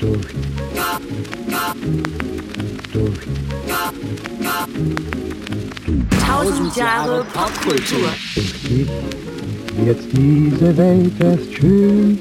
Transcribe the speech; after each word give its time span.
Durch. 0.00 0.26
Durch. 2.92 3.18
Tausend 6.24 6.76
Jahre 6.76 7.26
Popkultur. 7.32 8.08
Wird 9.76 9.98
diese 10.12 10.76
Welt 10.76 11.12
erst 11.18 11.52
schön, 11.54 12.20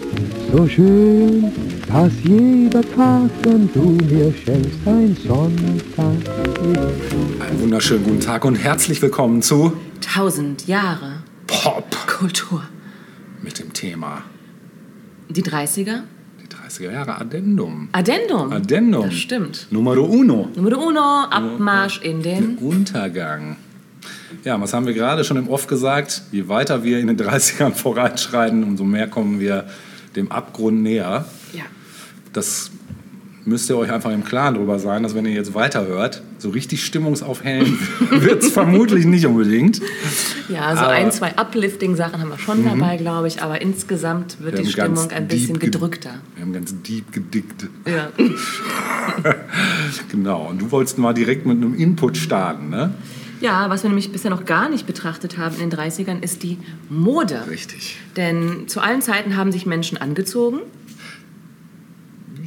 so 0.51 0.67
schön, 0.67 1.51
dass 1.88 2.12
jeder 2.24 2.81
Tag, 2.96 3.29
den 3.44 3.70
du 3.72 3.97
mir 4.12 4.34
schenkst, 4.34 4.79
ein 4.88 5.16
Sonntag 5.28 6.16
ist. 6.63 7.42
Einen 7.44 7.62
wunderschönen 7.62 8.04
guten 8.06 8.22
Tag 8.22 8.44
und 8.46 8.56
herzlich 8.56 9.00
willkommen 9.04 9.44
zu 9.44 9.74
Tausend 10.02 10.66
Jahre 10.66 11.22
Popkultur 11.46 12.08
Kultur. 12.08 12.63
mit 13.44 13.60
dem 13.60 13.72
Thema 13.72 14.24
Die 15.29 15.44
30er? 15.44 16.02
Die 16.77 16.84
30er 16.84 16.91
Jahre 16.91 17.20
Addendum. 17.20 17.89
Addendum. 17.91 18.52
Addendum. 18.52 19.03
Das 19.03 19.16
stimmt. 19.16 19.67
Numero 19.71 20.03
uno. 20.03 20.49
Nummer 20.55 20.77
uno, 20.77 21.26
Abmarsch 21.30 22.02
in 22.02 22.21
den... 22.21 22.57
Untergang. 22.57 23.57
Ja, 24.43 24.59
was 24.62 24.73
haben 24.73 24.85
wir 24.85 24.93
gerade 24.93 25.23
schon 25.23 25.38
im 25.38 25.49
Off 25.49 25.67
gesagt? 25.67 26.23
Je 26.31 26.48
weiter 26.48 26.84
wir 26.84 26.99
in 26.99 27.07
den 27.07 27.17
30ern 27.17 27.73
voranschreiten, 27.73 28.63
umso 28.63 28.84
mehr 28.84 29.07
kommen 29.07 29.40
wir 29.40 29.67
dem 30.16 30.31
Abgrund 30.31 30.81
näher. 30.81 31.26
Ja. 31.53 31.63
Das 32.34 32.71
müsst 33.45 33.70
ihr 33.70 33.77
euch 33.77 33.91
einfach 33.91 34.11
im 34.11 34.23
Klaren 34.23 34.55
drüber 34.55 34.79
sein, 34.79 35.03
dass 35.03 35.16
wenn 35.16 35.25
ihr 35.25 35.34
jetzt 35.34 35.53
weiterhört, 35.53 36.21
so 36.38 36.49
richtig 36.49 36.85
stimmungsaufhellen 36.85 37.77
wird 38.12 38.43
es 38.43 38.52
vermutlich 38.52 39.05
nicht 39.05 39.25
unbedingt. 39.25 39.81
Ja, 40.49 40.75
so 40.75 40.84
Aber- 40.84 40.89
ein, 40.89 41.12
zwei 41.12 41.35
Uplifting-Sachen 41.38 42.20
haben 42.21 42.29
wir 42.29 42.39
schon 42.39 42.63
dabei, 42.63 42.98
glaube 42.98 43.27
ich, 43.27 43.41
aber 43.41 43.62
insgesamt 43.62 44.39
wird 44.41 44.57
Wir 44.57 44.63
die 44.63 44.71
Stimmung 44.71 45.09
ein 45.12 45.27
bisschen 45.27 45.59
gedrückter. 45.59 46.15
Wir 46.35 46.43
haben 46.45 46.53
ganz 46.53 46.73
deep 46.81 47.12
gedickt. 47.12 47.67
Ja. 47.88 48.09
Genau, 50.12 50.48
und 50.49 50.62
du 50.62 50.71
wolltest 50.71 50.98
mal 50.98 51.13
direkt 51.13 51.45
mit 51.45 51.57
einem 51.57 51.73
Input 51.76 52.15
starten, 52.17 52.70
ne? 52.70 52.93
ja, 53.41 53.70
was 53.70 53.84
wir 53.84 53.90
nämlich 53.90 54.12
bisher 54.12 54.29
noch 54.29 54.45
gar 54.45 54.70
nicht 54.70 54.85
betrachtet 54.85 55.37
haben 55.37 55.55
in 55.60 55.70
den 55.70 55.79
30ern, 55.79 56.21
ist 56.21 56.43
die 56.43 56.57
Mode. 56.90 57.45
Richtig. 57.49 57.98
Denn 58.17 58.67
zu 58.67 58.82
allen 58.82 59.01
Zeiten 59.01 59.35
haben 59.37 59.51
sich 59.51 59.65
Menschen 59.65 59.98
angezogen, 59.98 60.60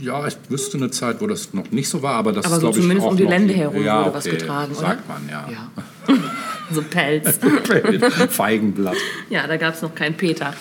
Ja, 0.02 0.26
ich 0.26 0.36
wüsste 0.48 0.78
eine 0.78 0.90
Zeit, 0.90 1.20
wo 1.20 1.28
das 1.28 1.54
noch 1.54 1.70
nicht 1.70 1.88
so 1.88 2.02
war, 2.02 2.14
aber 2.14 2.32
das 2.32 2.44
aber 2.44 2.56
ist, 2.56 2.60
so 2.60 2.66
glaube 2.66 2.78
ich, 2.78 2.82
zumindest 2.82 3.08
um 3.08 3.16
die 3.16 3.24
Lände 3.24 3.54
herum 3.54 3.84
ja, 3.84 4.04
wurde 4.04 4.14
was 4.14 4.26
okay, 4.26 4.36
getragen, 4.36 4.74
sagt 4.74 5.04
oder? 5.08 5.14
man, 5.14 5.28
ja. 5.28 5.48
Ja. 5.48 6.14
so 6.72 6.82
Pelz. 6.82 7.38
Feigenblatt. 8.30 8.96
Ja, 9.30 9.46
da 9.46 9.56
gab 9.56 9.74
es 9.74 9.82
noch 9.82 9.94
keinen 9.94 10.16
Peter. 10.16 10.54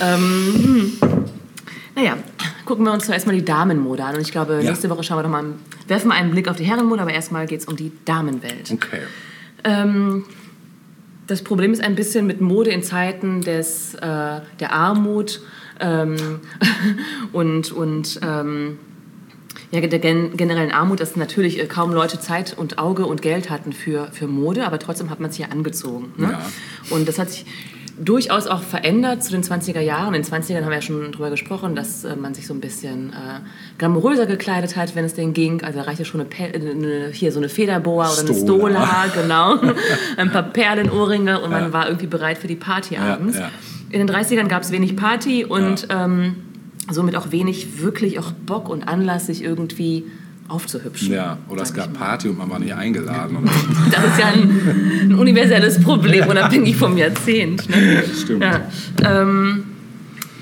Ähm, 0.00 0.90
hm. 1.00 1.24
naja, 1.94 2.16
gucken 2.64 2.86
wir 2.86 2.92
uns 2.92 3.04
zuerst 3.04 3.26
mal 3.26 3.34
die 3.34 3.44
Damenmode 3.44 4.02
an. 4.04 4.14
Und 4.14 4.22
ich 4.22 4.32
glaube, 4.32 4.54
Ja. 4.62 4.70
nächste 4.70 4.88
Woche 4.88 5.02
schauen 5.02 5.18
wir 5.18 5.24
noch 5.24 5.30
mal, 5.30 5.44
werfen 5.88 6.08
wir 6.08 6.14
einen 6.14 6.30
Blick 6.30 6.48
auf 6.48 6.56
die 6.56 6.64
Herrenmode, 6.64 7.02
aber 7.02 7.12
erstmal 7.12 7.46
geht 7.46 7.60
es 7.60 7.66
um 7.66 7.76
die 7.76 7.92
Damenwelt. 8.06 8.70
Okay. 8.72 9.02
Ähm, 9.64 10.24
das 11.26 11.42
Problem 11.42 11.74
ist 11.74 11.82
ein 11.82 11.94
bisschen 11.94 12.26
mit 12.26 12.40
Mode 12.40 12.70
in 12.70 12.82
Zeiten 12.82 13.42
des, 13.42 13.92
äh, 13.96 14.00
der 14.00 14.72
Armut 14.72 15.42
ähm, 15.82 16.16
und, 17.32 17.72
und 17.72 18.20
ähm, 18.22 18.78
ja, 19.70 19.80
der 19.80 19.98
gen 19.98 20.36
generellen 20.36 20.70
Armut, 20.72 21.00
dass 21.00 21.16
natürlich 21.16 21.58
äh, 21.60 21.66
kaum 21.66 21.92
Leute 21.92 22.20
Zeit 22.20 22.56
und 22.56 22.78
Auge 22.78 23.06
und 23.06 23.22
Geld 23.22 23.50
hatten 23.50 23.72
für, 23.72 24.08
für 24.12 24.26
Mode, 24.26 24.66
aber 24.66 24.78
trotzdem 24.78 25.10
hat 25.10 25.20
man 25.20 25.30
sich 25.30 25.40
ja 25.40 25.48
angezogen. 25.48 26.12
Ne? 26.16 26.30
Ja. 26.32 26.40
Und 26.96 27.08
das 27.08 27.18
hat 27.18 27.30
sich 27.30 27.46
durchaus 27.98 28.46
auch 28.46 28.62
verändert 28.62 29.22
zu 29.22 29.30
den 29.32 29.42
20er 29.42 29.80
Jahren. 29.80 30.14
In 30.14 30.22
den 30.22 30.30
20ern 30.30 30.60
haben 30.62 30.68
wir 30.70 30.76
ja 30.76 30.82
schon 30.82 31.12
drüber 31.12 31.28
gesprochen, 31.30 31.74
dass 31.76 32.04
äh, 32.04 32.16
man 32.16 32.32
sich 32.34 32.46
so 32.46 32.54
ein 32.54 32.60
bisschen 32.60 33.10
äh, 33.10 33.40
glamouröser 33.78 34.24
gekleidet 34.26 34.76
hat, 34.76 34.94
wenn 34.96 35.04
es 35.04 35.14
denn 35.14 35.34
ging. 35.34 35.62
Also 35.62 35.78
da 35.78 35.84
reichte 35.84 36.04
schon 36.06 36.20
eine, 36.20 36.28
Pe- 36.28 36.54
äh, 36.54 36.70
eine, 36.70 37.08
hier 37.12 37.32
so 37.32 37.38
eine 37.38 37.48
Federboa 37.50 38.10
oder 38.10 38.20
eine 38.20 38.34
Stola. 38.34 38.86
Stola, 38.86 39.06
genau. 39.22 39.74
Ein 40.16 40.30
paar 40.32 40.42
Perlenohrringe 40.44 41.40
und 41.40 41.50
Ja. 41.50 41.60
man 41.60 41.72
war 41.72 41.86
irgendwie 41.86 42.06
bereit 42.06 42.38
für 42.38 42.48
die 42.48 42.56
Party 42.56 42.96
abends. 42.96 43.38
ja. 43.38 43.50
In 43.92 44.06
den 44.06 44.10
30ern 44.10 44.48
gab 44.48 44.62
es 44.62 44.72
wenig 44.72 44.96
Party 44.96 45.44
und 45.44 45.86
ähm, 45.90 46.36
somit 46.90 47.14
auch 47.14 47.30
wenig 47.30 47.80
wirklich 47.82 48.18
auch 48.18 48.32
Bock 48.32 48.68
und 48.68 48.88
Anlass, 48.88 49.26
sich 49.26 49.44
irgendwie 49.44 50.04
aufzuhübschen. 50.48 51.12
Ja, 51.12 51.38
oder 51.48 51.62
es 51.62 51.72
gab. 51.72 51.92
Party 51.94 52.28
und 52.28 52.38
man 52.38 52.50
war 52.50 52.58
nicht 52.58 52.74
eingeladen. 52.74 53.36
Oder? 53.36 53.50
Das 53.90 54.04
ist 54.04 54.18
ja 54.18 54.26
ein, 54.26 55.10
ein 55.10 55.14
universelles 55.14 55.80
Problem, 55.82 56.26
unabhängig 56.26 56.76
vom 56.76 56.96
Jahrzehnt. 56.96 57.68
Ne? 57.68 58.02
Stimmt. 58.22 58.42
Ja, 58.42 58.60
ähm, 59.04 59.64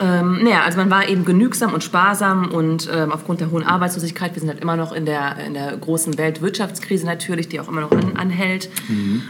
ähm, 0.00 0.41
naja, 0.43 0.62
also 0.65 0.78
man 0.78 0.91
war 0.91 1.09
eben 1.09 1.27
genügsam 1.27 1.75
und 1.75 1.84
sparsam 1.84 2.50
und 2.50 2.88
ähm, 2.93 3.12
aufgrund 3.12 3.41
der 3.41 3.50
hohen 3.50 3.65
Arbeitslosigkeit, 3.65 4.34
wir 4.34 4.41
sind 4.41 4.49
halt 4.49 4.61
immer 4.61 4.77
noch 4.77 4.93
in 4.93 5.05
der, 5.05 5.37
in 5.47 5.53
der 5.53 5.77
großen 5.77 6.16
Weltwirtschaftskrise 6.16 7.05
natürlich, 7.05 7.49
die 7.49 7.61
auch 7.61 7.69
immer 7.69 7.83
noch 7.83 7.91
an, 7.91 8.16
anhält 8.16 8.71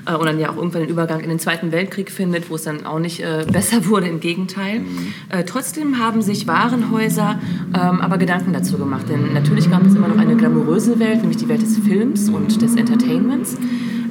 äh, 0.07 0.15
und 0.15 0.27
dann 0.27 0.39
ja 0.39 0.49
auch 0.49 0.57
irgendwann 0.57 0.83
den 0.83 0.91
Übergang 0.91 1.21
in 1.21 1.29
den 1.29 1.41
Zweiten 1.41 1.73
Weltkrieg 1.73 2.13
findet, 2.13 2.51
wo 2.51 2.55
es 2.55 2.63
dann 2.63 2.87
auch 2.87 3.01
nicht 3.01 3.21
äh, 3.21 3.45
besser 3.51 3.87
wurde, 3.89 4.07
im 4.07 4.21
Gegenteil. 4.21 4.83
Äh, 5.29 5.43
trotzdem 5.43 5.99
haben 5.99 6.23
sich 6.23 6.47
Warenhäuser 6.47 7.41
ähm, 7.75 8.01
aber 8.01 8.19
Gedanken 8.19 8.53
dazu 8.53 8.79
gemacht, 8.79 9.09
denn 9.09 9.33
natürlich 9.33 9.69
gab 9.71 9.85
es 9.85 9.97
immer 9.97 10.07
noch 10.07 10.19
eine 10.19 10.37
glamouröse 10.37 11.01
Welt, 11.01 11.19
nämlich 11.21 11.39
die 11.39 11.49
Welt 11.49 11.63
des 11.63 11.79
Films 11.79 12.29
und 12.29 12.63
des 12.63 12.77
Entertainments. 12.77 13.57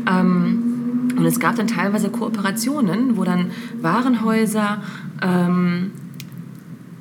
Ähm, 0.10 1.14
und 1.18 1.26
es 1.26 1.40
gab 1.40 1.56
dann 1.56 1.68
teilweise 1.68 2.10
Kooperationen, 2.10 3.16
wo 3.16 3.24
dann 3.24 3.52
Warenhäuser 3.82 4.82
ähm, 5.22 5.92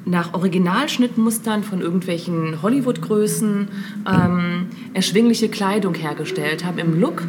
nach 0.09 0.35
Originalschnittmustern 0.35 1.63
von 1.63 1.81
irgendwelchen 1.81 2.63
Hollywood-Größen 2.63 3.69
ähm, 4.07 4.67
erschwingliche 4.95 5.49
Kleidung 5.49 5.95
hergestellt 5.95 6.65
haben 6.65 6.79
im 6.79 7.01
Look 7.01 7.23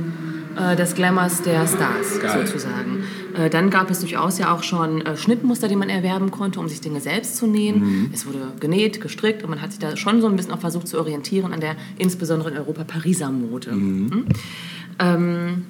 äh, 0.56 0.76
des 0.76 0.96
Glamours 0.96 1.42
der 1.42 1.68
Stars 1.68 2.20
Geil. 2.22 2.46
sozusagen. 2.46 3.04
Äh, 3.38 3.50
dann 3.50 3.70
gab 3.70 3.90
es 3.90 4.00
durchaus 4.00 4.40
ja 4.40 4.54
auch 4.54 4.64
schon 4.64 5.02
äh, 5.02 5.16
Schnittmuster, 5.18 5.68
die 5.68 5.76
man 5.76 5.90
erwerben 5.90 6.32
konnte, 6.32 6.60
um 6.60 6.68
sich 6.68 6.82
Dinge 6.82 7.02
selbst 7.02 7.38
zu 7.38 7.48
nähen. 7.48 8.10
Es 8.14 8.26
wurde 8.26 8.40
genäht, 8.60 9.02
gestrickt 9.02 9.44
und 9.44 9.50
man 9.50 9.62
hat 9.62 9.72
sich 9.72 9.80
da 9.80 9.96
schon 9.96 10.22
so 10.22 10.28
ein 10.28 10.36
bisschen 10.36 10.54
auch 10.54 10.60
versucht 10.60 10.88
zu 10.88 10.98
orientieren 10.98 11.54
an 11.54 11.60
der 11.60 11.76
insbesondere 11.98 12.52
in 12.52 12.58
Europa 12.58 12.84
Pariser 12.84 13.32
Mode. 13.32 13.72
Mhm. 13.72 14.26
Ähm, 15.00 15.66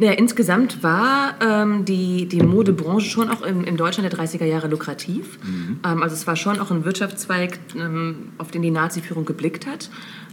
ja, 0.00 0.12
insgesamt 0.12 0.82
war 0.82 1.34
ähm, 1.40 1.84
die, 1.84 2.26
die 2.26 2.42
Modebranche 2.42 3.08
schon 3.08 3.28
auch 3.28 3.42
im, 3.42 3.64
im 3.64 3.76
Deutschland 3.76 4.10
der 4.10 4.18
30er 4.18 4.46
Jahre 4.46 4.68
lukrativ. 4.68 5.38
Ähm, 5.84 6.02
also 6.02 6.14
es 6.14 6.26
war 6.26 6.36
schon 6.36 6.58
auch 6.58 6.70
ein 6.70 6.84
Wirtschaftszweig, 6.84 7.58
ähm, 7.76 8.30
auf 8.38 8.50
den 8.50 8.62
die 8.62 8.70
Nazi-Führung 8.70 9.26
geblickt 9.26 9.66
hat. 9.66 9.90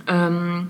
Ähm, 0.07 0.69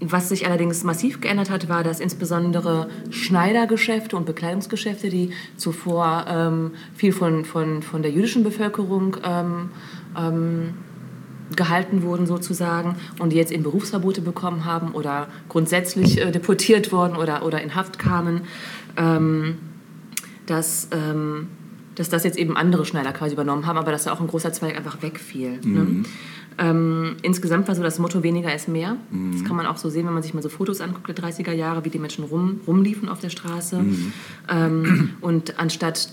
was 0.00 0.28
sich 0.28 0.44
allerdings 0.46 0.84
massiv 0.84 1.20
geändert 1.20 1.50
hat, 1.50 1.68
war, 1.68 1.82
dass 1.82 2.00
insbesondere 2.00 2.88
Schneidergeschäfte 3.10 4.16
und 4.16 4.26
Bekleidungsgeschäfte, 4.26 5.08
die 5.08 5.30
zuvor 5.56 6.26
ähm, 6.28 6.72
viel 6.94 7.12
von, 7.12 7.44
von, 7.44 7.82
von 7.82 8.02
der 8.02 8.10
jüdischen 8.10 8.44
Bevölkerung 8.44 9.16
ähm, 9.24 9.70
ähm, 10.18 10.74
gehalten 11.54 12.02
wurden 12.02 12.26
sozusagen 12.26 12.96
und 13.18 13.30
die 13.30 13.36
jetzt 13.36 13.52
eben 13.52 13.62
Berufsverbote 13.62 14.20
bekommen 14.20 14.64
haben 14.64 14.92
oder 14.92 15.28
grundsätzlich 15.48 16.20
äh, 16.20 16.32
deportiert 16.32 16.92
wurden 16.92 17.16
oder, 17.16 17.44
oder 17.44 17.60
in 17.60 17.74
Haft 17.74 17.98
kamen, 17.98 18.42
ähm, 18.96 19.56
dass, 20.46 20.88
ähm, 20.92 21.48
dass 21.94 22.08
das 22.08 22.24
jetzt 22.24 22.38
eben 22.38 22.56
andere 22.56 22.84
Schneider 22.84 23.12
quasi 23.12 23.34
übernommen 23.34 23.66
haben, 23.66 23.78
aber 23.78 23.92
dass 23.92 24.04
da 24.04 24.12
auch 24.12 24.20
ein 24.20 24.26
großer 24.26 24.52
Zweig 24.52 24.76
einfach 24.76 25.02
wegfiel. 25.02 25.60
Ne? 25.62 26.04
Ähm, 26.58 27.16
insgesamt 27.22 27.68
war 27.68 27.74
so 27.74 27.82
das 27.82 27.98
Motto 27.98 28.22
weniger 28.22 28.54
ist 28.54 28.66
mehr. 28.68 28.96
Das 29.32 29.44
kann 29.44 29.56
man 29.56 29.66
auch 29.66 29.76
so 29.76 29.90
sehen, 29.90 30.06
wenn 30.06 30.14
man 30.14 30.22
sich 30.22 30.32
mal 30.32 30.42
so 30.42 30.48
Fotos 30.48 30.80
anguckt 30.80 31.06
der 31.08 31.14
30er 31.14 31.52
Jahre, 31.52 31.84
wie 31.84 31.90
die 31.90 31.98
Menschen 31.98 32.24
rum, 32.24 32.60
rumliefen 32.66 33.08
auf 33.08 33.20
der 33.20 33.28
Straße. 33.28 33.84
Ähm, 34.48 35.10
und 35.20 35.58
anstatt 35.58 36.08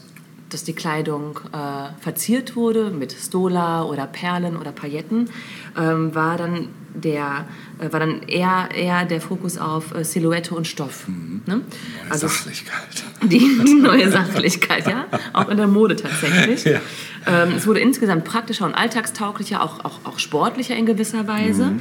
dass 0.54 0.64
die 0.64 0.74
Kleidung 0.74 1.40
äh, 1.52 2.02
verziert 2.02 2.56
wurde 2.56 2.92
mit 2.92 3.12
Stola 3.12 3.84
oder 3.84 4.08
Perlen 4.08 4.58
oder 4.58 4.72
Pailletten, 4.72 5.30
ähm, 5.78 6.14
war 6.14 6.38
dann 6.38 6.70
der 6.94 7.48
äh, 7.80 7.92
war 7.92 8.00
dann 8.00 8.24
eher, 8.24 8.70
eher 8.74 9.06
der 9.06 9.20
Fokus 9.20 9.58
auf 9.58 9.96
äh, 9.96 10.04
Silhouette 10.04 10.54
und 10.54 10.68
Stoff. 10.68 11.08
Ne? 11.08 11.62
Also 12.10 12.28
Sachlichkeit. 12.28 13.04
die, 13.24 13.40
neue 13.82 14.12
Sachlichkeit, 14.12 14.88
ja, 14.88 15.06
auch 15.34 15.50
in 15.50 15.58
der 15.58 15.68
Mode 15.68 15.96
tatsächlich. 15.96 16.64
Ja. 16.66 16.82
Ähm, 17.26 17.54
es 17.56 17.66
wurde 17.66 17.80
insgesamt 17.80 18.26
praktischer 18.26 18.66
und 18.66 18.76
alltagstauglicher, 18.76 19.64
auch, 19.64 19.84
auch, 19.84 20.00
auch 20.04 20.20
sportlicher 20.20 20.76
in 20.76 20.86
gewisser 20.86 21.28
Weise. 21.28 21.74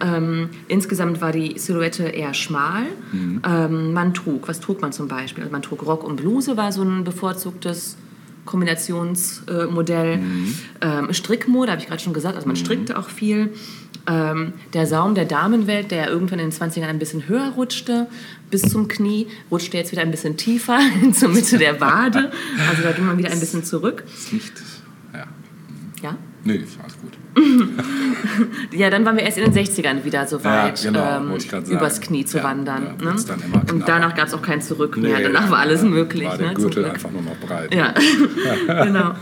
Ähm, 0.00 0.50
insgesamt 0.68 1.20
war 1.20 1.32
die 1.32 1.58
Silhouette 1.58 2.04
eher 2.04 2.34
schmal. 2.34 2.84
Ähm, 3.12 3.92
man 3.92 4.14
trug, 4.14 4.48
was 4.48 4.60
trug 4.60 4.80
man 4.80 4.92
zum 4.92 5.08
Beispiel? 5.08 5.44
Also 5.44 5.52
man 5.52 5.62
trug 5.62 5.86
Rock 5.86 6.04
und 6.04 6.16
Bluse, 6.16 6.56
war 6.56 6.72
so 6.72 6.82
ein 6.82 7.04
bevorzugtes 7.04 7.96
Kombinationsmodell. 8.44 10.20
Ähm, 10.80 11.12
Strickmode, 11.12 11.70
habe 11.70 11.80
ich 11.80 11.88
gerade 11.88 12.02
schon 12.02 12.12
gesagt, 12.12 12.34
also 12.36 12.46
man 12.46 12.56
strickte 12.56 12.98
auch 12.98 13.08
viel. 13.08 13.52
Ähm, 14.06 14.54
der 14.72 14.86
Saum 14.86 15.14
der 15.14 15.26
Damenwelt, 15.26 15.92
der 15.92 16.08
irgendwann 16.08 16.40
in 16.40 16.50
den 16.50 16.58
20ern 16.58 16.86
ein 16.86 16.98
bisschen 16.98 17.28
höher 17.28 17.50
rutschte, 17.50 18.08
bis 18.50 18.62
zum 18.62 18.88
Knie, 18.88 19.28
rutschte 19.50 19.76
jetzt 19.76 19.92
wieder 19.92 20.02
ein 20.02 20.10
bisschen 20.10 20.36
tiefer 20.36 20.80
zur 21.12 21.28
Mitte 21.28 21.56
der 21.58 21.80
Wade. 21.80 22.32
Also 22.68 22.82
da 22.82 22.92
ging 22.92 23.06
man 23.06 23.16
wieder 23.18 23.30
ein 23.30 23.38
bisschen 23.38 23.62
zurück. 23.62 24.02
Ist 24.12 24.32
nicht, 24.32 24.52
ja. 25.12 25.26
Ja? 26.02 26.16
Nee, 26.44 26.64
alles 26.82 26.98
gut. 27.00 27.12
Ja, 28.72 28.88
dann 28.90 29.04
waren 29.04 29.16
wir 29.16 29.24
erst 29.24 29.38
in 29.38 29.50
den 29.50 29.54
60ern 29.54 30.04
wieder 30.04 30.26
so 30.26 30.42
weit, 30.44 30.82
Ja, 30.82 30.90
genau, 30.90 31.32
ähm, 31.34 31.40
sagen. 31.40 31.70
übers 31.70 32.00
Knie 32.00 32.24
zu 32.24 32.38
Ja, 32.38 32.44
wandern. 32.44 32.94
ja, 32.98 33.04
ne? 33.12 33.16
Und 33.72 33.88
danach 33.88 34.14
gab 34.14 34.28
es 34.28 34.34
auch 34.34 34.42
kein 34.42 34.62
Zurück 34.62 34.96
mehr. 34.96 35.18
Nee, 35.18 35.24
danach 35.24 35.50
war 35.50 35.58
alles 35.58 35.82
möglich. 35.82 36.26
War 36.26 36.38
der 36.38 36.48
ne, 36.48 36.54
Gürtel 36.54 36.84
einfach 36.84 37.10
nur 37.10 37.22
noch 37.22 37.36
breit. 37.36 37.74
Ja, 37.74 37.94
genau. 38.84 39.12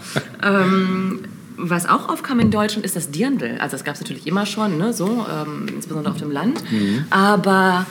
ähm, 0.42 1.20
was 1.56 1.88
auch 1.88 2.08
aufkam 2.08 2.40
in 2.40 2.50
Deutschland 2.50 2.84
ist 2.84 2.96
das 2.96 3.10
Dirndl. 3.10 3.56
Also 3.58 3.72
das 3.72 3.84
gab 3.84 3.94
es 3.94 4.00
natürlich 4.00 4.26
immer 4.26 4.46
schon, 4.46 4.78
ne, 4.78 4.92
so, 4.92 5.26
ähm, 5.30 5.66
insbesondere 5.74 6.12
auf 6.12 6.20
dem 6.20 6.30
Land. 6.30 6.62
Mhm. 6.70 7.04
Aber 7.10 7.86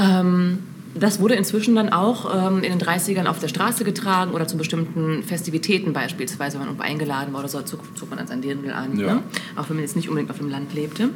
ähm, 0.00 0.58
das 0.94 1.20
wurde 1.20 1.34
inzwischen 1.34 1.74
dann 1.74 1.88
auch 1.88 2.48
ähm, 2.48 2.62
in 2.62 2.78
den 2.78 2.80
30ern 2.80 3.26
auf 3.26 3.38
der 3.38 3.48
Straße 3.48 3.84
getragen 3.84 4.32
oder 4.32 4.46
zu 4.46 4.56
bestimmten 4.56 5.22
Festivitäten 5.22 5.92
beispielsweise, 5.92 6.58
wenn 6.60 6.66
man 6.66 6.80
eingeladen 6.80 7.32
war 7.32 7.40
oder 7.40 7.48
so, 7.48 7.60
zog, 7.62 7.80
zog 7.96 8.08
man 8.10 8.18
dann 8.18 8.26
sein 8.28 8.40
Dirndl 8.42 8.70
an. 8.70 8.98
Ja. 8.98 9.14
Ne? 9.14 9.22
Auch 9.56 9.68
wenn 9.68 9.76
man 9.76 9.84
jetzt 9.84 9.96
nicht 9.96 10.08
unbedingt 10.08 10.30
auf 10.30 10.38
dem 10.38 10.50
Land 10.50 10.72
lebte. 10.74 11.10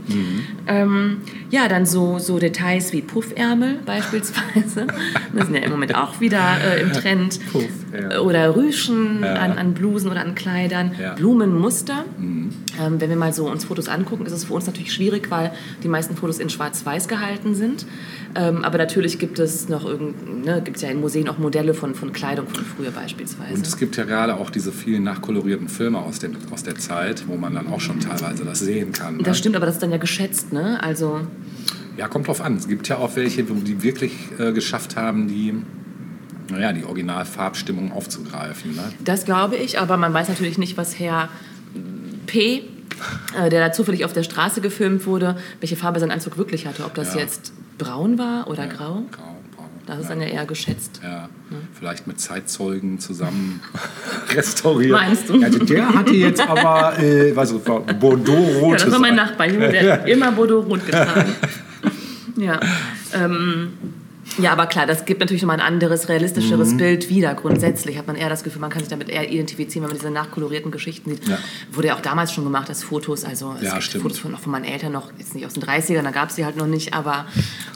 Ähm, 0.66 1.18
ja, 1.50 1.68
dann 1.68 1.86
so, 1.86 2.18
so 2.18 2.38
Details 2.38 2.92
wie 2.92 3.02
Puffärmel 3.02 3.78
beispielsweise. 3.86 4.86
Das 5.34 5.46
sind 5.46 5.54
ja 5.54 5.62
im 5.62 5.70
Moment 5.70 5.94
auch 5.94 6.20
wieder 6.20 6.56
äh, 6.64 6.80
im 6.82 6.92
Trend. 6.92 7.38
Puffärmel. 7.52 8.18
Oder 8.20 8.56
Rüschen 8.56 9.22
Ja. 9.22 9.34
an, 9.34 9.52
an 9.58 9.74
Blusen 9.74 10.10
oder 10.10 10.20
an 10.20 10.34
Kleidern. 10.34 10.92
Ja. 11.00 11.14
Blumenmuster. 11.14 12.04
Ähm, 12.80 13.00
wenn 13.00 13.10
wir 13.10 13.16
mal 13.16 13.32
so 13.32 13.48
uns 13.50 13.64
Fotos 13.64 13.88
angucken, 13.88 14.26
ist 14.26 14.32
es 14.32 14.44
für 14.44 14.54
uns 14.54 14.66
natürlich 14.66 14.92
schwierig, 14.92 15.30
weil 15.30 15.52
die 15.82 15.88
meisten 15.88 16.16
Fotos 16.16 16.38
in 16.38 16.48
Schwarz-Weiß 16.48 17.08
gehalten 17.08 17.54
sind. 17.54 17.86
Ähm, 18.34 18.64
aber 18.64 18.78
natürlich 18.78 19.18
gibt 19.18 19.38
es 19.38 19.68
noch 19.68 19.84
irgend, 19.84 20.44
ne, 20.44 20.62
gibt 20.62 20.80
ja 20.80 20.88
in 20.90 21.00
Museen 21.00 21.28
auch 21.28 21.38
Modelle 21.38 21.74
von, 21.74 21.94
von 21.94 22.12
Kleidung 22.12 22.46
von 22.48 22.64
früher 22.64 22.90
beispielsweise. 22.90 23.54
Und 23.54 23.66
es 23.66 23.76
gibt 23.76 23.96
ja 23.96 24.04
gerade 24.04 24.36
auch 24.36 24.50
diese 24.50 24.72
vielen 24.72 25.02
nachkolorierten 25.02 25.68
Filme 25.68 25.98
aus, 25.98 26.18
dem, 26.18 26.36
aus 26.52 26.62
der 26.62 26.76
Zeit, 26.76 27.24
wo 27.26 27.36
man 27.36 27.54
dann 27.54 27.68
auch 27.68 27.80
schon 27.80 28.00
teilweise 28.00 28.44
das 28.44 28.60
sehen 28.60 28.92
kann. 28.92 29.16
Ne? 29.18 29.22
das 29.22 29.38
stimmt, 29.38 29.56
aber 29.56 29.66
das 29.66 29.76
ist 29.76 29.82
dann 29.82 29.90
ja 29.90 29.98
geschätzt, 29.98 30.52
ne? 30.52 30.82
Also 30.82 31.20
Ja, 31.96 32.08
kommt 32.08 32.28
drauf 32.28 32.40
an. 32.40 32.56
Es 32.56 32.68
gibt 32.68 32.88
ja 32.88 32.98
auch 32.98 33.16
welche, 33.16 33.44
die 33.44 33.82
wirklich 33.82 34.12
äh, 34.38 34.52
geschafft 34.52 34.96
haben, 34.96 35.28
die, 35.28 35.54
naja, 36.50 36.72
die 36.72 36.84
Originalfarbstimmung 36.84 37.92
aufzugreifen. 37.92 38.74
Ne? 38.74 38.82
Das 39.04 39.24
glaube 39.24 39.56
ich, 39.56 39.80
aber 39.80 39.96
man 39.96 40.12
weiß 40.12 40.28
natürlich 40.28 40.58
nicht, 40.58 40.76
was 40.76 40.98
Herr 40.98 41.28
P., 42.28 42.62
äh, 43.36 43.48
der 43.50 43.60
da 43.66 43.72
zufällig 43.72 44.04
auf 44.04 44.12
der 44.12 44.22
Straße 44.22 44.60
gefilmt 44.60 45.04
wurde, 45.06 45.36
welche 45.60 45.74
Farbe 45.76 45.98
sein 46.00 46.10
Anzug 46.12 46.38
wirklich 46.38 46.66
hatte. 46.66 46.84
Ob 46.84 46.94
das 46.94 47.14
Ja. 47.14 47.20
jetzt 47.22 47.52
braun 47.78 48.18
war 48.18 48.48
oder 48.48 48.66
grau, 48.66 49.02
Grau, 49.12 49.36
braun. 49.56 49.68
das 49.86 49.98
ist 49.98 50.04
ja. 50.04 50.08
dann 50.10 50.20
ja 50.20 50.26
eher 50.28 50.46
geschätzt. 50.46 51.00
Ja, 51.02 51.28
vielleicht 51.78 52.06
mit 52.08 52.20
Zeitzeugen 52.20 52.98
zusammen 52.98 53.60
restauriert. 54.34 54.92
Meinst 54.92 55.28
du? 55.28 55.40
Also 55.42 55.58
der 55.60 55.94
hatte 55.94 56.12
jetzt 56.14 56.40
aber, 56.40 56.98
äh, 56.98 57.34
was 57.36 57.54
war 57.66 57.82
Ja, 57.86 57.92
Bordeaux-rotes. 57.94 58.84
das 58.84 58.92
war 58.92 58.98
mein 59.00 59.14
Nachbar, 59.16 59.46
der 59.48 59.92
hat 59.92 60.08
immer 60.08 60.32
Bordeaux-Rot 60.32 60.84
getragen. 60.86 61.34
ja. 62.36 62.58
Ähm, 63.14 63.72
ja, 64.40 64.52
aber 64.52 64.66
klar, 64.66 64.86
das 64.86 65.04
gibt 65.04 65.20
natürlich 65.20 65.42
nochmal 65.42 65.60
ein 65.60 65.66
anderes, 65.66 66.08
realistischeres 66.08 66.72
Mhm. 66.72 66.76
Bild 66.78 67.10
wieder. 67.10 67.34
Grundsätzlich 67.34 67.98
hat 67.98 68.06
man 68.06 68.16
eher 68.16 68.28
das 68.28 68.44
Gefühl, 68.44 68.60
man 68.60 68.70
kann 68.70 68.80
sich 68.80 68.88
damit 68.88 69.08
eher 69.08 69.30
identifizieren, 69.30 69.84
wenn 69.84 69.90
man 69.90 69.98
diese 69.98 70.10
nachkolorierten 70.10 70.70
Geschichten 70.70 71.10
sieht. 71.10 71.26
Ja. 71.28 71.38
Wurde 71.72 71.88
ja 71.88 71.96
auch 71.96 72.00
damals 72.00 72.32
schon 72.32 72.44
gemacht, 72.44 72.68
dass 72.68 72.82
Fotos, 72.82 73.24
also 73.24 73.54
es 73.58 73.62
Ja, 73.64 73.72
gibt 73.72 73.82
stimmt. 73.84 74.02
Fotos 74.02 74.18
von, 74.18 74.34
auch 74.34 74.40
von 74.40 74.52
meinen 74.52 74.64
Eltern 74.64 74.92
noch, 74.92 75.10
jetzt 75.18 75.34
nicht 75.34 75.44
aus 75.46 75.54
den 75.54 75.62
30ern, 75.62 76.02
da 76.02 76.10
gab 76.10 76.30
es 76.30 76.36
sie 76.36 76.44
halt 76.44 76.56
noch 76.56 76.66
nicht, 76.66 76.94
aber 76.94 77.26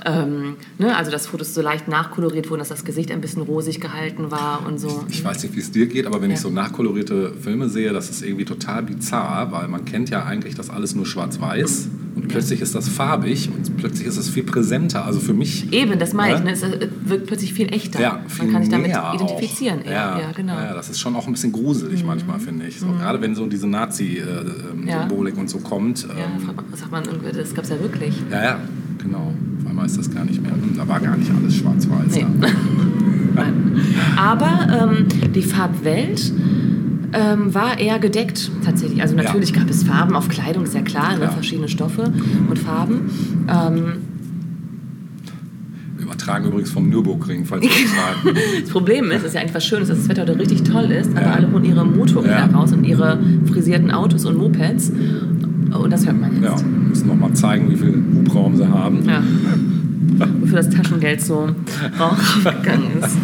ähm, 0.07 0.57
ne, 0.79 0.97
also 0.97 1.11
dass 1.11 1.27
Fotos 1.27 1.55
so 1.55 1.63
leicht 1.63 1.89
nachkoloriert 1.89 2.49
wurden, 2.51 2.61
dass 2.61 2.69
das 2.69 2.85
Gesicht 2.85 3.11
ein 3.11 3.21
bisschen 3.21 3.43
rosig 3.43 3.81
gehalten 3.81 4.31
war 4.31 4.65
und 4.67 4.79
so. 4.79 5.05
Ich 5.09 5.25
weiß 5.25 5.43
nicht, 5.43 5.55
wie 5.57 5.61
es 5.61 5.71
dir 5.71 5.87
geht, 5.87 6.07
aber 6.07 6.21
wenn 6.23 6.31
ich 6.31 6.37
Ja. 6.39 6.43
so 6.43 6.51
nachkolorierte 6.51 7.35
Filme 7.41 7.69
sehe, 7.69 7.93
das 7.93 8.11
ist 8.11 8.23
irgendwie 8.23 8.45
total 8.45 8.83
bizarr, 8.83 9.53
weil 9.53 9.69
man 9.69 9.85
kennt 9.85 10.11
ja 10.11 10.25
eigentlich 10.25 10.55
das 10.55 10.71
alles 10.71 10.95
nur 10.95 11.07
schwarz-weiß 11.07 11.89
und 12.15 12.29
plötzlich 12.29 12.61
ist 12.61 12.75
das 12.75 12.89
farbig 12.89 13.49
und 13.57 13.77
plötzlich 13.79 14.07
ist 14.07 14.17
es 14.19 14.29
viel 14.29 14.43
präsenter. 14.43 15.05
Also 15.07 15.19
für 15.21 15.33
mich 15.35 15.73
Eben, 15.73 15.99
das 15.99 16.13
meine 16.13 16.35
ich, 16.35 16.39
Ja? 16.41 16.45
ne? 16.45 16.53
es 16.53 16.63
äh, 16.63 16.89
wirkt 17.07 17.27
plötzlich 17.27 17.55
viel 17.55 17.73
echter. 17.73 18.01
Ja, 18.01 18.21
viel 18.29 18.45
man 18.45 18.53
kann 18.55 18.63
sich 18.65 18.71
damit 18.73 18.91
identifizieren. 19.15 19.81
Ja, 19.87 20.19
ja, 20.19 20.33
genau. 20.37 20.55
Ja, 20.55 20.75
das 20.75 20.91
ist 20.91 21.01
schon 21.01 21.17
auch 21.17 21.27
ein 21.27 21.33
bisschen 21.33 21.53
gruselig 21.53 22.05
manchmal, 22.05 22.39
finde 22.41 22.67
ich. 22.67 22.79
So, 22.81 22.87
Gerade 22.87 23.21
wenn 23.21 23.35
so 23.35 23.47
diese 23.47 23.67
Ja. 23.67 23.73
Nazi-Symbolik 23.81 25.37
und 25.39 25.49
so 25.49 25.59
kommt. 25.59 26.03
Ja, 26.03 26.09
ähm, 26.11 26.51
was 26.71 26.81
sagt 26.81 26.93
man, 26.93 27.05
das 27.35 27.55
gab 27.55 27.65
es 27.65 27.71
ja 27.71 27.81
wirklich. 27.81 28.15
ja, 28.31 28.43
ja, 28.43 28.57
genau. 29.03 29.33
Auf 29.63 29.69
einmal 29.71 29.87
ist 29.87 29.97
das 29.99 30.11
gar 30.13 30.25
nicht 30.25 30.43
mehr. 30.43 30.53
hm, 30.53 30.75
Da 30.77 30.87
war 30.87 31.01
gar 31.01 31.17
nicht 31.17 31.31
alles 31.31 31.57
schwarz-weiß. 31.57 32.15
Nee. 32.15 32.21
Ja. 32.21 33.47
Aber 34.17 34.93
ähm, 34.93 35.07
die 35.35 35.43
Farbwelt 35.43 36.33
ähm, 37.13 37.55
war 37.55 37.79
eher 37.79 37.99
gedeckt 37.99 38.51
tatsächlich. 38.65 39.03
Also 39.03 39.15
natürlich 39.17 39.53
gab 39.53 39.69
es 39.71 39.83
Farben 39.85 40.15
auf 40.17 40.29
Kleidung, 40.29 40.65
ist 40.65 40.75
ja 40.75 40.83
klar, 40.83 41.17
ne? 41.17 41.25
Ja. 41.25 41.31
verschiedene 41.31 41.69
Stoffe 41.69 42.13
und 42.49 42.59
Farben. 42.59 43.01
Ähm, 43.49 43.83
Wir 45.97 46.05
übertragen 46.05 46.47
übrigens 46.47 46.71
vom 46.71 46.89
Nürburgring, 46.89 47.45
falls 47.45 47.65
ihr 47.65 47.71
das 47.71 47.95
sagen. 47.95 48.39
das 48.63 48.71
Problem 48.71 49.11
ist, 49.11 49.19
es 49.19 49.25
ist 49.29 49.35
ja 49.35 49.41
eigentlich 49.41 49.55
was 49.55 49.65
Schönes, 49.67 49.89
dass 49.89 49.99
das 49.99 50.09
Wetter 50.09 50.23
heute 50.23 50.39
richtig 50.39 50.63
toll 50.65 50.85
ist, 50.91 51.11
aber 51.13 51.21
Ja. 51.27 51.33
alle 51.35 51.53
holen 51.53 51.65
ihre 51.65 51.85
Motorräder 51.85 52.49
Ja. 52.51 52.57
raus 52.59 52.73
und 52.73 52.85
ihre 52.85 53.19
frisierten 53.47 53.91
Autos 53.91 54.25
und 54.25 54.37
Mopeds. 54.39 54.91
Und 54.91 55.91
das 55.91 56.05
hört 56.07 56.21
man 56.21 56.43
Ja, 56.43 56.51
jetzt. 56.51 56.65
müssen 56.67 57.09
noch 57.09 57.17
mal 57.17 57.33
zeigen, 57.35 57.71
wie 57.71 57.77
viel 57.77 57.95
Hubraum 58.17 58.57
sie 58.57 58.69
haben. 58.69 59.05
Ja. 59.07 59.23
Wofür 60.41 60.57
das 60.57 60.71
Taschengeld 60.71 61.21
so 61.21 61.49
rausgegangen 61.99 62.99
ist. 63.01 63.17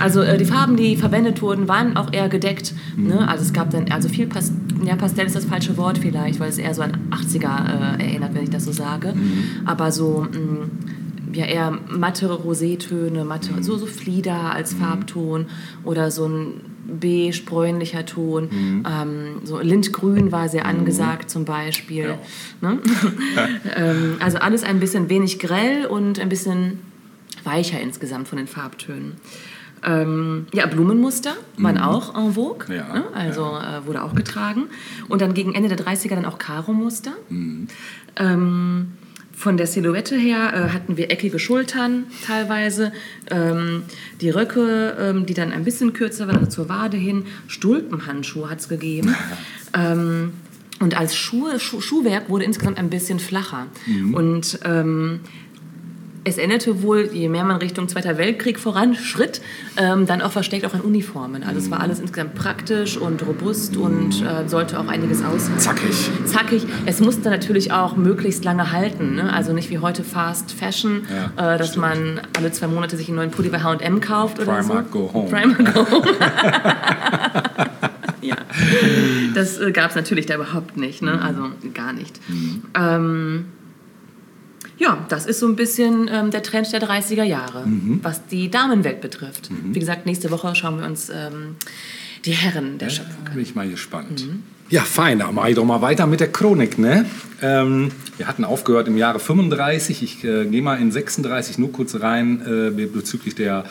Also 0.00 0.22
äh, 0.22 0.38
die 0.38 0.44
Farben, 0.44 0.76
die 0.76 0.96
verwendet 0.96 1.42
wurden, 1.42 1.68
waren 1.68 1.96
auch 1.96 2.12
eher 2.12 2.28
gedeckt. 2.28 2.74
Ne? 2.96 3.26
Also 3.28 3.44
es 3.44 3.52
gab 3.52 3.70
dann, 3.70 3.90
also 3.90 4.08
viel 4.08 4.26
Pas 4.26 4.52
ja, 4.84 4.96
Pastell 4.96 5.26
ist 5.26 5.36
das 5.36 5.44
falsche 5.46 5.76
Wort 5.76 5.98
vielleicht, 5.98 6.40
weil 6.40 6.50
es 6.50 6.58
eher 6.58 6.74
so 6.74 6.82
an 6.82 6.98
80er 7.10 7.98
äh, 7.98 8.04
erinnert, 8.04 8.34
wenn 8.34 8.42
ich 8.44 8.50
das 8.50 8.64
so 8.64 8.72
sage. 8.72 9.14
Aber 9.64 9.92
so 9.92 10.26
mh, 10.30 10.68
ja 11.36 11.46
eher 11.46 11.78
matte 11.88 12.28
Rosétöne, 12.28 13.24
matte, 13.24 13.50
so, 13.62 13.76
so 13.76 13.86
Flieder 13.86 14.52
als 14.52 14.74
Farbton 14.74 15.46
oder 15.84 16.10
so 16.10 16.26
ein 16.26 16.73
beige, 16.86 17.42
bräunlicher 17.46 18.04
Ton. 18.06 18.84
Ähm, 18.86 19.40
so 19.44 19.60
Lindgrün 19.60 20.32
war 20.32 20.48
sehr 20.48 20.66
angesagt 20.66 21.30
zum 21.30 21.44
Beispiel. 21.44 22.18
Ne? 22.60 22.78
ähm, 23.76 24.16
also 24.20 24.38
alles 24.38 24.62
ein 24.62 24.80
bisschen 24.80 25.08
wenig 25.08 25.38
grell 25.38 25.86
und 25.86 26.18
ein 26.18 26.28
bisschen 26.28 26.80
weicher 27.44 27.80
insgesamt 27.80 28.28
von 28.28 28.38
den 28.38 28.46
Farbtönen. 28.46 29.12
Ähm, 29.86 30.46
ja, 30.52 30.66
Blumenmuster 30.66 31.34
waren 31.58 31.76
auch 31.78 32.14
en 32.16 32.32
vogue, 32.32 32.66
Mhm. 32.68 32.74
Ja, 32.74 32.94
ne? 32.94 33.04
also 33.12 33.42
äh, 33.42 33.86
wurde 33.86 34.02
auch 34.02 34.14
getragen. 34.14 34.64
Und 35.08 35.20
dann 35.20 35.34
gegen 35.34 35.54
Ende 35.54 35.68
der 35.68 35.78
30er 35.78 36.14
dann 36.14 36.24
auch 36.24 36.38
Karo-Muster. 36.38 37.12
Mhm. 37.28 37.68
Ähm, 38.16 38.92
von 39.36 39.56
der 39.56 39.66
Silhouette 39.66 40.16
her 40.16 40.52
äh, 40.54 40.72
hatten 40.72 40.96
wir 40.96 41.10
eckige 41.10 41.38
Schultern 41.38 42.04
teilweise, 42.26 42.92
ähm, 43.30 43.82
die 44.20 44.30
Röcke, 44.30 44.96
ähm, 44.98 45.26
die 45.26 45.34
dann 45.34 45.52
ein 45.52 45.64
bisschen 45.64 45.92
kürzer 45.92 46.26
waren, 46.26 46.36
also 46.36 46.50
zur 46.50 46.68
Wade 46.68 46.96
hin. 46.96 47.24
Stulpenhandschuhe 47.48 48.48
hat 48.48 48.60
es 48.60 48.68
gegeben. 48.68 49.14
ähm, 49.74 50.32
und 50.80 50.98
als 50.98 51.16
Schuhe, 51.16 51.60
Schuh, 51.60 51.80
Schuhwerk 51.80 52.28
wurde 52.28 52.44
insgesamt 52.44 52.78
ein 52.78 52.90
bisschen 52.90 53.20
flacher. 53.20 53.68
Und 54.12 54.58
ähm, 54.64 55.20
es 56.24 56.38
änderte 56.38 56.82
wohl, 56.82 57.10
je 57.12 57.28
mehr 57.28 57.44
man 57.44 57.56
Richtung 57.58 57.88
Zweiter 57.88 58.16
Weltkrieg 58.16 58.58
voranschritt, 58.58 59.42
ähm, 59.76 60.06
dann 60.06 60.22
auch 60.22 60.32
versteckt 60.32 60.64
auch 60.64 60.72
an 60.74 60.80
Uniformen. 60.80 61.42
Also 61.42 61.58
es 61.58 61.70
war 61.70 61.80
alles 61.80 62.00
insgesamt 62.00 62.34
praktisch 62.34 62.96
und 62.96 63.26
robust 63.26 63.76
und 63.76 64.22
äh, 64.22 64.48
sollte 64.48 64.80
auch 64.80 64.88
einiges 64.88 65.22
aushalten. 65.22 65.58
Zackig. 65.58 66.10
Zackig. 66.24 66.66
Es 66.86 67.00
musste 67.00 67.28
natürlich 67.30 67.72
auch 67.72 67.96
möglichst 67.96 68.44
lange 68.44 68.72
halten. 68.72 69.16
Ne? 69.16 69.32
Also 69.32 69.52
nicht 69.52 69.68
wie 69.70 69.78
heute 69.78 70.02
Fast 70.02 70.52
Fashion, 70.52 71.02
Ja, 71.36 71.54
äh, 71.54 71.58
dass 71.58 71.68
stimmt. 71.70 71.82
man 71.86 72.20
alle 72.36 72.50
zwei 72.52 72.68
Monate 72.68 72.96
sich 72.96 73.08
einen 73.08 73.16
neuen 73.16 73.30
Pulli 73.30 73.50
bei 73.50 73.62
H&M 73.62 74.00
kauft 74.00 74.38
oder 74.38 74.52
Primark 74.60 74.86
so. 74.92 74.98
go 74.98 75.10
home. 75.12 75.28
Primark 75.30 75.74
go 75.74 75.90
home. 75.90 76.06
ja. 78.22 78.36
Das 79.34 79.58
äh, 79.58 79.72
gab 79.72 79.90
es 79.90 79.96
natürlich 79.96 80.26
da 80.26 80.36
überhaupt 80.36 80.76
nicht. 80.76 81.02
Ne? 81.02 81.20
Also 81.20 81.42
gar 81.74 81.92
nicht. 81.92 82.18
Ähm, 82.78 83.46
ja, 84.78 85.04
das 85.08 85.26
ist 85.26 85.40
so 85.40 85.46
ein 85.46 85.56
bisschen 85.56 86.08
ähm, 86.12 86.30
der 86.30 86.42
Trend 86.42 86.72
der 86.72 86.82
30er 86.82 87.24
Jahre, 87.24 87.64
was 88.02 88.26
die 88.26 88.50
Damenwelt 88.50 89.00
betrifft. 89.00 89.50
Wie 89.72 89.78
gesagt, 89.78 90.06
nächste 90.06 90.30
Woche 90.30 90.54
schauen 90.54 90.78
wir 90.80 90.86
uns 90.86 91.10
ähm, 91.10 91.56
die 92.24 92.32
Herren 92.32 92.78
der 92.78 92.90
Schöpfung 92.90 93.24
Da 93.24 93.32
bin 93.32 93.42
ich 93.42 93.54
mal 93.54 93.68
gespannt. 93.68 94.26
Mhm. 94.26 94.42
Ja, 94.70 94.82
fein, 94.82 95.18
dann 95.18 95.34
mache 95.34 95.50
ich 95.50 95.56
doch 95.56 95.64
mal 95.64 95.82
weiter 95.82 96.06
mit 96.06 96.20
der 96.20 96.32
Chronik. 96.32 96.78
Ne? 96.78 97.04
Ähm, 97.42 97.90
wir 98.16 98.26
hatten 98.26 98.44
aufgehört 98.44 98.88
im 98.88 98.96
Jahre 98.96 99.20
35. 99.20 100.02
Ich 100.02 100.24
äh, 100.24 100.46
gehe 100.46 100.62
mal 100.62 100.80
in 100.80 100.90
36 100.90 101.58
nur 101.58 101.70
kurz 101.70 102.00
rein 102.00 102.40
äh, 102.46 102.86
bezüglich 102.86 103.34
der 103.34 103.64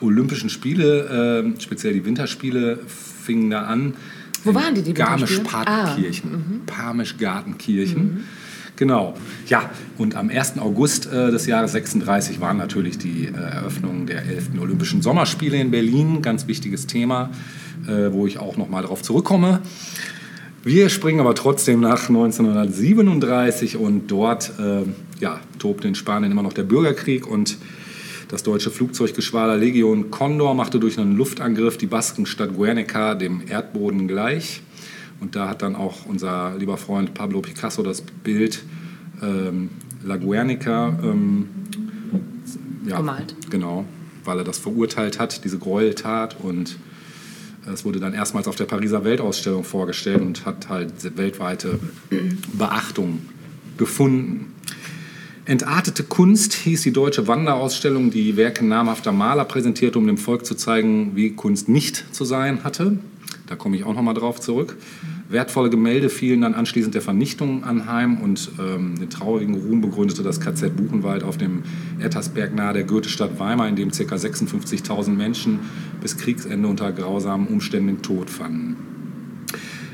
Olympischen 0.00 0.50
Spiele, 0.50 1.54
äh, 1.56 1.60
speziell 1.60 1.92
die 1.92 2.04
Winterspiele 2.04 2.80
fingen 2.86 3.50
da 3.50 3.62
an. 3.62 3.94
Wo 4.44 4.52
waren 4.52 4.74
die, 4.74 4.82
die 4.82 4.94
Garmisch 4.94 5.38
Winterspiele? 5.38 5.66
Ah, 5.66 5.84
Partenkirchen. 5.84 6.62
Parmisch-Gartenkirchen. 6.66 8.24
Genau. 8.82 9.14
Ja, 9.46 9.70
und 9.96 10.16
am 10.16 10.28
1. 10.28 10.58
August 10.58 11.06
äh, 11.06 11.30
des 11.30 11.46
Jahres 11.46 11.70
36 11.70 12.40
waren 12.40 12.56
natürlich 12.56 12.98
die 12.98 13.26
äh, 13.26 13.30
Eröffnung 13.32 14.06
der 14.06 14.26
11. 14.26 14.60
Olympischen 14.60 15.02
Sommerspiele 15.02 15.56
in 15.56 15.70
Berlin. 15.70 16.20
Ganz 16.20 16.48
wichtiges 16.48 16.88
Thema, 16.88 17.30
äh, 17.86 18.10
wo 18.10 18.26
ich 18.26 18.40
auch 18.40 18.56
noch 18.56 18.68
mal 18.68 18.82
darauf 18.82 19.00
zurückkomme. 19.00 19.60
Wir 20.64 20.88
springen 20.88 21.20
aber 21.20 21.36
trotzdem 21.36 21.78
nach 21.78 22.08
1937 22.08 23.76
und 23.76 24.10
dort 24.10 24.50
äh, 24.58 24.82
ja, 25.20 25.38
tobt 25.60 25.84
in 25.84 25.94
Spanien 25.94 26.32
immer 26.32 26.42
noch 26.42 26.52
der 26.52 26.64
Bürgerkrieg 26.64 27.28
und 27.28 27.58
das 28.26 28.42
deutsche 28.42 28.72
Flugzeuggeschwader 28.72 29.56
Legion 29.56 30.10
Condor 30.10 30.56
machte 30.56 30.80
durch 30.80 30.98
einen 30.98 31.16
Luftangriff 31.16 31.78
die 31.78 31.86
Baskenstadt 31.86 32.56
Guernica 32.56 33.14
dem 33.14 33.42
Erdboden 33.48 34.08
gleich. 34.08 34.60
Und 35.22 35.36
da 35.36 35.48
hat 35.48 35.62
dann 35.62 35.76
auch 35.76 36.04
unser 36.04 36.56
lieber 36.58 36.76
Freund 36.76 37.14
Pablo 37.14 37.40
Picasso 37.40 37.84
das 37.84 38.02
Bild 38.02 38.64
ähm, 39.22 39.70
La 40.04 40.16
Guernica 40.16 40.98
ähm, 41.00 41.48
ja, 42.84 42.96
gemalt. 42.96 43.36
Genau, 43.48 43.84
weil 44.24 44.38
er 44.38 44.44
das 44.44 44.58
verurteilt 44.58 45.20
hat, 45.20 45.44
diese 45.44 45.60
Gräueltat. 45.60 46.40
Und 46.42 46.76
es 47.72 47.84
wurde 47.84 48.00
dann 48.00 48.14
erstmals 48.14 48.48
auf 48.48 48.56
der 48.56 48.64
Pariser 48.64 49.04
Weltausstellung 49.04 49.62
vorgestellt 49.62 50.22
und 50.22 50.44
hat 50.44 50.68
halt 50.68 51.16
weltweite 51.16 51.78
Beachtung 52.52 53.20
gefunden. 53.78 54.52
Entartete 55.44 56.02
Kunst 56.02 56.52
hieß 56.54 56.82
die 56.82 56.92
deutsche 56.92 57.28
Wanderausstellung, 57.28 58.10
die 58.10 58.36
Werke 58.36 58.66
namhafter 58.66 59.12
Maler 59.12 59.44
präsentierte, 59.44 59.98
um 59.98 60.06
dem 60.08 60.18
Volk 60.18 60.44
zu 60.44 60.56
zeigen, 60.56 61.14
wie 61.14 61.30
Kunst 61.30 61.68
nicht 61.68 62.12
zu 62.12 62.24
sein 62.24 62.64
hatte. 62.64 62.98
Da 63.46 63.56
komme 63.56 63.76
ich 63.76 63.84
auch 63.84 63.94
noch 63.94 64.02
mal 64.02 64.14
drauf 64.14 64.40
zurück. 64.40 64.76
Wertvolle 65.32 65.70
Gemälde 65.70 66.10
fielen 66.10 66.42
dann 66.42 66.54
anschließend 66.54 66.94
der 66.94 67.02
Vernichtung 67.02 67.64
anheim 67.64 68.18
und 68.20 68.50
ähm, 68.60 68.98
den 68.98 69.08
traurigen 69.08 69.54
Ruhm 69.54 69.80
begründete 69.80 70.22
das 70.22 70.40
KZ 70.40 70.76
Buchenwald 70.76 71.24
auf 71.24 71.38
dem 71.38 71.62
Ettersberg 71.98 72.54
nahe 72.54 72.74
der 72.74 72.84
Goethestadt 72.84 73.40
Weimar, 73.40 73.66
in 73.66 73.76
dem 73.76 73.90
ca. 73.90 74.14
56.000 74.14 75.10
Menschen 75.10 75.60
bis 76.02 76.18
Kriegsende 76.18 76.68
unter 76.68 76.92
grausamen 76.92 77.46
Umständen 77.46 77.88
den 77.88 78.02
Tod 78.02 78.28
fanden. 78.28 78.76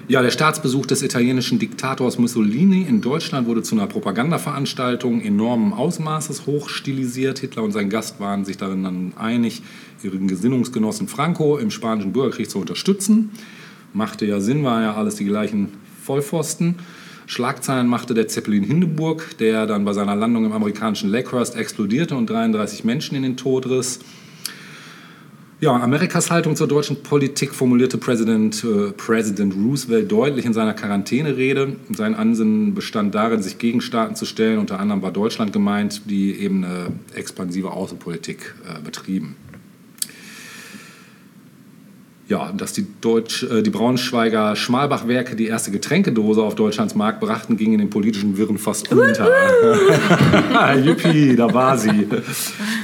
Ja, 0.08 0.22
der 0.22 0.30
Staatsbesuch 0.30 0.86
des 0.86 1.02
italienischen 1.02 1.58
Diktators 1.58 2.18
Mussolini 2.18 2.82
in 2.82 3.02
Deutschland 3.02 3.46
wurde 3.46 3.62
zu 3.62 3.74
einer 3.74 3.86
Propagandaveranstaltung 3.86 5.20
enormen 5.20 5.74
Ausmaßes 5.74 6.46
hochstilisiert. 6.46 7.40
Hitler 7.40 7.62
und 7.62 7.72
sein 7.72 7.90
Gast 7.90 8.18
waren 8.18 8.46
sich 8.46 8.56
darin 8.56 8.82
dann 8.82 9.12
einig, 9.16 9.62
ihren 10.02 10.26
Gesinnungsgenossen 10.26 11.08
Franco 11.08 11.58
im 11.58 11.70
spanischen 11.70 12.12
Bürgerkrieg 12.12 12.48
zu 12.48 12.58
unterstützen. 12.58 13.30
Machte 13.92 14.26
ja 14.26 14.40
Sinn, 14.40 14.64
war 14.64 14.82
ja 14.82 14.94
alles 14.94 15.16
die 15.16 15.24
gleichen 15.24 15.68
Vollpfosten. 16.02 16.76
Schlagzeilen 17.26 17.86
machte 17.86 18.14
der 18.14 18.26
Zeppelin 18.28 18.64
Hindenburg, 18.64 19.36
der 19.38 19.66
dann 19.66 19.84
bei 19.84 19.92
seiner 19.92 20.16
Landung 20.16 20.46
im 20.46 20.52
amerikanischen 20.52 21.10
Lakehurst 21.10 21.56
explodierte 21.56 22.16
und 22.16 22.28
33 22.30 22.84
Menschen 22.84 23.16
in 23.16 23.22
den 23.22 23.36
Tod 23.36 23.66
riss. 23.68 24.00
Ja, 25.60 25.72
Amerikas 25.72 26.30
Haltung 26.30 26.54
zur 26.54 26.68
deutschen 26.68 27.02
Politik 27.02 27.52
formulierte 27.52 27.98
Präsident, 27.98 28.62
äh, 28.62 28.92
Präsident 28.92 29.54
Roosevelt 29.56 30.10
deutlich 30.10 30.46
in 30.46 30.52
seiner 30.52 30.72
Quarantänerede. 30.72 31.74
Sein 31.92 32.14
Ansinnen 32.14 32.74
bestand 32.74 33.12
darin, 33.16 33.42
sich 33.42 33.58
gegen 33.58 33.80
Staaten 33.80 34.14
zu 34.14 34.24
stellen. 34.24 34.60
Unter 34.60 34.78
anderem 34.78 35.02
war 35.02 35.10
Deutschland 35.10 35.52
gemeint, 35.52 36.02
die 36.08 36.32
eben 36.34 36.64
eine 36.64 36.92
expansive 37.12 37.72
Außenpolitik 37.72 38.54
äh, 38.64 38.80
betrieben. 38.80 39.34
Ja, 42.28 42.52
dass 42.52 42.74
die, 42.74 42.86
Deutsch, 43.00 43.42
äh, 43.42 43.62
die 43.62 43.70
Braunschweiger 43.70 44.54
Schmalbachwerke 44.54 45.34
die 45.34 45.46
erste 45.46 45.70
Getränkedose 45.70 46.42
auf 46.42 46.54
Deutschlands 46.54 46.94
Markt 46.94 47.20
brachten, 47.20 47.56
ging 47.56 47.72
in 47.72 47.78
den 47.78 47.88
politischen 47.88 48.36
Wirren 48.36 48.58
fast 48.58 48.92
unter. 48.92 49.28
Juppie, 50.84 51.34
da 51.34 51.52
war 51.52 51.78
sie. 51.78 52.06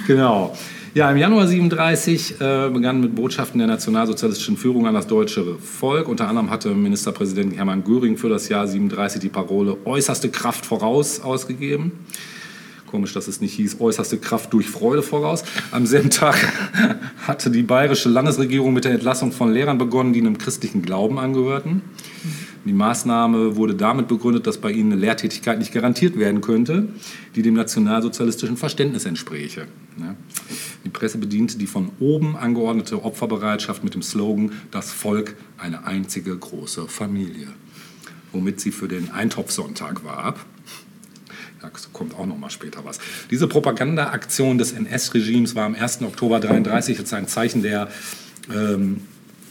genau. 0.06 0.56
Ja, 0.94 1.10
im 1.10 1.16
Januar 1.16 1.46
37 1.46 2.40
äh, 2.40 2.70
begann 2.70 3.00
mit 3.00 3.16
Botschaften 3.16 3.58
der 3.58 3.66
nationalsozialistischen 3.66 4.56
Führung 4.56 4.86
an 4.86 4.94
das 4.94 5.08
deutsche 5.08 5.56
Volk. 5.58 6.08
Unter 6.08 6.28
anderem 6.28 6.50
hatte 6.50 6.70
Ministerpräsident 6.70 7.56
Hermann 7.56 7.82
Göring 7.84 8.16
für 8.16 8.28
das 8.28 8.48
Jahr 8.48 8.66
37 8.66 9.20
die 9.20 9.28
Parole 9.28 9.76
äußerste 9.84 10.30
Kraft 10.30 10.64
voraus 10.64 11.20
ausgegeben. 11.20 11.92
Komisch, 12.86 13.12
dass 13.12 13.28
es 13.28 13.40
nicht 13.40 13.54
hieß, 13.54 13.80
äußerste 13.80 14.18
Kraft 14.18 14.52
durch 14.52 14.68
Freude 14.68 15.02
voraus. 15.02 15.44
Am 15.70 15.86
selben 15.86 16.10
Tag 16.10 16.36
hatte 17.26 17.50
die 17.50 17.62
bayerische 17.62 18.08
Landesregierung 18.08 18.72
mit 18.72 18.84
der 18.84 18.92
Entlassung 18.92 19.32
von 19.32 19.52
Lehrern 19.52 19.78
begonnen, 19.78 20.12
die 20.12 20.20
einem 20.20 20.38
christlichen 20.38 20.82
Glauben 20.82 21.18
angehörten. 21.18 21.82
Die 22.64 22.72
Maßnahme 22.72 23.56
wurde 23.56 23.74
damit 23.74 24.08
begründet, 24.08 24.46
dass 24.46 24.58
bei 24.58 24.70
ihnen 24.70 24.92
eine 24.92 25.00
Lehrtätigkeit 25.00 25.58
nicht 25.58 25.72
garantiert 25.72 26.18
werden 26.18 26.40
könnte, 26.40 26.88
die 27.34 27.42
dem 27.42 27.54
nationalsozialistischen 27.54 28.56
Verständnis 28.56 29.04
entspräche. 29.04 29.66
Die 30.84 30.88
Presse 30.88 31.18
bediente 31.18 31.58
die 31.58 31.66
von 31.66 31.90
oben 32.00 32.36
angeordnete 32.36 33.04
Opferbereitschaft 33.04 33.84
mit 33.84 33.94
dem 33.94 34.02
Slogan 34.02 34.52
Das 34.70 34.92
Volk 34.92 35.36
eine 35.58 35.86
einzige 35.86 36.36
große 36.36 36.88
Familie, 36.88 37.48
womit 38.32 38.60
sie 38.60 38.70
für 38.70 38.88
den 38.88 39.10
Eintopfsonntag 39.10 40.04
warb. 40.04 40.40
Da 41.64 41.70
kommt 41.92 42.14
auch 42.14 42.26
noch 42.26 42.36
mal 42.36 42.50
später 42.50 42.84
was. 42.84 42.98
Diese 43.30 43.48
Propagandaaktion 43.48 44.58
des 44.58 44.72
NS-Regimes 44.72 45.54
war 45.54 45.64
am 45.64 45.74
1. 45.74 46.02
Oktober 46.02 46.36
1933 46.36 46.98
jetzt 46.98 47.14
ein 47.14 47.26
Zeichen 47.26 47.62
der 47.62 47.88
ähm, 48.54 49.00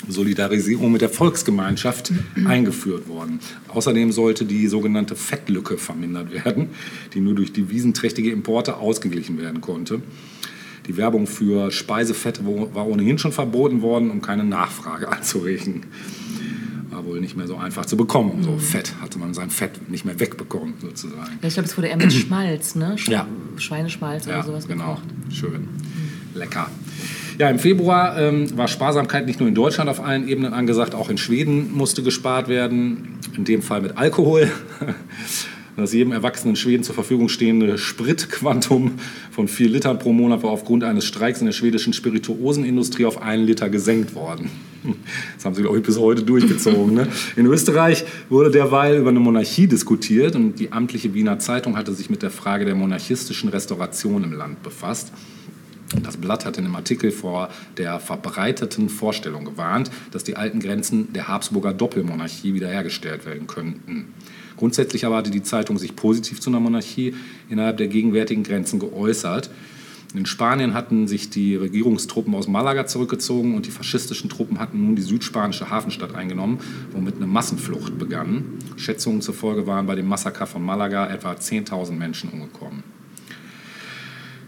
Solidarisierung 0.07 0.91
mit 0.91 1.01
der 1.01 1.09
Volksgemeinschaft 1.09 2.11
eingeführt 2.45 3.07
worden. 3.07 3.39
Außerdem 3.69 4.11
sollte 4.11 4.45
die 4.45 4.67
sogenannte 4.67 5.15
Fettlücke 5.15 5.77
vermindert 5.77 6.31
werden, 6.31 6.69
die 7.13 7.19
nur 7.19 7.33
durch 7.33 7.53
devisenträchtige 7.53 8.31
Importe 8.31 8.77
ausgeglichen 8.77 9.39
werden 9.39 9.61
konnte. 9.61 10.01
Die 10.85 10.97
Werbung 10.97 11.25
für 11.25 11.71
Speisefett 11.71 12.41
war 12.45 12.85
ohnehin 12.85 13.17
schon 13.17 13.31
verboten 13.31 13.81
worden, 13.81 14.11
um 14.11 14.21
keine 14.21 14.43
Nachfrage 14.43 15.07
anzuregen. 15.11 15.85
War 16.93 17.05
wohl 17.05 17.19
nicht 17.19 17.35
mehr 17.35 17.47
so 17.47 17.57
einfach 17.57 17.85
zu 17.85 17.97
bekommen. 17.97 18.43
So 18.43 18.57
Fett 18.57 18.93
hatte 19.01 19.17
man 19.19 19.33
sein 19.33 19.49
Fett 19.49 19.89
nicht 19.89 20.05
mehr 20.05 20.19
wegbekommen, 20.19 20.75
sozusagen. 20.81 21.39
Ja, 21.41 21.47
ich 21.47 21.53
glaube, 21.53 21.67
es 21.67 21.77
wurde 21.77 21.87
eher 21.87 21.97
mit 21.97 22.13
Schmalz, 22.13 22.75
ne? 22.75 22.97
Sch 22.97 23.07
ja. 23.09 23.27
Schweineschmalz 23.57 24.25
ja, 24.25 24.35
oder 24.35 24.43
sowas 24.43 24.67
genau. 24.67 24.95
gekocht. 24.95 25.03
Schön. 25.33 25.67
Lecker. 26.35 26.69
Ja, 27.39 27.49
im 27.49 27.59
Februar 27.59 28.17
ähm, 28.17 28.55
war 28.57 28.67
Sparsamkeit 28.67 29.25
nicht 29.25 29.39
nur 29.39 29.49
in 29.49 29.55
Deutschland 29.55 29.89
auf 29.89 30.03
allen 30.03 30.27
Ebenen 30.27 30.53
angesagt, 30.53 30.93
auch 30.93 31.09
in 31.09 31.17
Schweden 31.17 31.73
musste 31.73 32.03
gespart 32.03 32.47
werden, 32.47 33.17
in 33.35 33.43
dem 33.43 33.61
Fall 33.61 33.81
mit 33.81 33.97
Alkohol. 33.97 34.51
Das 35.75 35.91
jedem 35.91 36.11
erwachsenen 36.11 36.55
Schweden 36.55 36.83
zur 36.83 36.93
Verfügung 36.93 37.29
stehende 37.29 37.79
Spritquantum 37.79 38.91
von 39.31 39.47
4 39.47 39.69
Litern 39.69 39.97
pro 39.97 40.13
Monat 40.13 40.43
war 40.43 40.51
aufgrund 40.51 40.83
eines 40.83 41.05
Streiks 41.05 41.39
in 41.39 41.47
der 41.47 41.53
schwedischen 41.53 41.93
Spirituosenindustrie 41.93 43.05
auf 43.05 43.21
einen 43.21 43.45
Liter 43.45 43.69
gesenkt 43.69 44.13
worden. 44.13 44.51
Das 45.35 45.45
haben 45.45 45.55
sie, 45.55 45.61
glaube 45.61 45.77
ich, 45.77 45.83
bis 45.83 45.97
heute 45.97 46.21
durchgezogen. 46.21 46.93
Ne? 46.93 47.07
In 47.35 47.47
Österreich 47.47 48.05
wurde 48.29 48.51
derweil 48.51 48.97
über 48.97 49.09
eine 49.09 49.19
Monarchie 49.19 49.65
diskutiert 49.65 50.35
und 50.35 50.59
die 50.59 50.71
amtliche 50.71 51.13
Wiener 51.13 51.39
Zeitung 51.39 51.75
hatte 51.75 51.93
sich 51.93 52.09
mit 52.09 52.21
der 52.21 52.31
Frage 52.31 52.65
der 52.65 52.75
monarchistischen 52.75 53.49
Restauration 53.49 54.23
im 54.23 54.33
Land 54.33 54.61
befasst. 54.61 55.11
Das 56.01 56.17
Blatt 56.17 56.45
hat 56.45 56.57
in 56.57 56.65
einem 56.65 56.75
Artikel 56.75 57.11
vor 57.11 57.49
der 57.77 57.99
verbreiteten 57.99 58.89
Vorstellung 58.89 59.45
gewarnt, 59.45 59.91
dass 60.11 60.23
die 60.23 60.35
alten 60.35 60.59
Grenzen 60.59 61.13
der 61.13 61.27
Habsburger 61.27 61.73
Doppelmonarchie 61.73 62.53
wiederhergestellt 62.53 63.25
werden 63.25 63.47
könnten. 63.47 64.07
Grundsätzlich 64.63 65.05
aber 65.05 65.17
hatte 65.17 65.29
die 65.29 65.43
Zeitung 65.43 65.77
sich 65.77 65.93
positiv 65.93 66.39
zu 66.39 66.49
einer 66.49 66.61
Monarchie 66.61 67.13
innerhalb 67.49 67.75
der 67.75 67.89
gegenwärtigen 67.89 68.43
Grenzen 68.43 68.79
geäußert. 68.79 69.49
In 70.15 70.25
Spanien 70.25 70.73
hatten 70.73 71.05
sich 71.05 71.29
die 71.29 71.57
Regierungstruppen 71.57 72.33
aus 72.33 72.47
Malaga 72.47 72.85
zurückgezogen 72.85 73.55
und 73.55 73.65
die 73.65 73.71
faschistischen 73.71 74.29
Truppen 74.29 74.59
hatten 74.59 74.81
nun 74.81 74.95
die 74.95 75.01
südspanische 75.01 75.69
Hafenstadt 75.69 76.15
eingenommen, 76.15 76.59
womit 76.93 77.17
eine 77.17 77.27
Massenflucht 77.27 77.99
begann. 77.99 78.45
Schätzungen 78.77 79.19
zufolge 79.21 79.67
waren 79.67 79.85
bei 79.85 79.95
dem 79.95 80.07
Massaker 80.07 80.47
von 80.47 80.63
Malaga 80.63 81.09
etwa 81.09 81.33
10.000 81.33 81.91
Menschen 81.91 82.29
umgekommen. 82.29 82.83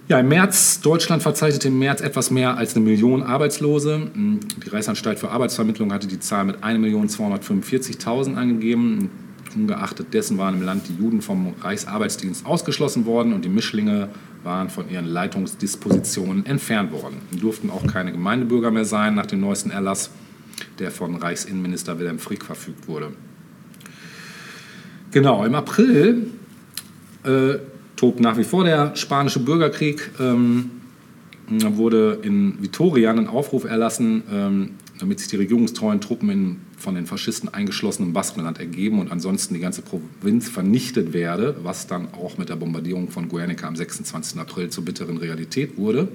Ja, 0.08 0.22
im 0.22 0.30
März, 0.30 0.80
Deutschland 0.80 1.24
verzeichnete 1.24 1.68
im 1.68 1.78
März 1.78 2.00
etwas 2.00 2.32
mehr 2.32 2.56
als 2.56 2.74
eine 2.74 2.86
Million 2.86 3.22
Arbeitslose. 3.22 4.12
Die 4.16 4.70
Reichsanstalt 4.70 5.20
für 5.20 5.32
Arbeitsvermittlung 5.32 5.92
hatte 5.92 6.08
die 6.08 6.22
Zahl 6.22 6.46
mit 6.46 6.64
1.245.000 6.64 8.36
angegeben. 8.36 9.10
Ungeachtet 9.56 10.14
dessen 10.14 10.38
waren 10.38 10.56
im 10.56 10.62
Land 10.62 10.88
die 10.88 11.02
Juden 11.02 11.22
vom 11.22 11.54
Reichsarbeitsdienst 11.62 12.46
ausgeschlossen 12.46 13.06
worden 13.06 13.34
und 13.34 13.46
die 13.46 13.50
Mischlinge 13.50 14.10
waren 14.44 14.70
von 14.70 14.90
ihren 14.90 15.06
Leitungsdispositionen 15.06 16.46
entfernt 16.46 16.92
worden. 16.92 17.18
Die 17.34 17.40
durften 17.40 17.70
auch 17.70 17.86
keine 17.88 18.12
Gemeindebürger 18.12 18.72
mehr 18.72 18.86
sein 18.86 19.16
nach 19.16 19.26
dem 19.26 19.42
neuesten 19.42 19.72
Erlass, 19.72 20.12
der 20.80 20.92
von 20.92 21.16
Reichsinnenminister 21.16 21.98
Wilhelm 22.00 22.20
Frick 22.20 22.44
verfügt 22.44 22.88
wurde. 22.88 23.12
Genau, 25.12 25.46
im 25.46 25.56
April 25.56 26.28
äh, 27.24 27.56
tobt 27.96 28.20
nach 28.20 28.38
wie 28.38 28.44
vor 28.44 28.66
der 28.66 28.96
spanische 28.96 29.40
Bürgerkrieg. 29.40 30.12
Ähm, 30.20 30.72
wurde 31.48 32.20
in 32.24 32.62
Vitoria 32.62 33.12
ein 33.12 33.28
Aufruf 33.28 33.66
erlassen, 33.66 34.24
ähm, 34.32 34.72
damit 35.00 35.20
sich 35.20 35.28
die 35.28 35.36
regierungstreuen 35.36 36.02
Truppen 36.02 36.30
in 36.30 36.58
von 36.86 36.94
den 36.94 37.08
Faschisten 37.08 37.52
eingeschlossenen 37.52 38.14
Baskenland 38.14 38.60
ergeben 38.60 39.00
und 39.00 39.12
ansonsten 39.12 39.56
die 39.56 39.60
ganze 39.60 39.82
Provinz 39.82 40.48
vernichtet 40.48 41.14
werde, 41.14 41.56
was 41.64 41.88
dann 41.88 42.14
auch 42.14 42.38
mit 42.38 42.50
der 42.50 42.58
Bombardierung 42.58 43.10
von 43.10 43.28
Guernica 43.28 43.68
am 43.68 43.76
26. 43.76 44.40
April 44.40 44.70
zur 44.70 44.86
bitteren 44.86 45.18
Realität 45.18 45.78
wurde. 45.78 46.08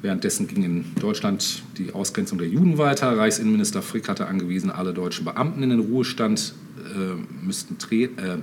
Währenddessen 0.00 0.48
ging 0.48 0.64
in 0.64 0.84
Deutschland 0.98 1.62
die 1.76 1.92
Ausgrenzung 1.92 2.38
der 2.38 2.48
Juden 2.48 2.78
weiter. 2.78 3.18
Reichsinnenminister 3.18 3.82
Frick 3.82 4.08
hatte 4.08 4.26
angewiesen, 4.26 4.70
alle 4.70 4.94
deutschen 4.94 5.26
Beamten 5.26 5.62
in 5.62 5.68
den 5.68 5.80
Ruhestand 5.80 6.54
äh, 6.78 7.44
müssten 7.44 7.76
treten, 7.76 8.18
äh, 8.18 8.38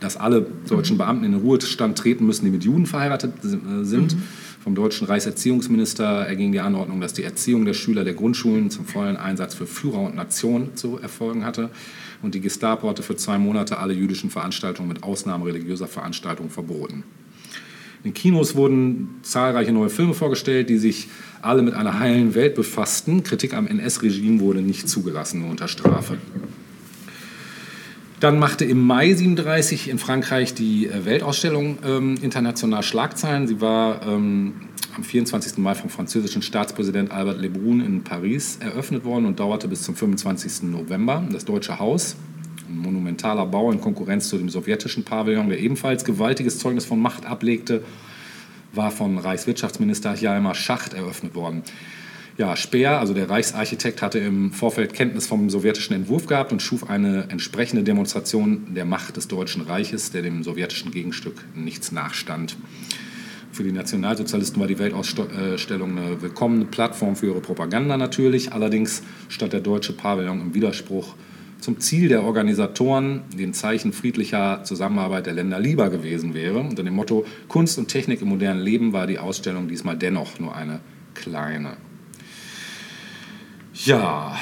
dass 0.00 0.18
alle 0.18 0.46
deutschen 0.68 0.98
Beamten 0.98 1.24
in 1.24 1.32
den 1.32 1.40
Ruhestand 1.40 1.96
treten 1.96 2.26
müssen, 2.26 2.44
die 2.44 2.50
mit 2.50 2.62
Juden 2.62 2.84
verheiratet 2.84 3.32
äh, 3.42 3.84
sind. 3.84 4.16
Mhm. 4.16 4.22
Vom 4.64 4.74
deutschen 4.74 5.06
Reichserziehungsminister 5.06 6.26
erging 6.26 6.50
die 6.50 6.60
Anordnung, 6.60 6.98
dass 6.98 7.12
die 7.12 7.22
Erziehung 7.22 7.66
der 7.66 7.74
Schüler 7.74 8.02
der 8.02 8.14
Grundschulen 8.14 8.70
zum 8.70 8.86
vollen 8.86 9.18
Einsatz 9.18 9.54
für 9.54 9.66
Führer 9.66 10.00
und 10.00 10.14
Nation 10.14 10.74
zu 10.74 10.98
erfolgen 10.98 11.44
hatte. 11.44 11.68
Und 12.22 12.34
die 12.34 12.40
Gestapo 12.40 12.88
hatte 12.88 13.02
für 13.02 13.14
zwei 13.14 13.36
Monate 13.36 13.76
alle 13.76 13.92
jüdischen 13.92 14.30
Veranstaltungen 14.30 14.88
mit 14.88 15.02
Ausnahme 15.02 15.44
religiöser 15.44 15.86
Veranstaltungen 15.86 16.48
verboten. 16.48 17.04
In 18.04 18.14
Kinos 18.14 18.56
wurden 18.56 19.16
zahlreiche 19.20 19.70
neue 19.70 19.90
Filme 19.90 20.14
vorgestellt, 20.14 20.70
die 20.70 20.78
sich 20.78 21.08
alle 21.42 21.60
mit 21.60 21.74
einer 21.74 21.98
heilen 21.98 22.34
Welt 22.34 22.54
befassten. 22.54 23.22
Kritik 23.22 23.52
am 23.52 23.66
NS-Regime 23.66 24.40
wurde 24.40 24.62
nicht 24.62 24.88
zugelassen, 24.88 25.42
nur 25.42 25.50
unter 25.50 25.68
Strafe. 25.68 26.16
Dann 28.24 28.38
machte 28.38 28.64
im 28.64 28.80
Mai 28.80 29.12
37 29.12 29.90
in 29.90 29.98
Frankreich 29.98 30.54
die 30.54 30.86
äh, 30.86 31.04
Weltausstellung 31.04 31.76
ähm, 31.84 32.14
international 32.22 32.82
Schlagzeilen. 32.82 33.46
Sie 33.46 33.60
war 33.60 34.00
ähm, 34.06 34.54
am 34.96 35.04
24. 35.04 35.58
Mai 35.58 35.74
vom 35.74 35.90
französischen 35.90 36.40
Staatspräsident 36.40 37.10
Albert 37.10 37.38
Lebrun 37.38 37.80
in 37.80 38.02
Paris 38.02 38.56
eröffnet 38.60 39.04
worden 39.04 39.26
und 39.26 39.40
dauerte 39.40 39.68
bis 39.68 39.82
zum 39.82 39.94
25. 39.94 40.70
November. 40.70 41.22
Das 41.30 41.44
Deutsche 41.44 41.78
Haus, 41.78 42.16
ein 42.66 42.78
monumentaler 42.78 43.44
Bau 43.44 43.70
in 43.70 43.82
Konkurrenz 43.82 44.30
zu 44.30 44.38
dem 44.38 44.48
sowjetischen 44.48 45.04
Pavillon, 45.04 45.50
der 45.50 45.58
ebenfalls 45.58 46.02
gewaltiges 46.02 46.58
Zeugnis 46.58 46.86
von 46.86 47.02
Macht 47.02 47.26
ablegte, 47.26 47.84
war 48.72 48.90
von 48.90 49.18
Reichswirtschaftsminister 49.18 50.16
Hjalmar 50.16 50.54
Schacht 50.54 50.94
eröffnet 50.94 51.34
worden. 51.34 51.62
Ja, 52.36 52.56
Speer, 52.56 52.98
also 52.98 53.14
der 53.14 53.30
Reichsarchitekt, 53.30 54.02
hatte 54.02 54.18
im 54.18 54.50
Vorfeld 54.50 54.92
Kenntnis 54.92 55.28
vom 55.28 55.50
sowjetischen 55.50 55.94
Entwurf 55.94 56.26
gehabt 56.26 56.50
und 56.50 56.60
schuf 56.60 56.90
eine 56.90 57.28
entsprechende 57.28 57.84
Demonstration 57.84 58.74
der 58.74 58.84
Macht 58.84 59.16
des 59.16 59.28
Deutschen 59.28 59.62
Reiches, 59.62 60.10
der 60.10 60.22
dem 60.22 60.42
sowjetischen 60.42 60.90
Gegenstück 60.90 61.44
nichts 61.54 61.92
nachstand. 61.92 62.56
Für 63.52 63.62
die 63.62 63.70
Nationalsozialisten 63.70 64.58
war 64.58 64.66
die 64.66 64.80
Weltausstellung 64.80 65.96
eine 65.96 66.22
willkommene 66.22 66.64
Plattform 66.64 67.14
für 67.14 67.26
ihre 67.26 67.40
Propaganda 67.40 67.96
natürlich. 67.96 68.52
Allerdings 68.52 69.04
stand 69.28 69.52
der 69.52 69.60
deutsche 69.60 69.92
Pavillon 69.92 70.40
im 70.40 70.54
Widerspruch 70.54 71.14
zum 71.60 71.78
Ziel 71.78 72.08
der 72.08 72.24
Organisatoren, 72.24 73.22
den 73.38 73.54
Zeichen 73.54 73.92
friedlicher 73.92 74.64
Zusammenarbeit 74.64 75.26
der 75.26 75.34
Länder 75.34 75.60
lieber 75.60 75.88
gewesen 75.88 76.34
wäre. 76.34 76.58
Unter 76.58 76.82
dem 76.82 76.94
Motto 76.94 77.24
Kunst 77.46 77.78
und 77.78 77.86
Technik 77.86 78.22
im 78.22 78.28
modernen 78.28 78.60
Leben 78.60 78.92
war 78.92 79.06
die 79.06 79.20
Ausstellung 79.20 79.68
diesmal 79.68 79.96
dennoch 79.96 80.40
nur 80.40 80.56
eine 80.56 80.80
kleine. 81.14 81.76
Ja, 83.74 84.36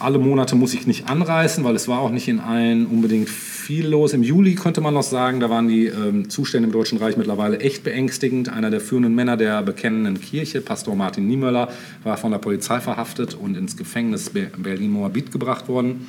alle 0.00 0.18
Monate 0.18 0.56
muss 0.56 0.72
ich 0.72 0.86
nicht 0.86 1.10
anreißen, 1.10 1.62
weil 1.62 1.76
es 1.76 1.88
war 1.88 1.98
auch 1.98 2.10
nicht 2.10 2.26
in 2.26 2.40
allen 2.40 2.86
unbedingt 2.86 3.28
viel 3.28 3.86
los. 3.86 4.14
Im 4.14 4.22
Juli 4.22 4.54
könnte 4.54 4.80
man 4.80 4.94
noch 4.94 5.02
sagen, 5.02 5.40
da 5.40 5.50
waren 5.50 5.68
die 5.68 5.86
ähm, 5.86 6.30
Zustände 6.30 6.68
im 6.68 6.72
Deutschen 6.72 6.96
Reich 6.96 7.18
mittlerweile 7.18 7.60
echt 7.60 7.84
beängstigend. 7.84 8.48
Einer 8.48 8.70
der 8.70 8.80
führenden 8.80 9.14
Männer 9.14 9.36
der 9.36 9.62
bekennenden 9.62 10.18
Kirche, 10.18 10.62
Pastor 10.62 10.96
Martin 10.96 11.26
Niemöller, 11.26 11.68
war 12.02 12.16
von 12.16 12.30
der 12.30 12.38
Polizei 12.38 12.80
verhaftet 12.80 13.34
und 13.34 13.58
ins 13.58 13.76
Gefängnis 13.76 14.30
Berlin-Moabit 14.30 15.32
gebracht 15.32 15.68
worden. 15.68 16.06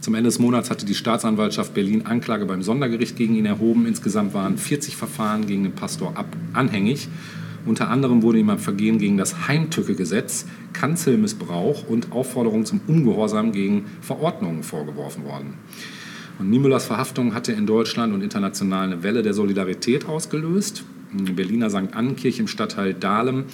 Zum 0.00 0.16
Ende 0.16 0.28
des 0.28 0.40
Monats 0.40 0.68
hatte 0.68 0.84
die 0.84 0.96
Staatsanwaltschaft 0.96 1.74
Berlin 1.74 2.06
Anklage 2.06 2.44
beim 2.44 2.62
Sondergericht 2.62 3.16
gegen 3.16 3.36
ihn 3.36 3.46
erhoben. 3.46 3.86
Insgesamt 3.86 4.34
waren 4.34 4.58
40 4.58 4.96
Verfahren 4.96 5.46
gegen 5.46 5.62
den 5.62 5.74
Pastor 5.74 6.12
anhängig. 6.54 7.06
Unter 7.64 7.90
anderem 7.90 8.22
wurde 8.22 8.38
ihm 8.38 8.50
ein 8.50 8.58
Vergehen 8.58 8.98
gegen 8.98 9.16
das 9.16 9.46
Heimtücke-Gesetz, 9.46 10.46
Kanzelmissbrauch 10.72 11.88
und 11.88 12.12
Aufforderung 12.12 12.64
zum 12.64 12.80
Ungehorsam 12.86 13.52
gegen 13.52 13.84
Verordnungen 14.00 14.62
vorgeworfen 14.62 15.24
worden. 15.24 15.54
Und 16.38 16.50
Niemöllers 16.50 16.86
Verhaftung 16.86 17.34
hatte 17.34 17.52
in 17.52 17.66
Deutschland 17.66 18.12
und 18.12 18.22
international 18.22 18.86
eine 18.86 19.02
Welle 19.02 19.22
der 19.22 19.34
Solidarität 19.34 20.06
ausgelöst. 20.06 20.84
In 21.16 21.36
Berliner 21.36 21.70
St. 21.70 21.94
Annenkirche 21.94 22.40
im 22.40 22.48
Stadtteil 22.48 22.94
Dahlem 22.94 23.44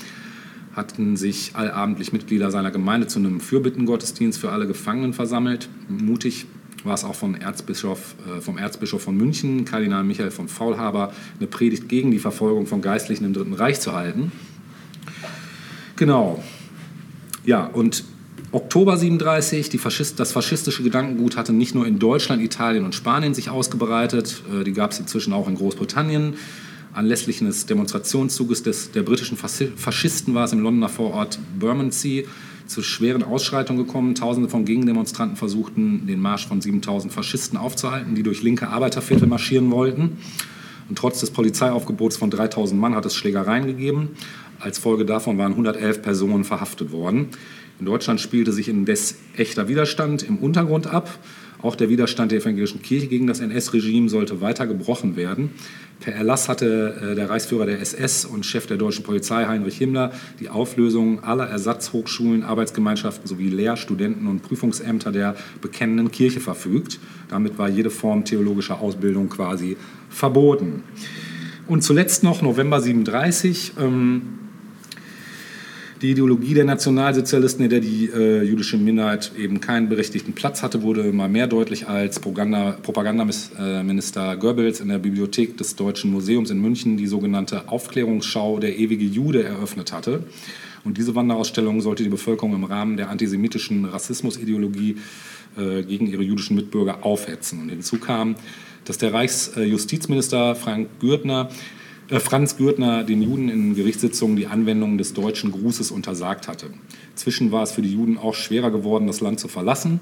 hatten 0.74 1.16
sich 1.16 1.50
allabendlich 1.54 2.12
Mitglieder 2.12 2.50
seiner 2.50 2.70
Gemeinde 2.70 3.08
zu 3.08 3.18
einem 3.18 3.40
Fürbittengottesdienst 3.40 4.38
für 4.38 4.50
alle 4.50 4.66
Gefangenen 4.66 5.12
versammelt. 5.12 5.68
Mutig 5.88 6.46
war 6.88 6.94
es 6.94 7.04
auch 7.04 7.14
von 7.14 7.34
Erzbischof, 7.34 8.16
äh, 8.26 8.40
vom 8.40 8.58
Erzbischof 8.58 9.02
von 9.02 9.16
München, 9.16 9.64
Kardinal 9.64 10.02
Michael 10.02 10.30
von 10.30 10.48
Faulhaber, 10.48 11.12
eine 11.38 11.46
Predigt 11.46 11.88
gegen 11.88 12.10
die 12.10 12.18
Verfolgung 12.18 12.66
von 12.66 12.82
Geistlichen 12.82 13.24
im 13.24 13.32
Dritten 13.32 13.52
Reich 13.54 13.80
zu 13.80 13.92
halten. 13.92 14.32
Genau. 15.96 16.42
Ja, 17.44 17.66
und 17.66 18.04
Oktober 18.50 18.96
37, 18.96 19.78
Faschist, 19.78 20.18
das 20.18 20.32
faschistische 20.32 20.82
Gedankengut 20.82 21.36
hatte 21.36 21.52
nicht 21.52 21.74
nur 21.74 21.86
in 21.86 21.98
Deutschland, 21.98 22.42
Italien 22.42 22.84
und 22.84 22.94
Spanien 22.94 23.34
sich 23.34 23.50
ausgebreitet, 23.50 24.42
äh, 24.52 24.64
die 24.64 24.72
gab 24.72 24.92
es 24.92 25.00
inzwischen 25.00 25.32
auch 25.32 25.48
in 25.48 25.54
Großbritannien. 25.54 26.34
Anlässlich 26.94 27.42
eines 27.42 27.66
Demonstrationszuges 27.66 28.62
des, 28.62 28.90
der 28.90 29.02
britischen 29.02 29.36
Faschisten 29.36 30.34
war 30.34 30.44
es 30.44 30.52
im 30.52 30.60
Londoner 30.60 30.88
Vorort 30.88 31.38
Bermondsey 31.58 32.26
zu 32.68 32.82
schweren 32.82 33.24
Ausschreitungen 33.24 33.84
gekommen. 33.84 34.14
Tausende 34.14 34.48
von 34.48 34.64
Gegendemonstranten 34.64 35.36
versuchten, 35.36 36.06
den 36.06 36.20
Marsch 36.20 36.46
von 36.46 36.60
7000 36.60 37.12
Faschisten 37.12 37.58
aufzuhalten, 37.58 38.14
die 38.14 38.22
durch 38.22 38.42
linke 38.42 38.68
Arbeiterviertel 38.68 39.26
marschieren 39.26 39.70
wollten. 39.70 40.18
Und 40.88 40.96
trotz 40.96 41.20
des 41.20 41.30
Polizeiaufgebots 41.30 42.16
von 42.16 42.30
3000 42.30 42.80
Mann 42.80 42.94
hat 42.94 43.04
es 43.04 43.14
Schlägereien 43.14 43.66
gegeben. 43.66 44.10
Als 44.60 44.78
Folge 44.78 45.04
davon 45.04 45.38
waren 45.38 45.52
111 45.52 46.02
Personen 46.02 46.44
verhaftet 46.44 46.92
worden. 46.92 47.28
In 47.80 47.86
Deutschland 47.86 48.20
spielte 48.20 48.52
sich 48.52 48.68
indes 48.68 49.16
echter 49.36 49.68
Widerstand 49.68 50.22
im 50.22 50.38
Untergrund 50.38 50.86
ab. 50.88 51.18
Auch 51.60 51.74
der 51.74 51.88
Widerstand 51.88 52.30
der 52.30 52.40
evangelischen 52.40 52.82
Kirche 52.82 53.08
gegen 53.08 53.26
das 53.26 53.40
NS-Regime 53.40 54.08
sollte 54.08 54.40
weiter 54.40 54.66
gebrochen 54.66 55.16
werden. 55.16 55.50
Per 56.00 56.14
Erlass 56.14 56.48
hatte 56.48 56.94
äh, 57.02 57.14
der 57.16 57.28
Reichsführer 57.28 57.66
der 57.66 57.80
SS 57.80 58.24
und 58.24 58.46
Chef 58.46 58.66
der 58.66 58.76
deutschen 58.76 59.02
Polizei 59.02 59.46
Heinrich 59.46 59.76
Himmler 59.78 60.12
die 60.38 60.48
Auflösung 60.48 61.24
aller 61.24 61.48
Ersatzhochschulen, 61.48 62.44
Arbeitsgemeinschaften 62.44 63.26
sowie 63.26 63.48
Lehr-, 63.48 63.76
Studenten- 63.76 64.28
und 64.28 64.42
Prüfungsämter 64.42 65.10
der 65.10 65.34
bekennenden 65.60 66.12
Kirche 66.12 66.38
verfügt. 66.38 67.00
Damit 67.28 67.58
war 67.58 67.68
jede 67.68 67.90
Form 67.90 68.24
theologischer 68.24 68.80
Ausbildung 68.80 69.28
quasi 69.28 69.76
verboten. 70.08 70.84
Und 71.66 71.82
zuletzt 71.82 72.22
noch 72.22 72.40
November 72.40 72.80
37. 72.80 73.72
Ähm, 73.80 74.37
die 76.02 76.12
Ideologie 76.12 76.54
der 76.54 76.64
Nationalsozialisten, 76.64 77.64
in 77.64 77.70
der 77.70 77.80
die 77.80 78.06
äh, 78.06 78.42
jüdische 78.42 78.76
Minderheit 78.76 79.32
eben 79.36 79.60
keinen 79.60 79.88
berechtigten 79.88 80.32
Platz 80.32 80.62
hatte, 80.62 80.82
wurde 80.82 81.12
mal 81.12 81.28
mehr 81.28 81.46
deutlich 81.46 81.88
als 81.88 82.20
Propaganda, 82.20 82.76
Propagandaminister 82.82 84.36
Goebbels 84.36 84.80
in 84.80 84.88
der 84.88 84.98
Bibliothek 84.98 85.56
des 85.56 85.76
Deutschen 85.76 86.12
Museums 86.12 86.50
in 86.50 86.60
München 86.60 86.96
die 86.96 87.06
sogenannte 87.06 87.68
Aufklärungsschau 87.68 88.58
Der 88.58 88.78
ewige 88.78 89.04
Jude 89.04 89.42
eröffnet 89.42 89.92
hatte. 89.92 90.24
Und 90.84 90.96
diese 90.98 91.14
Wanderausstellung 91.14 91.80
sollte 91.80 92.04
die 92.04 92.08
Bevölkerung 92.08 92.54
im 92.54 92.64
Rahmen 92.64 92.96
der 92.96 93.10
antisemitischen 93.10 93.84
Rassismusideologie 93.84 94.96
äh, 95.56 95.82
gegen 95.82 96.06
ihre 96.06 96.22
jüdischen 96.22 96.54
Mitbürger 96.54 97.04
aufhetzen. 97.04 97.60
Und 97.60 97.70
hinzu 97.70 97.98
kam, 97.98 98.36
dass 98.84 98.98
der 98.98 99.12
Reichsjustizminister 99.12 100.54
Frank 100.54 100.88
Gürtner 101.00 101.50
Franz 102.08 102.56
Gürtner 102.56 103.04
den 103.04 103.20
Juden 103.20 103.50
in 103.50 103.74
Gerichtssitzungen 103.74 104.36
die 104.36 104.46
Anwendung 104.46 104.96
des 104.96 105.12
deutschen 105.12 105.52
Grußes 105.52 105.90
untersagt 105.90 106.48
hatte. 106.48 106.70
Inzwischen 107.10 107.52
war 107.52 107.62
es 107.62 107.72
für 107.72 107.82
die 107.82 107.92
Juden 107.92 108.16
auch 108.16 108.34
schwerer 108.34 108.70
geworden, 108.70 109.06
das 109.06 109.20
Land 109.20 109.40
zu 109.40 109.48
verlassen. 109.48 110.00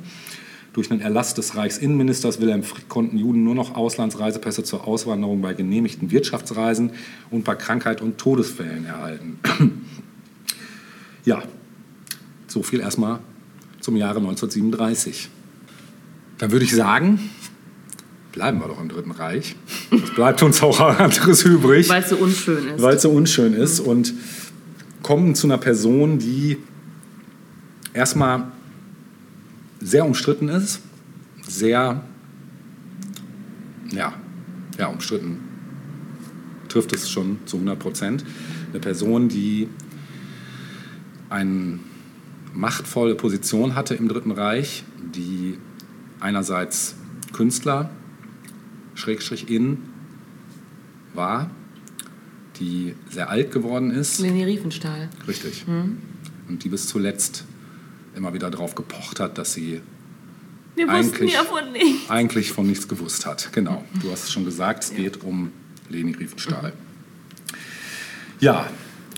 Durch 0.73 0.91
einen 0.91 1.01
Erlass 1.01 1.35
des 1.35 1.57
Reichsinnenministers 1.57 2.41
Wilhelm 2.41 2.63
Frick 2.63 2.89
konnten 2.89 3.19
Juden 3.19 3.43
nur 3.43 3.55
noch 3.55 3.75
Auslandsreisepässe 3.75 4.63
zur 4.63 4.87
Auswanderung 4.87 5.41
bei 5.41 5.55
genehmigten 5.55 6.11
Wirtschaftsreisen 6.11 6.93
und 7.31 7.45
bei 7.45 7.57
Krankheit 7.57 8.03
und 8.03 8.19
Todesfällen 8.19 8.85
erhalten. 8.85 9.41
ja, 11.25 11.43
so 12.47 12.63
viel 12.63 12.81
erstmal 12.81 13.21
zum 13.81 13.97
Jahre 13.97 14.19
1937. 14.19 15.29
Dann 16.39 16.53
würde 16.53 16.67
ich 16.67 16.75
sagen, 16.75 17.31
bleiben 18.37 18.59
wir 18.61 18.69
doch 18.69 18.79
im 18.79 18.91
Dritten 18.91 19.13
Reich. 19.13 19.57
Es 19.91 20.11
bleibt 20.15 20.43
uns 20.43 20.63
auch 20.63 20.79
anderes 20.79 21.43
übrig. 21.43 21.89
Weil 21.89 22.03
es 22.03 22.11
so 22.11 22.17
unschön 22.17 22.69
ist. 22.69 22.83
Weil 22.83 22.97
es 22.97 23.03
so 23.03 23.11
unschön 23.11 23.55
ist. 23.55 23.81
Und 23.81 24.13
kommen 25.03 25.35
zu 25.35 25.47
einer 25.47 25.57
Person, 25.57 26.19
die 26.19 26.59
erstmal 27.95 28.49
sehr 29.81 30.05
umstritten 30.05 30.51
ist, 30.51 30.81
sehr, 31.49 32.03
ja, 33.91 34.13
ja, 34.79 34.87
umstritten 34.89 35.39
trifft 36.69 36.93
es 36.93 37.09
schon 37.09 37.39
zu 37.47 37.57
100 37.57 37.79
Prozent. 37.79 38.25
Eine 38.71 38.81
Person, 38.81 39.31
die 39.31 39.67
eine 41.31 41.79
machtvolle 42.53 43.15
Position 43.15 43.75
hatte 43.75 43.95
im 43.95 44.09
Dritten 44.09 44.33
Reich, 44.33 44.85
die 45.15 45.57
einerseits 46.21 46.97
Künstler 47.33 47.91
Schrägstrich 48.97 49.49
in 49.49 49.79
war, 51.15 51.51
die 52.59 52.95
sehr 53.11 53.31
alt 53.31 53.53
geworden 53.53 53.91
ist. 53.91 54.19
Leni 54.19 54.45
Riefenstahl. 54.45 55.09
Richtig. 55.29 55.65
Und 55.69 56.65
die 56.65 56.69
bis 56.69 56.87
zuletzt 56.89 57.45
immer 58.15 58.33
wieder 58.35 58.51
darauf 58.51 58.75
gepocht 58.75 59.21
hat, 59.21 59.39
dass 59.39 59.53
sie 59.55 59.81
Eigentlich- 60.89 61.33
ja 61.33 61.43
von 61.45 61.73
nichts. 61.73 62.11
eigentlich 62.11 62.53
von 62.53 62.67
nichts 62.67 62.87
gewusst 62.89 63.25
hat. 63.27 63.51
Genau, 63.53 63.85
du 64.03 64.11
hast 64.11 64.25
es 64.25 64.33
schon 64.33 64.45
gesagt, 64.45 64.85
es 64.85 64.95
geht 64.95 65.23
um 65.23 65.51
Leni 65.89 66.13
Riefenstahl. 66.13 66.73
Ja, 68.41 68.69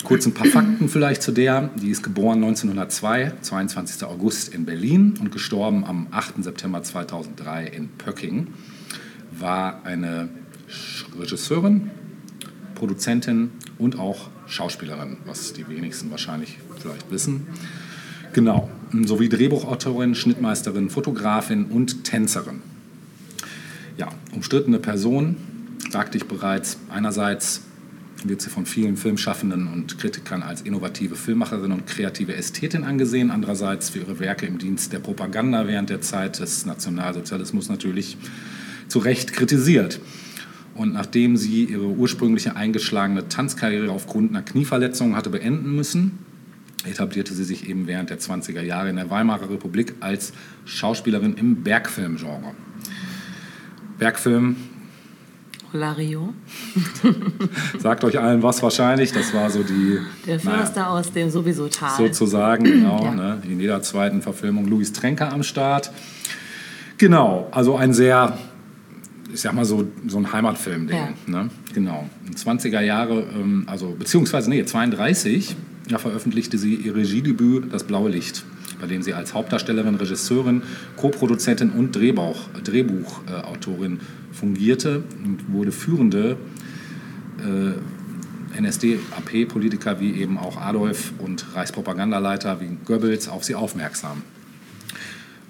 kurz 0.05 0.27
ein 0.27 0.35
paar 0.35 0.47
Fakten 0.47 0.89
vielleicht 0.89 1.23
zu 1.23 1.33
der. 1.33 1.71
Die 1.77 1.91
ist 1.91 2.03
geboren 2.05 2.39
1902, 2.45 3.33
22. 3.43 4.05
August 4.07 4.55
in 4.55 4.65
Berlin 4.65 5.15
und 5.21 5.33
gestorben 5.33 5.85
am 5.85 6.07
8. 6.13 6.45
September 6.45 6.83
2003 6.83 7.67
in 7.67 7.89
Pöcking. 7.89 8.49
War 9.39 9.85
eine 9.85 10.29
Regisseurin, 11.19 11.91
Produzentin 12.75 13.51
und 13.79 13.99
auch 13.99 14.29
Schauspielerin, 14.47 15.19
was 15.27 15.53
die 15.53 15.69
wenigsten 15.69 16.11
wahrscheinlich 16.11 16.59
vielleicht 16.81 17.11
wissen. 17.11 17.47
Genau, 18.33 18.71
sowie 19.05 19.29
Drehbuchautorin, 19.29 20.15
Schnittmeisterin, 20.15 20.91
Fotografin 20.91 21.67
und 21.67 22.05
Tänzerin. 22.05 22.63
Ja, 23.97 24.09
umstrittene 24.35 24.79
Person, 24.79 25.37
sagte 25.91 26.19
ich 26.19 26.27
bereits. 26.27 26.79
Einerseits 26.89 27.63
wird 28.25 28.41
sie 28.41 28.51
von 28.51 28.67
vielen 28.67 28.97
Filmschaffenden 28.97 29.69
und 29.69 29.99
Kritikern 29.99 30.43
als 30.43 30.63
innovative 30.63 31.15
Filmmacherin 31.15 31.73
und 31.73 31.87
kreative 31.87 32.35
Ästhetin 32.35 32.85
angesehen. 32.85 33.31
Andererseits 33.31 33.91
für 33.91 34.01
ihre 34.01 34.19
Werke 34.19 34.47
im 34.47 34.59
Dienst 34.59 34.93
der 34.93 34.99
Propaganda 34.99 35.67
während 35.67 35.91
der 35.91 36.01
Zeit 36.01 36.41
des 36.41 36.67
Nationalsozialismus 36.67 37.69
natürlich 37.69 38.17
zu 38.89 38.99
Recht 38.99 39.33
kritisiert. 39.33 40.01
Und 40.75 40.93
nachdem 40.93 41.37
sie 41.37 41.65
ihre 41.65 41.87
ursprüngliche 41.87 42.57
eingeschlagene 42.57 43.29
Tanzkarriere 43.29 43.91
aufgrund 43.91 44.31
einer 44.31 44.43
Knieverletzung 44.43 45.17
hatte 45.17 45.31
beenden 45.31 45.75
müssen, 45.75 46.19
etablierte 46.85 47.35
sie 47.35 47.45
sich 47.45 47.69
eben 47.69 47.87
während 47.89 48.11
der 48.11 48.21
20er 48.21 48.63
Jahre 48.63 48.89
in 48.89 48.97
der 48.97 49.11
Weimarer 49.11 49.51
Republik 49.51 49.95
als 50.01 50.33
Schauspielerin 50.65 51.35
im 51.35 51.63
Bergfilmgenre. 51.65 52.53
Bergfilm 53.99 54.57
Lario, 55.73 56.33
sagt 57.79 58.03
euch 58.05 58.19
allen 58.19 58.43
was 58.43 58.63
wahrscheinlich. 58.63 59.13
Das 59.13 59.35
war 59.35 59.51
so 59.51 59.63
die 59.63 59.99
der 60.27 60.37
naja, 60.43 60.59
Förster 60.61 60.89
aus 60.89 61.13
dem 61.13 61.29
sowieso 61.29 61.69
Tal. 61.69 61.95
sozusagen, 61.97 62.65
genau, 62.65 63.05
Ja. 63.05 63.15
ne, 63.15 63.43
in 63.45 63.61
jeder 63.61 63.83
zweiten 63.83 64.23
Verfilmung 64.23 64.67
Louis 64.67 64.93
Trenker 64.93 65.31
am 65.33 65.43
Start. 65.43 65.91
Genau, 66.97 67.49
also 67.51 67.77
ein 67.77 67.93
sehr, 67.93 68.39
ich 69.33 69.41
sag 69.41 69.53
mal 69.53 69.65
so, 69.65 69.87
so 70.07 70.19
ein 70.19 70.33
Heimatfilm-Ding. 70.33 70.97
Ja. 70.97 71.15
Ne? 71.27 71.51
Genau. 71.75 72.09
In 72.27 72.35
20er 72.35 72.81
Jahre, 72.81 73.25
ähm, 73.35 73.65
also 73.67 73.95
beziehungsweise 73.99 74.51
nee, 74.51 74.65
32, 74.65 75.57
ja, 75.89 75.99
veröffentlichte 75.99 76.59
sie 76.59 76.75
ihr 76.75 76.95
Regiedebüt 76.95 77.73
Das 77.73 77.85
blaue 77.85 78.11
Licht, 78.11 78.45
bei 78.81 78.87
dem 78.87 79.03
sie 79.03 79.15
als 79.15 79.35
Hauptdarstellerin, 79.35 79.95
Regisseurin, 79.95 80.63
Co-Produzentin 80.97 81.71
und 81.71 81.97
Drehbuch, 81.97 82.37
Drehbuchautorin 82.63 84.01
fungierte 84.33 85.03
und 85.25 85.53
wurde 85.53 85.73
führende 85.73 86.37
NSDAP-Politiker 88.61 90.01
wie 90.01 90.21
eben 90.21 90.39
auch 90.39 90.57
Adolf 90.57 91.13
und 91.19 91.55
Reichspropagandaleiter 91.55 92.61
wie 92.61 92.77
Goebbels 92.85 93.29
auf 93.29 93.45
sie 93.45 93.55
aufmerksam. 93.55 94.23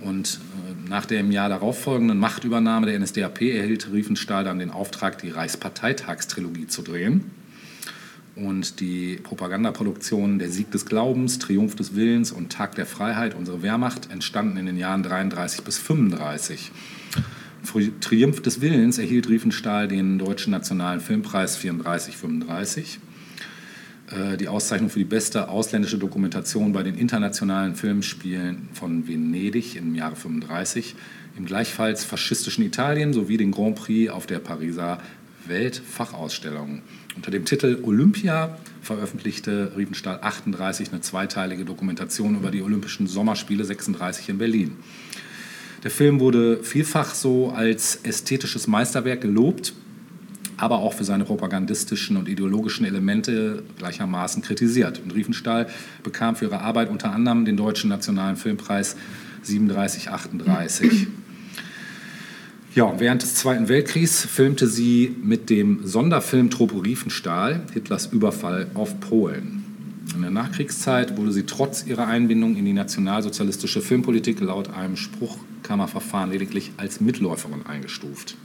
Und 0.01 0.41
äh, 0.67 0.78
nach 0.89 1.07
der 1.07 1.21
im 1.21 1.31
Jahr 1.31 1.49
darauf 1.49 1.83
folgenden 1.83 2.19
Machtübernahme 2.19 2.87
der 2.87 2.99
NSDAP 2.99 3.43
erhielt 3.43 3.93
Riefenstahl 3.93 4.45
dann 4.45 4.59
den 4.59 4.71
Auftrag, 4.71 5.19
die 5.19 5.31
Reichsparteitagstrilogie 5.31 6.67
zu 6.67 6.83
drehen. 6.83 7.31
Und 8.37 8.81
die 8.81 9.17
Propagandaproduktionen 9.17 10.39
Der 10.39 10.51
Sieg 10.51 10.71
des 10.71 10.87
Glaubens, 10.87 11.39
Triumph 11.41 11.75
des 11.75 11.97
Willens 11.97 12.31
und 12.31 12.53
Tag 12.53 12.77
der 12.77 12.87
Freiheit, 12.87 13.35
unsere 13.35 13.63
Wehrmacht, 13.63 14.11
entstanden 14.11 14.57
in 14.57 14.67
den 14.67 14.77
Jahren 14.77 15.03
33 15.03 15.63
bis 15.63 15.77
35. 15.79 16.71
Für 17.65 18.01
Triumph 18.01 18.41
des 18.41 18.61
Willens 18.61 18.99
erhielt 18.99 19.29
Riefenstahl 19.29 19.89
den 19.89 20.19
Deutschen 20.19 20.53
Nationalen 20.53 21.01
Filmpreis 21.01 21.59
34-35. 21.59 22.99
Äh, 24.11 24.37
Die 24.37 24.49
Auszeichnung 24.49 24.91
für 24.91 24.99
die 24.99 25.05
beste 25.05 25.49
ausländische 25.49 25.99
Dokumentation 25.99 26.73
bei 26.73 26.83
den 26.83 26.97
internationalen 26.97 27.75
Filmspielen 27.75 28.69
von 28.73 29.07
Venedig 29.07 29.77
im 29.77 29.95
Jahre 29.95 30.17
35, 30.17 30.95
im 31.37 31.47
gleichfalls 31.47 32.05
faschistischen 32.05 32.65
Italien 32.65 33.13
sowie 33.13 33.37
den 33.37 33.51
Grand 33.51 33.77
Prix 33.77 34.11
auf 34.11 34.27
der 34.27 34.39
Pariser 34.39 34.99
Weltfachausstellung. 35.47 36.83
Unter 37.17 37.31
dem 37.31 37.45
Titel 37.45 37.79
Olympia 37.83 38.59
veröffentlichte 38.83 39.73
Riefenstahl 39.77 40.19
38 40.21 40.93
eine 40.93 41.01
zweiteilige 41.01 41.65
Dokumentation 41.65 42.37
über 42.37 42.51
die 42.51 42.63
Olympischen 42.63 43.07
Sommerspiele 43.07 43.65
36 43.65 44.29
in 44.29 44.39
Berlin. 44.39 44.77
Der 45.85 45.91
Film 45.91 46.21
wurde 46.21 46.63
vielfach 46.63 47.15
so 47.15 47.51
als 47.51 48.01
ästhetisches 48.03 48.67
Meisterwerk 48.67 49.21
gelobt, 49.21 49.75
aber 50.59 50.81
auch 50.81 50.93
für 50.93 51.05
seine 51.05 51.25
propagandistischen 51.25 52.17
und 52.17 52.29
ideologischen 52.29 52.85
Elemente 52.85 53.63
gleichermaßen 53.79 54.43
kritisiert. 54.43 55.01
Und 55.03 55.15
Riefenstahl 55.15 55.69
bekam 56.03 56.37
für 56.37 56.47
ihre 56.47 56.61
Arbeit 56.61 56.91
unter 56.91 57.13
anderem 57.13 57.45
den 57.45 57.57
Deutschen 57.57 57.89
Nationalen 57.89 58.37
Filmpreis 58.37 58.97
37-38. 59.47 61.07
Ja, 62.75 62.93
während 62.99 63.23
des 63.23 63.35
Zweiten 63.35 63.69
Weltkriegs 63.69 64.25
filmte 64.25 64.67
sie 64.67 65.17
mit 65.23 65.49
dem 65.49 65.87
Sonderfilm 65.87 66.51
Tropo 66.51 66.79
Riefenstahl 66.79 67.63
Hitlers 67.73 68.07
Überfall 68.07 68.67
auf 68.75 69.01
Polen. 69.01 69.65
In 70.15 70.23
der 70.23 70.31
Nachkriegszeit 70.31 71.17
wurde 71.17 71.33
sie 71.33 71.45
trotz 71.45 71.87
ihrer 71.87 72.07
Einbindung 72.07 72.57
in 72.57 72.65
die 72.65 72.73
nationalsozialistische 72.73 73.81
Filmpolitik 73.81 74.41
laut 74.41 74.71
einem 74.71 74.97
Spruchkammerverfahren 74.97 76.31
lediglich 76.31 76.73
als 76.77 77.01
Mitläuferin 77.01 77.65
eingestuft. 77.67 78.37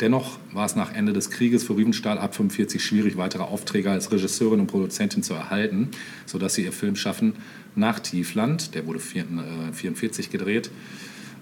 Dennoch 0.00 0.38
war 0.52 0.66
es 0.66 0.76
nach 0.76 0.92
Ende 0.92 1.14
des 1.14 1.30
Krieges 1.30 1.64
für 1.64 1.76
Riefenstahl 1.76 2.18
ab 2.18 2.34
45 2.34 2.84
schwierig, 2.84 3.16
weitere 3.16 3.44
Aufträge 3.44 3.90
als 3.90 4.12
Regisseurin 4.12 4.60
und 4.60 4.66
Produzentin 4.66 5.22
zu 5.22 5.32
erhalten, 5.32 5.90
sodass 6.26 6.54
sie 6.54 6.64
ihr 6.64 6.72
Filmschaffen 6.72 7.34
nach 7.74 7.98
Tiefland, 8.00 8.74
der 8.74 8.86
wurde 8.86 8.98
1944 8.98 10.30
gedreht, 10.30 10.70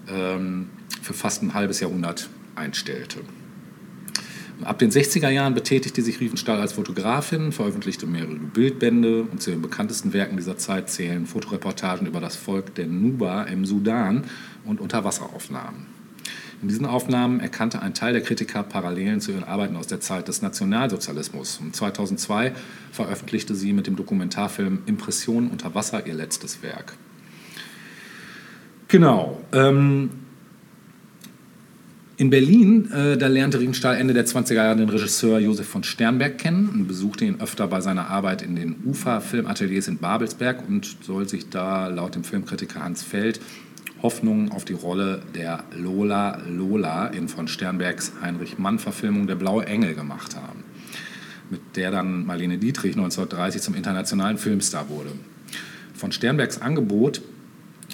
ähm, 0.07 0.69
für 1.01 1.13
fast 1.13 1.43
ein 1.43 1.53
halbes 1.53 1.81
Jahrhundert 1.81 2.29
einstellte. 2.55 3.19
Ab 4.63 4.79
den 4.79 4.89
60er 4.89 5.29
Jahren 5.29 5.53
betätigte 5.53 6.01
sich 6.01 6.21
Riefenstahl 6.21 6.61
als 6.61 6.73
Fotografin, 6.73 7.51
veröffentlichte 7.51 8.07
mehrere 8.07 8.35
Bildbände 8.35 9.23
und 9.23 9.41
zu 9.41 9.49
den 9.49 9.61
bekanntesten 9.61 10.13
Werken 10.13 10.37
dieser 10.37 10.57
Zeit 10.57 10.89
zählen 10.89 11.25
Fotoreportagen 11.25 12.07
über 12.07 12.21
das 12.21 12.37
Volk 12.37 12.73
der 12.75 12.87
Nuba 12.87 13.43
im 13.43 13.65
Sudan 13.65 14.23
und 14.63 14.79
Unterwasseraufnahmen. 14.79 15.94
In 16.65 16.69
diesen 16.69 16.87
Aufnahmen 16.87 17.41
erkannte 17.41 17.83
ein 17.83 17.93
Teil 17.93 18.13
der 18.13 18.23
Kritiker 18.23 18.63
Parallelen 18.63 19.21
zu 19.21 19.31
ihren 19.31 19.43
Arbeiten 19.43 19.75
aus 19.75 19.85
der 19.85 19.99
Zeit 19.99 20.27
des 20.27 20.41
Nationalsozialismus. 20.41 21.59
Und 21.61 21.75
2002 21.75 22.53
veröffentlichte 22.91 23.53
sie 23.53 23.71
mit 23.71 23.85
dem 23.85 23.95
Dokumentarfilm 23.95 24.79
Impressionen 24.87 25.51
unter 25.51 25.75
Wasser 25.75 26.07
ihr 26.07 26.15
letztes 26.15 26.63
Werk. 26.63 26.93
Genau. 28.87 29.39
Ähm, 29.53 30.09
in 32.17 32.31
Berlin, 32.31 32.91
äh, 32.91 33.15
da 33.15 33.27
lernte 33.27 33.59
Riefenstahl 33.59 33.97
Ende 33.97 34.15
der 34.15 34.25
20er 34.25 34.55
Jahre 34.55 34.77
den 34.77 34.89
Regisseur 34.89 35.37
Josef 35.37 35.67
von 35.67 35.83
Sternberg 35.83 36.39
kennen 36.39 36.69
und 36.69 36.87
besuchte 36.87 37.25
ihn 37.25 37.41
öfter 37.41 37.67
bei 37.67 37.81
seiner 37.81 38.09
Arbeit 38.09 38.41
in 38.41 38.55
den 38.55 38.77
UFA-Filmateliers 38.87 39.87
in 39.87 39.99
Babelsberg 39.99 40.67
und 40.67 40.97
soll 41.03 41.29
sich 41.29 41.49
da 41.49 41.89
laut 41.89 42.15
dem 42.15 42.23
Filmkritiker 42.23 42.81
Hans 42.81 43.03
Feld 43.03 43.39
Hoffnungen 44.01 44.51
auf 44.51 44.65
die 44.65 44.73
Rolle 44.73 45.23
der 45.33 45.63
Lola 45.75 46.39
Lola 46.47 47.07
in 47.07 47.27
von 47.27 47.47
Sternbergs 47.47 48.13
Heinrich 48.21 48.57
Mann-Verfilmung 48.57 49.27
Der 49.27 49.35
blaue 49.35 49.65
Engel 49.65 49.95
gemacht 49.95 50.35
haben, 50.35 50.63
mit 51.49 51.61
der 51.75 51.91
dann 51.91 52.25
Marlene 52.25 52.57
Dietrich 52.57 52.95
1930 52.95 53.61
zum 53.61 53.75
internationalen 53.75 54.37
Filmstar 54.37 54.89
wurde. 54.89 55.11
Von 55.93 56.11
Sternbergs 56.11 56.61
Angebot 56.61 57.21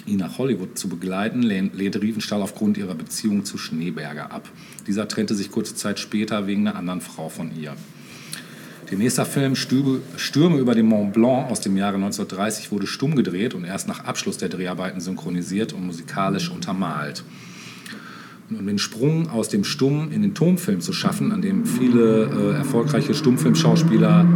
ihn 0.06 0.18
nach 0.18 0.38
Hollywood 0.38 0.76
zu 0.76 0.88
begleiten, 0.88 1.42
lehn- 1.42 1.72
lehnte 1.74 2.02
Riefenstahl 2.02 2.42
aufgrund 2.42 2.76
ihrer 2.76 2.94
Beziehung 2.94 3.44
zu 3.44 3.58
Schneeberger 3.58 4.32
ab. 4.32 4.48
Dieser 4.86 5.06
trennte 5.06 5.34
sich 5.34 5.50
kurze 5.50 5.74
Zeit 5.76 5.98
später 6.00 6.46
wegen 6.46 6.66
einer 6.66 6.76
anderen 6.76 7.00
Frau 7.00 7.28
von 7.28 7.56
ihr. 7.56 7.74
Der 8.92 8.98
nächste 8.98 9.24
Film 9.24 9.56
Stürme 9.56 10.58
über 10.58 10.74
den 10.74 10.84
Mont 10.84 11.14
Blanc 11.14 11.50
aus 11.50 11.62
dem 11.62 11.78
Jahre 11.78 11.94
1930 11.94 12.72
wurde 12.72 12.86
stumm 12.86 13.16
gedreht 13.16 13.54
und 13.54 13.64
erst 13.64 13.88
nach 13.88 14.04
Abschluss 14.04 14.36
der 14.36 14.50
Dreharbeiten 14.50 15.00
synchronisiert 15.00 15.72
und 15.72 15.86
musikalisch 15.86 16.50
untermalt. 16.50 17.24
Um 18.50 18.66
den 18.66 18.78
Sprung 18.78 19.30
aus 19.30 19.48
dem 19.48 19.64
Stumm 19.64 20.12
in 20.12 20.20
den 20.20 20.34
Tonfilm 20.34 20.82
zu 20.82 20.92
schaffen, 20.92 21.32
an 21.32 21.40
dem 21.40 21.64
viele 21.64 22.24
äh, 22.24 22.58
erfolgreiche 22.58 23.14
Stummfilmschauspieler 23.14 24.26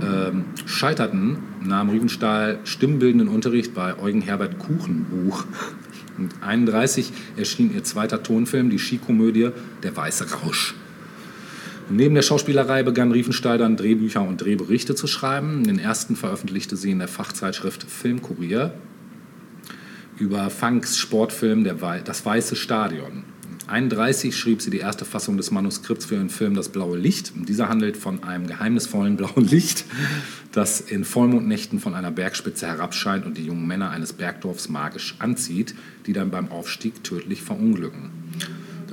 ähm, 0.00 0.44
scheiterten, 0.64 1.36
nahm 1.62 1.90
Riebenstahl 1.90 2.60
stimmbildenden 2.64 3.28
Unterricht 3.28 3.74
bei 3.74 3.98
Eugen 3.98 4.22
Herbert 4.22 4.58
Kuchenbuch. 4.58 5.44
Und 6.16 6.32
31 6.40 7.12
erschien 7.36 7.74
ihr 7.74 7.84
zweiter 7.84 8.22
Tonfilm, 8.22 8.70
die 8.70 8.78
Skikomödie 8.78 9.50
Der 9.82 9.94
Weiße 9.94 10.32
Rausch. 10.32 10.76
Neben 11.92 12.14
der 12.14 12.22
Schauspielerei 12.22 12.82
begann 12.82 13.12
Riefenstahl 13.12 13.58
dann 13.58 13.76
Drehbücher 13.76 14.22
und 14.22 14.40
Drehberichte 14.40 14.94
zu 14.94 15.06
schreiben. 15.06 15.64
Den 15.64 15.78
ersten 15.78 16.16
veröffentlichte 16.16 16.76
sie 16.76 16.90
in 16.90 16.98
der 16.98 17.08
Fachzeitschrift 17.08 17.84
Filmkurier 17.84 18.74
über 20.18 20.50
Funks 20.50 20.98
Sportfilm 20.98 21.64
Das 21.64 22.24
Weiße 22.24 22.56
Stadion. 22.56 23.24
1931 23.72 24.36
schrieb 24.36 24.60
sie 24.60 24.70
die 24.70 24.78
erste 24.78 25.04
Fassung 25.04 25.36
des 25.36 25.50
Manuskripts 25.50 26.04
für 26.04 26.16
ihren 26.16 26.28
Film 26.28 26.54
Das 26.54 26.68
blaue 26.68 26.98
Licht. 26.98 27.32
Dieser 27.48 27.68
handelt 27.68 27.96
von 27.96 28.22
einem 28.22 28.46
geheimnisvollen 28.46 29.16
blauen 29.18 29.46
Licht, 29.46 29.84
das 30.52 30.80
in 30.80 31.04
Vollmondnächten 31.04 31.78
von 31.78 31.94
einer 31.94 32.10
Bergspitze 32.10 32.66
herabscheint 32.66 33.24
und 33.24 33.38
die 33.38 33.46
jungen 33.46 33.66
Männer 33.66 33.90
eines 33.90 34.12
Bergdorfs 34.12 34.68
magisch 34.68 35.14
anzieht, 35.20 35.74
die 36.06 36.12
dann 36.12 36.30
beim 36.30 36.50
Aufstieg 36.50 37.02
tödlich 37.02 37.42
verunglücken. 37.42 38.21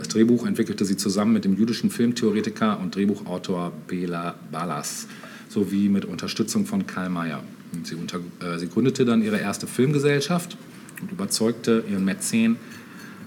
Drehbuch 0.10 0.46
entwickelte 0.46 0.86
sie 0.86 0.98
zusammen 0.98 1.34
mit 1.34 1.46
dem 1.46 1.56
jüdischen 1.56 1.90
Filmtheoretiker 1.90 2.80
und 2.80 2.96
Drehbuchautor 2.96 3.72
Bela 3.88 4.36
Ballas 4.52 5.08
sowie 5.50 5.90
mit 5.90 6.06
Unterstützung 6.06 6.66
von 6.66 6.86
Karl 6.86 7.10
Mayer. 7.10 7.44
Sie, 7.84 7.96
unter, 7.96 8.20
äh, 8.42 8.58
sie 8.58 8.68
gründete 8.68 9.06
dann 9.06 9.22
ihre 9.22 9.40
erste 9.40 9.68
Filmgesellschaft 9.68 10.58
und 11.02 11.12
überzeugte 11.12 11.84
ihren 11.90 12.06
Mäzen 12.06 12.58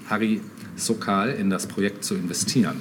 Harry 0.08 0.40
Sokal 0.76 1.30
in 1.30 1.50
das 1.50 1.66
Projekt 1.66 2.04
zu 2.04 2.14
investieren. 2.14 2.76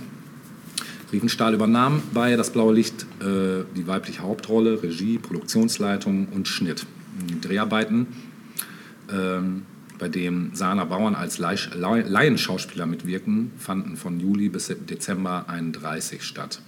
Riefenstahl 1.12 1.54
übernahm 1.54 2.02
bei 2.14 2.36
Das 2.36 2.52
Blaue 2.52 2.74
Licht 2.74 3.06
äh, 3.20 3.64
die 3.76 3.86
weibliche 3.86 4.22
Hauptrolle, 4.22 4.82
Regie, 4.82 5.18
Produktionsleitung 5.18 6.28
und 6.32 6.48
Schnitt. 6.48 6.86
Die 7.30 7.40
Dreharbeiten, 7.40 8.08
ähm, 9.12 9.64
bei 10.02 10.10
denen 10.10 10.56
Sana 10.56 10.84
Bauern 10.84 11.14
als 11.14 11.38
Laienschauspieler 11.38 12.88
mitwirken, 12.88 13.52
fanden 13.60 13.96
von 13.96 14.20
Juli 14.20 14.50
bis 14.50 14.74
Dezember 14.90 15.46
31 15.48 16.24
statt. 16.24 16.60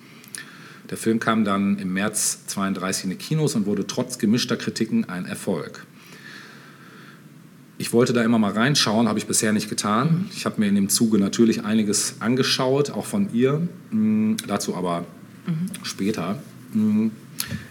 Der 0.91 0.97
Film 0.97 1.19
kam 1.19 1.43
dann 1.43 1.79
im 1.79 1.93
März 1.93 2.45
32 2.45 3.05
in 3.05 3.09
die 3.09 3.15
Kinos 3.15 3.55
und 3.55 3.65
wurde 3.65 3.87
trotz 3.87 4.19
gemischter 4.19 4.55
Kritiken 4.55 5.09
ein 5.09 5.25
Erfolg. 5.25 5.87
Ich 7.79 7.91
wollte 7.91 8.13
da 8.13 8.23
immer 8.23 8.37
mal 8.37 8.51
reinschauen, 8.51 9.07
habe 9.07 9.17
ich 9.17 9.25
bisher 9.25 9.51
nicht 9.51 9.67
getan. 9.67 10.29
Ich 10.35 10.45
habe 10.45 10.61
mir 10.61 10.67
in 10.67 10.75
dem 10.75 10.89
Zuge 10.89 11.17
natürlich 11.17 11.65
einiges 11.65 12.17
angeschaut, 12.19 12.91
auch 12.91 13.07
von 13.07 13.33
ihr. 13.33 13.67
Mhm, 13.89 14.37
dazu 14.45 14.75
aber 14.75 15.05
mhm. 15.47 15.83
später. 15.83 16.37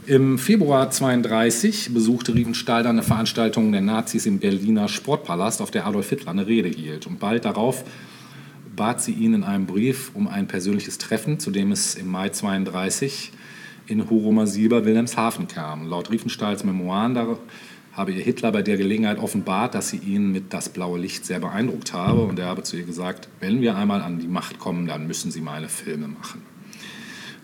Im 0.07 0.39
Februar 0.39 0.91
32 0.91 1.95
besuchte 1.95 2.35
Riefenstahl 2.35 2.83
dann 2.83 2.97
eine 2.97 3.05
Veranstaltung 3.05 3.71
der 3.71 3.81
Nazis 3.81 4.27
im 4.27 4.41
Berliner 4.41 4.89
Sportpalast, 4.89 5.63
auf 5.63 5.71
der 5.71 5.87
Adolf 5.87 6.09
Hitler 6.09 6.33
eine 6.33 6.47
Rede 6.47 6.69
hielt. 6.69 7.07
Und 7.07 7.21
bald 7.21 7.45
darauf 7.45 7.85
bat 8.75 9.01
sie 9.01 9.13
ihn 9.13 9.35
in 9.35 9.45
einem 9.45 9.67
Brief 9.67 10.11
um 10.15 10.27
ein 10.29 10.49
persönliches 10.49 10.99
Treffen, 10.99 11.39
zu 11.39 11.51
dem 11.51 11.73
es 11.73 11.95
im 11.95 12.09
Mai 12.09 12.31
32 12.31 13.33
in 13.87 14.11
Horomer 14.11 14.47
Silber 14.47 14.85
Wilhelmshaven 14.85 15.49
kam. 15.49 15.87
Laut 15.87 16.11
Riefenstahls 16.11 16.65
Memoiren 16.65 17.17
habe 17.93 18.13
ihr 18.13 18.23
Hitler 18.23 18.53
bei 18.53 18.63
der 18.63 18.77
Gelegenheit 18.77 19.19
offenbart, 19.19 19.75
dass 19.75 19.91
sie 19.91 19.99
ihn 19.99 20.33
mit 20.33 20.53
das 20.53 20.69
blaue 20.69 20.99
Licht 20.99 21.25
sehr 21.27 21.41
beeindruckt 21.41 21.93
habe 21.93 22.23
und 22.23 22.39
er 22.39 22.47
habe 22.47 22.63
zu 22.63 22.77
ihr 22.77 22.85
gesagt, 22.85 23.29
wenn 23.41 23.61
wir 23.61 23.77
einmal 23.77 24.03
an 24.03 24.19
die 24.19 24.29
Macht 24.29 24.59
kommen, 24.59 24.87
dann 24.87 25.07
müssen 25.07 25.31
Sie 25.31 25.41
meine 25.41 25.69
Filme 25.69 26.09
machen. 26.09 26.52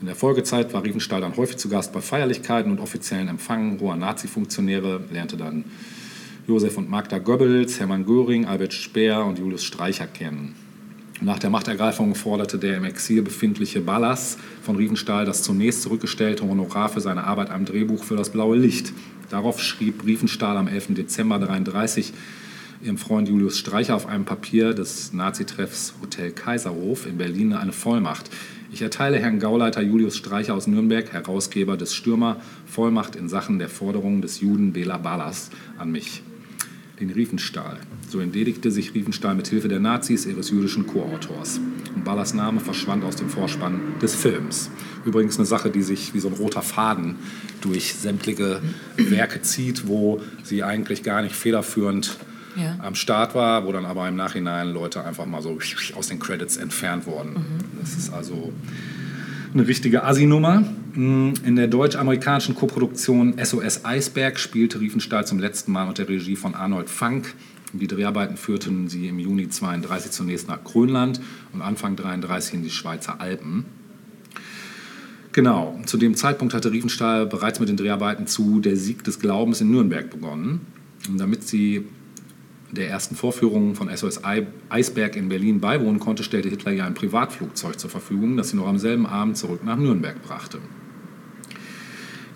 In 0.01 0.07
der 0.07 0.15
Folgezeit 0.15 0.73
war 0.73 0.85
Riefenstahl 0.85 1.21
dann 1.21 1.37
häufig 1.37 1.57
zu 1.57 1.69
Gast 1.69 1.93
bei 1.93 2.01
Feierlichkeiten 2.01 2.71
und 2.71 2.79
offiziellen 2.79 3.27
Empfangen 3.27 3.81
hoher 3.81 3.97
Nazi-Funktionäre, 3.97 5.01
lernte 5.13 5.37
dann 5.37 5.65
Josef 6.47 6.79
und 6.79 6.89
Magda 6.89 7.19
Goebbels, 7.19 7.81
Hermann 7.81 8.07
Göring, 8.07 8.47
Albert 8.47 8.73
Speer 8.73 9.25
und 9.25 9.41
Julius 9.41 9.65
Streicher 9.65 10.07
kennen. 10.07 10.55
Nach 11.21 11.41
der 11.41 11.51
Machtergreifung 11.51 12.15
forderte 12.15 12.59
der 12.59 12.77
im 12.77 12.85
Exil 12.85 13.23
befindliche 13.23 13.81
Ballas 13.81 14.39
von 14.63 14.77
Riefenstahl 14.77 15.25
das 15.25 15.43
zunächst 15.43 15.83
zurückgestellte 15.83 16.47
Honorar 16.47 16.89
für 16.91 17.01
seine 17.01 17.25
Arbeit 17.25 17.51
am 17.51 17.65
Drehbuch 17.65 18.05
für 18.05 18.15
das 18.15 18.31
blaue 18.31 18.57
Licht. 18.57 18.93
Darauf 19.31 19.61
schrieb 19.61 20.07
Riefenstahl 20.07 20.57
am 20.57 20.69
11. 20.69 20.95
Dezember 20.95 21.35
1933 21.35 22.13
ihrem 22.83 22.99
Freund 22.99 23.29
Julius 23.29 23.59
Streicher 23.59 23.97
auf 23.97 24.07
einem 24.07 24.25
Papier 24.25 24.75
des 24.75 25.13
Nazitreffs 25.13 25.95
Hotel 26.01 26.31
Kaiserhof 26.31 27.07
in 27.07 27.19
Berlin 27.19 27.53
eine 27.53 27.73
Vollmacht. 27.73 28.31
Ich 28.71 28.83
erteile 28.83 29.19
Herrn 29.19 29.39
Gauleiter 29.39 29.81
Julius 29.81 30.19
Streicher 30.19 30.55
aus 30.55 30.67
Nürnberg, 30.67 31.11
Herausgeber 31.11 31.79
des 31.79 31.95
Stürmer, 31.95 32.37
Vollmacht 32.67 33.17
in 33.17 33.29
Sachen 33.29 33.59
der 33.59 33.71
Forderungen 33.71 34.21
des 34.21 34.41
Juden 34.41 34.75
Bela 34.75 34.99
Ballas 34.99 35.49
an 35.79 35.91
mich, 35.91 36.23
den 37.01 37.09
Riefenstahl. 37.09 37.79
So 38.11 38.21
entledigte 38.21 38.71
sich 38.71 38.95
Riefenstahl 38.95 39.35
mit 39.35 39.49
Hilfe 39.49 39.69
der 39.69 39.81
Nazis 39.81 40.27
ihres 40.27 40.51
jüdischen 40.51 40.87
Co-Autors. 40.87 41.61
Und 41.95 42.05
Ballas 42.05 42.35
Name 42.35 42.61
verschwand 42.61 43.05
aus 43.05 43.17
dem 43.17 43.31
Vorspann 43.31 43.81
des 44.03 44.15
Films. 44.15 44.71
Übrigens 45.07 45.39
eine 45.39 45.47
Sache, 45.47 45.71
die 45.71 45.83
sich 45.83 46.13
wie 46.13 46.21
so 46.21 46.29
ein 46.29 46.35
roter 46.35 46.63
Faden 46.63 47.17
durch 47.63 47.95
sämtliche 47.95 48.61
Werke 48.99 49.41
zieht, 49.41 49.89
wo 49.89 50.21
sie 50.43 50.63
eigentlich 50.63 51.03
gar 51.03 51.23
nicht 51.23 51.35
federführend 51.35 52.19
ja. 52.59 52.77
am 52.81 52.95
Start 52.95 53.35
war, 53.35 53.67
wo 53.67 53.73
dann 53.73 53.87
aber 53.87 54.09
im 54.09 54.17
Nachhinein 54.17 54.69
Leute 54.69 55.05
einfach 55.05 55.27
mal 55.27 55.41
so 55.43 55.59
aus 55.95 56.09
den 56.09 56.19
Credits 56.19 56.57
entfernt 56.57 57.07
wurden. 57.07 57.35
Mhm. 57.35 57.81
Das 57.81 57.95
ist 57.95 58.13
also 58.13 58.53
eine 59.55 59.67
richtige 59.67 60.05
Assi-Nummer. 60.05 60.65
In 60.95 61.57
der 61.57 61.69
deutsch-amerikanischen 61.69 62.55
Koproduktion 62.55 63.37
SOS 63.43 63.85
Eisberg 63.85 64.39
spielte 64.39 64.81
Riefenstahl 64.81 65.27
zum 65.27 65.39
letzten 65.39 65.73
Mal 65.73 65.89
unter 65.89 66.09
Regie 66.09 66.37
von 66.37 66.55
Arnold 66.55 66.91
Funk. 66.91 67.35
Die 67.73 67.87
Dreharbeiten 67.87 68.37
führten 68.37 68.89
sie 68.89 69.09
im 69.09 69.19
Juni 69.19 69.49
32 69.49 70.11
zunächst 70.11 70.49
nach 70.49 70.65
Grönland 70.65 71.21
und 71.53 71.63
Anfang 71.63 71.97
33 71.97 72.55
in 72.55 72.63
die 72.63 72.71
Schweizer 72.71 73.21
Alpen. 73.21 73.67
Genau, 75.33 75.79
zu 75.87 75.99
dem 75.99 76.15
Zeitpunkt 76.15 76.53
hatte 76.55 76.73
Riefenstahl 76.73 77.27
bereits 77.27 77.61
mit 77.61 77.69
den 77.69 77.77
Dreharbeiten 77.77 78.27
zu 78.27 78.61
Der 78.61 78.77
Sieg 78.77 79.05
des 79.05 79.21
Glaubens 79.21 79.61
in 79.61 79.71
Nürnberg 79.71 80.11
begonnen. 80.11 80.63
Und 81.09 81.19
damit 81.19 81.47
sie 81.47 81.85
der 82.71 82.89
ersten 82.89 83.17
Vorführung 83.17 83.75
von 83.75 83.95
SOS 83.95 84.23
Eisberg 84.69 85.17
in 85.17 85.29
Berlin 85.29 85.61
beiwohnen 85.61 86.01
konnte, 86.01 86.23
stellte 86.23 86.49
Hitler 86.49 86.73
ihr 86.73 86.85
ein 86.85 86.95
Privatflugzeug 86.95 87.79
zur 87.79 87.91
Verfügung, 87.91 88.37
das 88.37 88.51
sie 88.51 88.57
noch 88.57 88.67
am 88.67 88.79
selben 88.79 89.07
Abend 89.07 89.37
zurück 89.37 89.65
nach 89.65 89.77
Nürnberg 89.77 90.23
brachte. 90.23 90.59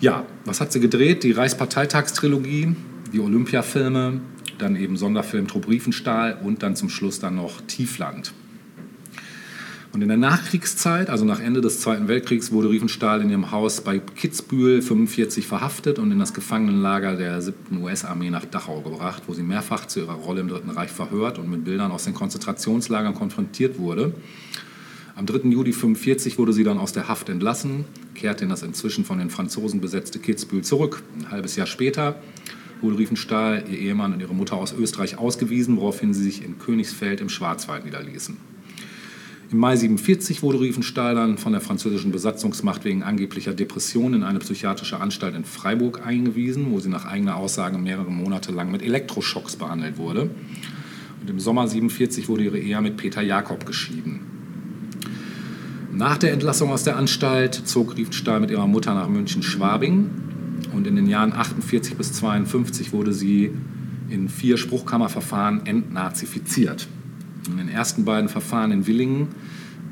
Ja, 0.00 0.26
was 0.44 0.60
hat 0.60 0.72
sie 0.72 0.80
gedreht? 0.80 1.22
Die 1.22 1.32
Reichsparteitagstrilogie, 1.32 2.74
die 3.12 3.20
Olympiafilme, 3.20 4.20
dann 4.58 4.76
eben 4.76 4.96
Sonderfilm 4.96 5.46
Trupp 5.46 5.68
Riefenstahl 5.68 6.38
und 6.42 6.62
dann 6.62 6.76
zum 6.76 6.88
Schluss 6.88 7.20
dann 7.20 7.36
noch 7.36 7.60
Tiefland. 7.60 8.32
Und 9.92 10.00
in 10.00 10.08
der 10.08 10.16
Nachkriegszeit, 10.16 11.10
also 11.10 11.26
nach 11.26 11.38
Ende 11.38 11.60
des 11.60 11.80
Zweiten 11.80 12.08
Weltkriegs, 12.08 12.50
wurde 12.50 12.70
Riefenstahl 12.70 13.20
in 13.20 13.28
ihrem 13.28 13.50
Haus 13.50 13.82
bei 13.82 13.98
Kitzbühel 13.98 14.80
45 14.80 15.46
verhaftet 15.46 15.98
und 15.98 16.10
in 16.10 16.18
das 16.18 16.32
Gefangenenlager 16.32 17.14
der 17.16 17.42
7. 17.42 17.82
US-Armee 17.82 18.30
nach 18.30 18.46
Dachau 18.46 18.80
gebracht, 18.80 19.24
wo 19.26 19.34
sie 19.34 19.42
mehrfach 19.42 19.84
zu 19.84 20.00
ihrer 20.00 20.14
Rolle 20.14 20.40
im 20.40 20.48
Dritten 20.48 20.70
Reich 20.70 20.90
verhört 20.90 21.38
und 21.38 21.50
mit 21.50 21.66
Bildern 21.66 21.90
aus 21.90 22.04
den 22.04 22.14
Konzentrationslagern 22.14 23.14
konfrontiert 23.14 23.78
wurde. 23.78 24.14
Am 25.14 25.26
3. 25.26 25.50
Juli 25.50 25.72
1945 25.72 26.38
wurde 26.38 26.54
sie 26.54 26.64
dann 26.64 26.78
aus 26.78 26.94
der 26.94 27.08
Haft 27.08 27.28
entlassen, 27.28 27.84
kehrte 28.14 28.44
in 28.44 28.50
das 28.50 28.62
inzwischen 28.62 29.04
von 29.04 29.18
den 29.18 29.28
Franzosen 29.28 29.82
besetzte 29.82 30.18
Kitzbühel 30.20 30.64
zurück. 30.64 31.02
Ein 31.18 31.30
halbes 31.30 31.54
Jahr 31.56 31.66
später 31.66 32.16
wurde 32.80 32.96
Riefenstahl, 32.96 33.64
ihr 33.70 33.78
Ehemann 33.78 34.14
und 34.14 34.20
ihre 34.20 34.34
Mutter 34.34 34.56
aus 34.56 34.72
Österreich 34.72 35.18
ausgewiesen, 35.18 35.76
woraufhin 35.76 36.14
sie 36.14 36.22
sich 36.22 36.42
in 36.42 36.58
Königsfeld 36.58 37.20
im 37.20 37.28
Schwarzwald 37.28 37.84
niederließen. 37.84 38.51
Im 39.52 39.58
Mai 39.58 39.72
1947 39.72 40.42
wurde 40.42 40.60
Riefenstahl 40.60 41.14
dann 41.14 41.36
von 41.36 41.52
der 41.52 41.60
französischen 41.60 42.10
Besatzungsmacht 42.10 42.86
wegen 42.86 43.02
angeblicher 43.02 43.52
Depression 43.52 44.14
in 44.14 44.22
eine 44.22 44.38
psychiatrische 44.38 44.98
Anstalt 44.98 45.36
in 45.36 45.44
Freiburg 45.44 46.06
eingewiesen, 46.06 46.70
wo 46.70 46.80
sie 46.80 46.88
nach 46.88 47.04
eigener 47.04 47.36
Aussage 47.36 47.76
mehrere 47.76 48.10
Monate 48.10 48.50
lang 48.50 48.70
mit 48.70 48.80
Elektroschocks 48.80 49.56
behandelt 49.56 49.98
wurde. 49.98 50.30
Und 51.20 51.28
im 51.28 51.38
Sommer 51.38 51.62
1947 51.62 52.30
wurde 52.30 52.44
ihre 52.44 52.58
Ehe 52.58 52.80
mit 52.80 52.96
Peter 52.96 53.20
Jakob 53.20 53.66
geschieden. 53.66 54.20
Nach 55.92 56.16
der 56.16 56.32
Entlassung 56.32 56.70
aus 56.70 56.84
der 56.84 56.96
Anstalt 56.96 57.54
zog 57.54 57.98
Riefenstahl 57.98 58.40
mit 58.40 58.50
ihrer 58.50 58.66
Mutter 58.66 58.94
nach 58.94 59.10
München-Schwabing 59.10 60.08
und 60.72 60.86
in 60.86 60.96
den 60.96 61.06
Jahren 61.06 61.34
48 61.34 61.96
bis 61.96 62.14
52 62.14 62.94
wurde 62.94 63.12
sie 63.12 63.50
in 64.08 64.30
vier 64.30 64.56
Spruchkammerverfahren 64.56 65.66
entnazifiziert. 65.66 66.88
In 67.46 67.56
den 67.56 67.68
ersten 67.68 68.04
beiden 68.04 68.28
Verfahren 68.28 68.70
in 68.70 68.86
Willingen 68.86 69.28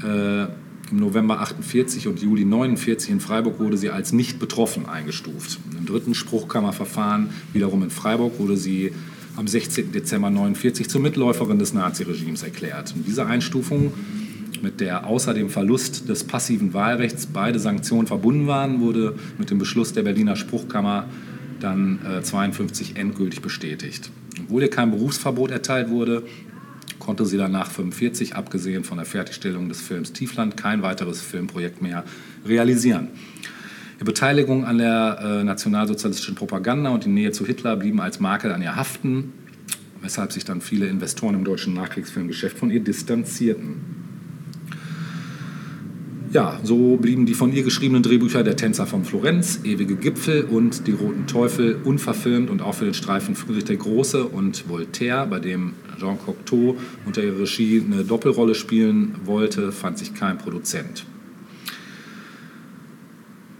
äh, 0.02 0.44
im 0.90 0.98
November 0.98 1.40
48 1.40 2.08
und 2.08 2.20
Juli 2.20 2.44
49 2.44 3.10
in 3.10 3.20
Freiburg 3.20 3.60
wurde 3.60 3.76
sie 3.76 3.90
als 3.90 4.12
nicht 4.12 4.38
betroffen 4.38 4.86
eingestuft. 4.86 5.58
Im 5.78 5.86
dritten 5.86 6.14
Spruchkammerverfahren, 6.14 7.30
wiederum 7.52 7.82
in 7.82 7.90
Freiburg, 7.90 8.38
wurde 8.38 8.56
sie 8.56 8.92
am 9.36 9.46
16. 9.46 9.92
Dezember 9.92 10.30
49 10.30 10.88
zur 10.88 11.00
Mitläuferin 11.00 11.58
des 11.58 11.72
Naziregimes 11.72 12.42
erklärt. 12.42 12.92
Und 12.94 13.06
diese 13.06 13.26
Einstufung, 13.26 13.92
mit 14.62 14.80
der 14.80 15.06
außer 15.06 15.32
dem 15.32 15.48
Verlust 15.48 16.08
des 16.08 16.24
passiven 16.24 16.74
Wahlrechts 16.74 17.26
beide 17.26 17.58
Sanktionen 17.58 18.06
verbunden 18.06 18.46
waren, 18.46 18.80
wurde 18.80 19.14
mit 19.38 19.50
dem 19.50 19.58
Beschluss 19.58 19.92
der 19.92 20.02
Berliner 20.02 20.36
Spruchkammer 20.36 21.06
dann 21.60 22.00
äh, 22.04 22.22
52 22.22 22.96
endgültig 22.96 23.42
bestätigt. 23.42 24.10
Obwohl 24.42 24.62
ihr 24.62 24.70
kein 24.70 24.90
Berufsverbot 24.90 25.50
erteilt 25.50 25.90
wurde, 25.90 26.24
konnte 27.00 27.26
sie 27.26 27.36
danach 27.36 27.66
1945, 27.66 28.36
abgesehen 28.36 28.84
von 28.84 28.98
der 28.98 29.06
Fertigstellung 29.06 29.68
des 29.68 29.80
Films 29.80 30.12
Tiefland, 30.12 30.56
kein 30.56 30.82
weiteres 30.82 31.20
Filmprojekt 31.20 31.82
mehr 31.82 32.04
realisieren. 32.46 33.08
Die 33.98 34.04
Beteiligung 34.04 34.64
an 34.64 34.78
der 34.78 35.18
äh, 35.20 35.44
nationalsozialistischen 35.44 36.36
Propaganda 36.36 36.90
und 36.90 37.04
die 37.04 37.08
Nähe 37.08 37.32
zu 37.32 37.44
Hitler 37.44 37.76
blieben 37.76 38.00
als 38.00 38.20
Makel 38.20 38.52
an 38.52 38.62
ihr 38.62 38.76
haften, 38.76 39.32
weshalb 40.00 40.32
sich 40.32 40.44
dann 40.44 40.60
viele 40.60 40.86
Investoren 40.86 41.34
im 41.34 41.44
deutschen 41.44 41.74
Nachkriegsfilmgeschäft 41.74 42.56
von 42.56 42.70
ihr 42.70 42.80
distanzierten. 42.80 43.99
Ja, 46.32 46.60
so 46.62 46.96
blieben 46.96 47.26
die 47.26 47.34
von 47.34 47.52
ihr 47.52 47.64
geschriebenen 47.64 48.04
Drehbücher 48.04 48.44
Der 48.44 48.54
Tänzer 48.54 48.86
von 48.86 49.04
Florenz, 49.04 49.62
Ewige 49.64 49.96
Gipfel 49.96 50.44
und 50.44 50.86
Die 50.86 50.92
Roten 50.92 51.26
Teufel 51.26 51.80
unverfilmt 51.82 52.50
und 52.50 52.62
auch 52.62 52.74
für 52.74 52.84
den 52.84 52.94
Streifen 52.94 53.34
Friedrich 53.34 53.64
der 53.64 53.74
Große 53.74 54.26
und 54.26 54.68
Voltaire, 54.68 55.26
bei 55.26 55.40
dem 55.40 55.72
Jean 55.98 56.20
Cocteau 56.24 56.76
unter 57.04 57.24
ihrer 57.24 57.40
Regie 57.40 57.82
eine 57.84 58.04
Doppelrolle 58.04 58.54
spielen 58.54 59.16
wollte, 59.24 59.72
fand 59.72 59.98
sich 59.98 60.14
kein 60.14 60.38
Produzent. 60.38 61.04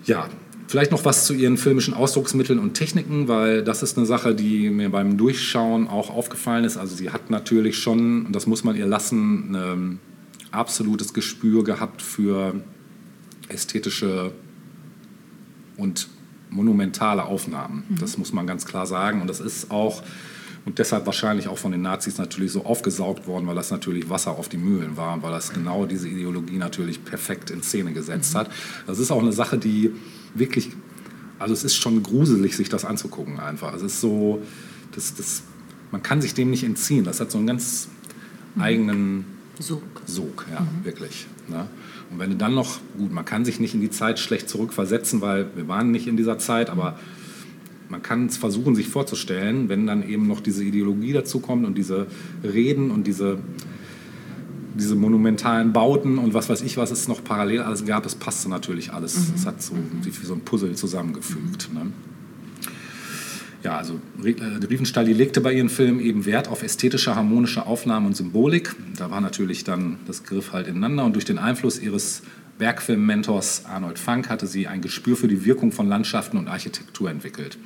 Ja, 0.04 0.28
vielleicht 0.68 0.92
noch 0.92 1.04
was 1.04 1.26
zu 1.26 1.34
ihren 1.34 1.56
filmischen 1.56 1.92
Ausdrucksmitteln 1.92 2.60
und 2.60 2.74
Techniken, 2.74 3.26
weil 3.26 3.64
das 3.64 3.82
ist 3.82 3.98
eine 3.98 4.06
Sache, 4.06 4.32
die 4.32 4.70
mir 4.70 4.90
beim 4.90 5.16
Durchschauen 5.16 5.88
auch 5.88 6.08
aufgefallen 6.08 6.64
ist. 6.64 6.76
Also 6.76 6.94
sie 6.94 7.10
hat 7.10 7.30
natürlich 7.30 7.78
schon, 7.78 8.26
und 8.26 8.32
das 8.36 8.46
muss 8.46 8.62
man 8.62 8.76
ihr 8.76 8.86
lassen, 8.86 9.48
eine 9.48 9.98
absolutes 10.50 11.14
Gespür 11.14 11.64
gehabt 11.64 12.02
für 12.02 12.62
ästhetische 13.48 14.32
und 15.76 16.08
monumentale 16.50 17.24
Aufnahmen. 17.24 17.84
Mhm. 17.88 17.98
Das 17.98 18.18
muss 18.18 18.32
man 18.32 18.46
ganz 18.46 18.66
klar 18.66 18.86
sagen. 18.86 19.20
Und 19.20 19.28
das 19.28 19.40
ist 19.40 19.70
auch, 19.70 20.02
und 20.64 20.78
deshalb 20.78 21.06
wahrscheinlich 21.06 21.48
auch 21.48 21.58
von 21.58 21.72
den 21.72 21.82
Nazis 21.82 22.18
natürlich 22.18 22.52
so 22.52 22.64
aufgesaugt 22.64 23.26
worden, 23.26 23.46
weil 23.46 23.54
das 23.54 23.70
natürlich 23.70 24.10
Wasser 24.10 24.32
auf 24.32 24.48
die 24.48 24.58
Mühlen 24.58 24.96
war 24.96 25.14
und 25.14 25.22
weil 25.22 25.32
das 25.32 25.52
genau 25.52 25.86
diese 25.86 26.08
Ideologie 26.08 26.58
natürlich 26.58 27.04
perfekt 27.04 27.50
in 27.50 27.62
Szene 27.62 27.92
gesetzt 27.92 28.34
mhm. 28.34 28.38
hat. 28.38 28.50
Das 28.86 28.98
ist 28.98 29.10
auch 29.10 29.22
eine 29.22 29.32
Sache, 29.32 29.58
die 29.58 29.92
wirklich, 30.34 30.70
also 31.38 31.54
es 31.54 31.64
ist 31.64 31.76
schon 31.76 32.02
gruselig, 32.02 32.56
sich 32.56 32.68
das 32.68 32.84
anzugucken 32.84 33.40
einfach. 33.40 33.74
Es 33.74 33.82
ist 33.82 34.00
so, 34.00 34.42
das, 34.92 35.14
das, 35.14 35.42
man 35.92 36.02
kann 36.02 36.20
sich 36.20 36.34
dem 36.34 36.50
nicht 36.50 36.64
entziehen. 36.64 37.04
Das 37.04 37.20
hat 37.20 37.30
so 37.30 37.38
einen 37.38 37.46
ganz 37.46 37.88
mhm. 38.54 38.62
eigenen 38.62 39.24
Sog. 39.60 39.82
Sog, 40.06 40.46
ja, 40.52 40.60
mhm. 40.60 40.84
wirklich. 40.84 41.26
Ne? 41.48 41.66
Und 42.10 42.18
wenn 42.18 42.30
du 42.30 42.36
dann 42.36 42.54
noch, 42.54 42.80
gut, 42.96 43.12
man 43.12 43.24
kann 43.24 43.44
sich 43.44 43.60
nicht 43.60 43.74
in 43.74 43.80
die 43.80 43.90
Zeit 43.90 44.18
schlecht 44.18 44.48
zurückversetzen, 44.48 45.20
weil 45.20 45.46
wir 45.54 45.68
waren 45.68 45.90
nicht 45.90 46.06
in 46.06 46.16
dieser 46.16 46.38
Zeit, 46.38 46.70
aber 46.70 46.98
man 47.88 48.02
kann 48.02 48.26
es 48.26 48.36
versuchen, 48.36 48.74
sich 48.74 48.88
vorzustellen, 48.88 49.68
wenn 49.68 49.86
dann 49.86 50.08
eben 50.08 50.26
noch 50.26 50.40
diese 50.40 50.64
Ideologie 50.64 51.12
dazu 51.12 51.40
kommt 51.40 51.66
und 51.66 51.76
diese 51.76 52.06
Reden 52.42 52.90
und 52.90 53.06
diese, 53.06 53.38
diese 54.74 54.94
monumentalen 54.94 55.72
Bauten 55.72 56.18
und 56.18 56.32
was 56.32 56.48
weiß 56.48 56.62
ich, 56.62 56.76
was 56.76 56.90
es 56.90 57.08
noch 57.08 57.22
parallel 57.22 57.60
alles 57.60 57.84
gab, 57.84 58.04
das 58.04 58.14
passte 58.14 58.48
natürlich 58.48 58.92
alles. 58.92 59.16
Mhm. 59.16 59.34
Es 59.34 59.46
hat 59.46 59.62
so 59.62 59.74
wie 60.02 60.10
so 60.10 60.34
ein 60.34 60.40
Puzzle 60.40 60.74
zusammengefügt. 60.74 61.70
Ne? 61.74 61.92
Ja, 63.62 63.76
also 63.76 64.00
äh, 64.24 64.64
Riefenstahl 64.66 65.06
legte 65.06 65.40
bei 65.40 65.52
ihren 65.52 65.68
Filmen 65.68 66.00
eben 66.00 66.24
Wert 66.24 66.48
auf 66.48 66.62
ästhetische, 66.62 67.14
harmonische 67.14 67.66
Aufnahmen 67.66 68.06
und 68.06 68.16
Symbolik. 68.16 68.74
Da 68.96 69.10
war 69.10 69.20
natürlich 69.20 69.64
dann 69.64 69.98
das 70.06 70.24
Griff 70.24 70.52
halt 70.52 70.66
ineinander 70.66 71.04
und 71.04 71.14
durch 71.14 71.26
den 71.26 71.38
Einfluss 71.38 71.78
ihres 71.78 72.22
Werkfilmmentors 72.58 73.66
Arnold 73.66 73.98
Funk 73.98 74.28
hatte 74.28 74.46
sie 74.46 74.66
ein 74.66 74.80
Gespür 74.80 75.16
für 75.16 75.28
die 75.28 75.44
Wirkung 75.44 75.72
von 75.72 75.88
Landschaften 75.88 76.38
und 76.38 76.48
Architektur 76.48 77.10
entwickelt. 77.10 77.58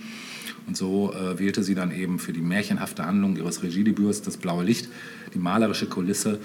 Und 0.67 0.77
so 0.77 1.13
äh, 1.13 1.39
wählte 1.39 1.63
sie 1.63 1.75
dann 1.75 1.93
eben 1.93 2.19
für 2.19 2.33
die 2.33 2.41
märchenhafte 2.41 3.05
Handlung 3.05 3.37
ihres 3.37 3.63
Regiedebüts 3.63 4.23
Das 4.23 4.37
blaue 4.37 4.65
Licht 4.65 4.89
die 5.35 5.39
malerische 5.39 5.87
Kulisse 5.87 6.41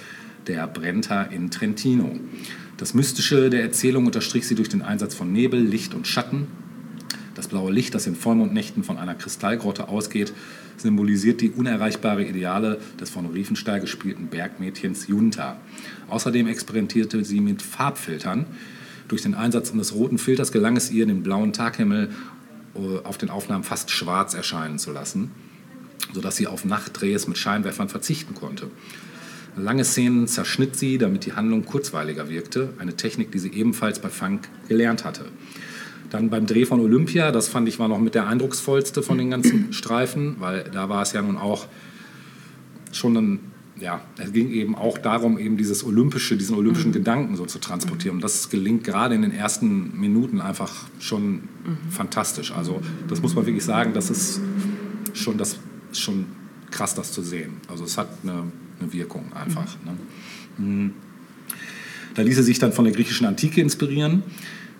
der 0.47 0.67
Brenta 0.67 1.23
in 1.23 1.51
Trentino. 1.51 2.19
Das 2.77 2.93
Mystische 2.93 3.49
der 3.49 3.61
Erzählung 3.61 4.05
unterstrich 4.05 4.47
sie 4.47 4.55
durch 4.55 4.69
den 4.69 4.81
Einsatz 4.81 5.15
von 5.15 5.31
Nebel, 5.31 5.59
Licht 5.59 5.93
und 5.93 6.07
Schatten 6.07 6.47
das 7.39 7.47
blaue 7.47 7.71
Licht, 7.71 7.95
das 7.95 8.05
in 8.05 8.15
Vollmondnächten 8.15 8.83
von 8.83 8.97
einer 8.97 9.15
Kristallgrotte 9.15 9.87
ausgeht, 9.87 10.33
symbolisiert 10.75 11.39
die 11.39 11.51
unerreichbare 11.51 12.25
Ideale 12.25 12.81
des 12.99 13.09
von 13.09 13.25
Riefenstahl 13.27 13.79
gespielten 13.79 14.27
Bergmädchens 14.27 15.07
Junta. 15.07 15.57
Außerdem 16.09 16.47
experimentierte 16.47 17.23
sie 17.23 17.39
mit 17.39 17.61
Farbfiltern. 17.61 18.45
Durch 19.07 19.21
den 19.21 19.35
Einsatz 19.35 19.71
eines 19.71 19.95
roten 19.95 20.17
Filters 20.17 20.51
gelang 20.51 20.75
es 20.75 20.91
ihr, 20.91 21.05
den 21.05 21.23
blauen 21.23 21.53
Taghimmel 21.53 22.09
äh, 22.75 22.79
auf 23.05 23.17
den 23.17 23.29
Aufnahmen 23.29 23.63
fast 23.63 23.89
schwarz 23.89 24.33
erscheinen 24.33 24.77
zu 24.77 24.91
lassen, 24.91 25.31
sodass 26.13 26.35
sie 26.35 26.47
auf 26.47 26.65
Nachtdrehs 26.65 27.27
mit 27.29 27.37
Scheinwerfern 27.37 27.87
verzichten 27.87 28.35
konnte. 28.35 28.67
Lange 29.55 29.85
Szenen 29.85 30.27
zerschnitt 30.27 30.75
sie, 30.75 30.97
damit 30.97 31.25
die 31.25 31.33
Handlung 31.33 31.63
kurzweiliger 31.63 32.29
wirkte, 32.29 32.73
eine 32.79 32.97
Technik, 32.97 33.31
die 33.31 33.39
sie 33.39 33.53
ebenfalls 33.53 33.99
bei 33.99 34.09
Funk 34.09 34.49
gelernt 34.67 35.05
hatte. 35.05 35.25
Dann 36.09 36.29
beim 36.29 36.45
Dreh 36.45 36.65
von 36.65 36.79
Olympia, 36.79 37.31
das 37.31 37.47
fand 37.47 37.67
ich 37.67 37.79
war 37.79 37.87
noch 37.87 37.99
mit 37.99 38.15
der 38.15 38.27
eindrucksvollste 38.27 39.03
von 39.03 39.17
den 39.17 39.29
ganzen 39.29 39.73
Streifen, 39.73 40.37
weil 40.39 40.63
da 40.71 40.89
war 40.89 41.01
es 41.01 41.13
ja 41.13 41.21
nun 41.21 41.37
auch 41.37 41.67
schon 42.91 43.15
ein, 43.15 43.39
ja, 43.79 44.01
es 44.17 44.33
ging 44.33 44.49
eben 44.51 44.75
auch 44.75 44.97
darum, 44.97 45.37
eben 45.37 45.57
dieses 45.57 45.83
olympische, 45.83 46.35
diesen 46.35 46.55
olympischen 46.55 46.89
mhm. 46.89 46.95
Gedanken 46.95 47.35
so 47.35 47.45
zu 47.45 47.59
transportieren. 47.59 48.17
Und 48.17 48.23
das 48.23 48.49
gelingt 48.49 48.83
gerade 48.83 49.15
in 49.15 49.21
den 49.21 49.31
ersten 49.31 49.99
Minuten 49.99 50.41
einfach 50.41 50.87
schon 50.99 51.33
mhm. 51.33 51.41
fantastisch. 51.89 52.51
Also 52.51 52.81
das 53.07 53.21
muss 53.21 53.35
man 53.35 53.45
wirklich 53.45 53.63
sagen, 53.63 53.93
das 53.93 54.09
ist 54.09 54.41
schon, 55.13 55.37
das 55.37 55.57
schon 55.93 56.25
krass, 56.71 56.95
das 56.95 57.11
zu 57.11 57.21
sehen. 57.21 57.53
Also 57.67 57.83
es 57.83 57.97
hat 57.97 58.09
eine, 58.23 58.43
eine 58.79 58.93
Wirkung 58.93 59.31
einfach. 59.33 59.77
Mhm. 60.57 60.65
Ne? 60.65 60.79
Mhm. 60.81 60.93
Da 62.15 62.23
ließ 62.23 62.35
sie 62.35 62.43
sich 62.43 62.59
dann 62.59 62.73
von 62.73 62.85
der 62.85 62.93
griechischen 62.93 63.27
Antike 63.27 63.61
inspirieren. 63.61 64.23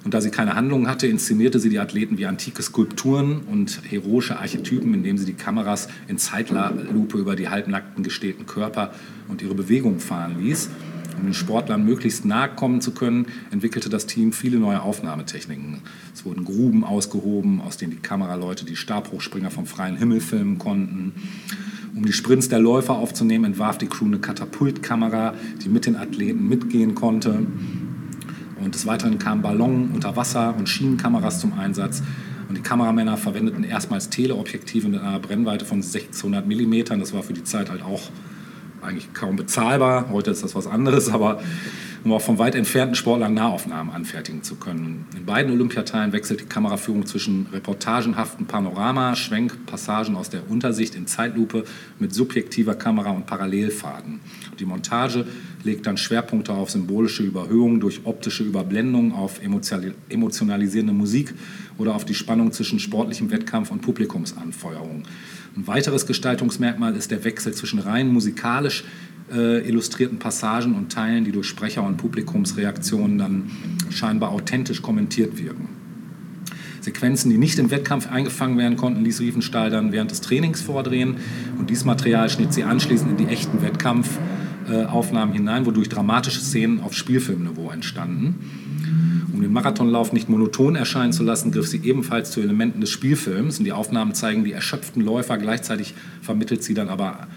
Und 0.06 0.14
da 0.14 0.22
sie 0.22 0.32
keine 0.32 0.56
Handlung 0.56 0.88
hatte, 0.88 1.08
inszenierte 1.08 1.60
sie 1.60 1.70
die 1.70 1.80
Athleten 1.80 2.18
wie 2.18 2.26
antike 2.26 2.62
Skulpturen 2.62 3.42
und 3.52 3.82
heroische 3.90 4.40
Archetypen, 4.40 4.94
indem 4.94 5.18
sie 5.18 5.26
die 5.26 5.34
Kameras 5.34 5.90
in 6.08 6.18
Zeitlupe 6.18 7.18
über 7.18 7.36
die 7.36 7.50
halbnackten 7.50 8.04
gestählten 8.04 8.46
Körper 8.46 8.94
und 9.28 9.42
ihre 9.42 9.56
Bewegungen 9.56 10.00
fahren 10.00 10.38
ließ. 10.40 10.70
Um 11.18 11.26
den 11.26 11.34
Sportlern 11.34 11.84
möglichst 11.84 12.24
nahe 12.24 12.48
kommen 12.48 12.80
zu 12.80 12.92
können, 12.92 13.26
entwickelte 13.52 13.90
das 13.90 14.06
Team 14.06 14.32
viele 14.32 14.58
neue 14.58 14.82
Aufnahmetechniken. 14.82 15.80
Es 16.14 16.24
wurden 16.24 16.46
Gruben 16.46 16.86
ausgehoben, 16.86 17.60
aus 17.60 17.76
denen 17.76 17.92
die 17.92 17.98
Kameraleute 17.98 18.64
die 18.64 18.78
Stabhochspringer 18.78 19.52
vom 19.52 19.66
freien 19.66 19.98
Himmel 19.98 20.22
filmen 20.22 20.60
konnten. 20.60 21.12
Um 21.94 22.06
die 22.06 22.14
Sprints 22.14 22.48
der 22.48 22.60
Läufer 22.60 22.94
aufzunehmen, 22.94 23.46
entwarf 23.46 23.78
die 23.78 23.88
Crew 23.88 24.06
eine 24.06 24.20
Katapultkamera, 24.20 25.34
die 25.62 25.68
mit 25.68 25.86
den 25.86 25.98
Athleten 25.98 26.48
mitgehen 26.48 26.96
konnte. 26.96 27.46
Und 28.64 28.76
des 28.76 28.86
Weiteren 28.86 29.20
kamen 29.20 29.42
Ballon, 29.42 29.92
Unterwasser- 29.94 30.56
und 30.58 30.68
Schienenkameras 30.68 31.40
zum 31.40 31.58
Einsatz. 31.58 32.02
Und 32.48 32.58
die 32.58 32.62
Kameramänner 32.62 33.18
verwendeten 33.18 33.64
erstmals 33.64 34.10
Teleobjektive 34.10 34.88
mit 34.88 35.02
einer 35.02 35.20
Brennweite 35.20 35.66
von 35.66 35.82
600 35.82 36.48
mm. 36.48 37.00
Das 37.00 37.14
war 37.14 37.24
für 37.24 37.34
die 37.34 37.44
Zeit 37.44 37.70
halt 37.70 37.84
auch 37.84 38.02
eigentlich 38.82 39.14
kaum 39.14 39.36
bezahlbar. 39.36 40.10
Heute 40.12 40.32
ist 40.32 40.44
das 40.44 40.56
was 40.56 40.68
anderes, 40.68 41.10
aber 41.14 41.42
um 42.04 42.14
auch 42.14 42.22
von 42.22 42.40
weit 42.40 42.56
entfernten 42.56 42.96
Sportlern 42.96 43.34
Nahaufnahmen 43.34 43.94
anfertigen 43.94 44.42
zu 44.42 44.56
können. 44.56 45.06
In 45.16 45.26
beiden 45.26 45.52
Olympiateilen 45.52 46.14
wechselt 46.14 46.40
die 46.40 46.46
Kameraführung 46.46 47.06
zwischen 47.06 47.48
reportagenhaften 47.52 48.46
Panorama, 48.46 49.16
Schwenk, 49.16 49.66
Passagen 49.66 50.16
aus 50.16 50.30
der 50.30 50.50
Untersicht 50.50 50.96
in 50.96 51.08
Zeitlupe 51.08 51.66
mit 52.00 52.14
subjektiver 52.14 52.76
Kamera 52.76 53.12
und 53.12 53.26
Parallelfaden. 53.26 54.22
Die 54.60 54.66
Montage 54.66 55.26
legt 55.64 55.88
dann 55.88 55.98
Schwerpunkte 55.98 56.54
auf 56.54 56.70
symbolische 56.70 57.24
Überhöhungen 57.24 57.80
durch 57.80 58.02
optische 58.04 58.44
Überblendung, 58.44 59.14
auf 59.14 59.40
emotionalisierende 59.42 60.94
Musik 60.94 61.34
oder 61.78 61.96
auf 61.96 62.06
die 62.06 62.14
Spannung 62.14 62.52
zwischen 62.52 62.80
sportlichem 62.80 63.32
Wettkampf 63.32 63.72
und 63.72 63.82
Publikumsanfeuerung. 63.82 65.04
Ein 65.56 65.68
weiteres 65.68 66.06
Gestaltungsmerkmal 66.06 66.96
ist 66.96 67.12
der 67.12 67.24
Wechsel 67.24 67.54
zwischen 67.54 67.80
rein 67.80 68.10
musikalisch 68.10 68.84
äh, 69.32 69.68
illustrierten 69.68 70.20
Passagen 70.20 70.76
und 70.76 70.92
Teilen, 70.92 71.24
die 71.24 71.32
durch 71.32 71.48
Sprecher 71.48 71.84
und 71.84 71.98
Publikumsreaktionen 71.98 73.18
dann 73.18 73.52
scheinbar 73.90 74.32
authentisch 74.32 74.82
kommentiert 74.82 75.38
wirken. 75.38 75.70
Sequenzen, 76.82 77.30
die 77.30 77.38
nicht 77.38 77.60
im 77.60 77.72
Wettkampf 77.72 78.10
eingefangen 78.10 78.58
werden 78.58 78.78
konnten, 78.78 79.04
ließ 79.04 79.20
Riefenstahl 79.20 79.70
dann 79.70 79.92
während 79.92 80.12
des 80.12 80.22
Trainings 80.22 80.62
vordrehen 80.62 81.18
und 81.58 81.70
dieses 81.70 81.86
Material 81.86 82.30
schnitt 82.30 82.54
sie 82.54 82.64
anschließend 82.64 83.12
in 83.12 83.18
die 83.18 83.32
echten 83.32 83.62
Wettkampfaufnahmen 84.70 85.34
hinein, 85.34 85.66
wodurch 85.66 85.90
dramatische 85.90 86.40
Szenen 86.40 86.82
auf 86.82 86.94
Spielfilmniveau 86.94 87.72
entstanden. 87.72 88.36
Um 89.34 89.42
den 89.42 89.54
Marathonlauf 89.54 90.14
nicht 90.14 90.30
monoton 90.30 90.76
erscheinen 90.76 91.14
zu 91.14 91.24
lassen, 91.24 91.52
griff 91.52 91.68
sie 91.68 91.82
ebenfalls 91.84 92.32
zu 92.32 92.42
Elementen 92.42 92.82
des 92.82 92.90
Spielfilms 92.90 93.60
und 93.60 93.66
die 93.66 93.72
Aufnahmen 93.72 94.14
zeigen 94.14 94.44
die 94.44 94.52
erschöpften 94.52 95.04
Läufer, 95.04 95.38
gleichzeitig 95.38 95.94
vermittelt 96.22 96.64
sie 96.64 96.74
dann 96.74 96.90
aber 96.90 97.28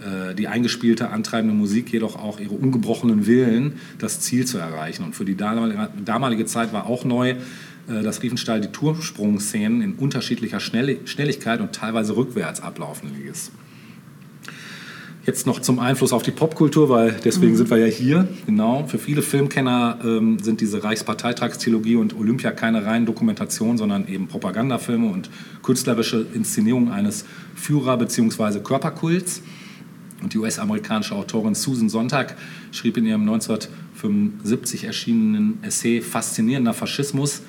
äh, 0.00 0.34
die 0.34 0.48
eingespielte, 0.48 1.10
antreibende 1.10 1.54
Musik 1.54 1.92
jedoch 1.92 2.16
auch 2.16 2.40
ihre 2.40 2.54
ungebrochenen 2.54 3.26
Willen, 3.26 3.74
das 3.98 4.20
Ziel 4.20 4.46
zu 4.46 4.58
erreichen. 4.58 5.04
Und 5.04 5.14
für 5.14 5.24
die 5.24 5.36
damalige 5.36 6.46
Zeit 6.46 6.72
war 6.72 6.86
auch 6.86 7.04
neu, 7.04 7.30
äh, 7.30 7.36
dass 8.02 8.22
Riefenstahl 8.22 8.60
die 8.60 8.68
Turmsprungszenen 8.68 9.82
in 9.82 9.94
unterschiedlicher 9.94 10.60
Schnelligkeit 10.60 11.60
und 11.60 11.72
teilweise 11.72 12.16
rückwärts 12.16 12.60
ablaufen 12.60 13.10
ließ. 13.14 13.50
Jetzt 15.30 15.46
noch 15.46 15.60
zum 15.60 15.78
Einfluss 15.78 16.12
auf 16.12 16.24
die 16.24 16.32
Popkultur, 16.32 16.88
weil 16.88 17.12
deswegen 17.24 17.52
mhm. 17.52 17.56
sind 17.58 17.70
wir 17.70 17.78
ja 17.78 17.86
hier. 17.86 18.26
Genau. 18.46 18.84
Für 18.88 18.98
viele 18.98 19.22
Filmkenner 19.22 20.00
ähm, 20.02 20.40
sind 20.40 20.60
diese 20.60 20.82
Reichsparteitagstrilogie 20.82 21.94
und 21.94 22.18
Olympia 22.18 22.50
keine 22.50 22.84
reinen 22.84 23.06
Dokumentation, 23.06 23.78
sondern 23.78 24.08
eben 24.08 24.26
Propagandafilme 24.26 25.08
und 25.08 25.30
künstlerische 25.62 26.26
Inszenierung 26.34 26.90
eines 26.90 27.26
Führer- 27.54 27.96
bzw. 27.96 28.58
Körperkults. 28.58 29.42
Und 30.20 30.34
die 30.34 30.38
US-amerikanische 30.38 31.14
Autorin 31.14 31.54
Susan 31.54 31.88
Sonntag 31.88 32.36
schrieb 32.72 32.96
in 32.96 33.06
ihrem 33.06 33.20
1975 33.20 34.82
erschienenen 34.82 35.62
Essay 35.62 36.00
Faszinierender 36.00 36.74
Faschismus, 36.74 37.42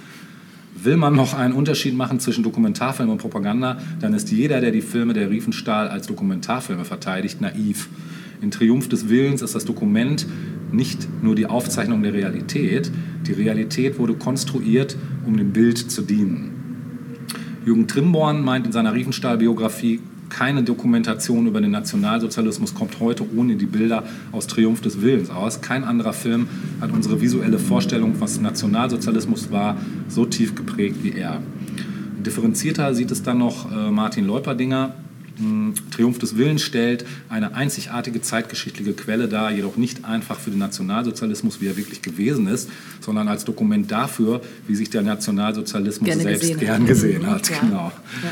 Will 0.84 0.98
man 0.98 1.16
noch 1.16 1.36
einen 1.36 1.54
Unterschied 1.54 1.96
machen 1.96 2.20
zwischen 2.20 2.44
Dokumentarfilm 2.44 3.10
und 3.10 3.20
Propaganda, 3.20 3.78
dann 4.00 4.16
ist 4.16 4.32
jeder, 4.32 4.62
der 4.62 4.72
die 4.72 4.82
Filme 4.82 5.14
der 5.14 5.30
Riefenstahl 5.30 5.88
als 5.88 6.08
Dokumentarfilme 6.08 6.86
verteidigt, 6.86 7.40
naiv. 7.40 7.88
In 8.42 8.50
Triumph 8.50 8.90
des 8.90 9.08
Willens 9.08 9.44
ist 9.44 9.54
das 9.54 9.66
Dokument 9.66 10.26
nicht 10.72 11.08
nur 11.22 11.36
die 11.36 11.46
Aufzeichnung 11.46 12.02
der 12.02 12.14
Realität, 12.14 12.92
die 13.28 13.34
Realität 13.34 14.00
wurde 14.00 14.16
konstruiert, 14.16 14.98
um 15.28 15.38
dem 15.38 15.54
Bild 15.54 15.78
zu 15.78 16.02
dienen. 16.02 16.52
Jürgen 17.64 17.88
Trimborn 17.88 18.44
meint 18.44 18.66
in 18.66 18.72
seiner 18.72 18.96
Riefenstahl-Biografie, 18.96 20.00
keine 20.32 20.64
Dokumentation 20.64 21.46
über 21.46 21.62
den 21.62 21.72
Nationalsozialismus 21.72 22.74
kommt 22.74 23.00
heute 23.00 23.26
ohne 23.36 23.56
die 23.56 23.66
Bilder 23.66 24.04
aus 24.32 24.48
Triumph 24.48 24.82
des 24.82 25.02
Willens 25.02 25.30
aus. 25.30 25.62
Kein 25.62 25.84
anderer 25.84 26.14
Film 26.14 26.48
hat 26.80 26.92
unsere 26.92 27.22
visuelle 27.22 27.60
Vorstellung, 27.60 28.16
was 28.20 28.40
Nationalsozialismus 28.40 29.52
war, 29.52 29.78
so 30.08 30.26
tief 30.26 30.56
geprägt 30.56 30.98
wie 31.04 31.12
er. 31.12 31.42
Differenzierter 32.26 32.94
sieht 32.96 33.12
es 33.12 33.24
dann 33.24 33.40
noch 33.40 33.72
äh, 33.72 33.92
Martin 33.92 34.26
Leuperdinger. 34.26 34.96
Hm, 35.38 35.74
Triumph 35.92 36.20
des 36.20 36.38
Willens 36.38 36.62
stellt 36.62 37.06
eine 37.30 37.56
einzigartige 37.56 38.22
zeitgeschichtliche 38.22 38.94
Quelle 38.94 39.28
dar, 39.28 39.52
jedoch 39.52 39.76
nicht 39.76 40.06
einfach 40.06 40.40
für 40.40 40.52
den 40.52 40.60
Nationalsozialismus, 40.60 41.62
wie 41.62 41.68
er 41.68 41.78
wirklich 41.78 42.02
gewesen 42.02 42.48
ist, 42.48 42.70
sondern 43.00 43.28
als 43.28 43.44
Dokument 43.44 43.92
dafür, 43.92 44.42
wie 44.68 44.76
sich 44.76 44.90
der 44.90 45.02
Nationalsozialismus 45.02 46.06
Gerne 46.06 46.24
selbst 46.24 46.42
gesehen 46.42 46.60
gern 46.60 46.86
gesehen 46.86 47.28
hat. 47.28 47.50
Ja. 47.50 47.60
Genau. 47.60 47.92
Ja. 48.24 48.30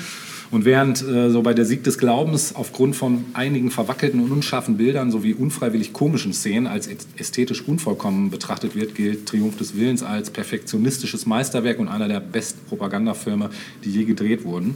Und 0.52 0.66
während 0.66 1.04
äh, 1.04 1.30
so 1.30 1.44
bei 1.44 1.54
der 1.54 1.66
Sieg 1.66 1.84
des 1.84 2.00
Glaubens 2.00 2.56
aufgrund 2.56 2.96
von 2.96 3.26
einigen 3.34 3.70
verwackelten 3.70 4.20
und 4.20 4.32
unscharfen 4.32 4.78
Bildern 4.78 5.12
sowie 5.12 5.34
unfreiwillig 5.34 5.94
komischen 5.94 6.34
Szenen 6.34 6.66
als 6.66 6.90
ästhetisch 7.18 7.68
unvollkommen 7.68 8.32
betrachtet 8.32 8.76
wird, 8.76 8.96
gilt 8.96 9.28
Triumph 9.28 9.58
des 9.58 9.76
Willens 9.76 10.02
als 10.02 10.32
perfektionistisches 10.32 11.28
Meisterwerk 11.28 11.78
und 11.78 11.88
einer 11.88 12.08
der 12.08 12.20
besten 12.20 12.66
Propagandafilme, 12.68 13.52
die 13.84 13.92
je 13.92 14.06
gedreht 14.06 14.44
wurden. 14.44 14.76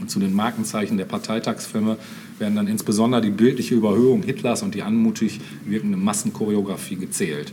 Und 0.00 0.10
zu 0.10 0.18
den 0.20 0.34
Markenzeichen 0.34 0.96
der 0.96 1.04
Parteitagsfilme 1.04 1.98
werden 2.38 2.56
dann 2.56 2.66
insbesondere 2.66 3.20
die 3.20 3.30
bildliche 3.30 3.74
Überhöhung 3.74 4.22
Hitlers 4.22 4.62
und 4.62 4.74
die 4.74 4.82
anmutig 4.82 5.40
wirkende 5.66 5.98
Massenchoreografie 5.98 6.96
gezählt. 6.96 7.52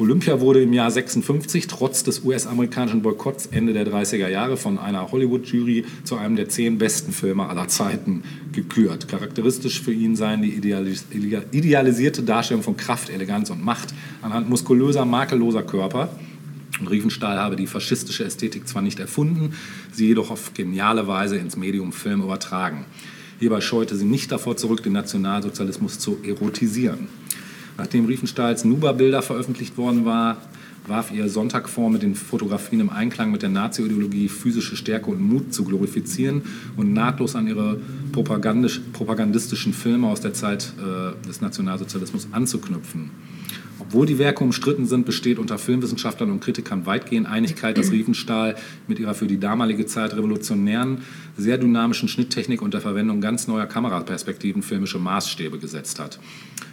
Olympia 0.00 0.40
wurde 0.40 0.60
im 0.60 0.72
Jahr 0.72 0.90
56 0.90 1.68
trotz 1.68 2.02
des 2.02 2.24
US-amerikanischen 2.24 3.02
Boykotts 3.02 3.46
Ende 3.46 3.72
der 3.72 3.86
30er 3.86 4.28
Jahre 4.28 4.56
von 4.56 4.76
einer 4.76 5.12
Hollywood-Jury 5.12 5.84
zu 6.02 6.16
einem 6.16 6.34
der 6.34 6.48
zehn 6.48 6.78
besten 6.78 7.12
Filme 7.12 7.46
aller 7.48 7.68
Zeiten 7.68 8.24
gekürt. 8.50 9.06
Charakteristisch 9.06 9.80
für 9.80 9.92
ihn 9.92 10.16
seien 10.16 10.42
die 10.42 10.50
idealis 10.50 11.04
idealisierte 11.12 12.24
Darstellung 12.24 12.64
von 12.64 12.76
Kraft, 12.76 13.08
Eleganz 13.08 13.50
und 13.50 13.64
Macht 13.64 13.94
anhand 14.20 14.48
muskulöser, 14.48 15.04
makelloser 15.04 15.62
Körper. 15.62 16.08
Und 16.80 16.88
Riefenstahl 16.88 17.38
habe 17.38 17.54
die 17.54 17.68
faschistische 17.68 18.24
Ästhetik 18.24 18.66
zwar 18.66 18.82
nicht 18.82 18.98
erfunden, 18.98 19.54
sie 19.92 20.08
jedoch 20.08 20.32
auf 20.32 20.54
geniale 20.54 21.06
Weise 21.06 21.36
ins 21.36 21.56
Medium 21.56 21.92
Film 21.92 22.20
übertragen. 22.20 22.84
Hierbei 23.38 23.60
scheute 23.60 23.94
sie 23.94 24.04
nicht 24.06 24.32
davor 24.32 24.56
zurück, 24.56 24.82
den 24.82 24.92
Nationalsozialismus 24.92 26.00
zu 26.00 26.18
erotisieren. 26.24 27.06
Nachdem 27.76 28.06
Riefenstahls 28.06 28.64
Nuba-Bilder 28.64 29.22
veröffentlicht 29.22 29.76
worden 29.76 30.04
war, 30.04 30.36
warf 30.86 31.10
ihr 31.10 31.28
Sonntag 31.28 31.68
vor, 31.68 31.90
mit 31.90 32.02
den 32.02 32.14
Fotografien 32.14 32.80
im 32.80 32.90
Einklang 32.90 33.30
mit 33.30 33.42
der 33.42 33.48
Nazi-Ideologie 33.48 34.28
physische 34.28 34.76
Stärke 34.76 35.10
und 35.10 35.20
Mut 35.20 35.54
zu 35.54 35.64
glorifizieren 35.64 36.42
und 36.76 36.92
nahtlos 36.92 37.34
an 37.36 37.46
ihre 37.46 37.80
propagandistischen 38.12 39.72
Filme 39.72 40.08
aus 40.08 40.20
der 40.20 40.34
Zeit 40.34 40.72
äh, 40.78 41.26
des 41.26 41.40
Nationalsozialismus 41.40 42.28
anzuknüpfen. 42.32 43.10
Obwohl 43.86 44.06
die 44.06 44.18
Werke 44.18 44.42
umstritten 44.42 44.86
sind, 44.86 45.04
besteht 45.04 45.38
unter 45.38 45.58
Filmwissenschaftlern 45.58 46.30
und 46.30 46.40
Kritikern 46.40 46.86
weitgehend 46.86 47.28
Einigkeit, 47.28 47.76
dass 47.76 47.92
Riefenstahl 47.92 48.56
mit 48.88 48.98
ihrer 48.98 49.14
für 49.14 49.26
die 49.26 49.38
damalige 49.38 49.84
Zeit 49.86 50.14
revolutionären, 50.14 51.02
sehr 51.36 51.58
dynamischen 51.58 52.08
Schnitttechnik 52.08 52.62
und 52.62 52.72
der 52.72 52.80
Verwendung 52.80 53.20
ganz 53.20 53.46
neuer 53.46 53.66
Kameraperspektiven 53.66 54.62
filmische 54.62 54.98
Maßstäbe 54.98 55.58
gesetzt 55.58 56.00
hat. 56.00 56.18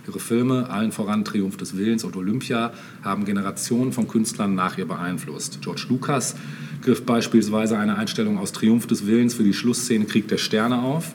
Ihre 0.07 0.19
Filme, 0.19 0.69
allen 0.69 0.91
voran 0.91 1.25
Triumph 1.25 1.57
des 1.57 1.77
Willens 1.77 2.03
und 2.03 2.15
Olympia, 2.15 2.73
haben 3.03 3.25
Generationen 3.25 3.91
von 3.91 4.07
Künstlern 4.07 4.55
nach 4.55 4.77
ihr 4.77 4.87
beeinflusst. 4.87 5.59
George 5.61 5.85
Lucas 5.89 6.35
griff 6.81 7.05
beispielsweise 7.05 7.77
eine 7.77 7.97
Einstellung 7.97 8.37
aus 8.37 8.51
Triumph 8.51 8.87
des 8.87 9.05
Willens 9.05 9.33
für 9.33 9.43
die 9.43 9.53
Schlussszene 9.53 10.05
Krieg 10.05 10.27
der 10.27 10.37
Sterne 10.37 10.81
auf. 10.81 11.13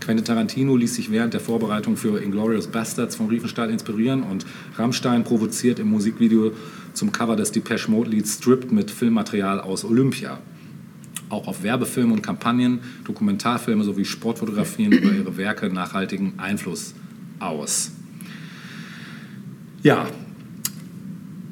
Quentin 0.00 0.24
Tarantino 0.24 0.76
ließ 0.76 0.94
sich 0.94 1.10
während 1.10 1.34
der 1.34 1.40
Vorbereitung 1.40 1.96
für 1.96 2.22
Inglourious 2.22 2.66
Bastards 2.68 3.16
von 3.16 3.28
Riefenstahl 3.28 3.70
inspirieren 3.70 4.22
und 4.22 4.46
Rammstein 4.76 5.24
provoziert 5.24 5.78
im 5.78 5.90
Musikvideo 5.90 6.52
zum 6.92 7.12
Cover 7.12 7.36
des 7.36 7.52
Depeche 7.52 7.90
Mode 7.90 8.10
Lieds 8.10 8.34
Stripped 8.34 8.72
mit 8.72 8.90
Filmmaterial 8.90 9.60
aus 9.60 9.84
Olympia. 9.84 10.38
Auch 11.28 11.48
auf 11.48 11.62
Werbefilme 11.62 12.12
und 12.12 12.22
Kampagnen, 12.22 12.80
Dokumentarfilme 13.04 13.82
sowie 13.84 14.04
Sportfotografien 14.04 14.92
über 14.92 15.12
ihre 15.12 15.36
Werke 15.36 15.68
nachhaltigen 15.68 16.34
Einfluss 16.38 16.94
aus. 17.40 17.90
Ja, 19.82 20.06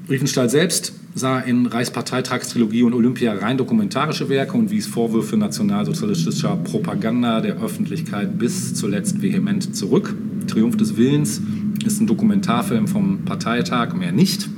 Riefenstahl 0.08 0.48
selbst 0.48 0.92
sah 1.14 1.38
in 1.38 1.66
Reichsparteitagstrilogie 1.66 2.82
und 2.82 2.92
Olympia 2.92 3.34
rein 3.34 3.56
dokumentarische 3.56 4.28
Werke 4.28 4.56
und 4.56 4.70
wies 4.70 4.88
Vorwürfe 4.88 5.36
nationalsozialistischer 5.36 6.56
Propaganda 6.56 7.40
der 7.40 7.62
Öffentlichkeit 7.62 8.36
bis 8.36 8.74
zuletzt 8.74 9.22
vehement 9.22 9.76
zurück. 9.76 10.16
Triumph 10.48 10.76
des 10.76 10.96
Willens 10.96 11.40
ist 11.86 12.00
ein 12.00 12.08
Dokumentarfilm 12.08 12.88
vom 12.88 13.24
Parteitag, 13.24 13.94
mehr 13.94 14.12
nicht. 14.12 14.48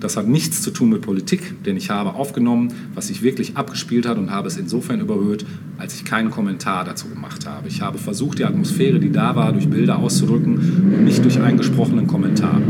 Das 0.00 0.18
hat 0.18 0.28
nichts 0.28 0.60
zu 0.60 0.70
tun 0.70 0.90
mit 0.90 1.00
Politik, 1.00 1.64
denn 1.64 1.78
ich 1.78 1.88
habe 1.88 2.12
aufgenommen, 2.12 2.74
was 2.94 3.06
sich 3.06 3.22
wirklich 3.22 3.56
abgespielt 3.56 4.06
hat 4.06 4.18
und 4.18 4.30
habe 4.30 4.48
es 4.48 4.58
insofern 4.58 5.00
überhöht, 5.00 5.46
als 5.78 5.94
ich 5.94 6.04
keinen 6.04 6.30
Kommentar 6.30 6.84
dazu 6.84 7.08
gemacht 7.08 7.46
habe. 7.46 7.68
Ich 7.68 7.80
habe 7.80 7.96
versucht, 7.96 8.38
die 8.38 8.44
Atmosphäre, 8.44 8.98
die 8.98 9.10
da 9.10 9.34
war, 9.34 9.54
durch 9.54 9.70
Bilder 9.70 9.98
auszudrücken 9.98 10.56
und 10.94 11.04
nicht 11.04 11.24
durch 11.24 11.40
einen 11.40 11.56
gesprochenen 11.56 12.06
Kommentar. 12.06 12.60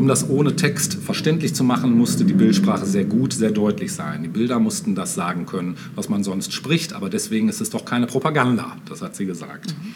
Um 0.00 0.08
das 0.08 0.30
ohne 0.30 0.56
Text 0.56 0.94
verständlich 0.94 1.54
zu 1.54 1.62
machen, 1.62 1.92
musste 1.92 2.24
die 2.24 2.32
Bildsprache 2.32 2.86
sehr 2.86 3.04
gut, 3.04 3.34
sehr 3.34 3.50
deutlich 3.50 3.92
sein. 3.92 4.22
Die 4.22 4.30
Bilder 4.30 4.58
mussten 4.58 4.94
das 4.94 5.14
sagen 5.14 5.44
können, 5.44 5.76
was 5.94 6.08
man 6.08 6.24
sonst 6.24 6.54
spricht, 6.54 6.94
aber 6.94 7.10
deswegen 7.10 7.50
ist 7.50 7.60
es 7.60 7.68
doch 7.68 7.84
keine 7.84 8.06
Propaganda, 8.06 8.78
das 8.88 9.02
hat 9.02 9.14
sie 9.14 9.26
gesagt. 9.26 9.74
Mhm. 9.74 9.94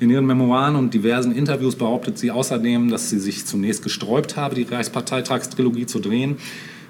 In 0.00 0.10
ihren 0.10 0.26
Memoiren 0.26 0.76
und 0.76 0.92
diversen 0.92 1.32
Interviews 1.32 1.76
behauptet 1.76 2.18
sie 2.18 2.30
außerdem, 2.30 2.90
dass 2.90 3.08
sie 3.08 3.18
sich 3.18 3.46
zunächst 3.46 3.82
gesträubt 3.82 4.36
habe, 4.36 4.54
die 4.54 4.64
Reichsparteitagstrilogie 4.64 5.86
zu 5.86 5.98
drehen. 5.98 6.36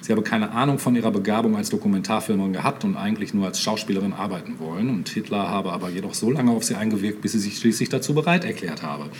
Sie 0.03 0.11
habe 0.11 0.23
keine 0.23 0.51
Ahnung 0.51 0.81
von 0.81 0.97
ihrer 0.97 1.13
Begabung 1.13 1.57
als 1.57 1.71
Dokumentarfilmerin 1.71 2.55
gehabt 2.55 2.83
und 2.83 2.97
eigentlich 2.97 3.35
nur 3.35 3.47
als 3.47 3.61
Schauspielerin 3.61 4.15
arbeiten 4.15 4.59
wollen. 4.59 4.91
Und 4.91 5.09
Hitler 5.09 5.49
habe 5.49 5.71
aber 5.73 5.91
jedoch 5.91 6.15
so 6.15 6.29
lange 6.29 6.51
auf 6.51 6.65
sie 6.65 6.75
eingewirkt, 6.75 7.23
bis 7.23 7.33
sie 7.33 7.39
sich 7.39 7.57
schließlich 7.57 7.89
dazu 7.89 8.15
bereit 8.15 8.45
erklärt 8.45 8.83
habe. 8.83 9.11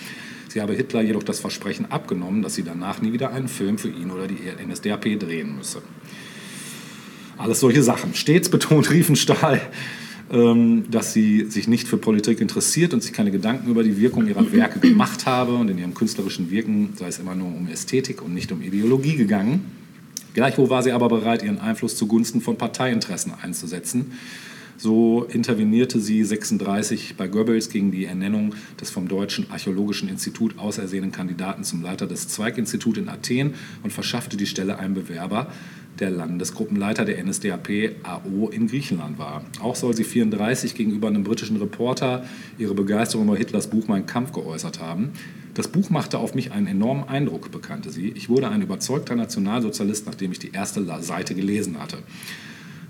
Sie 0.49 0.63
habe 0.63 0.75
Hitler 0.75 1.03
jedoch 1.03 1.23
das 1.23 1.41
Versprechen 1.41 1.91
abgenommen, 1.91 2.43
dass 2.43 2.55
sie 2.55 2.63
danach 2.63 3.03
nie 3.03 3.13
wieder 3.13 3.33
einen 3.33 3.49
Film 3.49 3.79
für 3.79 3.89
ihn 3.89 4.11
oder 4.11 4.27
die 4.27 4.39
NSDAP 4.67 5.19
drehen 5.21 5.57
müsse. 5.57 5.83
Alles 7.37 7.61
solche 7.61 7.83
Sachen. 7.83 8.15
Stets 8.15 8.49
betont 8.49 8.91
Riefenstahl, 8.91 9.61
ähm, 10.33 10.85
dass 10.91 11.13
sie 11.13 11.45
sich 11.45 11.69
nicht 11.69 11.87
für 11.87 11.99
Politik 11.99 12.41
interessiert 12.41 12.95
und 12.95 13.03
sich 13.03 13.13
keine 13.13 13.31
Gedanken 13.31 13.71
über 13.71 13.83
die 13.83 14.01
Wirkung 14.01 14.27
ihrer 14.27 14.51
Werke 14.51 14.81
gemacht 14.81 15.27
habe. 15.27 15.53
Und 15.55 15.71
in 15.71 15.79
ihrem 15.79 15.95
künstlerischen 15.95 16.51
Wirken 16.51 16.95
sei 16.97 17.09
es 17.09 17.19
immer 17.19 17.35
nur 17.35 17.49
um 17.49 17.69
Ästhetik 17.69 18.23
und 18.23 18.33
nicht 18.35 18.51
um 18.51 18.63
Ideologie 18.63 19.17
gegangen. 19.17 19.65
Gleichwohl 20.35 20.71
war 20.71 20.83
sie 20.83 20.93
aber 20.93 21.09
bereit, 21.09 21.43
ihren 21.43 21.59
Einfluss 21.59 21.97
zugunsten 21.97 22.41
von 22.41 22.57
Parteiinteressen 22.57 23.33
einzusetzen. 23.43 24.13
So 24.81 25.25
intervenierte 25.25 25.99
sie 25.99 26.23
36 26.23 27.17
bei 27.17 27.27
Goebbels 27.27 27.69
gegen 27.69 27.91
die 27.91 28.05
Ernennung 28.05 28.55
des 28.81 28.91
vom 28.91 29.09
Deutschen 29.09 29.51
Archäologischen 29.51 30.09
Institut 30.09 30.57
ausersehenen 30.57 31.11
Kandidaten 31.11 31.65
zum 31.65 31.83
Leiter 31.83 32.07
des 32.07 32.29
Zweiginstituts 32.29 32.97
in 32.97 33.09
Athen 33.09 33.55
und 33.83 33.93
verschaffte 33.93 34.37
die 34.37 34.47
Stelle 34.47 34.79
einem 34.79 34.95
Bewerber, 34.95 35.49
der 35.99 36.11
Landesgruppenleiter 36.11 37.05
der 37.05 37.21
NSDAP 37.25 37.97
AO 38.05 38.51
in 38.51 38.69
Griechenland 38.69 39.19
war. 39.19 39.45
Auch 39.61 39.75
soll 39.75 39.97
sie 39.97 40.05
34 40.05 40.77
gegenüber 40.77 41.09
einem 41.09 41.25
britischen 41.25 41.57
Reporter 41.57 42.25
ihre 42.57 42.75
Begeisterung 42.75 43.27
über 43.27 43.37
Hitlers 43.37 43.71
Buch 43.71 43.89
Mein 43.89 44.07
Kampf 44.07 44.31
geäußert 44.31 44.79
haben. 44.79 45.11
Das 45.55 45.67
Buch 45.67 45.91
machte 45.91 46.19
auf 46.19 46.37
mich 46.37 46.53
einen 46.53 46.69
enormen 46.69 47.03
Eindruck, 47.09 47.51
bekannte 47.51 47.91
sie. 47.91 48.11
Ich 48.11 48.29
wurde 48.29 48.49
ein 48.49 48.63
überzeugter 48.63 49.17
Nationalsozialist, 49.17 50.07
nachdem 50.07 50.31
ich 50.31 50.39
die 50.39 50.53
erste 50.53 50.85
Seite 51.03 51.35
gelesen 51.35 51.81
hatte. 51.81 51.99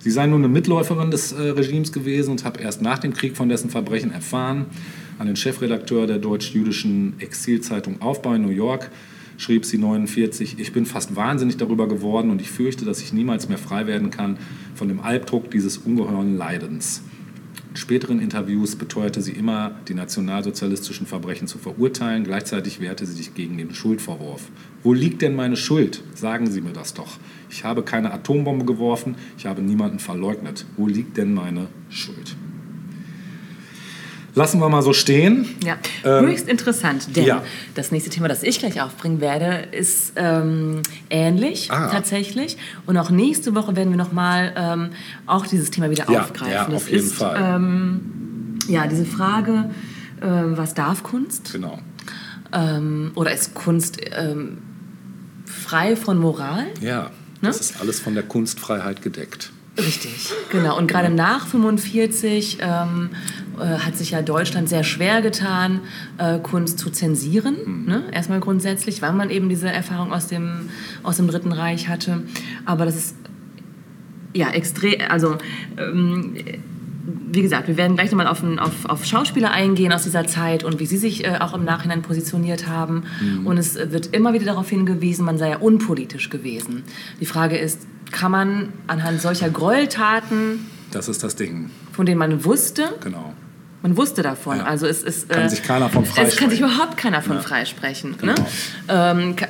Sie 0.08 0.14
sei 0.14 0.26
nur 0.26 0.38
eine 0.38 0.48
Mitläuferin 0.48 1.10
des 1.10 1.32
äh, 1.32 1.50
Regimes 1.50 1.92
gewesen 1.92 2.30
und 2.30 2.46
habe 2.46 2.62
erst 2.62 2.80
nach 2.80 2.98
dem 2.98 3.12
Krieg 3.12 3.36
von 3.36 3.50
dessen 3.50 3.68
Verbrechen 3.68 4.10
erfahren. 4.10 4.64
An 5.18 5.26
den 5.26 5.36
Chefredakteur 5.36 6.06
der 6.06 6.16
deutsch-jüdischen 6.16 7.20
Exilzeitung 7.20 8.00
Aufbau 8.00 8.32
in 8.32 8.40
New 8.40 8.48
York 8.48 8.90
schrieb 9.36 9.66
sie 9.66 9.76
49, 9.76 10.58
ich 10.58 10.72
bin 10.72 10.86
fast 10.86 11.14
wahnsinnig 11.14 11.58
darüber 11.58 11.88
geworden 11.88 12.30
und 12.30 12.40
ich 12.40 12.50
fürchte, 12.50 12.86
dass 12.86 13.02
ich 13.02 13.12
niemals 13.12 13.50
mehr 13.50 13.58
frei 13.58 13.86
werden 13.86 14.08
kann 14.08 14.38
von 14.74 14.88
dem 14.88 15.00
Albdruck 15.00 15.50
dieses 15.50 15.76
ungeheuren 15.76 16.38
Leidens. 16.38 17.02
In 17.68 17.76
späteren 17.76 18.18
Interviews 18.18 18.76
beteuerte 18.76 19.20
sie 19.20 19.32
immer, 19.32 19.72
die 19.88 19.94
nationalsozialistischen 19.94 21.06
Verbrechen 21.06 21.48
zu 21.48 21.58
verurteilen. 21.58 22.24
Gleichzeitig 22.24 22.80
wehrte 22.80 23.04
sie 23.04 23.12
sich 23.12 23.34
gegen 23.34 23.58
den 23.58 23.74
Schuldvorwurf. 23.74 24.48
Wo 24.82 24.94
liegt 24.94 25.20
denn 25.20 25.36
meine 25.36 25.58
Schuld? 25.58 26.02
Sagen 26.14 26.50
Sie 26.50 26.62
mir 26.62 26.72
das 26.72 26.94
doch. 26.94 27.18
Ich 27.50 27.64
habe 27.64 27.82
keine 27.82 28.12
Atombombe 28.12 28.64
geworfen, 28.64 29.16
ich 29.38 29.46
habe 29.46 29.62
niemanden 29.62 29.98
verleugnet. 29.98 30.64
Wo 30.76 30.86
liegt 30.86 31.16
denn 31.16 31.34
meine 31.34 31.66
Schuld? 31.88 32.36
Lassen 34.34 34.60
wir 34.60 34.68
mal 34.68 34.82
so 34.82 34.92
stehen. 34.92 35.46
Ja, 35.64 35.76
Ähm, 36.04 36.26
höchst 36.26 36.48
interessant, 36.48 37.16
denn 37.16 37.24
ja. 37.24 37.42
das 37.74 37.90
nächste 37.90 38.10
Thema, 38.10 38.28
das 38.28 38.42
ich 38.44 38.58
gleich 38.60 38.80
aufbringen 38.80 39.20
werde, 39.20 39.66
ist 39.72 40.12
ähm, 40.16 40.82
ähnlich 41.10 41.72
Ah. 41.72 41.88
tatsächlich. 41.90 42.56
Und 42.86 42.96
auch 42.98 43.10
nächste 43.10 43.54
Woche 43.56 43.74
werden 43.74 43.90
wir 43.90 43.96
nochmal 43.96 44.52
ähm, 44.56 44.90
auch 45.26 45.46
dieses 45.46 45.70
Thema 45.70 45.90
wieder 45.90 46.08
Ja, 46.12 46.20
aufgreifen. 46.20 46.52
ja, 46.52 46.64
Das 46.66 46.74
auf 46.74 46.88
jeden 46.90 47.04
ist, 47.06 47.14
Fall. 47.14 47.36
Ähm, 47.56 48.00
ja, 48.68 48.86
diese 48.86 49.06
Frage, 49.06 49.70
ähm, 50.22 50.56
was 50.56 50.74
darf 50.74 51.02
Kunst? 51.02 51.52
Genau. 51.52 51.78
Ähm, 52.52 53.10
oder 53.16 53.32
ist 53.32 53.54
Kunst 53.54 53.98
ähm, 54.16 54.58
frei 55.46 55.96
von 55.96 56.18
Moral? 56.18 56.66
Ja, 56.80 57.10
das 57.42 57.60
ist 57.60 57.80
alles 57.80 58.00
von 58.00 58.14
der 58.14 58.24
Kunstfreiheit 58.24 59.02
gedeckt. 59.02 59.50
Richtig, 59.78 60.32
genau. 60.50 60.76
Und 60.76 60.88
gerade 60.88 61.08
nach 61.08 61.46
45 61.46 62.58
ähm, 62.60 63.10
äh, 63.60 63.78
hat 63.78 63.96
sich 63.96 64.10
ja 64.10 64.22
Deutschland 64.22 64.68
sehr 64.68 64.82
schwer 64.82 65.22
getan, 65.22 65.80
äh, 66.18 66.40
Kunst 66.40 66.80
zu 66.80 66.90
zensieren. 66.90 67.84
Ne? 67.86 68.02
Erstmal 68.10 68.40
grundsätzlich, 68.40 69.02
weil 69.02 69.12
man 69.12 69.30
eben 69.30 69.48
diese 69.48 69.68
Erfahrung 69.68 70.12
aus 70.12 70.26
dem, 70.26 70.68
aus 71.04 71.18
dem 71.18 71.28
Dritten 71.28 71.52
Reich 71.52 71.88
hatte. 71.88 72.24
Aber 72.64 72.86
das 72.86 72.96
ist 72.96 73.16
ja 74.34 74.50
extrem, 74.50 75.00
also 75.08 75.38
ähm, 75.76 76.34
wie 77.30 77.42
gesagt, 77.42 77.68
wir 77.68 77.76
werden 77.76 77.96
gleich 77.96 78.10
nochmal 78.10 78.26
auf, 78.26 78.42
auf, 78.58 78.84
auf 78.86 79.04
Schauspieler 79.04 79.50
eingehen 79.50 79.92
aus 79.92 80.02
dieser 80.04 80.26
Zeit 80.26 80.62
und 80.64 80.78
wie 80.78 80.86
sie 80.86 80.96
sich 80.98 81.24
äh, 81.24 81.38
auch 81.40 81.54
im 81.54 81.64
Nachhinein 81.64 82.02
positioniert 82.02 82.66
haben. 82.68 83.04
Und 83.44 83.56
es 83.58 83.76
wird 83.76 84.08
immer 84.14 84.32
wieder 84.34 84.44
darauf 84.44 84.68
hingewiesen, 84.68 85.24
man 85.24 85.38
sei 85.38 85.50
ja 85.50 85.56
unpolitisch 85.58 86.28
gewesen. 86.30 86.82
Die 87.20 87.26
Frage 87.26 87.56
ist, 87.56 87.86
kann 88.12 88.30
man 88.32 88.68
anhand 88.86 89.20
solcher 89.22 89.48
Gräueltaten, 89.50 90.66
Das 90.90 91.08
ist 91.08 91.22
das 91.22 91.36
Ding. 91.36 91.70
von 91.92 92.06
denen 92.06 92.18
man 92.18 92.44
wusste, 92.44 92.84
Genau. 93.02 93.32
man 93.82 93.96
wusste 93.96 94.22
davon, 94.22 94.58
Ja. 94.58 94.64
also 94.64 94.86
es 94.86 95.02
ist... 95.02 95.28
Kann 95.28 95.48
sich 95.48 95.62
keiner 95.62 95.88
von 95.88 96.02
Es 96.04 96.14
kann 96.14 96.26
sich 96.26 96.34
freisprechen. 96.38 96.64
überhaupt 96.64 96.96
keiner 96.96 97.22
von 97.22 97.36
Ja. 97.36 97.42
freisprechen. 97.42 98.16
Genau. 98.18 98.32
Ne? 98.34 98.46
Ähm, 98.88 99.34
äh, 99.38 99.46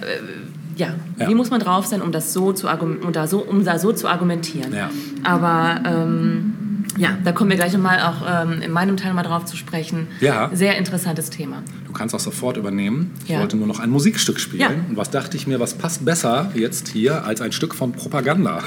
ja. 0.76 0.94
Ja. 1.18 1.28
wie 1.28 1.34
muss 1.34 1.50
man 1.50 1.58
drauf 1.60 1.86
sein, 1.86 2.02
um 2.02 2.12
das 2.12 2.32
so 2.32 2.52
zu, 2.52 2.68
um 2.68 3.12
da 3.12 3.26
so, 3.26 3.38
um 3.40 3.64
da 3.64 3.78
so 3.80 3.92
zu 3.92 4.06
argumentieren? 4.08 4.72
Ja. 4.72 4.90
Aber 5.24 5.80
ähm, 5.84 6.54
ja, 6.98 7.16
da 7.24 7.32
kommen 7.32 7.50
wir 7.50 7.56
gleich 7.56 7.72
nochmal 7.72 8.00
auch 8.02 8.22
ähm, 8.46 8.60
in 8.60 8.70
meinem 8.72 8.96
Teil 8.96 9.14
mal 9.14 9.22
drauf 9.22 9.44
zu 9.46 9.56
sprechen. 9.56 10.08
Ja. 10.20 10.50
Sehr 10.52 10.76
interessantes 10.76 11.30
Thema. 11.30 11.62
Du 11.86 11.92
kannst 11.92 12.14
auch 12.14 12.20
sofort 12.20 12.56
übernehmen. 12.56 13.12
Ich 13.24 13.30
Ja. 13.30 13.40
wollte 13.40 13.56
nur 13.56 13.66
noch 13.66 13.78
ein 13.80 13.90
Musikstück 13.90 14.38
spielen. 14.40 14.60
Ja. 14.60 14.68
Und 14.68 14.96
was 14.96 15.10
dachte 15.10 15.36
ich 15.36 15.46
mir, 15.46 15.60
was 15.60 15.74
passt 15.74 16.04
besser 16.04 16.50
jetzt 16.54 16.88
hier 16.88 17.24
als 17.24 17.40
ein 17.40 17.52
Stück 17.52 17.74
von 17.74 17.92
Propaganda? 17.92 18.58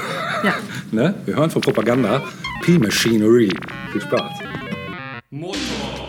Ja. 0.44 0.54
ne? 0.90 1.14
Wir 1.26 1.36
hören 1.36 1.50
von 1.50 1.62
Propaganda 1.62 2.22
P-Machinery. 2.62 3.50
Viel 3.92 4.00
Spaß. 4.00 4.30
Motor. 5.30 6.01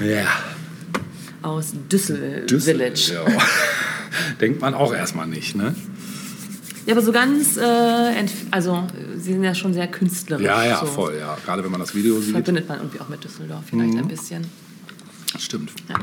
Ja. 0.00 0.26
aus 1.42 1.72
Düssel, 1.90 2.46
Düssel- 2.46 2.74
Village. 2.74 3.12
Ja. 3.14 3.24
Denkt 4.40 4.60
man 4.60 4.74
auch 4.74 4.92
erstmal 4.94 5.26
nicht, 5.26 5.54
ne? 5.54 5.74
Ja, 6.86 6.94
aber 6.94 7.02
so 7.02 7.12
ganz, 7.12 7.56
äh, 7.56 8.26
also 8.50 8.76
äh, 8.76 9.18
sie 9.18 9.32
sind 9.34 9.44
ja 9.44 9.54
schon 9.54 9.74
sehr 9.74 9.86
künstlerisch. 9.86 10.44
Ja, 10.44 10.64
ja, 10.64 10.80
so. 10.80 10.86
voll, 10.86 11.16
ja. 11.18 11.36
Gerade 11.44 11.62
wenn 11.62 11.70
man 11.70 11.80
das 11.80 11.94
Video 11.94 12.20
sieht. 12.20 12.32
Verbindet 12.32 12.68
man 12.68 12.78
irgendwie 12.78 13.00
auch 13.00 13.08
mit 13.08 13.22
Düsseldorf 13.22 13.64
vielleicht 13.68 13.92
Mhm. 13.92 13.98
ein 13.98 14.08
bisschen. 14.08 14.46
Stimmt. 15.38 15.72
Ja. 15.88 15.96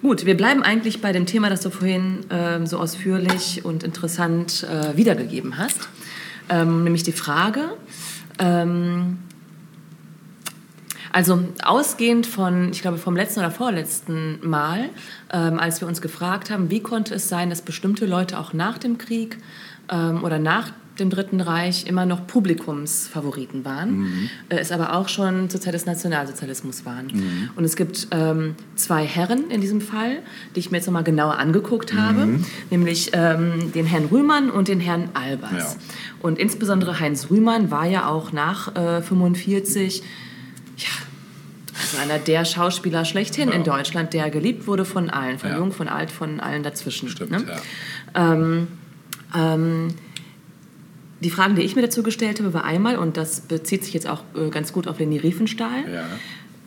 Gut, 0.00 0.24
wir 0.24 0.36
bleiben 0.36 0.62
eigentlich 0.62 1.02
bei 1.02 1.12
dem 1.12 1.26
Thema, 1.26 1.50
das 1.50 1.60
du 1.60 1.70
vorhin 1.70 2.20
ähm, 2.30 2.66
so 2.66 2.78
ausführlich 2.78 3.64
und 3.64 3.82
interessant 3.82 4.62
äh, 4.64 4.96
wiedergegeben 4.96 5.58
hast. 5.58 5.88
Ähm, 6.48 6.84
nämlich 6.84 7.02
die 7.02 7.12
Frage, 7.12 7.72
ähm, 8.38 9.18
also 11.12 11.40
ausgehend 11.62 12.26
von, 12.26 12.70
ich 12.70 12.82
glaube, 12.82 12.98
vom 12.98 13.16
letzten 13.16 13.40
oder 13.40 13.50
vorletzten 13.50 14.38
Mal, 14.42 14.90
ähm, 15.32 15.58
als 15.58 15.80
wir 15.80 15.88
uns 15.88 16.00
gefragt 16.00 16.50
haben, 16.50 16.70
wie 16.70 16.80
konnte 16.80 17.14
es 17.14 17.28
sein, 17.28 17.50
dass 17.50 17.62
bestimmte 17.62 18.06
Leute 18.06 18.38
auch 18.38 18.52
nach 18.52 18.78
dem 18.78 18.98
Krieg 18.98 19.38
ähm, 19.90 20.22
oder 20.24 20.38
nach 20.38 20.72
dem 20.98 21.10
Dritten 21.10 21.40
Reich 21.40 21.86
immer 21.86 22.04
noch 22.04 22.26
Publikumsfavoriten 22.26 23.64
waren, 23.64 24.30
äh, 24.50 24.58
es 24.58 24.70
aber 24.70 24.94
auch 24.94 25.08
schon 25.08 25.48
zur 25.48 25.60
Zeit 25.60 25.74
des 25.74 25.86
Nationalsozialismus 25.86 26.84
waren. 26.84 27.50
Und 27.56 27.64
es 27.64 27.74
gibt 27.74 28.08
ähm, 28.10 28.54
zwei 28.76 29.04
Herren 29.04 29.50
in 29.50 29.60
diesem 29.60 29.80
Fall, 29.80 30.18
die 30.54 30.60
ich 30.60 30.70
mir 30.70 30.76
jetzt 30.76 30.86
nochmal 30.86 31.04
genauer 31.04 31.38
angeguckt 31.38 31.94
habe, 31.94 32.40
nämlich 32.70 33.10
ähm, 33.14 33.72
den 33.72 33.86
Herrn 33.86 34.06
Rühmann 34.06 34.50
und 34.50 34.68
den 34.68 34.80
Herrn 34.80 35.08
Albers. 35.14 35.76
Ja. 35.78 35.80
Und 36.20 36.38
insbesondere 36.38 37.00
Heinz 37.00 37.30
Rühmann 37.30 37.70
war 37.70 37.86
ja 37.86 38.08
auch 38.08 38.32
nach 38.32 38.76
äh, 38.76 39.02
45 39.02 40.02
ja, 40.80 40.88
also 41.80 41.96
einer 41.98 42.18
der 42.18 42.44
Schauspieler 42.44 43.04
schlechthin 43.04 43.48
Ja. 43.48 43.54
in 43.54 43.64
Deutschland, 43.64 44.12
der 44.12 44.30
geliebt 44.30 44.66
wurde 44.66 44.84
von 44.84 45.08
allen, 45.10 45.38
von 45.38 45.50
Ja. 45.50 45.58
jung, 45.58 45.72
von 45.72 45.88
alt, 45.88 46.10
von 46.10 46.40
allen 46.40 46.62
dazwischen. 46.62 47.08
Stimmt, 47.08 47.30
ne? 47.30 47.44
ja. 48.14 48.32
ähm, 48.32 48.68
ähm, 49.34 49.88
die 51.22 51.30
Fragen, 51.30 51.54
die 51.54 51.62
ich 51.62 51.76
mir 51.76 51.82
dazu 51.82 52.02
gestellt 52.02 52.40
habe, 52.40 52.54
war 52.54 52.64
einmal, 52.64 52.96
und 52.96 53.16
das 53.16 53.42
bezieht 53.42 53.84
sich 53.84 53.92
jetzt 53.94 54.08
auch 54.08 54.22
äh, 54.34 54.48
ganz 54.50 54.72
gut 54.72 54.88
auf 54.88 54.98
Leni 54.98 55.18
Riefenstahl, 55.18 55.84
Ja. 55.92 56.04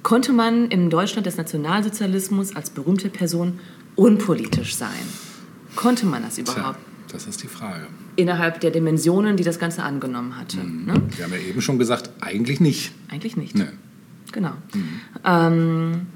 konnte 0.04 0.32
man 0.32 0.70
im 0.70 0.90
Deutschland 0.90 1.26
des 1.26 1.38
Nationalsozialismus 1.38 2.56
als 2.56 2.70
berühmte 2.70 3.10
Person 3.10 3.60
unpolitisch 3.96 4.76
sein? 4.76 4.90
Konnte 5.76 6.06
man 6.06 6.22
das 6.24 6.36
Tja, 6.36 6.44
überhaupt 6.54 6.80
das 7.12 7.26
ist 7.26 7.42
die 7.42 7.48
Frage. 7.48 7.88
innerhalb 8.16 8.60
der 8.62 8.70
Dimensionen, 8.72 9.38
die 9.38 9.44
das 9.44 9.58
Ganze 9.60 9.82
angenommen 9.84 10.38
hatte? 10.38 10.58
Mhm. 10.58 10.86
Ne? 10.86 11.02
Wir 11.16 11.26
haben 11.26 11.34
ja 11.34 11.40
eben 11.40 11.62
schon 11.62 11.80
gesagt, 11.80 12.12
eigentlich 12.22 12.60
nicht. 12.60 12.92
Eigentlich 13.10 13.36
nicht. 13.36 13.56
Nee. 13.56 13.66
Genau. 14.32 14.54
Ähm, 15.26 16.08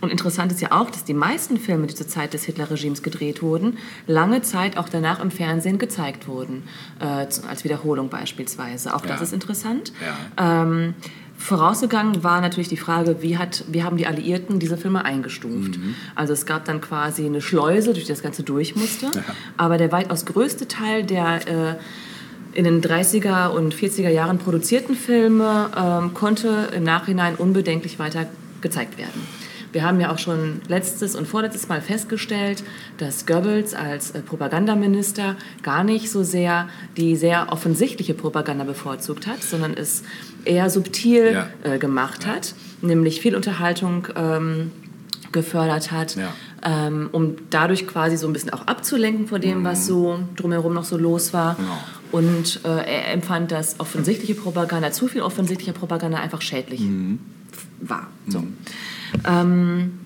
und 0.00 0.10
interessant 0.10 0.52
ist 0.52 0.60
ja 0.60 0.72
auch, 0.72 0.90
dass 0.90 1.04
die 1.04 1.14
meisten 1.14 1.56
Filme, 1.56 1.86
die 1.86 1.94
zur 1.94 2.06
Zeit 2.06 2.34
des 2.34 2.44
Hitlerregimes 2.44 3.02
gedreht 3.02 3.40
wurden, 3.42 3.78
lange 4.06 4.42
Zeit 4.42 4.76
auch 4.76 4.88
danach 4.88 5.18
im 5.20 5.30
Fernsehen 5.30 5.78
gezeigt 5.78 6.28
wurden, 6.28 6.64
äh, 7.00 7.04
als 7.04 7.64
Wiederholung 7.64 8.10
beispielsweise. 8.10 8.94
Auch 8.94 9.00
das 9.00 9.20
Ja. 9.20 9.22
ist 9.22 9.32
interessant. 9.32 9.92
Ja. 10.36 10.62
Ähm, 10.62 10.94
vorausgegangen 11.38 12.22
war 12.22 12.40
natürlich 12.42 12.68
die 12.68 12.76
Frage, 12.76 13.22
wie, 13.22 13.38
hat, 13.38 13.64
wie 13.68 13.82
haben 13.82 13.96
die 13.96 14.06
Alliierten 14.06 14.58
diese 14.58 14.76
Filme 14.76 15.04
eingestuft? 15.06 15.78
Mhm. 15.78 15.94
Also 16.14 16.34
es 16.34 16.44
gab 16.44 16.66
dann 16.66 16.82
quasi 16.82 17.24
eine 17.24 17.40
Schleuse, 17.40 17.94
durch 17.94 18.04
die 18.04 18.12
das 18.12 18.22
Ganze 18.22 18.42
durch 18.42 18.76
musste. 18.76 19.10
Aber 19.56 19.78
der 19.78 19.90
weitaus 19.90 20.26
größte 20.26 20.68
Teil 20.68 21.04
der 21.04 21.48
äh, 21.48 21.76
in 22.54 22.64
den 22.64 22.80
30er 22.82 23.48
und 23.48 23.74
40er 23.74 24.08
Jahren 24.10 24.38
produzierten 24.38 24.94
Filme 24.94 25.70
ähm, 25.76 26.14
konnte 26.14 26.68
im 26.74 26.84
Nachhinein 26.84 27.34
unbedenklich 27.34 27.98
weiter 27.98 28.26
gezeigt 28.60 28.96
werden. 28.96 29.22
Wir 29.72 29.82
haben 29.82 29.98
ja 30.00 30.12
auch 30.12 30.18
schon 30.18 30.60
letztes 30.68 31.16
und 31.16 31.26
vorletztes 31.26 31.66
Mal 31.68 31.80
festgestellt, 31.80 32.62
dass 32.98 33.26
Goebbels 33.26 33.74
als 33.74 34.12
äh, 34.12 34.20
Propagandaminister 34.20 35.34
gar 35.64 35.82
nicht 35.82 36.10
so 36.12 36.22
sehr 36.22 36.68
die 36.96 37.16
sehr 37.16 37.48
offensichtliche 37.50 38.14
Propaganda 38.14 38.62
bevorzugt 38.64 39.26
hat, 39.26 39.42
sondern 39.42 39.74
es 39.74 40.04
eher 40.44 40.70
subtil 40.70 41.32
Ja. 41.32 41.48
äh, 41.64 41.78
gemacht 41.78 42.24
hat, 42.24 42.54
nämlich 42.82 43.20
viel 43.20 43.34
Unterhaltung 43.34 44.06
ähm, 44.14 44.70
gefördert 45.32 45.90
hat, 45.90 46.14
Ja. 46.14 46.28
ähm, 46.64 47.08
um 47.10 47.34
dadurch 47.50 47.88
quasi 47.88 48.16
so 48.16 48.28
ein 48.28 48.32
bisschen 48.32 48.52
auch 48.52 48.68
abzulenken 48.68 49.26
von 49.26 49.40
dem, 49.40 49.64
was 49.64 49.86
so 49.86 50.20
drumherum 50.36 50.72
noch 50.72 50.84
so 50.84 50.96
los 50.96 51.32
war. 51.32 51.56
Genau. 51.56 51.78
Und 52.14 52.60
äh, 52.64 52.68
er 52.68 53.12
empfand, 53.12 53.50
dass 53.50 53.80
offensichtliche 53.80 54.36
Propaganda, 54.36 54.92
zu 54.92 55.08
viel 55.08 55.20
offensichtliche 55.20 55.72
Propaganda 55.72 56.18
einfach 56.18 56.42
schädlich 56.42 56.78
Mhm. 56.80 57.18
war. 57.80 58.06
So. 58.28 58.44
Ähm, 59.28 59.98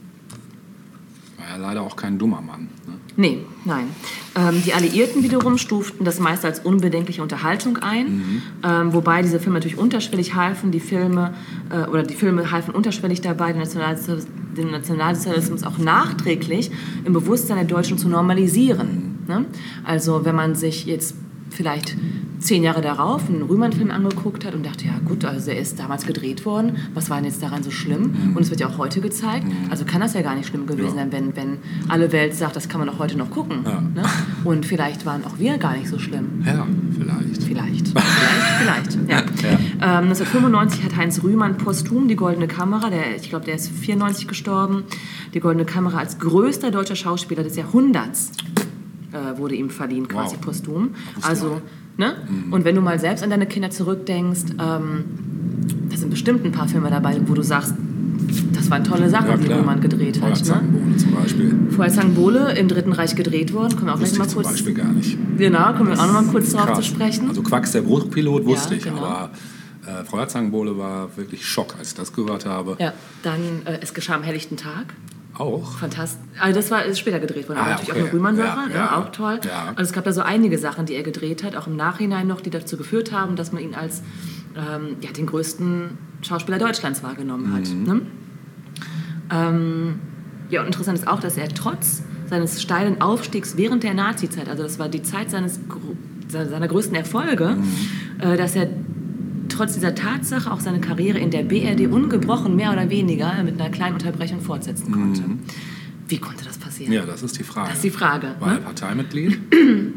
War 1.37 1.49
ja 1.51 1.57
leider 1.59 1.83
auch 1.83 1.97
kein 1.97 2.19
dummer 2.19 2.41
Mann. 2.41 2.69
Ne? 2.87 2.95
Nee, 3.17 3.39
nein. 3.67 3.89
Ähm, 4.37 4.63
die 4.65 4.73
Alliierten 4.73 5.23
wiederum 5.23 5.59
stuften 5.59 6.07
das 6.07 6.19
meist 6.19 6.47
als 6.47 6.61
unbedenkliche 6.61 7.21
Unterhaltung 7.23 7.77
ein, 7.77 8.43
ähm, 8.65 8.95
wobei 8.95 9.21
diese 9.21 9.39
Filme 9.39 9.59
natürlich 9.59 9.77
unterschwellig 9.77 10.35
halfen, 10.35 10.71
die 10.71 10.81
Filme 10.81 11.35
äh, 11.71 11.89
oder 11.91 12.05
die 12.05 12.15
Filme 12.15 12.51
halfen 12.51 12.75
unterschwellig 12.75 13.21
dabei, 13.21 13.53
den 13.53 13.61
Nationalsozialismus, 13.61 14.33
den 14.57 14.71
Nationalsozialismus 14.71 15.63
auch 15.63 15.77
nachträglich 15.77 16.71
im 17.05 17.13
Bewusstsein 17.13 17.57
der 17.59 17.67
Deutschen 17.67 17.99
zu 17.99 18.09
normalisieren. 18.09 19.19
Ne? 19.29 19.45
Also 19.85 20.25
wenn 20.25 20.35
man 20.37 20.55
sich 20.55 20.87
jetzt 20.87 21.15
vielleicht 21.51 21.97
zehn 22.41 22.63
Jahre 22.63 22.81
darauf 22.81 23.29
einen 23.29 23.43
Rühmann-Film 23.43 23.91
angeguckt 23.91 24.45
hat 24.45 24.55
und 24.55 24.65
dachte, 24.65 24.87
ja 24.87 24.93
gut, 25.05 25.25
also 25.25 25.51
er 25.51 25.59
ist 25.59 25.79
damals 25.81 26.07
gedreht 26.07 26.45
worden, 26.47 26.77
was 26.95 27.11
war 27.11 27.17
denn 27.17 27.25
jetzt 27.27 27.43
daran 27.43 27.63
so 27.65 27.71
schlimm? 27.73 28.33
Und 28.37 28.43
es 28.43 28.51
wird 28.51 28.61
ja 28.61 28.69
auch 28.69 28.79
heute 28.79 29.01
gezeigt, 29.01 29.45
also 29.71 29.85
kann 29.85 30.01
das 30.01 30.15
ja 30.15 30.23
gar 30.23 30.37
nicht 30.37 30.47
schlimm 30.49 30.67
gewesen 30.67 30.91
Ja. 30.97 31.03
sein, 31.03 31.13
wenn, 31.13 31.35
wenn 31.37 31.59
alle 31.89 32.13
Welt 32.13 32.35
sagt, 32.35 32.55
das 32.55 32.69
kann 32.69 32.79
man 32.81 32.89
auch 32.89 32.99
heute 33.01 33.19
noch 33.19 33.31
gucken. 33.31 33.65
Ja. 33.65 33.81
Ne? 33.81 34.03
Und 34.45 34.67
vielleicht 34.67 35.05
waren 35.05 35.25
auch 35.25 35.39
wir 35.39 35.59
gar 35.59 35.77
nicht 35.77 35.89
so 35.89 35.99
schlimm. 35.99 36.45
Ja, 36.47 36.67
vielleicht. 36.97 37.43
Vielleicht. 37.43 37.89
Vielleicht, 38.59 38.93
vielleicht. 38.93 39.43
Ja. 39.43 39.51
Ähm, 40.01 40.09
1995 40.09 40.85
hat 40.85 40.97
Heinz 40.97 41.23
Rühmann 41.23 41.57
posthum 41.59 42.09
die 42.09 42.17
Goldene 42.17 42.49
Kamera, 42.49 42.91
der, 42.91 43.17
ich 43.17 43.29
glaube, 43.31 43.45
der 43.45 43.55
ist 43.55 43.69
94 43.71 44.27
gestorben, 44.27 44.85
die 45.33 45.41
Goldene 45.41 45.65
Kamera 45.65 45.99
als 45.99 46.19
größter 46.19 46.71
deutscher 46.71 46.97
Schauspieler 46.97 47.43
des 47.45 47.57
Jahrhunderts 47.57 48.33
äh, 49.13 49.39
wurde 49.39 49.55
ihm 49.55 49.71
verliehen, 49.71 50.07
quasi 50.09 50.35
Wow. 50.37 50.41
posthum. 50.43 50.91
Also, 51.23 51.61
ne? 51.97 52.15
Und 52.51 52.65
wenn 52.65 52.75
du 52.75 52.81
mal 52.81 52.99
selbst 52.99 53.23
an 53.25 53.31
deine 53.31 53.47
Kinder 53.47 53.71
zurückdenkst, 53.71 54.53
ähm, 54.61 55.05
da 55.91 55.97
sind 55.97 56.11
bestimmt 56.11 56.45
ein 56.45 56.53
paar 56.53 56.69
Filme 56.69 56.91
dabei, 56.91 57.21
wo 57.27 57.35
du 57.35 57.43
sagst, 57.43 57.75
das 58.53 58.71
waren 58.71 58.85
tolle 58.85 59.09
Sachen, 59.09 59.29
Ja, 59.31 59.37
die. 59.37 59.53
Rühmann 59.53 59.81
gedreht 59.81 60.21
hat. 60.21 60.31
Ne? 60.31 60.43
Zangenbowle 60.43 60.97
zum 60.97 61.13
Beispiel. 61.15 61.55
Vorher 61.71 61.93
Zangenbowle 61.95 62.53
im 62.59 62.69
Dritten 62.69 62.93
Reich 62.93 63.15
gedreht 63.17 63.53
worden, 63.55 63.75
können 63.77 63.87
wir 63.87 63.95
auch 63.95 63.99
gleich 63.99 64.19
mal 64.19 64.25
ich 64.27 64.31
zum 64.33 64.43
kurz. 64.43 64.53
Beispiel 64.53 64.75
gar 64.75 64.93
nicht. 64.93 65.17
Genau, 65.39 65.73
kommen 65.75 65.89
wir 65.91 65.99
auch 66.01 66.07
noch 66.07 66.23
mal 66.23 66.25
kurz 66.25 66.53
drauf 66.53 66.75
zu 66.75 66.83
sprechen. 66.83 67.29
Also 67.29 67.43
Quacks, 67.43 67.73
der 67.73 67.83
Bruchpilot, 67.83 68.45
wusste 68.45 68.73
Ja, 68.75 68.79
ich, 68.79 68.85
genau. 68.85 68.99
aber 69.05 69.31
äh, 69.87 70.05
Frau 70.05 70.25
Zangenbowle 70.27 70.77
war 70.77 71.17
wirklich 71.17 71.47
Schock, 71.47 71.77
als 71.79 71.89
ich 71.89 71.95
das 71.95 72.13
gehört 72.13 72.45
habe. 72.45 72.77
Ja, 72.79 72.93
dann 73.23 73.41
äh, 73.65 73.79
Es 73.81 73.95
geschah 73.95 74.15
am 74.17 74.23
helllichten 74.23 74.57
Tag. 74.59 74.87
Auch. 75.39 75.79
Fantastisch. 75.79 76.21
Also 76.41 76.57
das 76.59 76.71
war 76.71 76.85
ist 76.85 76.99
später 76.99 77.21
gedreht 77.21 77.49
worden, 77.49 77.59
Ah, 77.59 77.63
aber 77.63 77.71
natürlich 77.73 77.91
okay. 77.91 78.01
auch 78.01 78.05
eine 78.05 78.13
Rühmann-Sache, 78.13 78.61
Ja, 78.63 78.67
ne? 78.69 78.75
ja. 78.75 78.97
auch 78.99 79.13
toll. 79.13 79.41
Ja. 79.47 79.69
Also 79.77 79.83
es 79.89 79.93
gab 79.93 80.05
da 80.05 80.13
so 80.13 80.23
einige 80.23 80.59
Sachen, 80.59 80.85
die 80.87 80.95
er 80.95 81.03
gedreht 81.03 81.45
hat, 81.45 81.57
auch 81.57 81.67
im 81.67 81.77
Nachhinein 81.77 82.27
noch, 82.27 82.41
die 82.41 82.51
dazu 82.51 82.77
geführt 82.77 83.13
haben, 83.13 83.37
dass 83.37 83.53
man 83.53 83.63
ihn 83.63 83.75
als 83.75 84.03
ähm, 84.57 84.97
ja, 85.01 85.11
den 85.13 85.27
größten 85.27 85.91
Schauspieler 86.23 86.59
Deutschlands 86.59 87.03
wahrgenommen 87.03 87.53
hat. 87.55 87.69
Mhm. 87.69 87.83
Ne? 87.85 88.01
Ähm, 89.31 90.01
ja, 90.51 90.61
und 90.61 90.67
interessant 90.67 90.99
ist 90.99 91.07
auch, 91.07 91.21
dass 91.21 91.37
er 91.37 91.49
trotz 91.49 92.03
seines 92.27 92.61
steilen 92.63 93.01
Aufstiegs 93.01 93.57
während 93.57 93.83
der 93.83 93.95
Nazi-Zeit, 93.95 94.49
also 94.49 94.63
das 94.63 94.79
war 94.79 94.89
die 94.89 95.03
Zeit 95.03 95.31
seines, 95.31 95.61
seiner 96.29 96.69
größten 96.69 96.95
Erfolge, 96.97 97.57
Mhm. 97.57 98.21
äh, 98.21 98.37
dass 98.37 98.55
er 98.57 98.69
trotz 99.49 99.75
dieser 99.75 99.95
Tatsache 99.95 100.51
auch 100.51 100.61
seine 100.61 100.81
Karriere 100.81 101.19
in 101.19 101.31
der 101.31 101.43
BRD 101.43 101.87
ungebrochen, 101.91 102.57
mehr 102.57 102.73
oder 102.73 102.91
weniger, 102.91 103.43
mit 103.43 103.61
einer 103.61 103.71
kleinen 103.71 103.95
Unterbrechung 103.95 104.41
fortsetzen 104.41 104.93
konnte. 104.93 105.23
Wie 106.09 106.19
konnte 106.19 106.45
das 106.45 106.59
passieren? 106.59 106.91
Mhm. 106.91 106.97
Ja, 106.97 107.07
das 107.07 107.23
ist 107.23 107.39
die 107.39 107.43
Frage. 107.45 107.69
Das 107.69 107.77
ist 107.77 107.85
die 107.85 107.91
Frage. 107.91 108.35
War 108.41 108.49
er 108.49 108.55
Ne? 108.55 108.61
Parteimitglied? 108.61 109.39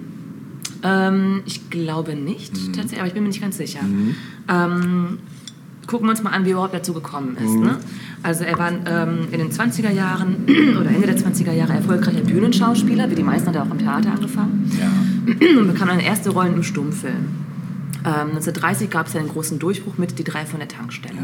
Ähm, 0.84 1.42
ich 1.46 1.70
glaube 1.70 2.16
nicht, 2.16 2.54
tatsächlich, 2.74 2.98
aber 3.00 3.08
ich 3.08 3.14
bin 3.14 3.22
mir 3.22 3.30
nicht 3.30 3.42
ganz 3.42 3.56
sicher. 3.58 3.82
Ähm, 4.50 5.20
gucken 5.86 6.08
wir 6.08 6.12
uns 6.12 6.24
mal 6.24 6.32
an, 6.32 6.44
wie 6.46 6.50
er 6.50 6.54
überhaupt 6.54 6.74
dazu 6.74 6.94
gekommen 6.94 7.38
ist. 7.38 7.54
Ne? 7.54 7.78
Also 8.24 8.44
er 8.46 8.58
war 8.58 8.72
ähm, 8.72 9.28
in 9.32 9.38
den 9.40 9.52
20er 9.52 9.92
Jahren 9.92 10.38
oder 10.80 10.90
Ende 10.90 11.06
der 11.06 11.18
20er 11.18 11.52
Jahre 11.52 11.74
erfolgreicher 11.74 12.22
Bühnenschauspieler, 12.22 13.12
wie 13.12 13.16
die 13.16 13.22
meisten 13.24 13.50
hat 13.50 13.56
er 13.58 13.64
auch 13.64 13.70
im 13.72 13.78
Theater 13.78 14.12
angefangen. 14.12 14.72
Ja. 14.80 14.90
und 15.60 15.68
bekam 15.68 15.88
dann 15.90 16.00
erste 16.00 16.32
Rollen 16.32 16.56
im 16.56 16.64
Stummfilm. 16.64 17.26
Ähm, 18.06 18.30
1930 18.32 18.90
gab 18.90 19.08
es 19.08 19.14
ja 19.14 19.20
den 19.20 19.30
großen 19.30 19.60
Durchbruch 19.60 19.98
mit 19.98 20.18
Die 20.18 20.24
drei 20.24 20.46
von 20.46 20.60
der 20.60 20.68
Tankstelle. 20.68 21.20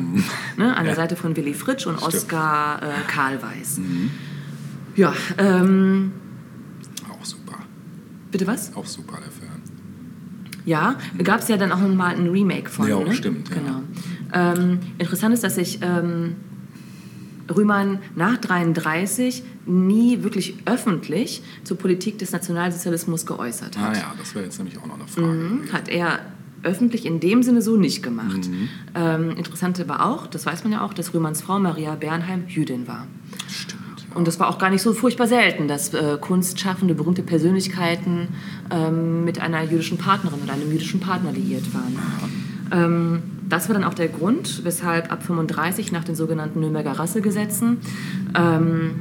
Ne, 0.58 0.76
an 0.76 0.86
der 0.86 0.96
Seite 0.96 1.16
von 1.16 1.36
Willy 1.36 1.54
Fritsch 1.54 1.88
und 1.88 2.02
Oskar 2.02 2.82
äh, 2.82 2.86
Karlweis. 3.08 3.80
Ja, 4.96 5.14
ähm, 5.38 6.12
Auch 7.10 7.26
super. 7.26 7.58
bitte 8.32 8.48
was? 8.48 8.76
Auch 8.76 8.86
super, 8.86 9.18
der 9.18 9.32
Film. 9.32 9.48
Ja, 10.66 10.98
gab 11.24 11.40
es 11.40 11.48
ja 11.48 11.58
dann 11.58 11.72
auch 11.72 11.80
mal 11.80 12.16
ein 12.16 12.28
Remake 12.28 12.70
von. 12.70 12.88
Ja, 12.88 13.00
ne? 13.00 13.14
stimmt, 13.14 13.50
ja. 13.50 13.56
Genau. 13.56 13.82
Ähm, 14.34 14.80
interessant 14.98 15.34
ist, 15.34 15.44
dass 15.44 15.56
sich 15.56 15.80
ähm, 15.82 16.36
Rühmann 17.56 18.00
nach 18.16 18.38
33 18.38 19.44
nie 19.66 20.24
wirklich 20.24 20.56
öffentlich 20.66 21.42
zur 21.64 21.78
Politik 21.78 22.18
des 22.20 22.32
Nationalsozialismus 22.32 23.26
geäußert 23.26 23.78
hat. 23.78 23.96
Ah 23.96 24.00
ja, 24.00 24.14
das 24.18 24.36
wäre 24.36 24.46
jetzt 24.46 24.58
nämlich 24.58 24.78
auch 24.78 24.86
noch 24.86 24.96
eine 24.96 25.08
Frage. 25.08 25.28
Mhm, 25.28 25.72
hat 25.72 25.88
er 25.88 26.20
öffentlich 26.64 27.06
in 27.06 27.20
dem 27.20 27.44
Sinne 27.44 27.62
so 27.62 27.78
nicht 27.78 28.04
gemacht. 28.04 28.50
Mhm. 28.50 28.70
Ähm, 28.96 29.32
interessant 29.32 29.86
war 29.88 30.06
auch, 30.06 30.28
das 30.28 30.46
weiß 30.46 30.64
man 30.64 30.74
ja 30.74 30.84
auch, 30.84 30.94
dass 30.94 31.14
Rühmanns 31.14 31.42
Frau 31.42 31.60
Maria 31.60 31.96
Bernheim 31.96 32.44
Jüdin 32.48 32.88
war. 32.88 33.08
Stimmt. 33.48 33.82
Ja. 34.10 34.16
Und 34.16 34.28
das 34.28 34.40
war 34.40 34.50
auch 34.50 34.58
gar 34.58 34.70
nicht 34.70 34.82
so 34.82 34.94
furchtbar 34.94 35.28
selten, 35.28 35.68
dass 35.68 35.94
äh, 35.94 36.18
kunstschaffende, 36.20 36.96
berühmte 36.96 37.24
Persönlichkeiten 37.24 38.30
ähm, 38.72 39.24
mit 39.26 39.40
einer 39.40 39.64
jüdischen 39.64 39.98
Partnerin 39.98 40.40
oder 40.44 40.54
einem 40.54 40.72
jüdischen 40.72 41.00
Partner 41.00 41.32
liiert 41.32 41.74
waren. 41.74 41.98
Ähm, 42.72 43.24
das 43.48 43.70
war 43.70 43.74
dann 43.76 43.84
auch 43.84 43.94
der 43.94 44.10
Grund, 44.10 44.66
weshalb 44.66 45.12
ab 45.12 45.24
35 45.24 45.92
nach 45.92 46.04
den 46.04 46.16
sogenannten 46.16 46.60
Nürnberger 46.60 46.94
Rassegesetzen 47.00 47.78
ähm, 48.36 48.92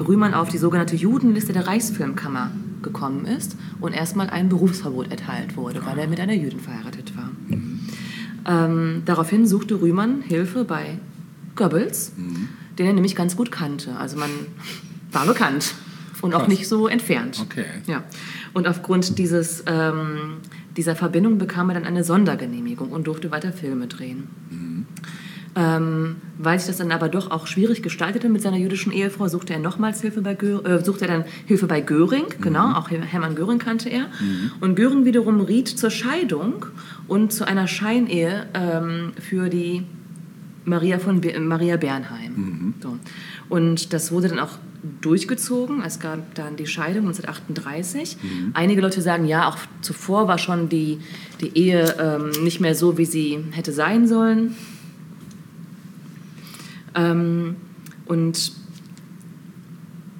Rühmann 0.00 0.34
auf 0.34 0.48
die 0.48 0.58
sogenannte 0.58 0.96
Judenliste 0.96 1.52
der 1.52 1.66
Reichsfilmkammer 1.66 2.50
gekommen 2.86 3.26
ist 3.26 3.56
und 3.80 3.92
erstmal 3.92 4.30
ein 4.30 4.48
Berufsverbot 4.48 5.10
erteilt 5.10 5.56
wurde, 5.56 5.84
weil 5.84 5.98
er 5.98 6.06
mit 6.06 6.20
einer 6.20 6.34
Jüdin 6.34 6.60
verheiratet 6.60 7.12
war. 7.16 7.30
Ähm, 8.48 9.02
daraufhin 9.04 9.46
suchte 9.46 9.80
Rühmann 9.80 10.22
Hilfe 10.22 10.64
bei 10.64 10.98
Goebbels, 11.56 12.12
den 12.78 12.86
er 12.86 12.92
nämlich 12.92 13.16
ganz 13.16 13.36
gut 13.36 13.50
kannte. 13.50 13.96
Also 13.96 14.16
man 14.16 14.30
war 15.10 15.26
bekannt 15.26 15.74
und 16.22 16.34
auch 16.34 16.46
nicht 16.46 16.68
so 16.68 16.86
entfernt. 16.86 17.40
Okay. 17.42 17.64
Ja. 17.86 18.04
Und 18.54 18.68
aufgrund 18.68 19.18
dieses, 19.18 19.64
ähm, 19.66 20.38
dieser 20.76 20.94
Verbindung 20.94 21.38
bekam 21.38 21.70
er 21.70 21.74
dann 21.74 21.84
eine 21.84 22.04
Sondergenehmigung 22.04 22.90
und 22.90 23.06
durfte 23.06 23.30
weiter 23.30 23.52
Filme 23.52 23.88
drehen. 23.88 24.28
Ähm, 25.58 26.16
weil 26.36 26.58
sich 26.58 26.68
das 26.68 26.76
dann 26.76 26.92
aber 26.92 27.08
doch 27.08 27.30
auch 27.30 27.46
schwierig 27.46 27.82
gestaltete 27.82 28.28
mit 28.28 28.42
seiner 28.42 28.58
jüdischen 28.58 28.92
Ehefrau, 28.92 29.26
suchte 29.26 29.54
er 29.54 29.58
nochmals 29.58 30.02
Hilfe 30.02 30.20
bei 30.20 30.34
Gö 30.34 30.60
äh, 30.60 30.84
suchte 30.84 31.06
er 31.06 31.18
dann 31.18 31.24
Hilfe 31.46 31.66
bei 31.66 31.80
Göring, 31.80 32.26
genau, 32.42 32.74
auch 32.74 32.90
Hermann 32.90 33.34
Göring 33.34 33.58
kannte 33.58 33.88
er. 33.88 34.06
Und 34.60 34.76
Göring 34.76 35.06
wiederum 35.06 35.40
riet 35.40 35.68
zur 35.68 35.90
Scheidung 35.90 36.66
und 37.08 37.32
zu 37.32 37.46
einer 37.46 37.66
Scheinehe 37.66 38.46
ähm, 38.52 39.12
für 39.18 39.48
die 39.48 39.84
Maria 40.66 40.98
von 40.98 41.22
Be 41.22 41.38
Maria 41.40 41.78
Bernheim. 41.78 42.74
So. 42.82 42.98
Und 43.48 43.92
das 43.94 44.12
wurde 44.12 44.28
dann 44.28 44.40
auch 44.40 44.58
durchgezogen. 45.00 45.82
Es 45.84 46.00
gab 46.00 46.34
dann 46.34 46.56
die 46.56 46.66
Scheidung 46.66 47.06
1938. 47.06 48.18
Einige 48.52 48.80
Leute 48.80 49.00
sagen, 49.00 49.24
ja, 49.26 49.48
auch 49.48 49.56
zuvor 49.80 50.28
war 50.28 50.38
schon 50.38 50.68
die, 50.68 50.98
die 51.40 51.56
Ehe 51.56 51.94
ähm, 51.98 52.44
nicht 52.44 52.60
mehr 52.60 52.74
so, 52.74 52.98
wie 52.98 53.04
sie 53.04 53.38
hätte 53.52 53.72
sein 53.72 54.06
sollen. 54.06 54.54
Ähm, 56.96 57.56
und 58.06 58.52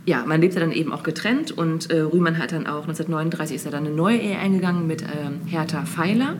ja, 0.06 0.24
man 0.24 0.40
lebte 0.40 0.60
dann 0.60 0.70
eben 0.70 0.92
auch 0.92 1.02
getrennt 1.02 1.50
und 1.50 1.90
äh, 1.90 1.98
Rühmann 1.98 2.38
hat 2.38 2.52
dann 2.52 2.68
auch 2.68 2.82
1939 2.82 3.56
ist 3.56 3.64
er 3.64 3.72
dann 3.72 3.86
eine 3.86 3.94
neue 3.94 4.18
Ehe 4.18 4.38
eingegangen 4.38 4.86
mit 4.86 5.02
ähm, 5.02 5.40
Hertha 5.46 5.84
Feiler 5.84 6.36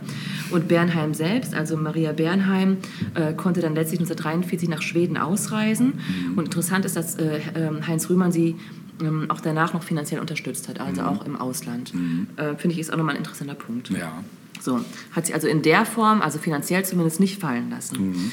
und 0.51 0.69
Bernheim 0.69 1.13
selbst, 1.13 1.53
also 1.53 1.75
Maria 1.75 2.13
Bernheim, 2.13 2.77
äh, 3.13 3.33
konnte 3.33 3.59
dann 3.59 3.75
letztlich 3.75 3.99
1943 3.99 4.69
nach 4.69 4.81
Schweden 4.81 5.17
ausreisen. 5.17 5.99
Und 6.37 6.45
interessant 6.45 6.85
ist, 6.85 6.95
dass 6.95 7.15
äh, 7.15 7.41
ähm, 7.55 7.85
Heinz 7.85 8.09
Rühmann 8.09 8.31
sie 8.31 8.55
ähm, 9.01 9.29
auch 9.29 9.41
danach 9.41 9.73
noch 9.73 9.83
finanziell 9.83 10.21
unterstützt 10.21 10.69
hat, 10.69 10.79
also 10.79 11.01
auch 11.01 11.25
im 11.25 11.35
Ausland. 11.35 11.93
Äh, 12.37 12.55
Finde 12.55 12.73
ich 12.73 12.79
ist 12.79 12.93
auch 12.93 12.97
nochmal 12.97 13.15
ein 13.15 13.19
interessanter 13.19 13.55
Punkt. 13.55 13.89
Ja. 13.89 14.23
So, 14.61 14.79
hat 15.11 15.25
sie 15.25 15.33
also 15.33 15.47
in 15.47 15.61
der 15.61 15.85
Form, 15.85 16.21
also 16.21 16.39
finanziell 16.39 16.83
zumindest, 16.85 17.19
nicht 17.19 17.39
fallen 17.39 17.69
lassen. 17.69 18.31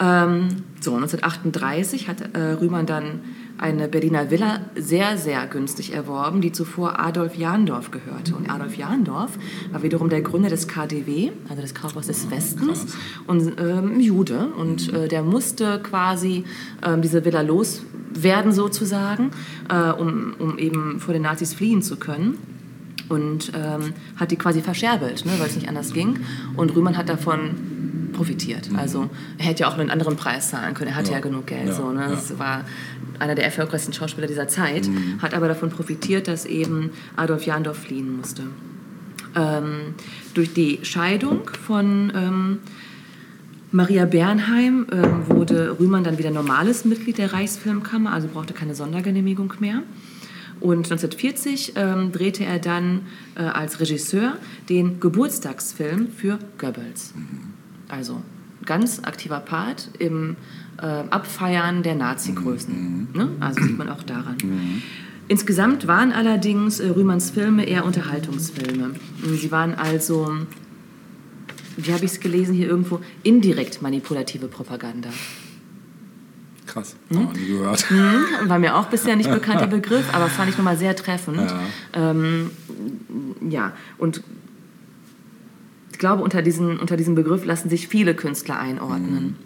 Ähm, 0.00 0.48
so, 0.80 0.94
1938 0.94 2.08
hat 2.08 2.34
äh, 2.34 2.38
Rühmann 2.52 2.86
dann 2.86 3.20
eine 3.58 3.86
Berliner 3.86 4.30
Villa 4.30 4.60
sehr, 4.74 5.16
sehr 5.16 5.46
günstig 5.46 5.94
erworben, 5.94 6.40
die 6.40 6.50
zuvor 6.50 6.98
Adolf 6.98 7.36
Jahndorf 7.36 7.92
gehörte. 7.92 8.34
Und 8.34 8.50
Adolf 8.50 8.76
Jahndorf 8.76 9.38
war 9.70 9.82
wiederum 9.82 10.08
der 10.08 10.20
Gründer 10.22 10.48
des 10.48 10.66
KDW, 10.66 11.30
also 11.48 11.62
des 11.62 11.74
Kaufhaus 11.74 12.08
des 12.08 12.28
Westens, 12.30 12.96
und 13.28 13.60
ähm, 13.60 14.00
Jude. 14.00 14.48
Und 14.58 14.92
äh, 14.92 15.06
der 15.06 15.22
musste 15.22 15.80
quasi 15.80 16.44
ähm, 16.84 17.02
diese 17.02 17.24
Villa 17.24 17.42
loswerden 17.42 18.50
sozusagen, 18.50 19.30
äh, 19.68 19.92
um, 19.92 20.34
um 20.38 20.58
eben 20.58 20.98
vor 20.98 21.14
den 21.14 21.22
Nazis 21.22 21.54
fliehen 21.54 21.82
zu 21.82 21.96
können 21.96 22.38
und 23.08 23.52
ähm, 23.54 23.92
hat 24.16 24.30
die 24.30 24.36
quasi 24.36 24.62
verscherbelt, 24.62 25.24
ne, 25.24 25.32
weil 25.38 25.46
es 25.46 25.54
nicht 25.54 25.68
anders 25.68 25.92
ging. 25.92 26.20
Und 26.56 26.74
Rühmann 26.74 26.96
hat 26.96 27.08
davon 27.08 27.71
profitiert. 28.12 28.68
Also 28.76 29.10
er 29.38 29.46
hätte 29.46 29.62
ja 29.62 29.68
auch 29.68 29.78
einen 29.78 29.90
anderen 29.90 30.16
Preis 30.16 30.50
zahlen 30.50 30.74
können. 30.74 30.90
Er 30.90 30.96
hatte 30.96 31.10
ja, 31.10 31.16
Ja. 31.16 31.20
genug 31.22 31.46
Geld. 31.46 31.66
Ja, 31.68 31.72
So, 31.74 31.90
ne? 31.92 32.06
Das 32.08 32.38
war 32.38 32.64
einer 33.18 33.34
der 33.34 33.44
erfolgreichsten 33.44 33.92
Schauspieler 33.92 34.26
dieser 34.26 34.48
Zeit, 34.48 34.88
hat 35.20 35.34
aber 35.34 35.48
davon 35.48 35.70
profitiert, 35.70 36.28
dass 36.28 36.44
eben 36.46 36.90
Adolf 37.16 37.44
Jahndorf 37.46 37.78
fliehen 37.78 38.16
musste. 38.16 38.42
Ähm, 39.34 39.94
durch 40.34 40.52
die 40.52 40.80
Scheidung 40.82 41.48
von 41.66 42.12
ähm, 42.14 42.58
Maria 43.70 44.04
Bernheim 44.04 44.86
ähm, 44.92 45.22
wurde 45.28 45.78
Rühmann 45.80 46.04
dann 46.04 46.18
wieder 46.18 46.30
normales 46.30 46.84
Mitglied 46.84 47.16
der 47.16 47.32
Reichsfilmkammer, 47.32 48.12
also 48.12 48.28
brauchte 48.28 48.52
keine 48.52 48.74
Sondergenehmigung 48.74 49.54
mehr. 49.60 49.82
Und 50.60 50.90
1940 50.90 51.72
ähm, 51.76 52.12
drehte 52.12 52.44
er 52.44 52.58
dann 52.58 53.00
äh, 53.34 53.42
als 53.42 53.80
Regisseur 53.80 54.34
den 54.68 55.00
Geburtstagsfilm 55.00 56.08
für 56.08 56.38
Goebbels. 56.58 57.14
Also 57.92 58.22
ganz 58.64 59.00
aktiver 59.04 59.40
Part 59.40 59.90
im 59.98 60.36
äh, 60.80 60.86
Abfeiern 60.86 61.82
der 61.82 61.94
Nazi-Größen. 61.94 63.08
Ne? 63.12 63.28
Also 63.38 63.62
sieht 63.62 63.76
man 63.76 63.90
auch 63.90 64.02
daran. 64.02 64.38
Insgesamt 65.28 65.86
waren 65.86 66.10
allerdings 66.10 66.80
äh, 66.80 66.88
Rühmanns 66.88 67.30
Filme 67.30 67.66
eher 67.66 67.84
Unterhaltungsfilme. 67.84 68.92
Sie 69.34 69.52
waren 69.52 69.74
also, 69.74 70.26
wie 71.76 71.92
habe 71.92 72.06
ich 72.06 72.12
es 72.12 72.20
gelesen 72.20 72.54
hier 72.54 72.66
irgendwo, 72.66 73.00
indirekt 73.24 73.82
manipulative 73.82 74.48
Propaganda. 74.48 75.10
Krass. 76.66 76.96
Hm? 77.10 77.28
Nie 77.34 77.46
gehört. 77.46 77.84
War 78.46 78.58
mir 78.58 78.74
auch 78.76 78.86
bisher 78.86 79.16
nicht 79.16 79.30
bekannter 79.30 79.66
Begriff, 79.66 80.14
aber 80.14 80.28
fand 80.28 80.48
ich 80.48 80.56
nochmal 80.56 80.78
sehr 80.78 80.96
treffend. 80.96 81.50
Ja. 81.50 81.60
Ähm, 81.92 82.50
ja, 83.50 83.72
und 83.98 84.22
glaube, 86.02 86.22
unter 86.22 86.42
diesen, 86.42 86.80
unter 86.80 86.96
diesem 86.96 87.14
Begriff 87.14 87.44
lassen 87.44 87.70
sich 87.70 87.86
viele 87.86 88.14
Künstler 88.14 88.58
einordnen. 88.58 89.36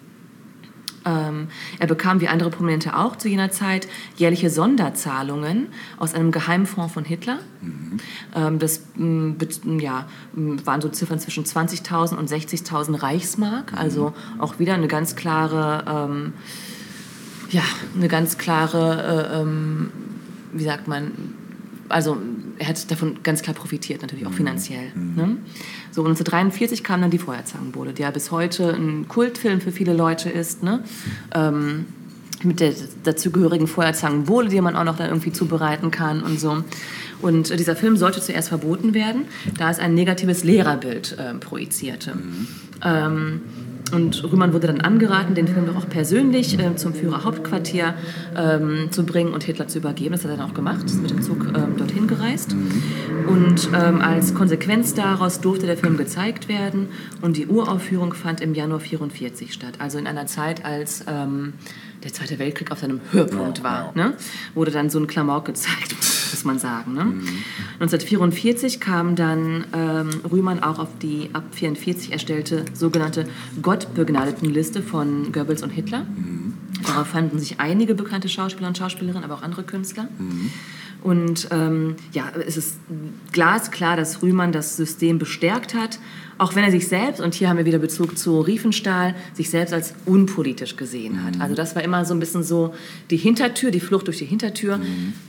Ähm, 1.04 1.48
er 1.78 1.86
bekam, 1.86 2.20
wie 2.22 2.28
andere 2.28 2.48
Prominente 2.50 2.96
auch 2.96 3.14
zu 3.16 3.28
jener 3.28 3.50
Zeit, 3.50 3.86
jährliche 4.16 4.48
Sonderzahlungen 4.48 5.68
aus 5.98 6.14
einem 6.14 6.32
Geheimfonds 6.32 6.94
von 6.94 7.04
Hitler. 7.04 7.38
Ähm, 8.34 8.58
das 8.58 8.86
m, 8.96 9.36
bet- 9.38 9.64
m, 9.66 9.78
ja, 9.80 10.08
m, 10.34 10.66
waren 10.66 10.80
so 10.80 10.88
Ziffern 10.88 11.20
zwischen 11.20 11.44
20.000 11.44 12.16
und 12.16 12.28
60.000 12.30 13.02
Reichsmark. 13.02 13.74
Also 13.74 14.14
auch 14.38 14.58
wieder 14.58 14.72
eine 14.74 14.88
ganz 14.88 15.14
klare, 15.14 15.84
ähm, 15.86 16.32
ja, 17.50 17.62
eine 17.94 18.08
ganz 18.08 18.38
klare, 18.38 19.30
äh, 19.30 19.42
ähm, 19.42 19.90
wie 20.54 20.64
sagt 20.64 20.88
man, 20.88 21.12
also 21.88 22.16
er 22.58 22.68
hat 22.68 22.90
davon 22.90 23.18
ganz 23.22 23.42
klar 23.42 23.54
profitiert, 23.54 24.02
natürlich 24.02 24.26
auch 24.26 24.32
finanziell. 24.32 24.92
Ne? 24.94 25.38
So, 25.90 26.02
und 26.02 26.10
1943 26.10 26.82
kam 26.84 27.00
dann 27.00 27.10
die 27.10 27.18
Feuerzangenbowle, 27.18 27.92
die 27.92 28.02
ja 28.02 28.10
bis 28.10 28.30
heute 28.30 28.74
ein 28.74 29.08
Kultfilm 29.08 29.60
für 29.60 29.72
viele 29.72 29.92
Leute 29.92 30.30
ist. 30.30 30.62
Ne? 30.62 30.82
Ähm, 31.34 31.86
mit 32.42 32.60
der 32.60 32.72
dazugehörigen 33.04 33.66
Feuerzangenbowle, 33.66 34.48
die 34.48 34.60
man 34.60 34.76
auch 34.76 34.84
noch 34.84 34.96
dann 34.96 35.08
irgendwie 35.08 35.32
zubereiten 35.32 35.90
kann 35.90 36.22
und 36.22 36.38
so. 36.38 36.62
Und 37.22 37.58
dieser 37.58 37.76
Film 37.76 37.96
sollte 37.96 38.20
zuerst 38.20 38.48
verboten 38.50 38.92
werden, 38.94 39.24
da 39.56 39.70
es 39.70 39.78
ein 39.78 39.94
negatives 39.94 40.44
Lehrerbild 40.44 41.16
äh, 41.18 41.34
projizierte. 41.34 42.18
Ähm, 42.84 43.40
und 43.92 44.24
Rühmann 44.24 44.52
wurde 44.52 44.66
dann 44.66 44.80
angeraten, 44.80 45.34
den 45.34 45.46
Film 45.46 45.66
doch 45.66 45.76
auch 45.76 45.88
persönlich 45.88 46.58
äh, 46.58 46.74
zum 46.76 46.92
Führerhauptquartier 46.92 47.94
ähm, 48.36 48.88
zu 48.90 49.06
bringen 49.06 49.32
und 49.32 49.44
Hitler 49.44 49.68
zu 49.68 49.78
übergeben. 49.78 50.12
Das 50.12 50.24
hat 50.24 50.32
er 50.32 50.38
dann 50.38 50.50
auch 50.50 50.54
gemacht, 50.54 50.84
ist 50.84 51.00
mit 51.00 51.10
dem 51.10 51.22
Zug 51.22 51.46
ähm, 51.54 51.76
dorthin 51.76 52.08
gereist. 52.08 52.56
Und 53.28 53.68
ähm, 53.74 54.00
als 54.00 54.34
Konsequenz 54.34 54.94
daraus 54.94 55.40
durfte 55.40 55.66
der 55.66 55.76
Film 55.76 55.96
gezeigt 55.96 56.48
werden 56.48 56.88
und 57.22 57.36
die 57.36 57.46
Uraufführung 57.46 58.12
fand 58.12 58.40
im 58.40 58.54
Januar 58.54 58.80
44 58.80 59.52
statt. 59.52 59.74
Also 59.78 59.98
in 59.98 60.06
einer 60.06 60.26
Zeit, 60.26 60.64
als 60.64 61.04
ähm, 61.08 61.52
der 62.06 62.14
Zweite 62.14 62.38
Weltkrieg 62.38 62.70
auf 62.70 62.78
seinem 62.78 63.00
Höhepunkt 63.10 63.58
Ja, 63.58 63.64
war. 63.64 63.92
Ne? 63.94 64.14
Wurde 64.54 64.70
dann 64.70 64.90
so 64.90 64.98
ein 64.98 65.06
Klamauk 65.06 65.44
gezeigt. 65.44 65.96
muss 66.32 66.44
man 66.44 66.58
sagen. 66.58 66.94
Ne? 66.94 67.00
1944 67.80 68.80
kam 68.80 69.16
dann 69.16 69.64
ähm, 69.72 70.10
Rühmann 70.30 70.62
auch 70.62 70.78
auf 70.78 70.88
die 71.00 71.30
ab 71.32 71.44
44 71.52 72.12
erstellte 72.12 72.64
sogenannte 72.74 73.26
Gottbegnadetenliste 73.62 74.82
von 74.82 75.32
Goebbels 75.32 75.62
und 75.62 75.70
Hitler. 75.70 76.06
Darauf 76.84 77.08
fanden 77.08 77.38
sich 77.38 77.60
einige 77.60 77.94
bekannte 77.94 78.28
Schauspieler 78.28 78.68
und 78.68 78.78
Schauspielerinnen, 78.78 79.24
aber 79.24 79.34
auch 79.34 79.42
andere 79.42 79.62
Künstler. 79.62 80.08
Und 81.02 81.48
ähm, 81.50 81.96
ja, 82.12 82.24
es 82.46 82.56
ist 82.56 82.78
glasklar, 83.32 83.96
dass 83.96 84.22
Rühmann 84.22 84.52
das 84.52 84.76
System 84.76 85.18
bestärkt 85.18 85.74
hat, 85.74 85.98
auch 86.38 86.54
wenn 86.54 86.64
er 86.64 86.70
sich 86.70 86.88
selbst, 86.88 87.20
und 87.20 87.34
hier 87.34 87.48
haben 87.48 87.56
wir 87.56 87.64
wieder 87.64 87.78
Bezug 87.78 88.18
zu 88.18 88.40
Riefenstahl, 88.40 89.14
sich 89.34 89.50
selbst 89.50 89.72
als 89.72 89.94
unpolitisch 90.04 90.76
gesehen 90.76 91.24
hat. 91.24 91.40
Also 91.40 91.54
das 91.54 91.74
war 91.74 91.82
immer 91.82 92.04
so 92.04 92.14
ein 92.14 92.20
bisschen 92.20 92.42
so 92.42 92.74
die 93.10 93.16
Hintertür, 93.16 93.70
die 93.70 93.80
Flucht 93.80 94.06
durch 94.06 94.18
die 94.18 94.26
Hintertür. 94.26 94.78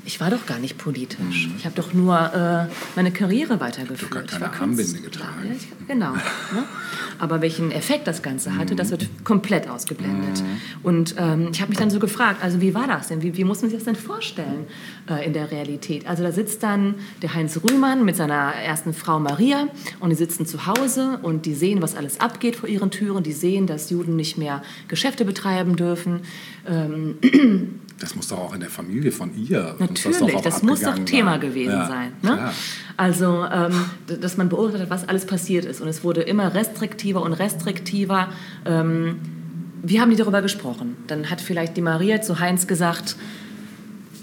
Ich 0.05 0.19
war 0.19 0.29
doch 0.29 0.45
gar 0.45 0.59
nicht 0.59 0.77
politisch. 0.77 1.49
Ich 1.57 1.65
habe 1.65 1.75
doch 1.75 1.93
nur 1.93 2.17
äh, 2.17 2.73
meine 2.95 3.11
Karriere 3.11 3.59
weitergeführt. 3.59 4.25
Ich 4.25 4.31
keine 4.31 4.41
war 4.41 4.51
Künstler. 4.51 4.61
Armbinde 4.61 4.99
getragen. 5.01 5.45
Ja, 5.45 5.55
ich, 5.55 5.87
genau. 5.87 6.13
Ne? 6.13 6.63
Aber 7.19 7.41
welchen 7.41 7.71
Effekt 7.71 8.07
das 8.07 8.21
Ganze 8.21 8.57
hatte, 8.57 8.75
das 8.75 8.91
wird 8.91 9.07
komplett 9.23 9.69
ausgeblendet. 9.69 10.43
Und 10.83 11.15
ähm, 11.17 11.49
ich 11.51 11.61
habe 11.61 11.69
mich 11.69 11.77
dann 11.77 11.89
so 11.89 11.99
gefragt, 11.99 12.43
also 12.43 12.61
wie 12.61 12.73
war 12.73 12.87
das 12.87 13.07
denn? 13.07 13.21
Wie, 13.21 13.35
wie 13.37 13.43
muss 13.43 13.61
man 13.61 13.69
sich 13.69 13.79
das 13.79 13.85
denn 13.85 13.95
vorstellen 13.95 14.67
äh, 15.09 15.25
in 15.25 15.33
der 15.33 15.51
Realität? 15.51 16.05
Also 16.07 16.23
da 16.23 16.31
sitzt 16.31 16.63
dann 16.63 16.95
der 17.21 17.33
Heinz 17.33 17.59
Rühmann 17.63 18.05
mit 18.05 18.15
seiner 18.15 18.53
ersten 18.53 18.93
Frau 18.93 19.19
Maria 19.19 19.67
und 19.99 20.09
die 20.09 20.15
sitzen 20.15 20.45
zu 20.45 20.65
Hause 20.67 20.96
und 21.21 21.45
die 21.45 21.53
sehen, 21.53 21.81
was 21.81 21.95
alles 21.95 22.19
abgeht 22.19 22.55
vor 22.55 22.69
ihren 22.69 22.91
Türen. 22.91 23.23
Die 23.23 23.33
sehen, 23.33 23.67
dass 23.67 23.89
Juden 23.89 24.15
nicht 24.15 24.37
mehr 24.37 24.61
Geschäfte 24.87 25.25
betreiben 25.25 25.75
dürfen. 25.75 26.21
Ähm, 26.67 27.17
Das 27.99 28.15
muss 28.15 28.27
doch 28.27 28.37
auch 28.37 28.53
in 28.53 28.59
der 28.59 28.69
Familie 28.69 29.11
von 29.11 29.31
ihr. 29.35 29.75
das, 29.79 29.89
Natürlich, 29.89 30.35
auch 30.35 30.41
das, 30.41 30.61
muss 30.61 30.81
doch 30.81 30.99
Thema 30.99 31.31
sein. 31.31 31.41
gewesen 31.41 31.71
Ja, 31.71 31.87
sein. 31.87 32.11
Ne? 32.21 32.51
Also, 32.95 33.45
ähm, 33.51 33.73
dass 34.21 34.37
man 34.37 34.49
beobachtet 34.49 34.81
hat, 34.81 34.89
was 34.91 35.09
alles 35.09 35.25
passiert 35.25 35.65
ist. 35.65 35.81
Und 35.81 35.87
es 35.87 36.03
wurde 36.03 36.21
immer 36.21 36.53
restriktiver 36.53 37.21
und 37.23 37.33
restriktiver. 37.33 38.29
Ähm, 38.65 39.17
wir 39.81 40.01
haben 40.01 40.11
die 40.11 40.15
darüber 40.15 40.41
gesprochen. 40.41 40.95
Dann 41.07 41.29
hat 41.29 41.41
vielleicht 41.41 41.75
die 41.77 41.81
Maria 41.81 42.21
zu 42.21 42.39
Heinz 42.39 42.67
gesagt, 42.67 43.15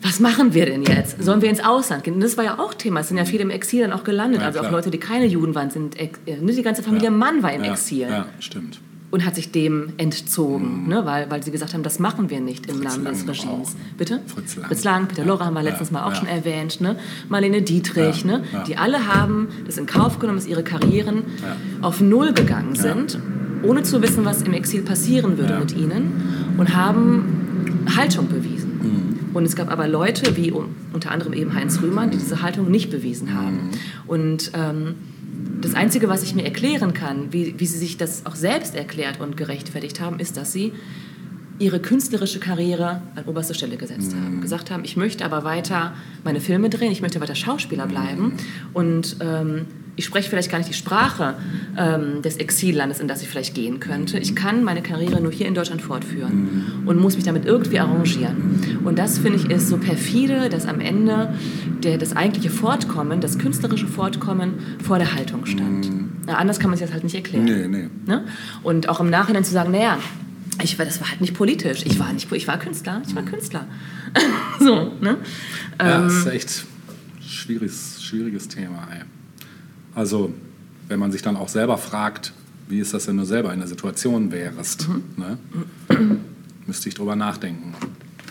was 0.07 0.21
machen 0.21 0.53
wir 0.55 0.67
denn 0.67 0.83
jetzt? 0.83 1.23
Sollen 1.23 1.41
wir 1.43 1.49
ins 1.49 1.65
Ausland 1.65 2.05
gehen? 2.05 2.15
Und 2.15 2.21
das 2.23 2.37
war 2.37 2.45
ja 2.45 2.59
auch 2.59 2.75
Thema. 2.75 3.01
Es 3.01 3.09
sind 3.09 3.17
ja 3.17 3.25
viele 3.25 3.43
im 3.43 3.51
Exil 3.51 3.81
dann 3.81 3.93
auch 3.93 4.05
gelandet. 4.05 4.43
Ja, 4.43 4.47
also 4.49 4.59
auch 4.59 4.65
klar. 4.65 4.73
Leute, 4.75 4.91
die 4.91 4.99
keine 4.99 5.25
Juden 5.27 5.55
waren, 5.55 5.71
sind 5.71 5.99
äh, 5.99 6.11
ne, 6.41 6.53
die 6.53 6.63
ganze 6.63 6.83
Familie 6.83 7.11
Mann 7.11 7.43
war 7.43 7.53
im 7.53 7.65
ja, 7.65 7.73
Exil 7.73 8.01
Ja, 8.11 8.27
stimmt. 8.39 8.81
und 9.11 9.25
hat 9.25 9.35
sich 9.35 9.51
dem 9.51 9.95
entzogen, 9.97 10.89
ne, 10.89 11.07
weil, 11.07 11.31
weil 11.31 11.43
sie 11.43 11.51
gesagt 11.51 11.73
haben, 11.73 11.83
das 11.83 11.99
machen 12.01 12.29
wir 12.29 12.41
nicht 12.41 12.67
im 12.67 12.77
Mhm. 12.79 12.83
Fritz 12.83 12.93
Namen 12.97 13.05
des 13.07 13.21
Lang 13.27 13.29
Regimes. 13.31 13.69
auch. 13.69 13.97
Bitte? 13.97 14.21
Fritz 14.27 14.57
Lang. 14.57 14.67
Fritz 14.67 14.85
Lang, 14.85 15.07
Peter 15.09 15.23
Ja, 15.23 15.29
Lorre 15.29 15.47
haben 15.47 15.55
wir 15.55 15.61
ja, 15.63 15.71
letztens 15.71 15.91
mal 15.91 16.05
auch 16.05 16.11
ja. 16.11 16.17
schon 16.17 16.29
erwähnt, 16.29 16.81
ne? 16.83 16.97
Marlene 17.31 17.63
Dietrich, 17.63 18.25
Ja, 18.25 18.39
ne? 18.39 18.45
ja. 18.53 18.63
die 18.65 18.77
alle 18.77 19.07
haben 19.07 19.49
das 19.65 19.79
in 19.79 19.87
Kauf 19.87 20.19
genommen, 20.19 20.39
dass 20.39 20.47
ihre 20.47 20.63
Karrieren 20.65 21.23
auf 21.81 22.01
Null 22.03 22.35
gegangen 22.35 22.75
sind, 22.75 23.19
ohne 23.63 23.83
zu 23.85 24.03
wissen, 24.03 24.25
was 24.27 24.43
im 24.43 24.53
Exil 24.53 24.83
passieren 24.83 25.39
würde 25.39 25.55
Ja. 25.55 25.61
mit 25.61 25.75
ihnen 25.75 26.55
und 26.59 26.75
haben 26.77 27.87
Haltung 27.97 28.29
bewiesen. 28.29 28.54
Mhm. 29.35 29.37
Und 29.37 29.45
es 29.45 29.57
gab 29.57 29.71
aber 29.71 29.89
Leute, 29.89 30.37
wie 30.37 30.53
unter 30.53 31.11
anderem 31.11 31.33
eben 31.33 31.55
Heinz 31.55 31.81
Rühmann, 31.83 32.11
die 32.11 32.19
diese 32.19 32.41
Haltung 32.43 32.71
nicht 32.71 32.91
bewiesen 32.91 33.29
Mhm. 33.29 33.35
haben. 33.35 33.71
Und 34.07 34.53
ähm, 34.55 34.95
das 35.61 35.75
Einzige, 35.75 36.09
was 36.09 36.23
ich 36.23 36.35
mir 36.35 36.45
erklären 36.45 36.95
kann, 36.95 37.33
wie, 37.33 37.55
wie 37.59 37.67
sie 37.67 37.79
sich 37.79 37.97
das 37.97 38.25
auch 38.27 38.37
selbst 38.37 38.75
erklärt 38.75 39.21
und 39.21 39.37
gerechtfertigt 39.37 40.01
haben, 40.01 40.19
ist, 40.21 40.37
dass 40.37 40.53
sie 40.53 40.73
ihre 41.59 41.79
künstlerische 41.81 42.41
Karriere 42.41 43.01
an 43.15 43.25
oberste 43.27 43.55
Stelle 43.55 43.77
gesetzt 43.77 44.13
haben. 44.15 44.41
Gesagt 44.41 44.71
haben, 44.73 44.85
ich 44.85 44.97
möchte 44.97 45.25
aber 45.25 45.45
weiter 45.45 45.95
meine 46.25 46.41
Filme 46.41 46.69
drehen, 46.69 46.91
ich 46.91 47.01
möchte 47.01 47.21
weiter 47.21 47.37
Schauspieler 47.37 47.87
bleiben 47.87 48.33
und 48.73 49.17
ähm, 49.21 49.67
ich 49.97 50.05
spreche 50.05 50.29
vielleicht 50.29 50.51
gar 50.51 50.59
nicht 50.59 50.71
die 50.71 50.75
Sprache 50.75 51.35
ähm, 51.77 52.23
des 52.23 52.37
Exillandes, 52.37 53.01
in 53.01 53.09
das 53.09 53.23
ich 53.23 53.29
vielleicht 53.29 53.55
gehen 53.55 53.79
könnte. 53.81 54.19
Ich 54.19 54.35
kann 54.35 54.65
meine 54.65 54.83
Karriere 54.83 55.21
nur 55.21 55.31
hier 55.31 55.47
in 55.47 55.55
Deutschland 55.55 55.83
fortführen 55.83 56.83
und 56.87 57.01
muss 57.01 57.15
mich 57.15 57.25
damit 57.25 57.45
irgendwie 57.45 57.79
arrangieren. 57.79 58.81
Und 58.85 58.99
das, 58.99 59.19
finde 59.19 59.39
ich, 59.39 59.51
ist 59.51 59.69
so 59.69 59.77
perfide, 59.79 60.49
dass 60.49 60.67
am 60.67 60.81
Ende 60.81 61.35
der, 61.83 61.99
das 61.99 62.17
eigentliche 62.17 62.51
Fortkommen, 62.51 63.21
das 63.21 63.39
künstlerische 63.39 63.87
Fortkommen 63.87 64.55
vor 64.83 64.99
der 64.99 65.15
Haltung 65.15 65.47
stand. 65.47 65.91
Na, 66.27 66.39
anders 66.39 66.59
kann 66.59 66.71
man 66.71 66.79
sich 66.79 66.87
das 66.87 66.93
halt 66.93 67.05
nicht 67.05 67.15
erklären. 67.15 67.45
Nee, 67.45 67.69
nee. 67.69 67.89
Ne? 68.07 68.25
Und 68.63 68.89
auch 68.89 69.01
im 69.01 69.11
Nachhinein 69.11 69.45
zu 69.45 69.53
sagen, 69.53 69.71
naja, 69.71 69.99
ich 70.63 70.79
war, 70.79 70.87
das 70.87 71.01
war 71.01 71.11
halt 71.11 71.21
nicht 71.21 71.35
politisch. 71.35 71.85
Ich 71.85 71.99
war 71.99 72.13
nicht, 72.13 72.31
ich 72.33 72.49
war 72.49 72.59
Künstler. 72.59 73.03
Ich 73.07 73.15
war 73.15 73.23
Künstler. 73.23 73.67
so, 74.59 74.93
ne? 75.01 75.19
Ja, 75.79 75.97
Ähm, 75.99 76.05
das 76.05 76.15
ist 76.15 76.27
echt 76.27 76.65
schwieriges, 77.27 78.03
schwieriges 78.03 78.49
Thema. 78.49 78.87
Ey. 78.93 79.03
Also, 79.95 80.33
wenn 80.89 80.99
man 80.99 81.13
sich 81.13 81.23
dann 81.23 81.37
auch 81.37 81.49
selber 81.49 81.79
fragt, 81.79 82.33
wie 82.69 82.81
ist 82.81 82.95
das, 82.95 83.07
wenn 83.09 83.17
du 83.17 83.25
selber 83.25 83.53
in 83.53 83.59
der 83.61 83.69
Situation 83.69 84.33
wärst, 84.33 84.89
Mhm. 84.89 85.03
ne? 85.17 85.39
müsste 86.67 86.89
ich 86.89 86.95
drüber 86.95 87.15
nachdenken. 87.15 87.75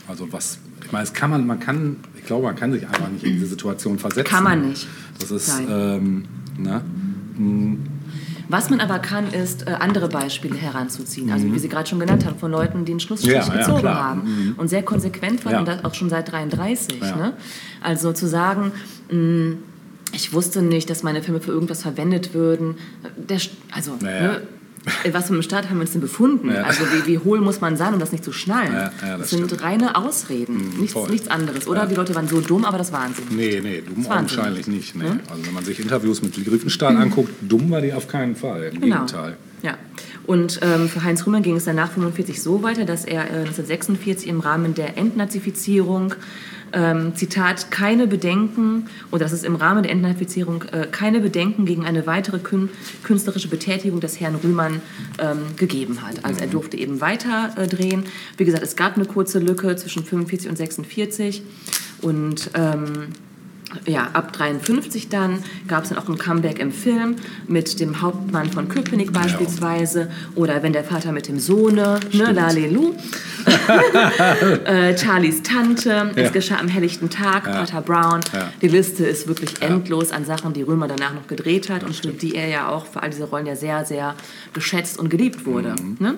Also 0.07 0.32
was, 0.34 0.57
ich 0.84 0.91
meine, 0.91 1.03
es 1.03 1.14
kann 1.14 1.30
man, 1.30 1.45
man 1.45 1.59
kann, 1.59 1.97
ich 2.18 2.26
glaube, 2.26 2.45
man 2.47 2.55
kann 2.55 2.72
sich 2.74 2.86
einfach 2.88 3.09
nicht 3.09 3.24
in 3.24 3.34
diese 3.34 3.45
Situation 3.45 3.99
versetzen. 3.99 4.30
Kann 4.30 4.43
man 4.43 4.70
nicht. 4.70 4.88
Das 5.20 5.30
ist, 5.32 5.61
ähm, 5.70 6.26
ne? 6.57 6.82
Was 8.49 8.70
man 8.70 8.80
aber 8.82 8.99
kann, 8.99 9.32
ist, 9.32 9.66
äh, 9.68 9.72
andere 9.72 10.09
Beispiele 10.09 10.55
heranzuziehen. 10.55 11.32
Also, 11.32 11.51
wie 11.51 11.57
Sie 11.59 11.70
gerade 11.70 11.88
schon 11.89 11.99
genannt 11.99 12.26
haben, 12.26 12.38
von 12.38 12.51
Leuten, 12.51 12.86
die 12.86 12.91
einen 12.91 12.99
Schlussstrich 12.99 13.34
Mhm. 13.34 13.39
Ja, 13.41 13.47
ja, 13.53 13.57
gezogen 13.59 13.80
klar. 13.80 14.03
haben 14.03 14.53
und 14.57 14.68
sehr 14.68 14.84
konsequent 14.84 15.45
waren 15.45 15.53
Ja. 15.53 15.59
und 15.59 15.68
das 15.68 15.86
auch 15.86 15.93
schon 15.93 16.09
seit 16.09 16.32
33. 16.32 16.99
Ja. 17.01 17.16
Ne? 17.16 17.34
Also 17.82 18.11
zu 18.14 18.28
sagen, 18.28 18.72
mh, 19.11 19.55
ich 20.14 20.32
wusste 20.34 20.61
nicht, 20.61 20.89
dass 20.89 21.03
meine 21.03 21.22
Filme 21.22 21.41
für 21.41 21.51
irgendwas 21.51 21.82
verwendet 21.82 22.34
würden. 22.34 22.76
Der, 23.18 23.39
also, 23.72 23.97
Naja. 24.01 24.22
ne, 24.34 24.41
was 25.14 25.28
für 25.28 25.34
einem 25.34 25.41
Staat 25.43 25.70
haben 25.70 25.78
wir 25.78 25.82
uns 25.82 25.91
denn 25.93 26.01
befunden? 26.01 26.51
Ja. 26.51 26.64
Also 26.64 26.82
wie, 26.91 27.07
wie 27.07 27.18
hohl 27.18 27.39
muss 27.39 27.61
man 27.61 27.78
sein, 27.78 27.93
um 27.93 27.99
das 27.99 28.11
nicht 28.11 28.24
zu 28.24 28.34
schnallen? 28.34 28.74
Ja, 28.74 28.80
ja, 28.84 28.91
das, 29.18 29.20
das 29.22 29.30
sind 29.32 29.45
stimmt. 29.47 29.61
Mhm, 29.61 29.66
reine 29.66 29.95
Ausreden, 29.95 30.74
nichts, 30.78 30.93
voll. 30.93 31.09
nichts 31.09 31.30
anderes. 31.30 31.68
Oder 31.68 31.86
die 31.86 31.95
Leute 31.95 32.14
waren 32.16 32.28
so 32.28 32.41
dumm, 32.41 32.66
aber 32.66 32.78
das 32.78 32.91
waren 32.91 33.14
sie. 33.16 33.34
Nee, 33.36 33.61
nee, 33.64 33.82
dumm 33.82 34.07
Wahnsinn. 34.07 34.53
nicht. 34.68 34.95
Nee. 34.95 35.05
Also 35.30 35.45
wenn 35.45 35.53
man 35.53 35.64
sich 35.64 35.80
Interviews 35.80 36.22
mit 36.22 36.34
Griffenstahl 36.45 36.97
anguckt, 36.97 37.32
dumm 37.41 37.70
war 37.72 37.82
die 37.82 37.93
auf 37.93 38.07
keinen 38.07 38.36
Fall. 38.36 38.72
Im 38.74 38.82
Genau. 38.82 38.95
Gegenteil. 39.05 39.38
Ja. 39.61 39.78
Und 40.28 40.59
ähm, 40.61 40.89
für 40.89 41.03
Heinz 41.03 41.26
Rühmann 41.26 41.43
ging 41.43 41.55
es 41.55 41.64
dann 41.64 41.78
nach 41.78 41.91
45 41.91 42.41
so 42.41 42.61
weiter, 42.64 42.84
dass 42.84 43.05
er 43.05 43.22
äh, 43.24 43.39
1946 43.45 44.28
im 44.28 44.41
Rahmen 44.41 44.74
der 44.74 44.97
Entnazifizierung 44.97 46.14
ähm, 46.74 47.16
Zitat, 47.16 47.72
keine 47.72 48.08
Bedenken, 48.08 48.88
oder 49.12 49.20
dass 49.20 49.32
es 49.32 49.44
im 49.44 49.56
Rahmen 49.56 49.84
der 49.84 49.92
Entnazifizierung 49.92 50.64
äh, 50.72 50.88
keine 50.92 51.20
Bedenken 51.20 51.66
gegen 51.66 51.86
eine 51.86 52.06
weitere 52.08 52.40
kün 52.40 52.70
künstlerische 53.04 53.48
Betätigung 53.48 54.00
des 54.00 54.20
Herrn 54.20 54.36
Rühmann 54.36 54.82
ähm, 55.20 55.56
gegeben 55.56 56.02
hat. 56.02 56.26
Also 56.26 56.42
er 56.42 56.48
durfte 56.48 56.78
eben 56.78 57.02
weiter 57.02 57.54
äh, 57.56 57.68
drehen. 57.68 58.06
Wie 58.38 58.46
gesagt, 58.46 58.64
es 58.64 58.76
gab 58.76 58.96
eine 58.96 59.06
kurze 59.06 59.40
Lücke 59.40 59.76
zwischen 59.76 60.04
45 60.04 60.50
und 60.50 60.58
46 60.58 61.44
und 62.02 62.50
ähm, 62.54 63.10
ja, 63.86 64.10
ab 64.14 64.34
53 64.34 65.10
dann 65.10 65.44
gab 65.68 65.84
es 65.84 65.90
dann 65.90 65.98
auch 65.98 66.08
ein 66.08 66.18
Comeback 66.18 66.60
im 66.60 66.72
Film 66.72 67.16
mit 67.48 67.80
dem 67.80 68.02
Hauptmann 68.02 68.52
von 68.52 68.70
Köpenick 68.70 69.12
beispielsweise 69.14 70.10
oder 70.36 70.64
wenn 70.64 70.74
der 70.74 70.84
Vater 70.84 71.12
mit 71.12 71.28
dem 71.28 71.40
Sohne, 71.40 72.00
ne, 72.12 72.32
Lalelu, 72.32 72.94
äh, 74.66 74.98
Charlies 74.98 75.44
Tante, 75.44 76.12
es 76.16 76.32
geschah 76.32 76.58
am 76.58 76.68
helllichten 76.68 77.10
Tag, 77.10 77.46
Pater 77.46 77.82
Brown. 77.82 78.22
Ja. 78.34 78.52
Die 78.62 78.68
Liste 78.68 79.06
ist 79.06 79.28
wirklich 79.28 79.62
endlos 79.62 80.12
an 80.12 80.26
Sachen, 80.26 80.54
die 80.54 80.62
Römer 80.62 80.88
danach 80.88 81.14
noch 81.14 81.28
gedreht 81.28 81.70
hat 81.70 81.84
und 81.84 81.96
für 81.96 82.08
die 82.10 82.36
er 82.36 82.48
ja 82.48 82.70
auch 82.70 82.86
für 82.86 83.04
all 83.04 83.10
diese 83.10 83.26
Rollen 83.26 83.46
ja 83.46 83.56
sehr, 83.56 83.86
sehr 83.86 84.16
geschätzt 84.54 85.00
und 85.00 85.10
geliebt 85.10 85.46
wurde. 85.46 85.76
Ne? 86.00 86.18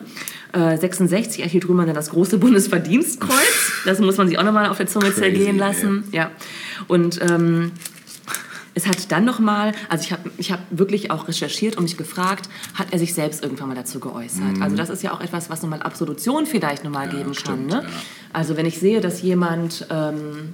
Äh, 0.54 0.78
66 0.78 1.42
erhielt 1.42 1.68
Römer 1.68 1.86
dann 1.86 1.96
das 1.96 2.12
große 2.12 2.38
Bundesverdienstkreuz. 2.38 3.84
Das 3.86 4.00
muss 4.00 4.18
man 4.18 4.28
sich 4.28 4.38
auch 4.38 4.44
nochmal 4.44 4.68
auf 4.68 4.78
der 4.78 4.88
Zunge 4.88 5.08
Crazy, 5.08 5.22
zergehen 5.22 5.58
lassen. 5.58 6.06
Ja. 6.12 6.32
Und 6.88 7.20
ähm, 7.22 7.45
es 8.78 8.88
hat 8.88 9.12
dann 9.12 9.24
nochmal, 9.24 9.72
also 9.90 10.04
ich 10.04 10.12
habe 10.12 10.30
ich 10.38 10.52
hab 10.52 10.60
wirklich 10.70 11.10
auch 11.10 11.28
recherchiert 11.30 11.78
und 11.78 11.84
mich 11.84 11.96
gefragt, 11.98 12.50
hat 12.74 12.88
er 12.92 13.00
sich 13.00 13.14
selbst 13.14 13.42
irgendwann 13.42 13.70
mal 13.70 13.76
dazu 13.76 14.00
geäußert? 14.02 14.62
Also 14.62 14.76
das 14.76 14.90
ist 14.90 15.02
ja 15.02 15.14
auch 15.14 15.22
etwas, 15.22 15.50
was 15.50 15.62
nochmal 15.62 15.82
Absolution 15.82 16.46
vielleicht 16.46 16.84
nochmal 16.84 17.08
geben 17.08 17.32
kann. 17.32 17.34
stimmt, 17.36 17.68
Ne? 17.68 17.82
ja. 17.84 17.90
Also 18.34 18.58
wenn 18.58 18.66
ich 18.66 18.78
sehe, 18.80 19.00
dass 19.00 19.22
jemand 19.22 19.88
ähm, 19.90 20.54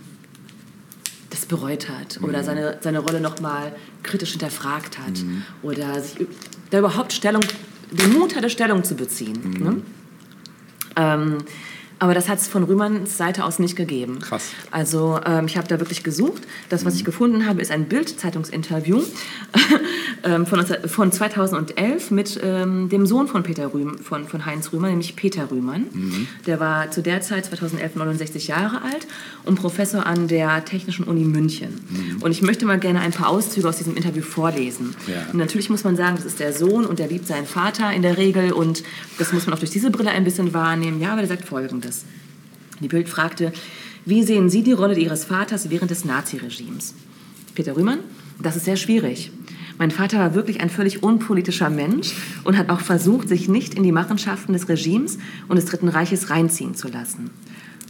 das 1.31 1.47
bereut 1.47 1.89
hat 1.89 2.19
oder 2.21 2.43
seine, 2.43 2.77
seine 2.81 2.99
Rolle 2.99 3.21
nochmal 3.21 3.73
kritisch 4.03 4.31
hinterfragt 4.31 4.99
hat 4.99 5.23
oder 5.63 5.99
sich 6.01 6.27
da 6.69 6.79
überhaupt 6.79 7.13
Stellung, 7.13 7.41
den 7.91 8.13
Mut 8.13 8.35
hatte, 8.35 8.49
Stellung 8.51 8.83
zu 8.83 8.95
beziehen. 8.95 9.55
Ne? 9.59 9.81
Ähm, 10.95 11.37
Aber 12.02 12.16
das 12.16 12.28
hat 12.28 12.39
es 12.39 12.47
von 12.47 12.64
Rühmanns 12.64 13.16
Seite 13.16 13.45
aus 13.45 13.60
nicht 13.60 13.76
gegeben. 13.76 14.18
Krass. 14.22 14.49
Also 14.72 15.20
ähm, 15.24 15.45
ich 15.45 15.56
habe 15.56 15.68
da 15.68 15.80
wirklich 15.80 16.02
gesucht. 16.02 16.41
Das, 16.70 16.84
was 16.84 16.95
ich 16.95 17.06
gefunden 17.06 17.45
habe, 17.45 17.62
ist 17.62 17.70
ein 17.70 17.86
Bild-Zeitungsinterview 17.86 19.04
ähm, 20.24 20.47
von, 20.47 20.66
von 20.66 21.12
2011 21.12 22.10
mit 22.10 22.39
ähm, 22.43 22.89
dem 22.89 23.06
Sohn 23.06 23.28
von 23.28 23.43
Peter 23.43 23.72
Rühm, 23.72 23.99
von, 23.99 24.28
von 24.28 24.47
Heinz 24.47 24.74
Rühmann, 24.74 24.89
nämlich 24.89 25.16
Peter 25.16 25.52
Rühmann. 25.52 26.28
Der 26.47 26.60
war 26.60 26.89
zu 26.89 27.04
der 27.04 27.22
Zeit 27.22 27.45
2011 27.45 27.93
69 27.93 28.47
Jahre 28.47 28.82
alt 28.82 29.06
und 29.43 29.60
Professor 29.60 30.08
an 30.08 30.28
der 30.28 30.66
Technischen 30.66 31.06
Uni 31.06 31.24
München. 31.24 32.18
Und 32.22 32.32
ich 32.32 32.41
möchte 32.41 32.66
mal 32.66 32.80
gerne 32.80 33.02
ein 33.02 33.12
paar 33.12 33.30
Auszüge 33.30 33.70
aus 33.70 33.78
diesem 33.78 33.95
Interview 33.95 34.24
vorlesen. 34.24 34.95
Ja. 35.06 35.32
Und 35.32 35.38
natürlich 35.38 35.70
muss 35.70 35.84
man 35.84 35.95
sagen, 35.95 36.16
das 36.16 36.26
ist 36.26 36.39
der 36.39 36.54
Sohn 36.54 36.88
und 36.88 36.97
der 36.97 37.10
liebt 37.10 37.28
seinen 37.28 37.45
Vater 37.45 37.93
in 37.93 38.02
der 38.02 38.18
Regel 38.18 38.54
und 38.54 38.82
das 39.20 39.34
muss 39.34 39.45
man 39.45 39.54
auch 39.54 39.60
durch 39.60 39.70
diese 39.70 39.91
Brille 39.91 40.10
ein 40.10 40.24
bisschen 40.24 40.52
wahrnehmen. 40.56 40.99
Ja, 40.99 41.12
aber 41.12 41.22
der 41.22 41.28
sagt 41.28 41.45
Folgendes. 41.45 41.90
Die 42.79 42.87
Bild 42.87 43.09
fragte, 43.09 43.53
wie 44.05 44.23
sehen 44.23 44.49
Sie 44.49 44.63
die 44.63 44.71
Rolle 44.71 44.97
Ihres 44.97 45.25
Vaters 45.25 45.69
während 45.69 45.91
des 45.91 46.05
Naziregimes? 46.05 46.95
Peter 47.53 47.75
Rühmann, 47.75 47.99
das 48.41 48.55
ist 48.55 48.65
sehr 48.65 48.77
schwierig. 48.77 49.31
Mein 49.77 49.91
Vater 49.91 50.19
war 50.19 50.33
wirklich 50.33 50.61
ein 50.61 50.69
völlig 50.69 51.03
unpolitischer 51.03 51.69
Mensch 51.69 52.13
und 52.43 52.57
hat 52.57 52.69
auch 52.69 52.81
versucht, 52.81 53.27
sich 53.29 53.47
nicht 53.47 53.73
in 53.73 53.83
die 53.83 53.91
Machenschaften 53.91 54.53
des 54.53 54.69
Regimes 54.69 55.17
und 55.47 55.55
des 55.55 55.65
Dritten 55.65 55.89
Reiches 55.89 56.29
reinziehen 56.29 56.75
zu 56.75 56.87
lassen. 56.87 57.29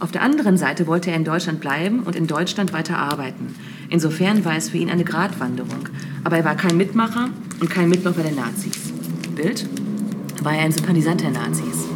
Auf 0.00 0.10
der 0.10 0.22
anderen 0.22 0.56
Seite 0.56 0.86
wollte 0.86 1.10
er 1.10 1.16
in 1.16 1.24
Deutschland 1.24 1.60
bleiben 1.60 2.00
und 2.00 2.16
in 2.16 2.26
Deutschland 2.26 2.72
weiter 2.72 2.98
arbeiten. 2.98 3.54
Insofern 3.88 4.44
war 4.44 4.56
es 4.56 4.70
für 4.70 4.78
ihn 4.78 4.90
eine 4.90 5.04
Gratwanderung. 5.04 5.88
Aber 6.24 6.38
er 6.38 6.44
war 6.44 6.56
kein 6.56 6.76
Mitmacher 6.76 7.28
und 7.60 7.70
kein 7.70 7.88
Mitläufer 7.88 8.22
der 8.22 8.32
Nazis. 8.32 8.92
Bild? 9.36 9.66
War 10.42 10.54
er 10.54 10.62
ein 10.62 10.72
Sympathisant 10.72 11.20
der 11.20 11.30
Nazis? 11.30 11.86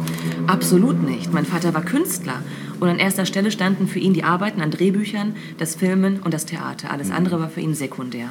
Absolut 0.47 1.03
nicht. 1.03 1.33
Mein 1.33 1.45
Vater 1.45 1.73
war 1.73 1.83
Künstler 1.83 2.41
und 2.79 2.87
an 2.87 2.99
erster 2.99 3.25
Stelle 3.25 3.51
standen 3.51 3.87
für 3.87 3.99
ihn 3.99 4.13
die 4.13 4.23
Arbeiten 4.23 4.61
an 4.61 4.71
Drehbüchern, 4.71 5.35
das 5.57 5.75
Filmen 5.75 6.21
und 6.21 6.33
das 6.33 6.45
Theater. 6.45 6.89
Alles 6.89 7.11
andere 7.11 7.39
war 7.39 7.49
für 7.49 7.59
ihn 7.59 7.75
sekundär. 7.75 8.29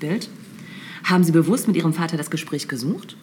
Bild? 0.00 0.28
Haben 1.04 1.22
Sie 1.22 1.30
bewusst 1.30 1.68
mit 1.68 1.76
Ihrem 1.76 1.92
Vater 1.92 2.16
das 2.16 2.30
Gespräch 2.30 2.66
gesucht? 2.66 3.16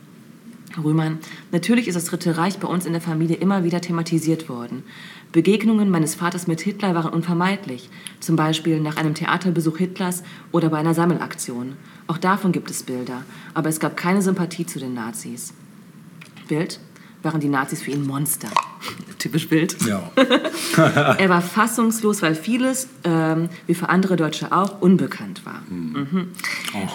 Rühmann, 0.82 1.18
natürlich 1.52 1.90
ist 1.90 1.96
das 1.96 2.06
Dritte 2.06 2.38
Reich 2.38 2.58
bei 2.58 2.70
uns 2.70 2.86
in 2.86 2.94
der 2.94 3.02
Familie 3.02 3.36
immer 3.36 3.66
wieder 3.66 3.82
thematisiert 3.82 4.48
worden. 4.48 4.84
Begegnungen 5.34 5.90
meines 5.90 6.16
Vaters 6.16 6.48
mit 6.48 6.62
Hitler 6.62 6.96
waren 6.96 7.12
unvermeidlich, 7.12 7.90
zum 8.22 8.38
Beispiel 8.38 8.80
nach 8.80 8.96
einem 8.96 9.14
Theaterbesuch 9.14 9.78
Hitlers 9.78 10.24
oder 10.54 10.70
bei 10.70 10.78
einer 10.78 10.94
Sammelaktion. 10.94 11.74
Auch 12.08 12.18
davon 12.18 12.54
gibt 12.54 12.72
es 12.72 12.84
Bilder, 12.84 13.24
aber 13.54 13.68
es 13.68 13.82
gab 13.82 13.98
keine 13.98 14.22
Sympathie 14.22 14.66
zu 14.66 14.80
den 14.80 14.94
Nazis. 14.94 15.54
Bild? 16.48 16.80
Waren 17.24 17.40
die 17.40 17.50
Nazis 17.50 17.82
für 17.82 17.92
ihn 17.92 18.06
Monster. 18.06 18.50
Typisch 19.20 19.48
Bild. 19.48 19.78
Ja. 19.86 20.12
Er 21.18 21.30
war 21.30 21.42
fassungslos, 21.42 22.22
weil 22.22 22.34
vieles, 22.34 22.88
ähm, 23.04 23.50
wie 23.68 23.76
für 23.76 23.90
andere 23.90 24.16
Deutsche 24.16 24.52
auch, 24.52 24.82
unbekannt 24.82 25.46
war. 25.46 25.62
Mhm. 25.70 26.30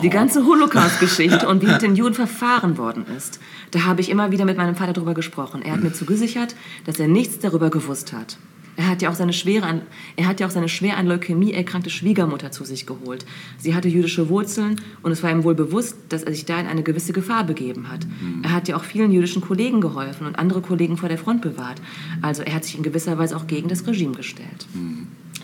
Die 0.02 0.10
ganze 0.10 0.44
Holocaust-Geschichte 0.44 1.46
und 1.46 1.62
wie 1.62 1.66
mit 1.66 1.82
den 1.82 1.94
Juden 1.94 2.14
verfahren 2.14 2.78
worden 2.78 3.04
ist, 3.16 3.38
da 3.70 3.84
habe 3.84 4.00
ich 4.00 4.08
immer 4.08 4.32
wieder 4.32 4.44
mit 4.44 4.56
meinem 4.56 4.74
Vater 4.74 4.94
darüber 4.94 5.14
gesprochen. 5.14 5.62
Er 5.62 5.74
hat 5.74 5.82
mir 5.82 5.92
zugesichert, 5.92 6.56
dass 6.86 6.98
er 6.98 7.08
nichts 7.08 7.38
darüber 7.38 7.70
gewusst 7.70 8.12
hat. 8.12 8.38
Er 8.76 8.88
hat 8.88 9.02
ja 9.02 9.10
auch 9.10 9.14
seine, 9.14 9.32
schwere 9.32 9.66
an, 9.66 9.82
er 10.16 10.26
hat 10.26 10.40
ja 10.40 10.46
auch 10.46 10.50
seine 10.50 10.68
schwer 10.68 10.96
an 10.98 11.06
Leukämie 11.06 11.52
erkrankte 11.52 11.90
Schwiegermutter 11.90 12.52
zu 12.52 12.64
sich 12.64 12.86
geholt. 12.86 13.24
Sie 13.58 13.74
hatte 13.74 13.88
jüdische 13.88 14.28
Wurzeln 14.28 14.80
und 15.02 15.12
es 15.12 15.22
war 15.22 15.30
ihm 15.30 15.44
wohl 15.44 15.54
bewusst, 15.54 15.96
dass 16.10 16.22
er 16.22 16.32
sich 16.32 16.44
da 16.44 16.60
in 16.60 16.66
eine 16.66 16.82
gewisse 16.82 17.12
Gefahr 17.12 17.44
begeben 17.44 17.90
hat. 17.90 18.06
Er 18.42 18.52
hat 18.52 18.68
ja 18.68 18.76
auch 18.76 18.84
vielen 18.84 19.12
jüdischen 19.12 19.40
Kollegen 19.42 19.80
geholfen 19.80 20.26
und 20.26 20.38
andere 20.38 20.60
Kollegen 20.60 20.96
vor 20.96 21.08
der 21.08 21.18
Front 21.18 21.42
bewahrt. 21.42 21.80
Also 22.22 22.42
er 22.42 22.54
hat 22.54 22.64
sich 22.64 22.76
in 22.76 22.82
gewisser 22.82 23.16
Weise 23.18 23.36
auch 23.36 23.46
gegen 23.46 23.68
das 23.68 23.86
Regime 23.86 24.14
gestellt. 24.14 24.66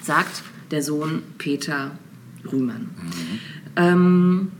Sagt 0.02 0.42
der 0.70 0.82
Sohn 0.82 1.22
Peter 1.38 1.92
Rühmann. 2.50 2.90
Ähm, 3.76 4.52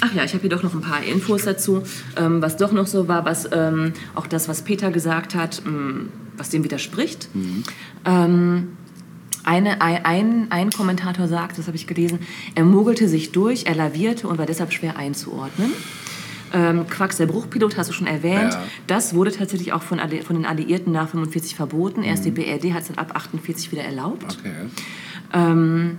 Ach 0.00 0.14
ja, 0.14 0.24
ich 0.24 0.32
habe 0.32 0.42
hier 0.42 0.50
doch 0.50 0.62
noch 0.62 0.74
ein 0.74 0.80
paar 0.80 1.02
Infos 1.02 1.44
dazu, 1.44 1.82
ähm, 2.16 2.40
was 2.40 2.56
doch 2.56 2.72
noch 2.72 2.86
so 2.86 3.08
war, 3.08 3.24
was 3.24 3.48
ähm, 3.52 3.92
auch 4.14 4.26
das, 4.26 4.48
was 4.48 4.62
Peter 4.62 4.90
gesagt 4.90 5.34
hat, 5.34 5.62
ähm, 5.66 6.10
was 6.36 6.50
dem 6.50 6.62
widerspricht. 6.62 7.28
Ähm, 8.04 8.76
eine, 9.42 9.80
ein, 9.80 10.46
ein, 10.50 10.70
Kommentator 10.70 11.26
sagt, 11.26 11.58
das 11.58 11.66
habe 11.66 11.76
ich 11.76 11.86
gelesen, 11.86 12.20
er 12.54 12.64
mogelte 12.64 13.08
sich 13.08 13.32
durch, 13.32 13.64
er 13.66 13.74
lavierte 13.74 14.28
und 14.28 14.38
war 14.38 14.46
deshalb 14.46 14.72
schwer 14.72 14.96
einzuordnen. 14.96 15.72
Ähm, 16.52 16.86
Quacks, 16.86 17.16
der 17.16 17.26
Bruchpilot, 17.26 17.76
hast 17.76 17.90
du 17.90 17.92
schon 17.92 18.06
erwähnt. 18.06 18.54
Ja. 18.54 18.62
Das 18.86 19.14
wurde 19.14 19.32
tatsächlich 19.32 19.72
auch 19.72 19.82
von, 19.82 19.98
von 19.98 20.36
den 20.36 20.46
Alliierten 20.46 20.92
nach 20.92 21.08
45 21.08 21.54
verboten. 21.54 22.02
Erst 22.02 22.24
die 22.24 22.30
BRD 22.30 22.72
hat 22.72 22.82
es 22.82 22.88
dann 22.88 22.98
ab 22.98 23.14
48 23.14 23.70
wieder 23.72 23.82
erlaubt. 23.82 24.38
Okay. 24.38 24.52
Ähm, 25.34 25.98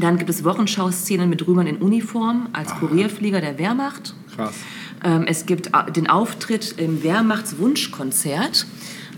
dann 0.00 0.18
gibt 0.18 0.28
es 0.30 0.44
Wochenschau-Szenen 0.44 1.28
mit 1.28 1.46
Rühmann 1.46 1.66
in 1.66 1.76
Uniform 1.78 2.48
als 2.52 2.74
Kurierflieger 2.74 3.40
der 3.40 3.58
Wehrmacht. 3.58 4.14
Krass. 4.34 4.54
Ähm, 5.04 5.24
es 5.26 5.46
gibt 5.46 5.74
a- 5.74 5.84
den 5.90 6.08
Auftritt 6.08 6.74
im 6.78 7.02
Wehrmachtswunschkonzert. 7.02 8.66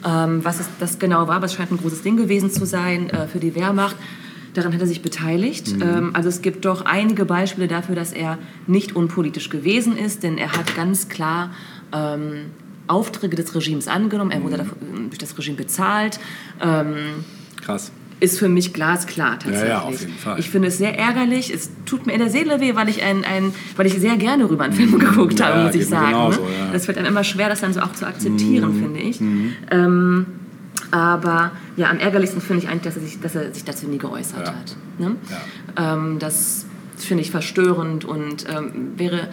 Ähm, 0.07 0.45
was 0.45 0.61
es, 0.61 0.69
das 0.79 0.99
genau 1.01 1.27
war, 1.27 1.37
aber 1.37 1.47
es 1.47 1.55
scheint 1.55 1.73
ein 1.73 1.79
großes 1.79 2.03
Ding 2.03 2.17
gewesen 2.17 2.51
zu 2.53 2.65
sein 2.67 3.11
äh, 3.11 3.27
für 3.27 3.41
die 3.41 3.55
Wehrmacht. 3.57 3.97
Daran 4.55 4.73
hat 4.73 4.81
er 4.81 4.87
sich 4.87 5.03
beteiligt. 5.03 5.75
Ähm, 5.83 6.11
also 6.15 6.29
es 6.29 6.41
gibt 6.41 6.65
doch 6.65 6.85
einige 6.85 7.25
Beispiele 7.25 7.67
dafür, 7.67 7.97
dass 7.97 8.13
er 8.13 8.39
nicht 8.69 8.95
unpolitisch 8.95 9.51
gewesen 9.51 9.97
ist, 9.97 10.23
denn 10.23 10.39
er 10.39 10.53
hat 10.53 10.77
ganz 10.77 11.09
klar 11.09 11.51
ähm, 11.93 12.47
Aufträge 12.87 13.35
des 13.37 13.53
Regimes 13.57 13.89
angenommen. 13.89 14.31
Er 14.31 14.43
wurde 14.45 14.59
dafür, 14.59 14.77
durch 15.09 15.19
das 15.19 15.37
Regime 15.37 15.57
bezahlt. 15.57 16.21
Ähm, 16.61 17.25
Krass. 17.61 17.91
Ist 18.21 18.39
für 18.39 18.49
mich 18.49 18.73
glasklar 18.73 19.39
tatsächlich. 19.39 19.63
Ja, 19.63 19.69
ja, 19.69 19.81
auf 19.83 20.01
jeden 20.01 20.13
Fall. 20.15 20.39
Ich 20.41 20.51
finde 20.51 20.69
es 20.69 20.79
sehr 20.79 20.99
ärgerlich. 20.99 21.53
Es 21.55 21.71
tut 21.87 22.07
mir 22.07 22.13
in 22.15 22.19
der 22.19 22.31
Seele 22.31 22.61
weh, 22.61 22.75
weil 22.75 22.89
ich, 22.89 23.03
ein, 23.03 23.25
ein, 23.25 23.53
weil 23.77 23.87
ich 23.87 23.95
sehr 23.95 24.17
gerne 24.17 24.49
rüber 24.51 24.65
einen 24.65 24.73
Film 24.73 24.99
geguckt 24.99 25.39
Ja, 25.39 25.47
habe, 25.47 25.65
muss 25.65 25.75
ich 25.75 25.87
sagen. 25.87 26.11
ne? 26.11 26.35
ja. 26.59 26.67
Mhm. 26.69 26.73
Das 26.73 26.87
fällt 26.87 26.99
einem 26.99 27.07
immer 27.07 27.23
schwer, 27.25 27.49
das 27.49 27.61
dann 27.61 27.73
so 27.73 27.81
auch 27.81 27.93
zu 27.93 28.07
akzeptieren, 28.07 28.75
finde 28.75 29.01
ich. 29.01 29.21
Ähm, 29.71 30.27
aber 30.91 31.53
ja, 31.77 31.91
am 31.91 31.99
ärgerlichsten 31.99 32.41
finde 32.41 32.65
ich 32.65 32.69
eigentlich, 32.69 32.83
dass 32.85 32.97
er 32.97 33.03
sich, 33.03 33.21
dass 33.21 33.35
er 33.35 33.53
sich 33.55 33.65
dazu 33.65 33.87
nie 33.87 33.99
geäußert 33.99 34.47
Ja. 34.47 34.55
hat. 34.55 34.77
Ne? 34.99 35.17
Ähm, 35.77 36.19
das 36.19 36.67
finde 36.97 37.23
ich 37.23 37.31
verstörend 37.31 38.05
und 38.05 38.47
ähm, 38.49 38.93
wäre, 38.97 39.29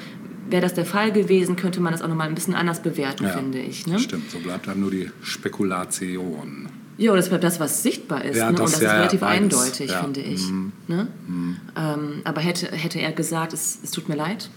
wäre 0.50 0.62
das 0.62 0.74
der 0.76 0.86
Fall 0.86 1.12
gewesen, 1.12 1.56
könnte 1.56 1.82
man 1.82 1.92
das 1.92 2.02
auch 2.02 2.08
nochmal 2.08 2.28
ein 2.28 2.36
bisschen 2.36 2.54
anders 2.54 2.82
bewerten, 2.84 3.24
Ja, 3.24 3.32
finde 3.32 3.58
ich. 3.60 3.88
Ne? 3.88 3.98
Stimmt, 4.00 4.30
so 4.30 4.38
bleibt 4.40 4.68
dann 4.68 4.80
nur 4.80 4.92
die 4.92 5.10
Spekulation. 5.24 6.68
Ja, 6.98 7.16
das 7.16 7.28
bleibt 7.30 7.44
das, 7.44 7.60
was 7.60 7.84
sichtbar 7.84 8.24
ist. 8.24 8.38
Ja, 8.38 8.52
ne? 8.52 8.58
das- 8.58 8.74
und 8.74 8.74
das 8.76 8.82
ja, 8.82 8.90
ist 8.92 8.98
relativ 9.00 9.24
eindeutig, 9.24 9.92
Ja. 9.92 10.00
Mhm. 10.02 10.04
finde 10.06 10.20
ich. 10.22 10.42
Ne? 10.88 11.08
Ähm, 11.78 12.22
aber 12.24 12.42
hätte, 12.42 12.68
hätte 12.68 13.00
er 13.00 13.12
gesagt, 13.12 13.54
es, 13.54 13.80
es 13.84 13.92
tut 13.92 14.08
mir 14.08 14.16
leid, 14.16 14.50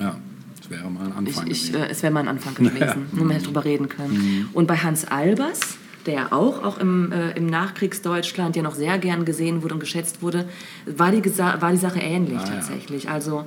Ja, 0.00 0.16
das 0.58 0.70
wäre 0.70 0.88
mal 0.90 1.04
ein 1.06 1.12
Anfang 1.12 1.46
ich, 1.48 1.66
gewesen. 1.72 1.74
äh, 1.84 1.88
es 1.90 2.02
wäre 2.02 2.12
mal 2.12 2.20
ein 2.20 2.28
Anfang 2.28 2.54
gewesen. 2.56 3.06
Nur 3.12 3.24
man 3.26 3.32
hätte 3.34 3.46
drüber 3.46 3.64
reden 3.64 3.88
können. 3.88 4.14
Mhm. 4.14 4.48
Und 4.54 4.66
bei 4.66 4.76
Hans 4.78 5.04
Albers, 5.04 5.60
der 6.06 6.14
ja 6.14 6.32
auch, 6.32 6.64
auch 6.64 6.78
im, 6.78 7.12
äh, 7.12 7.32
im 7.32 7.46
Nachkriegsdeutschland 7.46 8.56
ja 8.56 8.62
noch 8.62 8.74
sehr 8.74 8.98
gern 8.98 9.24
gesehen 9.24 9.62
wurde 9.62 9.74
und 9.74 9.80
geschätzt 9.80 10.22
wurde, 10.22 10.48
war 10.86 11.10
die, 11.12 11.22
war 11.38 11.70
die 11.72 11.76
Sache 11.76 12.00
ähnlich 12.00 12.38
Ah, 12.38 12.44
tatsächlich. 12.44 13.08
Also 13.10 13.44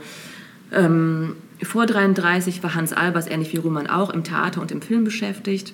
ähm, 0.71 1.35
vor 1.63 1.85
33 1.85 2.63
war 2.63 2.75
Hans 2.75 2.91
Albers, 2.91 3.27
ähnlich 3.27 3.53
wie 3.53 3.57
Rühmann 3.57 3.87
auch, 3.87 4.09
im 4.09 4.23
Theater 4.23 4.61
und 4.61 4.71
im 4.71 4.81
Film 4.81 5.05
beschäftigt. 5.05 5.73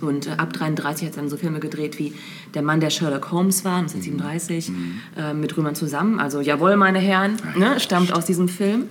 Und 0.00 0.26
äh, 0.26 0.32
ab 0.32 0.52
33 0.52 1.08
hat 1.08 1.14
er 1.14 1.22
dann 1.22 1.30
so 1.30 1.36
Filme 1.36 1.60
gedreht 1.60 1.98
wie 1.98 2.12
Der 2.54 2.62
Mann, 2.62 2.80
der 2.80 2.90
Sherlock 2.90 3.32
Holmes 3.32 3.64
war, 3.64 3.78
1937, 3.78 4.72
äh, 5.16 5.32
mit 5.32 5.56
Rühmann 5.56 5.74
zusammen. 5.74 6.20
Also 6.20 6.40
Jawohl, 6.40 6.76
meine 6.76 6.98
Herren, 6.98 7.36
ne, 7.56 7.80
stammt 7.80 8.12
aus 8.12 8.26
diesem 8.26 8.48
Film. 8.48 8.86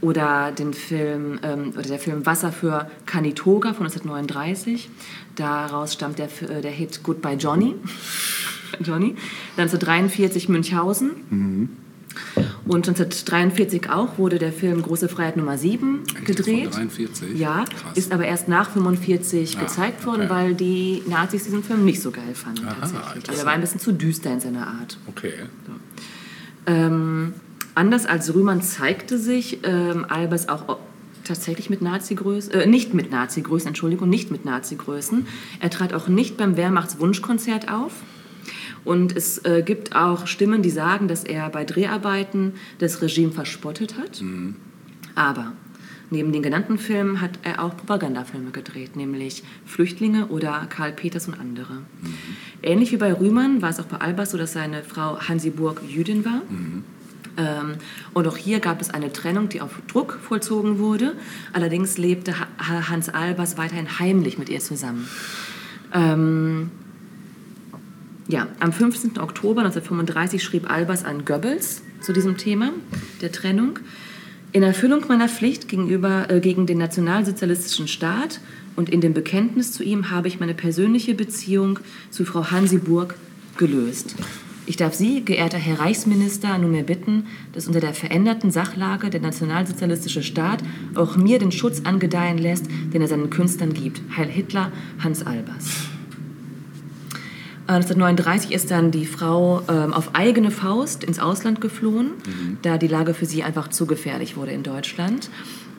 Oder 0.00 0.50
den 0.50 0.72
Film, 0.72 1.38
ähm, 1.42 1.72
oder 1.74 1.82
der 1.82 1.98
Film 1.98 2.24
Wasser 2.24 2.52
für 2.52 2.90
Canitoga 3.04 3.74
von 3.74 3.86
1939. 3.86 4.88
Daraus 5.36 5.92
stammt 5.92 6.18
der, 6.18 6.28
äh, 6.48 6.62
der 6.62 6.70
Hit 6.70 7.02
Goodbye 7.02 7.36
Johnny. 7.36 7.74
Johnny. 8.80 9.14
Dann 9.56 9.68
1943 9.68 10.48
Münchhausen. 10.48 11.10
Und 12.66 12.86
1943 12.88 13.90
auch 13.90 14.18
wurde 14.18 14.38
der 14.38 14.52
Film 14.52 14.82
Große 14.82 15.08
Freiheit 15.08 15.36
Nummer 15.36 15.58
7 15.58 16.00
gedreht. 16.24 16.64
Von 16.74 16.88
43? 16.88 17.38
Ja, 17.38 17.64
Krass. 17.64 17.96
ist 17.96 18.12
aber 18.12 18.24
erst 18.26 18.48
nach 18.48 18.70
45 18.70 19.56
Ah, 19.56 19.60
gezeigt 19.62 20.06
worden, 20.06 20.22
okay. 20.22 20.30
weil 20.30 20.54
die 20.54 21.02
Nazis 21.06 21.44
diesen 21.44 21.62
Film 21.64 21.84
nicht 21.84 22.00
so 22.00 22.10
geil 22.10 22.34
fanden 22.34 22.66
Aha, 22.66 22.76
tatsächlich. 22.80 23.28
Also 23.28 23.40
er 23.42 23.46
war 23.46 23.52
ein 23.54 23.60
bisschen 23.60 23.80
zu 23.80 23.92
düster 23.92 24.32
in 24.32 24.40
seiner 24.40 24.66
Art. 24.66 24.98
Okay. 25.08 25.32
Ähm, 26.66 27.34
anders 27.74 28.06
als 28.06 28.32
Rühmann 28.34 28.62
zeigte 28.62 29.18
sich 29.18 29.60
ähm, 29.64 30.04
Albers 30.08 30.48
auch 30.48 30.78
tatsächlich 31.24 31.70
mit 31.70 31.80
Nazi-Größen, 31.82 32.52
äh, 32.52 32.66
nicht 32.66 32.92
mit 32.94 33.10
Nazi-Größen, 33.10 33.68
Entschuldigung, 33.68 34.08
nicht 34.08 34.30
mit 34.30 34.44
Nazi-Größen. 34.44 35.26
Er 35.60 35.70
trat 35.70 35.94
auch 35.94 36.08
nicht 36.08 36.36
beim 36.36 36.56
Wehrmachtswunschkonzert 36.56 37.70
auf. 37.70 37.92
Und 38.84 39.16
es 39.16 39.38
äh, 39.44 39.62
gibt 39.64 39.94
auch 39.94 40.26
Stimmen, 40.26 40.62
die 40.62 40.70
sagen, 40.70 41.06
dass 41.08 41.24
er 41.24 41.48
bei 41.50 41.64
Dreharbeiten 41.64 42.54
das 42.78 43.02
Regime 43.02 43.30
verspottet 43.32 43.96
hat. 43.98 44.22
Aber 45.14 45.52
Neben 46.12 46.32
den 46.32 46.42
genannten 46.42 46.76
Filmen 46.76 47.20
hat 47.20 47.38
er 47.44 47.62
auch 47.62 47.76
Propagandafilme 47.76 48.50
gedreht, 48.50 48.96
nämlich 48.96 49.44
Flüchtlinge 49.64 50.26
oder 50.26 50.66
Karl 50.68 50.90
Peters 50.92 51.28
und 51.28 51.38
andere. 51.38 51.82
Ähnlich 52.64 52.90
wie 52.90 52.96
bei 52.96 53.12
Rühmann 53.12 53.62
war 53.62 53.70
es 53.70 53.78
auch 53.78 53.84
bei 53.84 53.98
Albers 53.98 54.32
so, 54.32 54.38
dass 54.38 54.52
seine 54.52 54.82
Frau 54.82 55.20
Hansi 55.20 55.50
Burg 55.50 55.82
Jüdin 55.86 56.24
war. 56.24 56.42
Ähm, 57.36 57.74
und 58.12 58.26
auch 58.26 58.36
hier 58.36 58.58
gab 58.58 58.80
es 58.80 58.90
eine 58.90 59.12
Trennung, 59.12 59.48
die 59.50 59.60
auf 59.60 59.70
Druck 59.86 60.18
vollzogen 60.20 60.80
wurde. 60.80 61.14
Allerdings 61.52 61.96
lebte 61.96 62.34
Ha- 62.40 62.88
Hans 62.88 63.08
Albers 63.08 63.56
weiterhin 63.56 64.00
heimlich 64.00 64.36
mit 64.36 64.48
ihr 64.48 64.58
zusammen. 64.58 65.06
Ähm, 65.94 66.72
ja, 68.30 68.46
am 68.60 68.72
15. 68.72 69.18
Oktober 69.18 69.62
1935 69.62 70.42
schrieb 70.42 70.70
Albers 70.70 71.04
an 71.04 71.24
Goebbels 71.24 71.82
zu 72.00 72.12
diesem 72.12 72.36
Thema 72.36 72.70
der 73.20 73.32
Trennung. 73.32 73.80
In 74.52 74.62
Erfüllung 74.62 75.04
meiner 75.08 75.28
Pflicht 75.28 75.68
gegenüber, 75.68 76.30
äh, 76.30 76.40
gegen 76.40 76.66
den 76.66 76.78
nationalsozialistischen 76.78 77.88
Staat 77.88 78.40
und 78.76 78.88
in 78.88 79.00
dem 79.00 79.14
Bekenntnis 79.14 79.72
zu 79.72 79.82
ihm 79.82 80.10
habe 80.10 80.28
ich 80.28 80.40
meine 80.40 80.54
persönliche 80.54 81.14
Beziehung 81.14 81.80
zu 82.10 82.24
Frau 82.24 82.50
Hansi 82.50 82.78
Burg 82.78 83.16
gelöst. 83.56 84.14
Ich 84.66 84.76
darf 84.76 84.94
Sie, 84.94 85.22
geehrter 85.22 85.58
Herr 85.58 85.80
Reichsminister, 85.80 86.56
nunmehr 86.56 86.84
bitten, 86.84 87.26
dass 87.52 87.66
unter 87.66 87.80
der 87.80 87.94
veränderten 87.94 88.52
Sachlage 88.52 89.10
der 89.10 89.20
nationalsozialistische 89.20 90.22
Staat 90.22 90.62
auch 90.94 91.16
mir 91.16 91.40
den 91.40 91.50
Schutz 91.50 91.80
angedeihen 91.82 92.38
lässt, 92.38 92.66
den 92.92 93.02
er 93.02 93.08
seinen 93.08 93.30
Künstlern 93.30 93.74
gibt. 93.74 94.00
Heil 94.16 94.28
Hitler, 94.28 94.70
Hans 95.02 95.26
Albers. 95.26 95.90
Äh, 97.70 97.74
1939 97.74 98.50
ist 98.50 98.70
dann 98.70 98.90
die 98.90 99.06
Frau 99.06 99.62
ähm, 99.68 99.92
auf 99.92 100.14
eigene 100.14 100.50
Faust 100.50 101.04
ins 101.04 101.20
Ausland 101.20 101.60
geflohen, 101.60 102.12
da 102.62 102.78
die 102.78 102.88
Lage 102.88 103.14
für 103.14 103.26
sie 103.26 103.44
einfach 103.44 103.68
zu 103.68 103.86
gefährlich 103.86 104.36
wurde 104.36 104.50
in 104.50 104.64
Deutschland. 104.64 105.30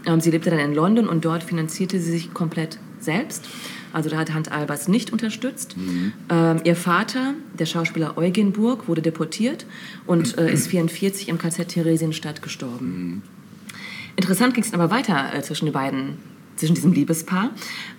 Ähm, 0.06 0.22
sie 0.22 0.32
lebte 0.32 0.50
dann 0.50 0.60
in 0.60 0.74
London 0.74 1.10
und 1.10 1.26
dort 1.26 1.44
finanzierte 1.44 2.00
sie 2.00 2.12
sich 2.12 2.34
komplett 2.34 2.80
selbst. 3.00 3.46
Also 3.92 4.10
da 4.10 4.18
hat 4.18 4.34
Hans 4.34 4.48
Albers 4.48 4.88
nicht 4.88 5.12
unterstützt. 5.12 5.76
Ähm, 6.30 6.62
ihr 6.64 6.78
Vater, 6.78 7.34
der 7.60 7.66
Schauspieler 7.66 8.18
Eugen 8.18 8.54
Burg, 8.54 8.88
wurde 8.88 9.02
deportiert 9.02 9.66
und 10.08 10.38
äh, 10.38 10.48
ist 10.54 10.68
1944 10.68 11.28
im 11.28 11.38
KZ 11.38 11.68
Theresienstadt 11.68 12.42
gestorben. 12.42 13.22
Interessant 14.16 14.54
ging 14.54 14.64
es 14.64 14.74
aber 14.74 14.92
weiter 14.92 15.34
äh, 15.34 15.42
zwischen 15.42 15.66
den 15.66 15.74
beiden, 15.74 16.18
zwischen 16.56 16.76
diesem 16.76 16.94
Liebespaar. 16.94 17.52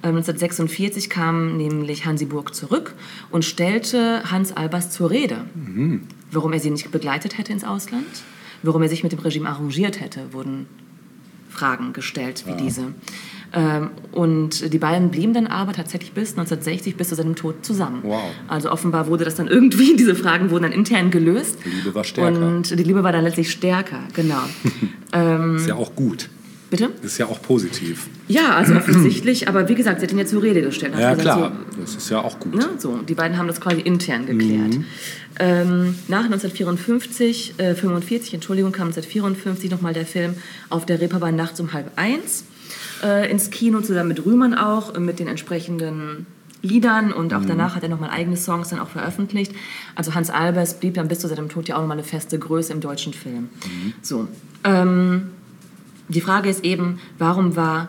Ähm, 0.02 0.16
1946 0.16 1.10
kam 1.10 1.56
nämlich 1.56 2.04
Hansi 2.06 2.26
Burg 2.26 2.54
zurück 2.54 2.94
und 3.30 3.44
stellte 3.44 4.30
Hans 4.30 4.52
Albers 4.52 4.90
zur 4.90 5.10
Rede. 5.10 5.44
Warum 6.30 6.52
er 6.52 6.60
sie 6.60 6.70
nicht 6.70 6.90
begleitet 6.90 7.38
hätte 7.38 7.52
ins 7.52 7.64
Ausland, 7.64 8.06
warum 8.62 8.82
er 8.82 8.88
sich 8.88 9.02
mit 9.02 9.12
dem 9.12 9.18
Regime 9.18 9.48
arrangiert 9.48 10.00
hätte, 10.00 10.32
wurden 10.32 10.66
Fragen 11.48 11.92
gestellt 11.92 12.44
wie 12.46 12.54
diese. 12.54 12.94
Ähm, 13.54 13.90
und 14.12 14.72
die 14.72 14.78
beiden 14.78 15.10
blieben 15.10 15.34
dann 15.34 15.46
aber 15.46 15.72
tatsächlich 15.72 16.12
bis 16.12 16.30
1960, 16.30 16.96
bis 16.96 17.10
zu 17.10 17.14
seinem 17.14 17.36
Tod 17.36 17.64
zusammen. 17.64 18.00
Wow. 18.02 18.22
Also 18.48 18.70
offenbar 18.70 19.06
wurde 19.08 19.24
das 19.24 19.34
dann 19.34 19.46
irgendwie, 19.46 19.94
diese 19.98 20.14
Fragen 20.14 20.50
wurden 20.50 20.62
dann 20.64 20.72
intern 20.72 21.10
gelöst. 21.10 21.58
Die 21.64 21.68
Liebe 21.68 21.94
war 21.94 22.04
stärker. 22.04 22.38
Und 22.38 22.70
die 22.70 22.82
Liebe 22.82 23.04
war 23.04 23.12
dann 23.12 23.24
letztlich 23.24 23.50
stärker, 23.50 24.00
genau. 24.14 24.42
ähm, 25.12 25.56
Ist 25.56 25.68
ja 25.68 25.74
auch 25.74 25.94
gut. 25.94 26.30
Bitte? 26.72 26.90
Ist 27.02 27.18
ja 27.18 27.26
auch 27.26 27.40
positiv. 27.42 28.08
Ja, 28.28 28.56
also 28.56 28.74
offensichtlich, 28.74 29.46
aber 29.46 29.68
wie 29.68 29.74
gesagt, 29.74 30.00
sie 30.00 30.06
hat 30.06 30.12
ihn 30.12 30.18
ja 30.18 30.24
zur 30.24 30.42
Rede 30.42 30.62
gestellt. 30.62 30.94
Ja, 30.98 31.14
gesagt, 31.14 31.36
klar. 31.36 31.52
Das 31.78 31.94
ist 31.94 32.08
ja 32.10 32.20
auch 32.20 32.40
gut. 32.40 32.54
Ne? 32.54 32.66
So, 32.78 32.96
die 32.96 33.14
beiden 33.14 33.36
haben 33.36 33.46
das 33.46 33.60
quasi 33.60 33.82
intern 33.82 34.24
geklärt. 34.24 34.78
Ähm, 35.38 35.94
nach 36.08 36.24
1954, 36.24 37.58
äh, 37.58 37.74
45, 37.74 38.34
Entschuldigung, 38.34 38.72
kam 38.72 38.88
1954 38.88 39.70
nochmal 39.70 39.92
der 39.92 40.06
Film 40.06 40.34
Auf 40.70 40.86
der 40.86 41.00
Reeperbahn 41.00 41.36
nachts 41.36 41.60
um 41.60 41.74
halb 41.74 41.90
eins 41.96 42.44
äh, 43.02 43.30
ins 43.30 43.50
Kino, 43.50 43.82
zusammen 43.82 44.08
mit 44.08 44.24
Rühmann 44.24 44.54
auch, 44.54 44.94
äh, 44.94 45.00
mit 45.00 45.18
den 45.18 45.28
entsprechenden 45.28 46.26
Liedern 46.62 47.12
und 47.12 47.34
auch 47.34 47.44
danach 47.44 47.74
hat 47.74 47.82
er 47.82 47.88
nochmal 47.88 48.10
eigene 48.10 48.36
Songs 48.36 48.68
dann 48.68 48.78
auch 48.78 48.88
veröffentlicht. 48.88 49.52
Also 49.96 50.14
Hans 50.14 50.30
Albers 50.30 50.78
blieb 50.78 50.94
dann 50.94 51.08
bis 51.08 51.18
zu 51.18 51.28
seinem 51.28 51.48
Tod 51.48 51.68
ja 51.68 51.74
auch 51.76 51.80
nochmal 51.80 51.98
eine 51.98 52.06
feste 52.06 52.38
Größe 52.38 52.72
im 52.72 52.80
deutschen 52.80 53.12
Film. 53.12 53.50
So, 54.00 54.28
ähm, 54.62 55.30
die 56.08 56.20
Frage 56.20 56.48
ist 56.50 56.64
eben, 56.64 56.98
warum 57.18 57.56
war, 57.56 57.88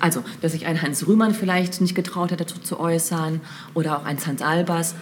also, 0.00 0.22
dass 0.40 0.52
sich 0.52 0.66
ein 0.66 0.80
Hans 0.82 1.06
Rühmann 1.06 1.34
vielleicht 1.34 1.80
nicht 1.80 1.94
getraut 1.94 2.32
hat, 2.32 2.40
dazu 2.40 2.58
zu 2.58 2.80
äußern, 2.80 3.40
oder 3.74 3.98
auch 3.98 4.04
ein 4.04 4.18
Hans 4.24 4.42
Albers, 4.42 4.94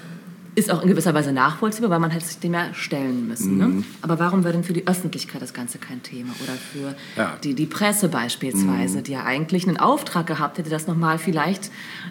ist 0.55 0.73
auch 0.73 0.83
in 0.83 0.89
gewisser 0.89 1.15
Weise 1.15 1.31
nachvollziehbar, 1.33 1.89
weil 1.91 2.01
man 2.01 2.11
hätte 2.11 2.25
sich 2.27 2.41
dem 2.41 2.53
ja 2.53 2.75
stellen 2.75 3.29
müssen. 3.29 3.59
Ne? 3.59 3.85
Aber 4.03 4.19
warum 4.19 4.43
war 4.43 4.51
denn 4.51 4.65
für 4.65 4.73
die 4.73 4.89
Öffentlichkeit 4.89 5.41
das 5.41 5.55
Ganze 5.55 5.79
kein 5.79 6.03
Thema? 6.03 6.31
Oder 6.43 6.55
für 6.55 6.97
Ja. 7.21 7.37
die, 7.45 7.55
die 7.55 7.67
Presse 7.67 8.09
beispielsweise, 8.09 9.03
die 9.03 9.13
ja 9.13 9.23
eigentlich 9.25 9.69
einen 9.69 9.77
Auftrag 9.77 10.27
gehabt 10.27 10.59
hätte, 10.59 10.69
das 10.69 10.89
nochmal 10.89 11.19
vielleicht 11.19 11.71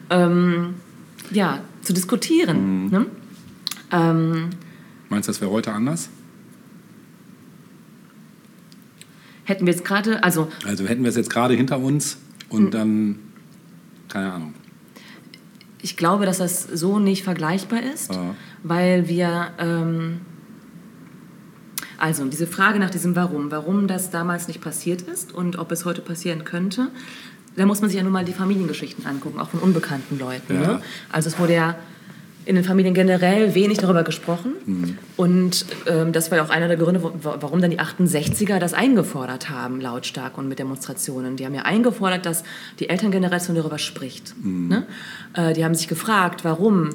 ähm, 0.10 0.76
ja, 1.30 1.60
zu 1.82 1.92
diskutieren. 1.92 2.90
Ne? 2.90 3.06
Ähm, 3.92 4.50
Meinst 5.10 5.28
du, 5.28 5.32
das 5.34 5.42
wäre 5.42 5.52
heute 5.52 5.74
anders? 5.74 6.08
Hätten 9.48 9.66
wir 9.66 9.74
jetzt 9.74 9.86
gerade, 9.86 10.24
also 10.24 10.50
Also 10.66 10.86
hätten 10.86 11.04
wir 11.04 11.10
es 11.10 11.16
jetzt 11.16 11.30
gerade 11.30 11.54
hinter 11.56 11.80
uns 11.80 12.18
Hm. 12.50 12.58
und 12.66 12.74
dann, 12.74 13.20
keine 14.10 14.32
Ahnung. 14.34 14.54
Ich 15.82 15.96
glaube, 15.98 16.26
dass 16.26 16.38
das 16.40 16.64
so 16.64 17.00
nicht 17.00 17.24
vergleichbar 17.24 17.82
ist, 17.82 18.12
Ja. 18.14 18.36
weil 18.64 19.08
wir. 19.08 19.52
Ähm, 19.60 20.22
also 22.00 22.26
diese 22.26 22.46
Frage 22.46 22.78
nach 22.78 22.92
diesem 22.92 23.16
Warum, 23.16 23.50
warum 23.50 23.88
das 23.88 24.12
damals 24.12 24.48
nicht 24.48 24.62
passiert 24.62 25.02
ist 25.02 25.34
und 25.34 25.58
ob 25.58 25.72
es 25.72 25.84
heute 25.84 26.02
passieren 26.02 26.44
könnte, 26.44 26.90
da 27.56 27.66
muss 27.66 27.82
man 27.82 27.90
sich 27.90 27.98
ja 27.98 28.04
nun 28.04 28.12
mal 28.12 28.24
die 28.24 28.34
Familiengeschichten 28.34 29.06
angucken, 29.08 29.40
auch 29.40 29.50
von 29.50 29.60
unbekannten 29.62 30.20
Leuten. 30.20 30.54
Ja. 30.62 30.74
Ne? 30.74 30.82
Also 31.12 31.30
es 31.30 31.40
wurde 31.40 31.56
ja 31.56 31.76
in 32.48 32.56
den 32.56 32.64
Familien 32.64 32.94
generell 32.94 33.56
wenig 33.56 33.80
darüber 33.80 34.04
gesprochen. 34.04 34.54
Mhm. 34.66 34.98
Und 35.18 35.66
ähm, 35.86 36.14
das 36.14 36.32
war 36.32 36.38
ja 36.38 36.46
auch 36.46 36.50
einer 36.50 36.70
der 36.70 36.78
Gründe, 36.78 37.02
warum 37.22 37.62
dann 37.62 37.72
die 37.72 37.80
68er 37.80 38.58
das 38.58 38.74
eingefordert 38.74 39.50
haben, 39.50 39.82
lautstark 39.82 40.38
und 40.38 40.48
mit 40.48 40.58
Demonstrationen. 40.58 41.36
Die 41.36 41.46
haben 41.46 41.54
ja 41.54 41.64
eingefordert, 41.64 42.26
dass 42.26 42.44
die 42.80 42.90
Elterngeneration 42.90 43.58
darüber 43.58 43.78
spricht. 43.78 44.34
Mhm. 44.42 44.68
Ne? 44.70 44.88
Äh, 45.34 45.54
die 45.54 45.66
haben 45.66 45.76
sich 45.76 45.90
gefragt, 45.90 46.46
warum, 46.46 46.92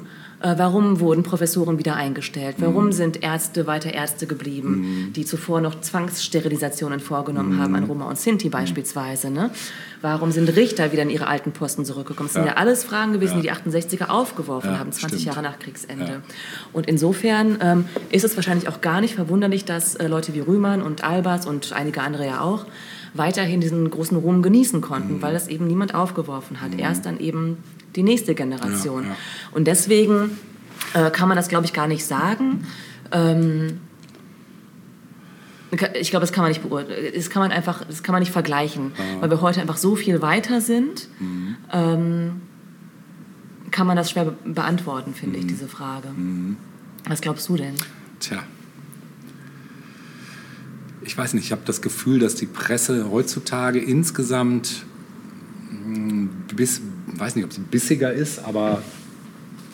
warum 0.57 0.99
wurden 0.99 1.23
Professoren 1.23 1.77
wieder 1.79 1.95
eingestellt? 1.95 2.57
Warum 2.59 2.87
Mhm. 2.87 2.91
sind 2.91 3.23
Ärzte 3.23 3.65
weiter 3.65 3.93
Ärzte 3.93 4.27
geblieben, 4.27 5.11
die 5.15 5.25
zuvor 5.25 5.61
noch 5.61 5.79
Zwangssterilisationen 5.79 6.99
vorgenommen 6.99 7.59
haben, 7.59 7.71
Mhm. 7.71 7.75
an 7.77 7.83
Roma 7.85 8.05
und 8.09 8.17
Sinti 8.19 8.49
beispielsweise? 8.49 9.29
Ne? 9.29 9.51
Warum 10.01 10.31
sind 10.31 10.49
Richter 10.55 10.91
wieder 10.91 11.03
in 11.03 11.09
ihre 11.09 11.27
alten 11.27 11.51
Posten 11.53 11.85
zurückgekommen? 11.85 12.27
Das 12.27 12.33
sind 12.33 12.43
Ja. 12.45 12.51
ja 12.51 12.57
alles 12.57 12.83
Fragen 12.83 13.13
gewesen, 13.13 13.35
Ja. 13.35 13.37
die 13.37 13.43
die 13.43 13.51
68er 13.51 14.09
aufgeworfen 14.09 14.71
Ja, 14.71 14.79
haben, 14.79 14.91
20 14.91 15.21
stimmt. 15.21 15.35
Jahre 15.35 15.41
nach 15.47 15.59
Kriegsende. 15.59 16.05
Ja. 16.05 16.21
Und 16.73 16.87
insofern 16.87 17.57
ähm, 17.61 17.85
ist 18.09 18.23
es 18.25 18.35
wahrscheinlich 18.35 18.67
auch 18.67 18.81
gar 18.81 18.99
nicht 19.01 19.15
verwunderlich, 19.15 19.65
dass 19.65 19.95
äh, 19.95 20.07
Leute 20.07 20.33
wie 20.33 20.39
Rühmann 20.41 20.81
und 20.81 21.03
Albers 21.03 21.45
und 21.45 21.71
einige 21.73 22.01
andere 22.01 22.25
ja 22.25 22.41
auch 22.41 22.65
weiterhin 23.13 23.61
diesen 23.61 23.89
großen 23.89 24.17
Ruhm 24.17 24.41
genießen 24.41 24.79
Mhm. 24.79 24.83
konnten, 24.83 25.21
weil 25.21 25.33
das 25.33 25.47
eben 25.47 25.67
niemand 25.67 25.93
aufgeworfen 25.95 26.61
hat. 26.61 26.77
Erst 26.77 27.05
dann 27.05 27.19
eben 27.19 27.57
die 27.95 28.03
nächste 28.03 28.35
Generation. 28.35 29.03
Ja, 29.03 29.09
ja. 29.09 29.15
Und 29.51 29.65
deswegen 29.65 30.37
äh, 30.93 31.09
kann 31.11 31.27
man 31.27 31.37
das, 31.37 31.47
glaube 31.47 31.65
ich, 31.65 31.73
gar 31.73 31.87
nicht 31.87 32.05
sagen. 32.05 32.65
Ähm, 33.11 33.79
ich 35.99 36.11
glaube, 36.11 36.21
das 36.21 36.31
kann 36.31 36.43
man 36.43 36.51
nicht 36.51 36.61
beurteilen. 36.61 37.13
Das 37.15 37.29
kann 37.29 37.41
man 37.41 37.51
einfach, 37.51 37.83
das 37.85 38.03
kann 38.03 38.13
man 38.13 38.19
nicht 38.21 38.31
vergleichen, 38.31 38.91
weil 39.19 39.29
wir 39.31 39.41
heute 39.41 39.59
einfach 39.59 39.77
so 39.77 39.95
viel 39.95 40.21
weiter 40.21 40.61
sind. 40.61 41.07
Ähm, 41.71 42.41
kann 43.71 43.87
man 43.87 43.97
das 43.97 44.11
schwer 44.11 44.25
be 44.25 44.35
beantworten, 44.45 45.15
finde 45.15 45.39
ich, 45.39 45.47
diese 45.47 45.67
Frage. 45.67 46.09
Was 47.07 47.21
glaubst 47.21 47.49
du 47.49 47.57
denn? 47.57 47.73
Tja. 48.19 48.43
Ich 51.01 51.17
weiß 51.17 51.33
nicht, 51.33 51.45
ich 51.45 51.51
habe 51.51 51.63
das 51.65 51.81
Gefühl, 51.81 52.19
dass 52.19 52.35
die 52.35 52.45
Presse 52.45 53.09
heutzutage 53.09 53.79
insgesamt 53.79 54.85
mh, 55.71 56.29
bis, 56.55 56.81
weiß 57.07 57.35
nicht, 57.35 57.45
ob 57.45 57.53
sie 57.53 57.61
bissiger 57.61 58.11
ist, 58.13 58.43
aber 58.45 58.81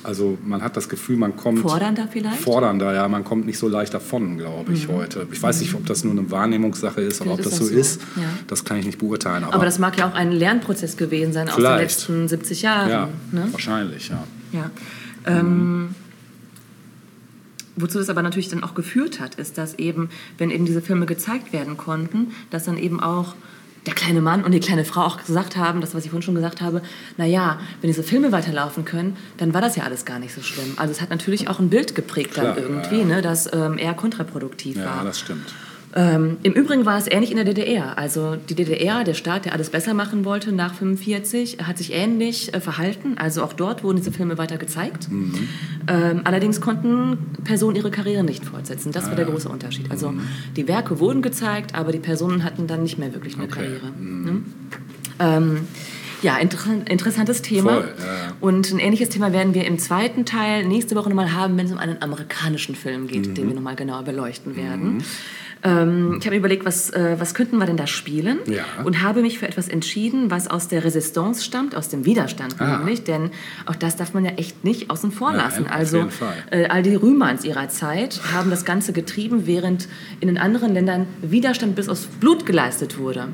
also 0.02 0.38
man 0.46 0.62
hat 0.64 0.78
das 0.78 0.88
Gefühl, 0.88 1.18
man 1.18 1.36
kommt 1.36 1.60
Fordernder 1.60 2.08
vielleicht? 2.10 2.40
fordernder, 2.40 2.94
ja, 2.94 3.08
man 3.10 3.24
kommt 3.26 3.46
nicht 3.46 3.58
so 3.58 3.68
leicht 3.68 3.94
davon, 3.94 4.38
glaube 4.38 4.72
ich, 4.74 4.88
heute. 4.88 5.28
Ich 5.32 5.44
weiß 5.44 5.60
nicht, 5.60 5.74
ob 5.76 5.86
das 5.86 6.04
nur 6.06 6.14
eine 6.14 6.32
Wahrnehmungssache 6.32 7.02
ist 7.02 7.20
oder 7.22 7.32
ob 7.32 7.38
Vielleicht 7.42 7.52
das 7.52 7.60
das 7.60 7.68
so, 7.70 7.76
ist. 7.76 8.02
ja. 8.16 8.24
Das 8.48 8.64
kann 8.64 8.78
ich 8.78 8.86
nicht 8.86 8.98
beurteilen. 8.98 9.44
Aber, 9.44 9.56
Aber 9.56 9.66
das 9.66 9.78
mag 9.78 9.98
ja 9.98 10.10
auch 10.10 10.14
ein 10.14 10.32
Lernprozess 10.32 10.96
gewesen 10.96 11.34
sein 11.34 11.50
aus 11.50 11.56
den 11.56 11.62
Vielleicht. 11.66 11.82
letzten 11.82 12.28
70 12.30 12.62
Jahren. 12.62 12.90
ja, 12.90 13.10
Ne? 13.34 13.48
wahrscheinlich, 13.52 14.08
ja. 14.10 14.24
Ja. 14.54 14.72
Ähm, 15.26 15.90
wozu 17.76 17.98
das 17.98 18.10
aber 18.10 18.22
natürlich 18.22 18.50
dann 18.50 18.64
auch 18.64 18.76
geführt 18.76 19.20
hat, 19.20 19.36
ist, 19.36 19.58
dass 19.58 19.76
eben, 19.76 20.10
wenn 20.38 20.50
eben 20.50 20.66
diese 20.66 20.82
Filme 20.82 21.06
gezeigt 21.06 21.52
werden 21.54 21.78
konnten, 21.78 22.28
dass 22.52 22.64
dann 22.66 22.78
eben 22.78 23.00
auch 23.02 23.36
der 23.86 23.94
kleine 23.94 24.22
Mann 24.22 24.44
und 24.44 24.52
die 24.52 24.60
kleine 24.60 24.86
Frau 24.86 25.02
auch 25.02 25.18
gesagt 25.24 25.56
haben, 25.56 25.82
das, 25.82 25.96
was 25.96 26.04
ich 26.04 26.12
vorhin 26.12 26.22
schon 26.24 26.36
gesagt 26.36 26.62
habe, 26.62 26.82
naja, 27.18 27.60
wenn 27.82 27.88
diese 27.88 28.04
Filme 28.04 28.32
weiterlaufen 28.32 28.86
können, 28.86 29.16
dann 29.38 29.54
war 29.54 29.62
das 29.62 29.76
ja 29.76 29.84
alles 29.84 30.06
gar 30.06 30.20
nicht 30.20 30.34
so 30.34 30.42
schlimm. 30.42 30.74
Also 30.78 30.92
es 30.92 31.02
hat 31.02 31.10
natürlich 31.10 31.48
auch 31.48 31.60
ein 31.60 31.70
Bild 31.70 31.96
geprägt 31.96 32.34
Klar, 32.34 32.56
dann 32.56 32.58
irgendwie, 32.64 32.96
ja, 32.98 33.02
ja. 33.02 33.16
Ne, 33.16 33.22
das 33.22 33.52
ähm, 33.54 33.78
eher 33.78 33.94
kontraproduktiv 33.94 34.78
Ja, 34.78 34.86
war. 34.86 35.04
das 35.06 35.20
stimmt. 35.20 35.54
Ähm, 35.96 36.38
Im 36.44 36.54
Übrigen 36.54 36.86
war 36.86 36.98
es 37.00 37.08
ähnlich 37.10 37.32
in 37.32 37.38
der 37.38 37.46
DDR. 37.46 37.98
Also 37.98 38.36
die 38.36 38.54
DDR, 38.54 39.04
der 39.04 39.16
Staat, 39.16 39.46
der 39.46 39.54
alles 39.54 39.72
besser 39.72 39.94
machen 39.96 40.24
wollte 40.24 40.52
nach 40.52 40.76
45, 40.76 41.58
hat 41.64 41.80
sich 41.80 41.94
ähnlich 41.94 42.54
äh, 42.54 42.60
verhalten. 42.62 43.18
Also 43.18 43.44
auch 43.44 43.54
dort 43.54 43.84
wurden 43.84 43.98
diese 43.98 44.12
Filme 44.12 44.38
weiter 44.38 44.58
gezeigt. 44.58 45.08
Ähm, 45.88 46.22
allerdings 46.26 46.62
konnten 46.62 47.18
Personen 47.44 47.76
ihre 47.76 47.90
Karriere 47.90 48.24
nicht 48.24 48.46
fortsetzen. 48.46 48.92
Das 48.92 49.08
war 49.08 49.16
der 49.16 49.26
große 49.26 49.50
Unterschied. 49.50 49.90
Also 49.90 50.14
die 50.56 50.68
Werke 50.68 51.00
wurden 51.00 51.22
gezeigt, 51.24 51.74
aber 51.74 51.92
die 51.92 52.00
Personen 52.00 52.44
hatten 52.44 52.68
dann 52.68 52.84
nicht 52.84 53.00
mehr 53.00 53.14
wirklich 53.14 53.36
eine 53.36 53.46
Okay. 53.46 53.54
Karriere. 53.56 53.92
Ne? 54.00 54.42
Ähm, 55.20 55.68
ja, 56.22 56.38
inter 56.38 56.58
interessantes 56.90 57.42
Thema. 57.42 57.72
Voll, 57.76 57.94
ja. 57.98 58.34
Und 58.42 58.72
ein 58.72 58.80
ähnliches 58.80 59.10
Thema 59.10 59.32
werden 59.32 59.54
wir 59.54 59.66
im 59.66 59.80
zweiten 59.80 60.26
Teil 60.26 60.66
nächste 60.66 60.96
Woche 60.96 61.08
nochmal 61.10 61.34
haben, 61.34 61.58
wenn 61.58 61.66
es 61.66 61.72
um 61.72 61.78
einen 61.78 62.02
amerikanischen 62.02 62.76
Film 62.76 63.08
geht, 63.08 63.28
Mhm. 63.30 63.34
den 63.36 63.48
wir 63.48 63.56
nochmal 63.56 63.76
genauer 63.78 64.04
beleuchten 64.04 64.56
werden. 64.58 65.02
Ähm, 65.62 66.16
ich 66.20 66.26
habe 66.26 66.32
mir 66.36 66.40
überlegt, 66.40 66.64
was, 66.66 66.90
äh, 66.92 67.16
was 67.20 67.34
könnten 67.34 67.58
wir 67.58 67.66
denn 67.66 67.76
da 67.76 67.86
spielen? 67.86 68.38
Ja. 68.48 68.64
Und 68.86 69.02
habe 69.02 69.22
mich 69.22 69.40
für 69.40 69.48
etwas 69.48 69.68
entschieden, 69.68 70.32
was 70.32 70.48
aus 70.50 70.70
der 70.70 70.84
Resistance 70.86 71.44
stammt, 71.44 71.76
aus 71.76 71.90
dem 71.90 72.06
Widerstand 72.06 72.56
Ah. 72.60 72.78
nämlich. 72.78 73.04
Denn 73.04 73.32
auch 73.66 73.76
das 73.76 73.98
darf 73.98 74.14
man 74.14 74.24
ja 74.24 74.32
echt 74.32 74.64
nicht 74.64 74.90
außen 74.90 75.12
vor 75.12 75.32
Nein, 75.32 75.42
lassen. 75.42 75.66
auf 75.68 75.72
also 75.74 76.08
äh, 76.52 76.68
all 76.68 76.82
die 76.82 76.96
Rühmanns 76.96 77.44
ihrer 77.44 77.68
Zeit 77.68 78.22
haben 78.34 78.50
das 78.50 78.64
Ganze 78.64 78.94
getrieben, 78.94 79.48
während 79.48 79.90
in 80.22 80.28
den 80.30 80.38
anderen 80.38 80.74
Ländern 80.74 81.08
Widerstand 81.22 81.76
bis 81.76 81.90
aufs 81.90 82.06
Blut 82.06 82.46
geleistet 82.46 82.98
wurde. 82.98 83.28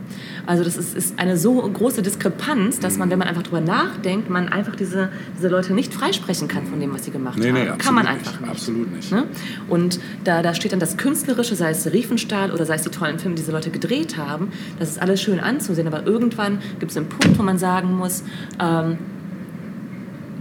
Also 0.47 0.64
das 0.64 0.77
ist, 0.77 0.95
ist 0.95 1.19
eine 1.19 1.38
so 1.38 1.61
große 1.61 2.02
Diskrepanz, 2.02 2.80
dass 2.80 2.97
man, 2.97 3.10
wenn 3.11 3.19
man 3.19 3.27
einfach 3.27 3.43
drüber 3.43 3.61
nachdenkt, 3.61 4.30
man 4.31 4.49
einfach 4.49 4.76
diese, 4.76 5.10
diese 5.38 5.47
Leute 5.49 5.73
nicht 5.73 5.93
freisprechen 5.93 6.47
kann 6.47 6.65
von 6.65 6.80
dem, 6.80 6.91
was 6.93 7.06
sie 7.06 7.11
gemacht 7.11 7.38
Nee, 7.38 7.49
haben. 7.49 7.53
nee, 7.53 7.65
kann 7.65 7.76
absolut 7.76 7.95
man 7.95 8.03
nicht. 8.15 8.27
einfach 8.27 8.39
nicht. 8.41 8.52
Absolut 8.52 8.91
nicht. 8.95 9.11
Ne? 9.11 9.23
Und 9.68 9.99
da, 10.23 10.41
da 10.41 10.53
steht 10.56 10.72
dann 10.72 10.80
das 10.80 10.97
Künstlerische, 10.97 11.56
sei 11.56 11.69
es 11.69 11.91
Riefenstahl 12.15 12.51
oder 12.51 12.65
sei 12.65 12.75
es 12.75 12.83
die 12.83 12.89
tollen 12.89 13.19
Filme, 13.19 13.35
die 13.35 13.41
diese 13.41 13.51
Leute 13.51 13.69
gedreht 13.69 14.17
haben. 14.17 14.51
Das 14.79 14.89
ist 14.89 15.01
alles 15.01 15.21
schön 15.21 15.39
anzusehen, 15.39 15.87
aber 15.87 16.05
irgendwann 16.05 16.59
gibt 16.79 16.91
es 16.91 16.97
einen 16.97 17.09
Punkt, 17.09 17.37
wo 17.37 17.43
man 17.43 17.57
sagen 17.57 17.93
muss, 17.93 18.23
ähm, 18.59 18.97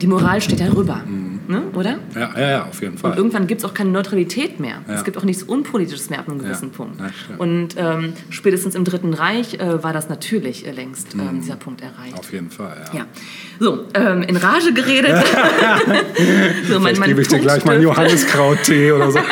die 0.00 0.06
Moral 0.06 0.40
steht 0.40 0.60
darüber. 0.60 1.02
Ne? 1.46 1.62
Oder? 1.74 1.98
Ja, 2.14 2.30
ja, 2.38 2.50
ja, 2.50 2.64
auf 2.64 2.80
jeden 2.80 2.96
Fall. 2.96 3.10
Und 3.10 3.18
irgendwann 3.18 3.46
gibt 3.46 3.60
es 3.60 3.66
auch 3.66 3.74
keine 3.74 3.90
Neutralität 3.90 4.60
mehr. 4.60 4.76
Ja. 4.88 4.94
Es 4.94 5.04
gibt 5.04 5.18
auch 5.18 5.24
nichts 5.24 5.42
Unpolitisches 5.42 6.08
mehr 6.08 6.20
ab 6.20 6.28
einem 6.28 6.38
gewissen 6.38 6.70
Ja, 6.70 6.76
Punkt. 6.76 6.98
Und 7.36 7.74
ähm, 7.76 8.14
spätestens 8.30 8.74
im 8.74 8.84
Dritten 8.84 9.12
Reich 9.12 9.60
äh, 9.60 9.82
war 9.82 9.92
das 9.92 10.08
natürlich 10.08 10.66
äh, 10.66 10.70
längst 10.70 11.14
ähm, 11.14 11.42
dieser 11.42 11.56
Punkt 11.56 11.82
erreicht. 11.82 12.12
Mhm. 12.12 12.18
Auf 12.18 12.32
jeden 12.32 12.50
Fall, 12.50 12.76
ja. 12.94 13.04
So, 13.60 13.84
ähm, 13.92 14.22
in 14.22 14.36
Rage 14.36 14.72
geredet. 14.72 15.16
so, 16.68 16.80
Vielleicht 16.80 17.04
gebe 17.04 17.20
ich 17.20 17.28
dir 17.28 17.40
gleich 17.40 17.62
mal 17.66 17.74
einen 17.74 17.82
Johanniskrauttee 17.82 18.92
oder 18.92 19.10
so. 19.10 19.18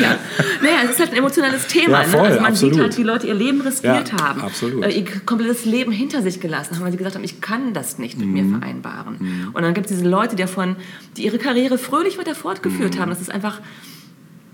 Ja. 0.00 0.18
Naja, 0.62 0.76
es 0.84 0.90
ist 0.92 1.00
halt 1.00 1.10
ein 1.10 1.16
emotionales 1.16 1.66
Thema. 1.66 2.02
Ja, 2.02 2.04
voll, 2.08 2.20
ne? 2.20 2.26
Also 2.28 2.40
man 2.40 2.50
absolut. 2.52 2.74
sieht 2.74 2.82
halt, 2.82 2.98
wie 2.98 3.02
Leute 3.02 3.26
ihr 3.26 3.34
Leben 3.34 3.60
riskiert 3.60 4.12
Ja, 4.12 4.22
haben, 4.22 4.40
absolut. 4.42 4.84
Äh, 4.84 4.90
ihr 4.90 5.04
komplettes 5.26 5.64
Leben 5.64 5.92
hinter 5.92 6.22
sich 6.22 6.40
gelassen 6.40 6.76
haben, 6.76 6.84
weil 6.84 6.92
sie 6.92 6.98
gesagt 6.98 7.16
haben, 7.16 7.24
ich 7.24 7.40
kann 7.40 7.74
das 7.74 7.98
nicht 7.98 8.18
mit 8.18 8.26
Mhm. 8.28 8.32
mir 8.50 8.58
vereinbaren. 8.58 9.50
Und 9.52 9.62
dann 9.62 9.74
gibt 9.74 9.90
es 9.90 9.96
diese 9.96 10.08
Leute, 10.08 10.36
die, 10.36 10.42
davon, 10.42 10.76
die 11.16 11.24
ihre 11.24 11.38
Karriere 11.38 11.78
fröhlich 11.78 12.18
weiter 12.18 12.34
fortgeführt 12.34 12.94
Mhm. 12.94 12.98
haben. 13.00 13.10
Das 13.10 13.20
ist 13.20 13.30
einfach, 13.30 13.60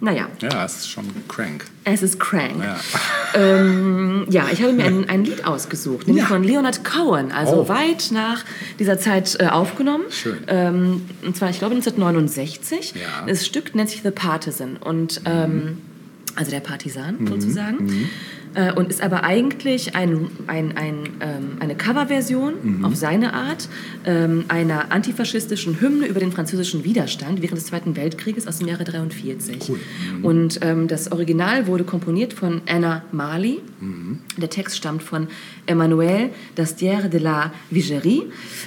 naja, 0.01 0.29
Ja, 0.41 0.65
es 0.65 0.77
ist 0.79 0.91
schon 0.91 1.05
crank. 1.29 1.65
es 1.85 2.03
ist 2.03 2.19
crank. 2.20 2.62
Ja. 2.62 2.77
Ähm, 3.35 4.25
ja, 4.31 4.47
ich 4.51 4.62
habe 4.62 4.73
mir 4.73 4.87
ein, 4.87 5.07
ein 5.09 5.23
Lied 5.23 5.45
ausgesucht, 5.47 6.07
nämlich 6.07 6.23
Ja. 6.25 6.29
von 6.31 6.43
Leonard 6.43 6.83
Cohen, 6.83 7.31
also 7.31 7.65
Oh. 7.65 7.69
weit 7.69 8.09
nach 8.11 8.43
dieser 8.79 8.99
Zeit 8.99 9.37
äh, 9.39 9.47
aufgenommen. 9.49 10.05
Schön. 10.11 10.39
Ähm, 10.47 11.03
und 11.25 11.37
zwar, 11.37 11.51
ich 11.51 11.59
glaube, 11.59 11.75
1969. 11.75 12.95
Ja. 12.95 13.27
Das 13.27 13.45
Stück 13.47 13.75
nennt 13.75 13.91
sich 13.91 14.01
The 14.03 14.11
Partisan 14.11 14.79
und 14.79 15.20
ähm, 15.27 15.79
also 16.37 16.51
der 16.51 16.61
Partisan 16.61 17.27
sozusagen. 17.27 18.09
Äh, 18.55 18.73
und 18.73 18.91
ist 18.91 19.03
aber 19.03 19.25
eigentlich 19.25 19.95
ein, 19.95 20.29
ein, 20.47 20.77
ein, 20.77 21.09
ähm, 21.20 21.57
eine 21.61 21.75
Coverversion 21.75 22.55
auf 22.85 22.97
seine 22.97 23.35
Art 23.35 23.69
ähm, 24.05 24.45
einer 24.49 24.93
antifaschistischen 24.93 25.81
Hymne 25.81 26.07
über 26.07 26.20
den 26.20 26.33
französischen 26.33 26.85
Widerstand 26.85 27.43
während 27.43 27.59
des 27.59 27.66
Zweiten 27.66 27.97
Weltkrieges 27.97 28.47
aus 28.47 28.59
dem 28.59 28.69
Jahre 28.69 28.85
43. 28.85 29.70
Und 30.23 30.61
ähm, 30.62 30.89
das 30.89 31.12
Original 31.12 31.66
wurde 31.66 31.85
komponiert 31.85 32.33
von 32.33 32.62
Anna 32.69 33.05
Marley. 33.12 33.61
Der 34.40 34.51
Text 34.51 34.77
stammt 34.77 35.02
von 35.02 35.28
Emmanuel 35.66 36.31
Dastier 36.55 37.09
de 37.09 37.20
la 37.20 37.52
Vigerie. 37.70 38.24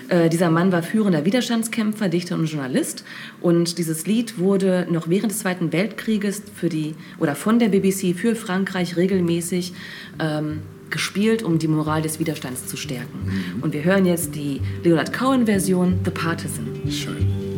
Äh, 0.10 0.30
dieser 0.30 0.50
Mann 0.50 0.72
war 0.72 0.84
führender 0.84 1.26
Widerstandskämpfer, 1.26 2.10
Dichter 2.10 2.36
und 2.36 2.46
Journalist. 2.46 3.06
Und 3.40 3.78
dieses 3.78 4.06
Lied 4.06 4.38
wurde 4.38 4.88
noch 4.90 5.10
während 5.10 5.32
des 5.32 5.40
Zweiten 5.40 5.72
Weltkrieges 5.72 6.44
für 6.54 6.70
die, 6.70 6.96
oder 7.20 7.36
von 7.36 7.60
der 7.60 7.70
BBC 7.70 8.16
für 8.16 8.36
Frankreich 8.36 8.98
regelmäßig 8.98 9.74
ähm, 10.20 10.62
gespielt, 10.90 11.42
um 11.42 11.58
die 11.58 11.68
Moral 11.68 12.02
des 12.02 12.20
Widerstands 12.20 12.68
zu 12.68 12.78
stärken. 12.78 13.32
Und 13.62 13.74
wir 13.74 13.84
hören 13.84 14.06
jetzt 14.06 14.36
die 14.36 14.62
Leonard 14.84 15.14
Cohen-Version 15.14 16.00
The 16.04 16.12
Partisan. 16.12 16.68
Schön. 16.90 17.52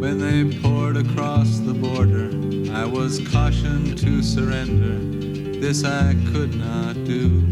When 0.00 0.18
they 0.18 0.58
poured 0.60 0.96
across 0.96 1.58
the 1.58 1.72
border, 1.72 2.30
I 2.72 2.84
was 2.84 3.20
cautioned 3.32 3.98
to 3.98 4.22
surrender. 4.22 5.27
This 5.60 5.82
I 5.82 6.14
could 6.32 6.54
not 6.54 6.94
do. 7.04 7.42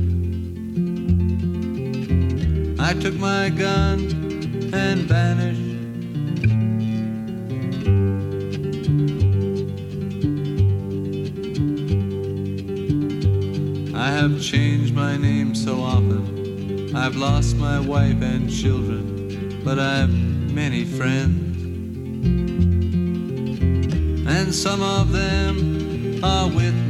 I 2.79 2.95
took 2.95 3.15
my 3.15 3.49
gun 3.49 3.99
and 4.73 5.01
vanished. 5.03 5.61
I 13.97 14.11
have 14.13 14.41
changed 14.41 14.95
my 14.95 15.17
name 15.17 15.55
so 15.57 15.81
often. 15.83 16.95
I've 16.95 17.17
lost 17.17 17.57
my 17.57 17.81
wife 17.81 18.23
and 18.23 18.49
children, 18.49 19.61
but 19.65 19.81
I've 19.81 20.11
many 20.55 20.85
friends. 20.85 21.57
And 24.29 24.55
some 24.55 24.81
of 24.81 25.11
them 25.13 26.23
are 26.23 26.49
with 26.49 26.86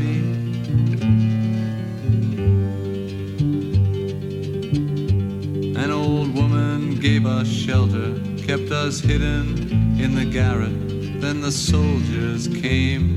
kept 8.46 8.70
us 8.70 9.00
hidden 9.00 9.98
in 10.00 10.14
the 10.14 10.24
garret. 10.24 11.20
Then 11.20 11.40
the 11.40 11.50
soldiers 11.50 12.46
came. 12.46 13.10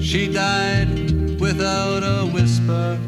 She 0.00 0.32
died 0.32 1.38
without 1.38 2.02
a 2.02 2.24
whisper. 2.24 2.98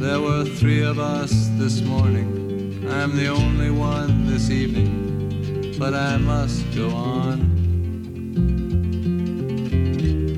There 0.00 0.20
were 0.20 0.46
three 0.46 0.82
of 0.82 0.98
us 0.98 1.30
this 1.52 1.80
morning. 1.82 2.84
I'm 2.90 3.16
the 3.16 3.28
only 3.28 3.70
one 3.70 4.26
this 4.26 4.50
evening, 4.50 5.76
but 5.78 5.94
I 5.94 6.16
must 6.16 6.64
go 6.74 6.90
on. 6.90 7.38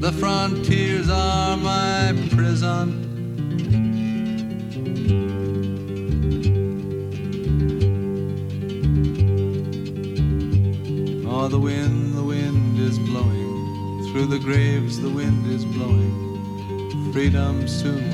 The 0.01 0.13
frontiers 0.13 1.09
are 1.09 1.57
my 1.57 2.13
prison. 2.31 3.04
The 14.27 14.39
graves, 14.39 15.01
the 15.01 15.11
wind 15.11 15.47
is 15.47 15.65
blowing. 15.65 17.13
Freedom 17.13 17.69
soon 17.69 18.14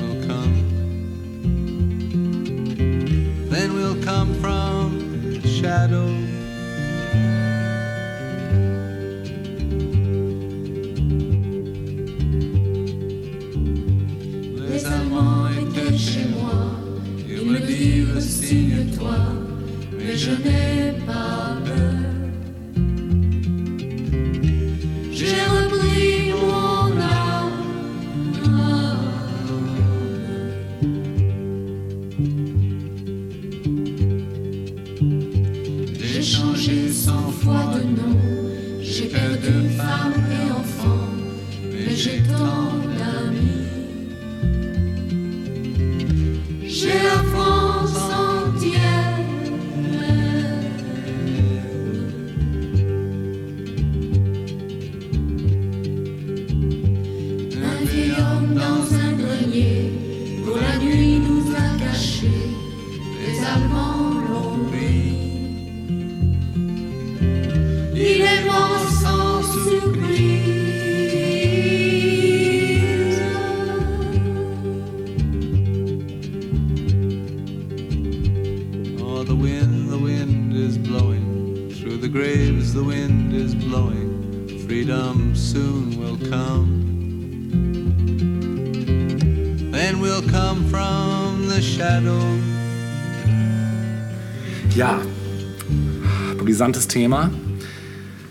brisantes 96.61 96.87
Thema. 96.87 97.31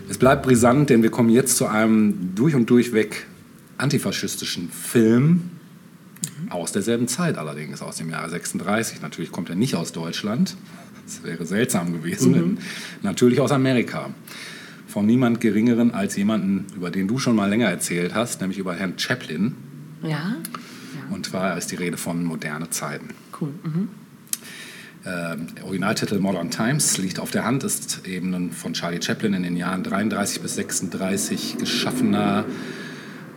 Es 0.09 0.17
bleibt 0.17 0.43
brisant, 0.43 0.89
denn 0.89 1.03
wir 1.03 1.11
kommen 1.11 1.29
jetzt 1.29 1.57
zu 1.57 1.67
einem 1.67 2.33
durch 2.33 2.55
und 2.55 2.69
durch 2.69 2.93
weg 2.93 3.27
antifaschistischen 3.77 4.69
Film. 4.69 5.49
Aus 6.49 6.71
derselben 6.71 7.09
Zeit 7.09 7.37
allerdings, 7.37 7.81
aus 7.81 7.97
dem 7.97 8.09
Jahre 8.09 8.29
36. 8.29 9.01
Natürlich 9.01 9.33
kommt 9.33 9.49
er 9.49 9.55
nicht 9.55 9.75
aus 9.75 9.91
Deutschland. 9.91 10.55
Das 11.05 11.25
wäre 11.25 11.45
seltsam 11.45 11.91
gewesen. 11.91 12.31
Denn 12.31 12.57
natürlich 13.01 13.41
aus 13.41 13.51
Amerika. 13.51 14.11
Von 14.87 15.05
niemand 15.05 15.41
Geringeren 15.41 15.91
als 15.91 16.15
jemanden, 16.15 16.67
über 16.73 16.89
den 16.89 17.09
du 17.09 17.17
schon 17.17 17.35
mal 17.35 17.49
länger 17.49 17.67
erzählt 17.67 18.15
hast, 18.15 18.39
nämlich 18.39 18.59
über 18.59 18.73
Herrn 18.73 18.97
Chaplin. 18.97 19.55
Ja? 20.03 20.37
Und 21.09 21.25
zwar 21.25 21.57
ist 21.57 21.69
die 21.69 21.75
Rede 21.75 21.97
von 21.97 22.23
moderne 22.23 22.69
Zeiten. 22.69 23.09
Cool. 23.37 23.49
Mhm. 23.61 23.89
Ähm, 25.05 25.47
Originaltitel 25.63 26.19
Modern 26.19 26.51
Times 26.51 26.97
liegt 26.97 27.19
auf 27.19 27.31
der 27.31 27.43
Hand, 27.43 27.63
ist 27.63 28.07
eben 28.07 28.33
ein 28.33 28.51
von 28.51 28.73
Charlie 28.73 29.01
Chaplin 29.01 29.33
in 29.33 29.43
den 29.43 29.55
Jahren 29.57 29.83
33 29.83 30.41
bis 30.41 30.55
36 30.55 31.57
geschaffener 31.57 32.45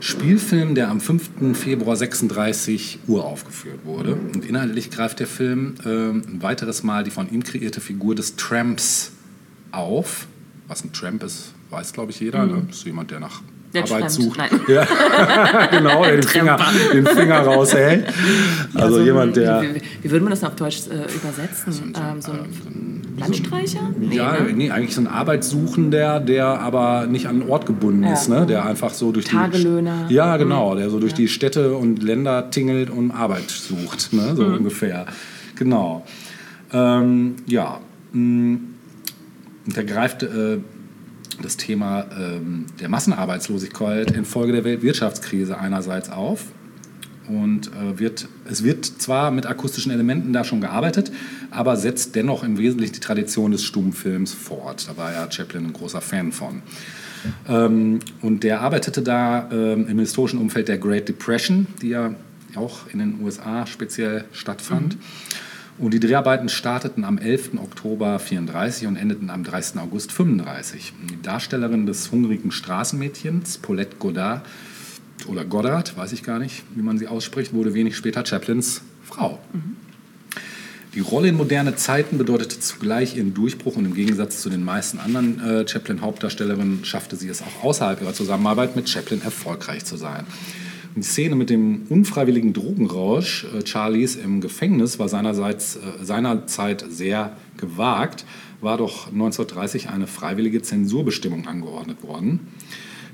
Spielfilm, 0.01 0.75
der 0.75 0.91
am 0.91 1.01
5. 1.01 1.57
Februar 1.57 1.97
36 1.97 2.99
uraufgeführt 3.07 3.87
wurde. 3.87 4.15
Und 4.15 4.45
inhaltlich 4.45 4.91
greift 4.91 5.21
der 5.21 5.27
Film 5.27 5.77
ähm, 5.87 6.23
ein 6.29 6.43
weiteres 6.43 6.83
Mal 6.83 7.05
die 7.05 7.11
von 7.11 7.31
ihm 7.31 7.43
kreierte 7.43 7.81
Figur 7.81 8.15
des 8.15 8.37
Tramps 8.37 9.13
auf. 9.71 10.27
Was 10.69 10.85
ein 10.85 10.93
Tramp 10.93 11.23
ist, 11.23 11.55
weiß 11.71 11.95
glaube 11.95 12.13
ich 12.13 12.21
jeder. 12.21 12.45
Ne? 12.45 12.65
Das 12.69 12.79
ist 12.79 12.85
jemand, 12.85 13.11
der 13.11 13.21
nach 13.21 13.41
Der 13.75 13.83
Arbeit 13.83 14.11
sucht. 14.11 14.39
Nein. 14.39 14.51
Ja, 14.69 14.87
genau, 15.67 16.05
der 16.05 16.17
den 16.17 16.23
Finger, 16.29 16.59
den 16.93 17.07
Finger 17.07 17.41
raushält. 17.41 18.07
Also, 18.75 18.99
ein- 18.99 19.05
jemand, 19.05 19.37
der... 19.37 19.63
Wie, 19.63 19.81
wie, 20.03 20.11
würde 20.11 20.25
man 20.25 20.31
das 20.31 20.43
auf 20.45 20.57
Deutsch 20.57 20.83
äh, 20.89 21.13
übersetzen? 21.15 21.93
ähm, 21.97 22.21
so 22.21 22.33
ein 22.33 23.03
Landstreicher? 23.19 23.91
Nee, 23.99 24.17
Ja, 24.17 24.33
ne? 24.41 24.53
nee, 24.53 24.71
eigentlich 24.71 24.95
so 24.95 25.01
ein 25.01 25.07
Arbeitssuchender, 25.07 26.19
der 26.21 26.47
aber 26.47 27.07
nicht 27.07 27.27
an 27.27 27.41
einen 27.43 27.51
Ort 27.51 27.67
gebunden 27.67 28.03
Ja. 28.05 28.13
ist, 28.15 28.29
ne? 28.29 28.47
der 28.47 28.65
einfach 28.65 28.93
so 28.95 29.13
durch 29.13 29.27
Tagelöhner. 29.27 30.07
die 30.09 30.15
Ja, 30.15 30.37
genau, 30.37 30.75
der 30.75 30.91
so 30.91 30.99
durch 30.99 31.15
die 31.15 31.29
Städte 31.29 31.75
und 31.75 32.03
Länder 32.03 32.51
tingelt 32.51 32.91
und 32.91 33.11
Arbeit 33.13 33.51
sucht, 33.51 34.13
ne? 34.13 34.35
so 34.37 34.45
ungefähr. 34.45 35.07
Genau. 35.57 36.05
Ähm, 36.73 37.37
ja, 37.47 37.79
und 38.13 38.75
der 39.67 39.85
greift 39.85 40.23
äh, 40.25 40.59
das 41.43 41.57
Thema 41.57 42.07
ähm, 42.19 42.67
der 42.81 42.89
Massenarbeitslosigkeit 42.89 44.11
infolge 44.11 44.53
der 44.53 44.65
Weltwirtschaftskrise 44.65 45.59
einerseits 45.59 46.11
auf. 46.11 46.47
Und 47.29 47.69
äh, 47.69 47.99
wird, 47.99 48.29
es 48.45 48.65
wird 48.65 48.85
zwar 48.85 49.31
mit 49.31 49.47
akustischen 49.47 49.91
Elementen 49.91 50.33
da 50.35 50.45
schon 50.45 50.61
gearbeitet, 50.61 51.11
aber 51.51 51.77
setzt 51.77 52.15
dennoch 52.15 52.45
im 52.45 52.59
Wesentlichen 52.59 52.93
die 52.93 53.01
Tradition 53.01 53.51
des 53.51 53.65
Stummfilms 53.65 54.35
fort. 54.35 54.87
Da 54.89 54.97
war 54.99 55.13
ja 55.13 55.31
Chaplin 55.31 55.67
ein 55.67 55.73
großer 55.73 56.03
Fan 56.03 56.33
von. 56.33 56.63
Ähm, 57.49 58.01
und 58.21 58.43
der 58.43 58.61
arbeitete 58.61 59.03
da 59.03 59.49
ähm, 59.51 59.89
im 59.89 59.99
historischen 59.99 60.39
Umfeld 60.39 60.69
der 60.69 60.77
Great 60.77 61.09
Depression, 61.09 61.67
die 61.81 61.89
ja 61.91 62.15
auch 62.57 62.89
in 62.93 62.99
den 62.99 63.21
USA 63.23 63.67
speziell 63.67 64.25
stattfand. 64.33 64.97
Und 65.77 65.93
die 65.93 66.01
Dreharbeiten 66.01 66.49
starteten 66.49 67.05
am 67.05 67.19
11. 67.19 67.55
Oktober 67.57 68.19
34 68.19 68.87
und 68.87 68.97
endeten 68.97 69.29
am 69.29 69.43
30. 69.43 69.81
August 69.81 70.13
35. 70.13 70.93
Die 71.11 71.21
Darstellerin 71.21 71.87
des 71.87 72.13
hungrigen 72.13 72.53
Straßenmädchens, 72.53 73.59
Paulette 73.59 73.97
Goddard, 73.99 74.43
oder 75.27 75.45
Goddard, 75.45 75.97
weiß 75.97 76.13
ich 76.13 76.23
gar 76.23 76.39
nicht, 76.39 76.63
wie 76.75 76.83
man 76.83 76.99
sie 76.99 77.09
ausspricht, 77.09 77.53
wurde 77.53 77.75
wenig 77.75 77.97
später 77.97 78.25
Chaplins 78.25 78.83
Frau. 79.05 79.41
Die 80.95 81.01
Rolle 81.01 81.29
in 81.29 81.37
moderne 81.37 81.75
Zeiten 81.75 82.19
bedeutete 82.19 82.61
zugleich 82.61 83.17
ihren 83.17 83.35
Durchbruch 83.35 83.77
und 83.77 83.85
im 83.85 83.95
Gegensatz 83.95 84.41
zu 84.41 84.51
den 84.51 84.63
meisten 84.63 85.01
anderen 85.01 85.41
äh, 85.41 85.67
Chaplin-Hauptdarstellerinnen 85.67 86.85
schaffte 86.85 87.17
sie 87.17 87.29
es 87.29 87.43
auch 87.43 87.65
außerhalb 87.65 88.01
ihrer 88.01 88.13
Zusammenarbeit 88.13 88.77
mit 88.77 88.89
Chaplin 88.89 89.21
erfolgreich 89.23 89.85
zu 89.85 89.97
sein. 89.97 90.25
Die 90.97 91.03
Szene 91.03 91.35
mit 91.35 91.51
dem 91.51 91.83
unfreiwilligen 91.89 92.53
Drogenrausch 92.53 93.45
äh, 93.53 93.67
Charlies 93.67 94.15
im 94.17 94.41
Gefängnis 94.41 94.99
war 94.99 95.09
seinerseits, 95.09 95.77
äh, 95.77 95.81
seinerzeit 96.05 96.85
sehr 96.89 97.37
gewagt, 97.57 98.25
war 98.61 98.77
doch 98.79 99.09
1930 99.09 99.89
eine 99.91 100.07
freiwillige 100.07 100.63
Zensurbestimmung 100.63 101.47
angeordnet 101.49 102.03
worden. 102.03 102.41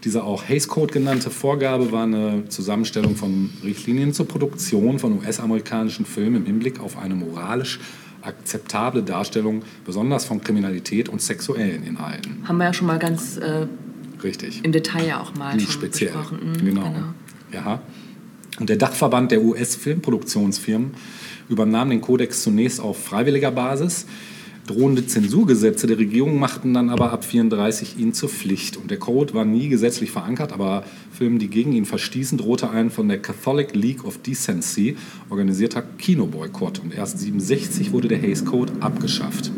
Diese 0.04 0.24
auch 0.24 0.48
Hays 0.48 0.68
Code 0.68 0.92
genannte 0.92 1.30
Vorgabe 1.30 1.92
war 1.92 2.04
eine 2.04 2.48
Zusammenstellung 2.48 3.16
von 3.16 3.50
Richtlinien 3.62 4.12
zur 4.14 4.26
Produktion 4.28 4.98
von 4.98 5.18
US-amerikanischen 5.18 6.06
Filmen 6.06 6.36
im 6.36 6.46
Hinblick 6.46 6.80
auf 6.80 6.98
eine 6.98 7.14
moralisch 7.14 7.80
akzeptable 8.22 9.02
Darstellung, 9.02 9.62
besonders 9.84 10.24
von 10.26 10.40
Kriminalität 10.42 11.08
und 11.08 11.20
sexuellen 11.22 11.82
Inhalten. 11.82 12.38
Haben 12.46 12.58
wir 12.58 12.64
ja 12.64 12.72
schon 12.74 12.86
mal 12.86 12.98
ganz 12.98 13.38
äh, 13.38 13.66
Richtig. 14.22 14.60
im 14.62 14.72
Detail 14.72 15.06
ja 15.06 15.20
auch 15.20 15.34
mal 15.34 15.54
Nicht 15.56 15.70
speziell. 15.72 16.12
besprochen. 16.12 16.52
Mhm, 16.60 16.64
Genau. 16.64 16.94
Ja. 17.52 17.82
Und 18.58 18.68
der 18.68 18.76
Dachverband 18.76 19.30
der 19.30 19.42
US-Filmproduktionsfirmen 19.42 20.92
übernahm 21.48 21.90
den 21.90 22.00
Kodex 22.00 22.42
zunächst 22.42 22.80
auf 22.80 23.02
freiwilliger 23.02 23.50
Basis. 23.50 24.06
Drohende 24.66 25.04
Zensurgesetze 25.04 25.86
der 25.88 25.98
Regierung 25.98 26.38
machten 26.38 26.74
dann 26.74 26.90
aber 26.90 27.10
ab 27.10 27.24
34 27.24 27.98
ihn 27.98 28.12
zur 28.12 28.28
Pflicht. 28.28 28.76
Und 28.76 28.90
der 28.90 28.98
Code 28.98 29.34
war 29.34 29.44
nie 29.44 29.68
gesetzlich 29.68 30.12
verankert, 30.12 30.52
aber 30.52 30.84
Filmen, 31.10 31.38
die 31.40 31.48
gegen 31.48 31.72
ihn 31.72 31.86
verstießen, 31.86 32.38
drohte 32.38 32.70
ein 32.70 32.90
von 32.90 33.08
der 33.08 33.20
Catholic 33.20 33.74
League 33.74 34.04
of 34.04 34.18
Decency 34.18 34.96
organisierter 35.28 35.82
Kinoboykott. 35.98 36.78
Und 36.78 36.94
erst 36.94 37.18
67 37.18 37.90
wurde 37.90 38.08
der 38.08 38.18
Hays 38.18 38.44
Code 38.44 38.72
abgeschafft. 38.80 39.50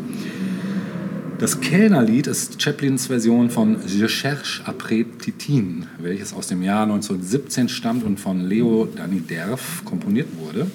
Das 1.39 1.59
Kellnerlied 1.59 2.27
ist 2.27 2.61
Chaplins 2.61 3.07
Version 3.07 3.49
von 3.49 3.77
Je 3.85 4.07
cherche 4.07 4.63
après 4.65 5.05
Titine, 5.19 5.87
welches 5.99 6.33
aus 6.33 6.47
dem 6.47 6.61
Jahr 6.61 6.83
1917 6.83 7.69
stammt 7.69 8.03
und 8.03 8.19
von 8.19 8.41
Leo 8.41 8.85
Daniderf 8.85 9.83
komponiert 9.83 10.27
wurde. 10.39 10.67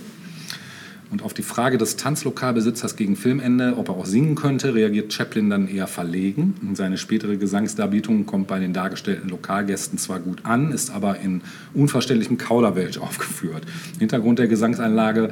Und 1.10 1.22
auf 1.22 1.32
die 1.32 1.42
Frage 1.42 1.78
des 1.78 1.96
Tanzlokalbesitzers 1.96 2.96
gegen 2.96 3.16
Filmende, 3.16 3.76
ob 3.78 3.88
er 3.88 3.96
auch 3.96 4.04
singen 4.04 4.34
könnte, 4.34 4.74
reagiert 4.74 5.12
Chaplin 5.12 5.48
dann 5.48 5.66
eher 5.66 5.86
verlegen. 5.86 6.54
Und 6.60 6.76
seine 6.76 6.98
spätere 6.98 7.38
Gesangsdarbietung 7.38 8.26
kommt 8.26 8.46
bei 8.46 8.58
den 8.58 8.74
dargestellten 8.74 9.30
Lokalgästen 9.30 9.98
zwar 9.98 10.20
gut 10.20 10.44
an, 10.44 10.70
ist 10.70 10.90
aber 10.90 11.18
in 11.20 11.40
unverständlichem 11.72 12.36
Kauderwelsch 12.36 12.98
aufgeführt. 12.98 13.62
Hintergrund 13.98 14.38
der 14.38 14.48
Gesangseinlage 14.48 15.30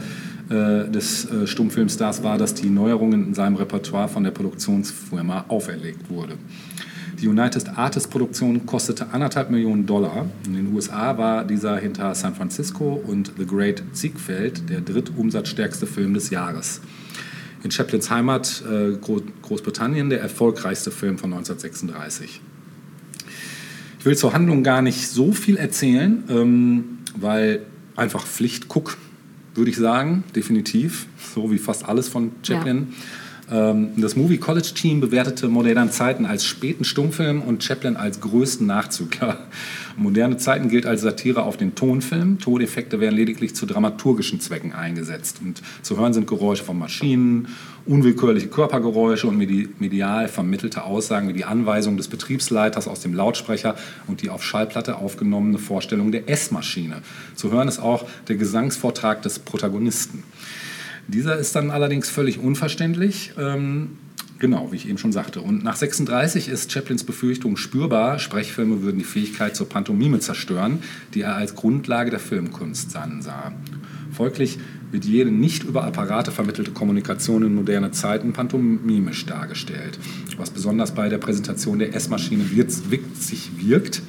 äh, 0.48 0.88
des 0.90 1.30
äh, 1.30 1.46
Stummfilmstars 1.46 2.22
war, 2.22 2.38
dass 2.38 2.54
die 2.54 2.70
Neuerungen 2.70 3.26
in 3.28 3.34
seinem 3.34 3.56
Repertoire 3.56 4.08
von 4.08 4.24
der 4.24 4.30
Produktionsfirma 4.30 5.44
auferlegt 5.48 6.08
wurde. 6.08 6.38
Die 7.20 7.28
United 7.28 7.78
Artists 7.78 8.10
Produktion 8.10 8.66
kostete 8.66 9.10
anderthalb 9.10 9.50
Millionen 9.50 9.86
Dollar. 9.86 10.26
In 10.44 10.54
den 10.54 10.74
USA 10.74 11.16
war 11.16 11.44
dieser 11.44 11.78
hinter 11.78 12.14
San 12.14 12.34
Francisco 12.34 12.92
und 12.92 13.32
The 13.38 13.46
Great 13.46 13.82
Ziegfeld 13.92 14.68
der 14.68 14.82
drittumsatzstärkste 14.82 15.86
Film 15.86 16.12
des 16.12 16.28
Jahres. 16.28 16.82
In 17.62 17.70
Chaplins 17.70 18.10
Heimat 18.10 18.62
äh, 18.70 18.96
Gro 18.98 19.22
Großbritannien 19.40 20.10
der 20.10 20.20
erfolgreichste 20.20 20.90
Film 20.90 21.16
von 21.16 21.32
1936. 21.32 22.42
Ich 23.98 24.04
will 24.04 24.16
zur 24.16 24.34
Handlung 24.34 24.62
gar 24.62 24.82
nicht 24.82 25.08
so 25.08 25.32
viel 25.32 25.56
erzählen, 25.56 26.22
ähm, 26.28 26.98
weil 27.16 27.62
einfach 27.96 28.26
Pflicht 28.26 28.68
guck, 28.68 28.98
würde 29.54 29.70
ich 29.70 29.78
sagen, 29.78 30.22
definitiv, 30.34 31.06
so 31.34 31.50
wie 31.50 31.58
fast 31.58 31.88
alles 31.88 32.08
von 32.08 32.32
Chaplin. 32.42 32.76
Ähm, 32.76 32.88
Das 33.48 34.16
Movie 34.16 34.38
College 34.38 34.72
Team 34.74 35.00
bewertete 35.00 35.48
Moderne 35.48 35.88
Zeiten 35.90 36.26
als 36.26 36.44
späten 36.44 36.82
Stummfilm 36.82 37.42
und 37.42 37.62
Chaplin 37.62 37.96
als 37.96 38.20
größten 38.20 38.66
Nachzügler. 38.66 39.38
Moderne 39.96 40.36
Zeiten 40.36 40.68
gilt 40.68 40.84
als 40.84 41.02
Satire 41.02 41.44
auf 41.44 41.56
den 41.56 41.76
Tonfilm. 41.76 42.40
Toneffekte 42.40 42.98
werden 42.98 43.14
lediglich 43.14 43.54
zu 43.54 43.64
dramaturgischen 43.66 44.40
Zwecken 44.40 44.72
eingesetzt. 44.72 45.38
Und 45.44 45.62
zu 45.82 45.96
hören 45.96 46.12
sind 46.12 46.26
Geräusche 46.26 46.64
von 46.64 46.76
Maschinen, 46.76 47.46
unwillkürliche 47.86 48.48
Körpergeräusche 48.48 49.28
und 49.28 49.38
medi- 49.38 49.68
medial 49.78 50.26
vermittelte 50.26 50.82
Aussagen 50.82 51.28
wie 51.28 51.32
die 51.32 51.44
Anweisung 51.44 51.96
des 51.96 52.08
Betriebsleiters 52.08 52.88
aus 52.88 52.98
dem 52.98 53.14
Lautsprecher 53.14 53.76
und 54.08 54.22
die 54.22 54.30
auf 54.30 54.42
Schallplatte 54.42 54.96
aufgenommene 54.96 55.58
Vorstellung 55.58 56.10
der 56.10 56.28
Essmaschine. 56.28 56.96
Zu 57.36 57.52
hören 57.52 57.68
ist 57.68 57.78
auch 57.78 58.04
der 58.26 58.36
Gesangsvortrag 58.36 59.22
des 59.22 59.38
Protagonisten. 59.38 60.24
Dieser 61.08 61.36
ist 61.36 61.54
dann 61.54 61.70
allerdings 61.70 62.08
völlig 62.10 62.38
unverständlich. 62.38 63.32
Ähm, 63.38 63.90
genau, 64.38 64.72
wie 64.72 64.76
ich 64.76 64.88
eben 64.88 64.98
schon 64.98 65.12
sagte. 65.12 65.40
Und 65.40 65.62
nach 65.62 65.76
36 65.76 66.48
ist 66.48 66.72
Chaplins 66.72 67.04
Befürchtung 67.04 67.56
spürbar, 67.56 68.18
Sprechfilme 68.18 68.82
würden 68.82 68.98
die 68.98 69.04
Fähigkeit 69.04 69.54
zur 69.54 69.68
Pantomime 69.68 70.18
zerstören, 70.20 70.80
die 71.14 71.22
er 71.22 71.36
als 71.36 71.54
Grundlage 71.54 72.10
der 72.10 72.20
Filmkunst 72.20 72.96
ansah. 72.96 73.52
Folglich 74.12 74.58
wird 74.90 75.04
jede 75.04 75.30
nicht 75.30 75.64
über 75.64 75.84
Apparate 75.84 76.30
vermittelte 76.30 76.70
Kommunikation 76.70 77.42
in 77.42 77.54
moderne 77.54 77.90
Zeiten 77.90 78.32
pantomimisch 78.32 79.26
dargestellt, 79.26 79.98
was 80.38 80.50
besonders 80.50 80.94
bei 80.94 81.08
der 81.08 81.18
Präsentation 81.18 81.78
der 81.78 81.94
S-Maschine 81.94 82.50
wirz- 82.50 82.84
witzig 82.90 83.50
wirkt, 83.58 84.02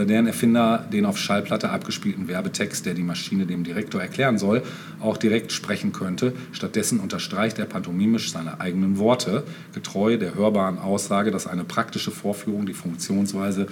da 0.00 0.06
deren 0.06 0.26
Erfinder 0.26 0.86
den 0.90 1.04
auf 1.04 1.18
Schallplatte 1.18 1.68
abgespielten 1.68 2.26
Werbetext, 2.26 2.86
der 2.86 2.94
die 2.94 3.02
Maschine 3.02 3.44
dem 3.44 3.64
Direktor 3.64 4.00
erklären 4.00 4.38
soll, 4.38 4.62
auch 4.98 5.18
direkt 5.18 5.52
sprechen 5.52 5.92
könnte. 5.92 6.32
Stattdessen 6.52 7.00
unterstreicht 7.00 7.58
er 7.58 7.66
pantomimisch 7.66 8.32
seine 8.32 8.60
eigenen 8.60 8.98
Worte, 8.98 9.44
getreu 9.74 10.16
der 10.16 10.34
hörbaren 10.34 10.78
Aussage, 10.78 11.30
dass 11.30 11.46
eine 11.46 11.64
praktische 11.64 12.10
Vorführung 12.10 12.64
die 12.64 12.72
Funktionsweise 12.72 13.66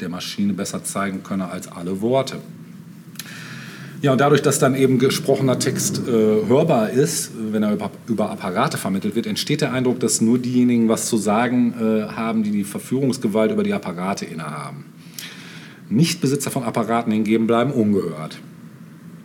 der 0.00 0.08
Maschine 0.08 0.52
besser 0.52 0.82
zeigen 0.82 1.22
könne 1.22 1.48
als 1.48 1.70
alle 1.70 2.00
Worte. 2.00 2.38
Ja, 4.02 4.12
und 4.12 4.20
dadurch, 4.20 4.42
dass 4.42 4.58
dann 4.58 4.74
eben 4.74 4.98
gesprochener 4.98 5.58
Text 5.58 6.02
äh, 6.06 6.10
hörbar 6.10 6.90
ist, 6.90 7.32
wenn 7.52 7.62
er 7.62 7.72
über, 7.72 7.90
über 8.08 8.30
Apparate 8.30 8.78
vermittelt 8.78 9.14
wird, 9.14 9.26
entsteht 9.26 9.60
der 9.60 9.72
Eindruck, 9.72 10.00
dass 10.00 10.20
nur 10.20 10.38
diejenigen 10.38 10.88
was 10.88 11.06
zu 11.06 11.16
sagen 11.16 11.74
äh, 11.80 12.12
haben, 12.12 12.42
die 12.42 12.50
die 12.50 12.64
Verführungsgewalt 12.64 13.50
über 13.52 13.64
die 13.64 13.72
Apparate 13.72 14.24
innehaben. 14.24 14.84
Nichtbesitzer 15.90 16.50
von 16.50 16.64
Apparaten 16.64 17.12
hingegen 17.12 17.46
bleiben 17.46 17.72
ungehört. 17.72 18.38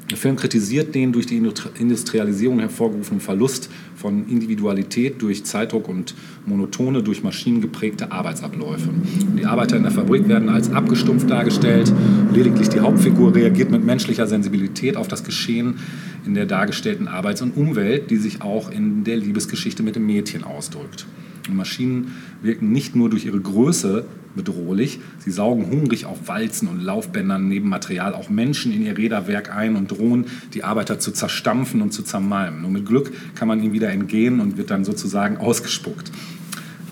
Der 0.10 0.18
Film 0.18 0.36
kritisiert 0.36 0.94
den 0.94 1.12
durch 1.12 1.26
die 1.26 1.38
Industri- 1.40 1.70
Industrialisierung 1.80 2.60
hervorgerufenen 2.60 3.22
Verlust 3.22 3.70
von 3.96 4.28
Individualität 4.28 5.22
durch 5.22 5.46
Zeitdruck 5.46 5.88
und 5.88 6.14
monotone 6.46 7.02
durch 7.02 7.24
Maschinen 7.24 7.62
geprägte 7.62 8.12
Arbeitsabläufe. 8.12 8.90
Die 9.38 9.46
Arbeiter 9.46 9.78
in 9.78 9.84
der 9.84 9.92
Fabrik 9.92 10.28
werden 10.28 10.50
als 10.50 10.72
abgestumpft 10.72 11.30
dargestellt. 11.30 11.92
Lediglich 12.34 12.70
die 12.70 12.82
Hauptfigur 12.82 13.34
reagiert 13.34 13.72
mit 13.72 13.84
menschlicher 13.84 14.28
Sensibilität 14.28 14.98
auf 14.98 15.08
das 15.08 15.24
Geschehen 15.24 15.80
in 16.26 16.34
der 16.34 16.46
dargestellten 16.46 17.08
Arbeits- 17.08 17.42
und 17.42 17.56
Umwelt, 17.56 18.12
die 18.12 18.18
sich 18.18 18.42
auch 18.42 18.70
in 18.70 19.06
der 19.06 19.18
Liebesgeschichte 19.18 19.84
mit 19.84 19.96
dem 19.96 20.06
Mädchen 20.06 20.44
ausdrückt. 20.44 21.08
Und 21.48 21.56
Maschinen 21.56 22.14
wirken 22.42 22.72
nicht 22.72 22.96
nur 22.96 23.10
durch 23.10 23.26
ihre 23.26 23.40
Größe 23.40 24.06
bedrohlich, 24.36 25.00
sie 25.20 25.32
saugen 25.32 25.70
hungrig 25.70 26.06
auf 26.06 26.28
Walzen 26.28 26.68
und 26.68 26.82
Laufbändern 26.82 27.48
neben 27.48 27.70
Material 27.70 28.14
auch 28.14 28.30
Menschen 28.30 28.74
in 28.74 28.84
ihr 28.84 28.98
Räderwerk 28.98 29.56
ein 29.56 29.76
und 29.76 29.92
drohen, 29.92 30.26
die 30.54 30.64
Arbeiter 30.64 31.00
zu 31.00 31.12
zerstampfen 31.12 31.82
und 31.82 31.92
zu 31.92 32.04
zermalmen. 32.04 32.62
Nur 32.62 32.72
mit 32.72 32.86
Glück 32.86 33.12
kann 33.36 33.48
man 33.48 33.62
ihnen 33.62 33.74
wieder 33.74 33.90
entgehen 33.90 34.40
und 34.40 34.58
wird 34.58 34.72
dann 34.72 34.86
sozusagen 34.86 35.38
ausgespuckt. 35.44 36.12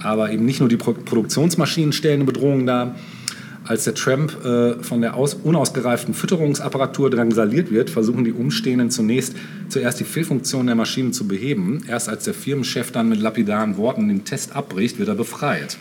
Aber 0.04 0.32
eben 0.32 0.46
nicht 0.46 0.60
nur 0.60 0.70
die 0.70 0.78
Pro 0.78 0.94
Produktionsmaschinen 0.94 1.94
stellen 1.94 2.22
eine 2.22 2.26
Bedrohung 2.26 2.66
dar. 2.66 2.96
Als 3.64 3.84
der 3.84 3.94
Tramp 3.94 4.44
äh, 4.44 4.82
von 4.82 5.02
der 5.02 5.16
aus, 5.16 5.36
unausgereiften 5.36 6.14
Fütterungsapparatur 6.14 7.12
drangsaliert 7.12 7.72
wird, 7.72 7.92
versuchen 7.92 8.24
die 8.24 8.32
Umstehenden 8.34 8.90
zunächst 8.90 9.36
zuerst 9.70 10.00
die 10.00 10.04
Fehlfunktion 10.04 10.66
der 10.66 10.76
Maschinen 10.76 11.14
zu 11.14 11.28
beheben. 11.28 11.84
Erst 11.88 12.10
als 12.10 12.24
der 12.24 12.34
Firmenchef 12.34 12.92
dann 12.92 13.08
mit 13.08 13.22
lapidaren 13.22 13.78
Worten 13.78 14.08
den 14.08 14.26
Test 14.26 14.56
abbricht, 14.56 14.98
wird 14.98 15.10
er 15.10 15.16
befreit. 15.16 15.78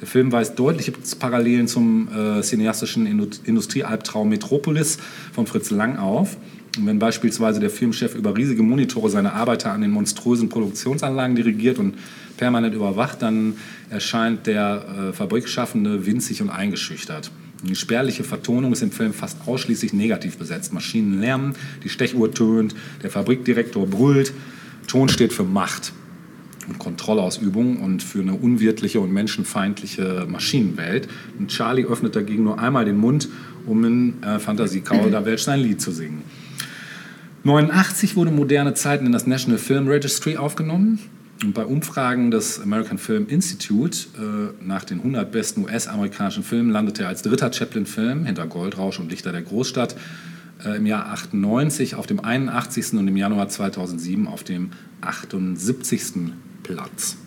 Der 0.00 0.06
Film 0.06 0.32
weist 0.32 0.58
deutliche 0.58 0.92
Parallelen 1.18 1.66
zum 1.66 2.08
äh, 2.08 2.42
cineastischen 2.42 3.06
Indu- 3.06 3.40
Industriealbtraum 3.44 4.28
Metropolis 4.28 4.98
von 5.32 5.46
Fritz 5.46 5.70
Lang 5.70 5.96
auf. 5.96 6.36
Und 6.76 6.86
wenn 6.86 6.98
beispielsweise 6.98 7.60
der 7.60 7.70
Filmchef 7.70 8.14
über 8.14 8.36
riesige 8.36 8.62
Monitore 8.62 9.08
seine 9.08 9.32
Arbeiter 9.32 9.72
an 9.72 9.80
den 9.80 9.92
monströsen 9.92 10.48
Produktionsanlagen 10.48 11.36
dirigiert 11.36 11.78
und 11.78 11.94
permanent 12.36 12.74
überwacht, 12.74 13.22
dann 13.22 13.56
erscheint 13.90 14.46
der 14.46 14.84
äh, 15.10 15.12
Fabrikschaffende 15.12 16.06
winzig 16.06 16.42
und 16.42 16.50
eingeschüchtert. 16.50 17.30
Die 17.62 17.76
spärliche 17.76 18.24
Vertonung 18.24 18.72
ist 18.72 18.82
im 18.82 18.92
Film 18.92 19.14
fast 19.14 19.38
ausschließlich 19.46 19.92
negativ 19.94 20.36
besetzt. 20.36 20.72
Maschinen 20.72 21.20
lärmen, 21.20 21.54
die 21.82 21.88
Stechuhr 21.88 22.32
tönt, 22.32 22.74
der 23.02 23.10
Fabrikdirektor 23.10 23.86
brüllt. 23.86 24.32
Ton 24.86 25.08
steht 25.08 25.32
für 25.32 25.44
Macht 25.44 25.92
und 26.68 26.78
Kontrollausübung 26.78 27.78
und 27.78 28.02
für 28.02 28.20
eine 28.20 28.34
unwirtliche 28.34 29.00
und 29.00 29.12
menschenfeindliche 29.12 30.26
Maschinenwelt. 30.28 31.08
Und 31.38 31.48
Charlie 31.48 31.84
öffnet 31.84 32.16
dagegen 32.16 32.44
nur 32.44 32.58
einmal 32.58 32.84
den 32.84 32.98
Mund, 32.98 33.28
um 33.66 33.84
in 33.84 34.22
äh, 34.22 34.38
Fantasie 34.38 34.80
Kauderwelsch 34.80 35.42
sein 35.42 35.60
Lied 35.60 35.80
zu 35.80 35.90
singen. 35.90 36.22
1989 37.44 38.16
wurde 38.16 38.30
Moderne 38.30 38.74
Zeiten 38.74 39.06
in 39.06 39.12
das 39.12 39.26
National 39.26 39.58
Film 39.58 39.88
Registry 39.88 40.36
aufgenommen. 40.36 40.98
Und 41.44 41.52
bei 41.52 41.66
Umfragen 41.66 42.30
des 42.30 42.58
American 42.58 42.96
Film 42.96 43.26
Institute 43.28 44.08
äh, 44.16 44.64
nach 44.64 44.84
den 44.84 44.98
100 44.98 45.30
besten 45.30 45.64
US-amerikanischen 45.64 46.42
Filmen 46.42 46.70
landete 46.70 47.02
er 47.02 47.08
als 47.08 47.20
dritter 47.20 47.52
Chaplin-Film 47.52 48.24
hinter 48.24 48.46
Goldrausch 48.46 48.98
und 48.98 49.10
Lichter 49.10 49.30
der 49.30 49.42
Großstadt 49.42 49.94
äh, 50.64 50.78
im 50.78 50.86
Jahr 50.86 51.10
98 51.10 51.96
auf 51.96 52.06
dem 52.06 52.24
81. 52.24 52.94
und 52.94 53.08
im 53.08 53.16
Januar 53.18 53.50
2007 53.50 54.26
auf 54.26 54.42
dem 54.42 54.70
78. 55.02 56.32
Platz. 56.62 57.18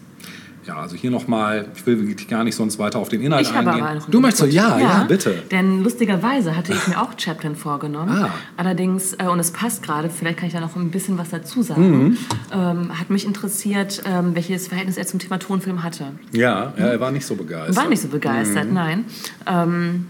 Ja, 0.68 0.76
also 0.82 0.96
hier 0.98 1.10
nochmal, 1.12 1.70
ich 1.76 1.86
will 1.86 2.08
wirklich 2.08 2.28
gar 2.28 2.44
nicht 2.44 2.56
sonst 2.56 2.78
weiter 2.78 3.00
auf 3.00 3.08
den 3.08 3.22
Inhalt 3.22 3.44
Ich 3.48 3.54
habe 3.54 3.70
eingehen. 3.70 3.86
aber 3.86 3.96
noch 3.96 4.10
du 4.10 4.20
möchtest 4.20 4.40
so, 4.40 4.46
Input. 4.46 4.56
ja, 4.62 4.80
ja, 4.80 5.04
bitte. 5.08 5.44
Denn 5.50 5.82
lustigerweise 5.82 6.58
hatte 6.58 6.74
ich 6.74 6.88
mir 6.90 7.02
auch 7.02 7.18
Chaplin 7.18 7.56
vorgenommen. 7.56 8.10
Ah. 8.12 8.30
Allerdings, 8.58 9.14
äh, 9.14 9.28
und 9.32 9.40
es 9.40 9.52
passt 9.52 9.82
gerade, 9.82 10.10
vielleicht 10.10 10.40
kann 10.40 10.48
ich 10.48 10.54
da 10.54 10.60
noch 10.60 10.76
ein 10.76 10.92
bisschen 10.92 11.18
was 11.18 11.30
dazu 11.30 11.62
sagen, 11.62 12.04
Mhm. 12.10 12.18
ähm, 12.52 13.00
hat 13.00 13.10
mich 13.10 13.26
interessiert, 13.26 14.04
ähm, 14.06 14.36
welches 14.36 14.68
Verhältnis 14.68 14.98
er 14.98 15.08
zum 15.08 15.20
Thema 15.20 15.40
Tonfilm 15.40 15.84
hatte. 15.84 16.06
Ja, 16.34 16.74
ja, 16.78 16.86
er 16.88 17.00
war 17.00 17.12
nicht 17.12 17.26
so 17.26 17.36
begeistert. 17.36 17.78
War 17.78 17.88
nicht 17.88 18.02
so 18.02 18.10
begeistert, 18.10 18.72
nein. 18.72 19.06
Ähm, 19.46 20.08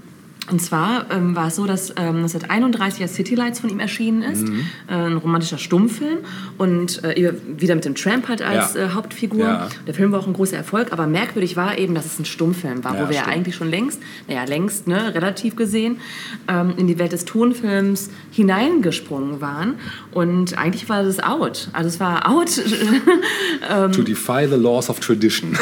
und 0.49 0.61
zwar 0.61 1.05
ähm, 1.11 1.35
war 1.35 1.47
es 1.47 1.55
so, 1.57 1.65
dass 1.65 1.89
ähm, 1.91 2.17
1931 2.17 2.99
ja 3.01 3.07
City 3.07 3.35
Lights 3.35 3.59
von 3.59 3.69
ihm 3.69 3.79
erschienen 3.79 4.21
ist, 4.21 4.47
äh, 4.87 4.93
ein 4.93 5.17
romantischer 5.17 5.57
Stummfilm 5.57 6.19
und 6.57 7.03
äh, 7.03 7.33
wieder 7.57 7.75
mit 7.75 7.85
dem 7.85 7.95
Tramp 7.95 8.27
halt 8.29 8.41
als 8.41 8.73
Ja. 8.75 8.85
äh, 8.85 8.89
Hauptfigur. 8.93 9.39
Ja. 9.45 9.67
Der 9.85 9.93
Film 9.93 10.11
war 10.11 10.19
auch 10.19 10.27
ein 10.27 10.33
großer 10.33 10.55
Erfolg, 10.57 10.91
aber 10.93 11.05
merkwürdig 11.07 11.55
war 11.57 11.77
eben, 11.77 11.95
dass 11.95 12.05
es 12.05 12.17
ein 12.19 12.25
Stummfilm 12.25 12.83
war, 12.83 12.95
Ja, 12.95 13.03
wo 13.03 13.09
wir 13.09 13.15
ja 13.15 13.21
stimmt. 13.23 13.35
eigentlich 13.35 13.55
schon 13.55 13.69
längst, 13.69 14.01
naja 14.27 14.43
längst, 14.45 14.87
ne, 14.87 15.13
relativ 15.13 15.55
gesehen, 15.55 15.97
ähm, 16.47 16.73
in 16.77 16.87
die 16.87 16.97
Welt 16.99 17.11
des 17.11 17.25
Tonfilms 17.25 18.09
hineingesprungen 18.31 19.41
waren 19.41 19.75
und 20.11 20.57
eigentlich 20.57 20.87
war 20.89 21.03
das 21.03 21.19
out. 21.19 21.69
Also 21.73 21.89
es 21.89 21.99
war 21.99 22.29
out, 22.29 22.49
To 23.93 24.01
defy 24.03 24.47
the 24.49 24.55
laws 24.55 24.89
of 24.89 24.99
tradition. 24.99 25.57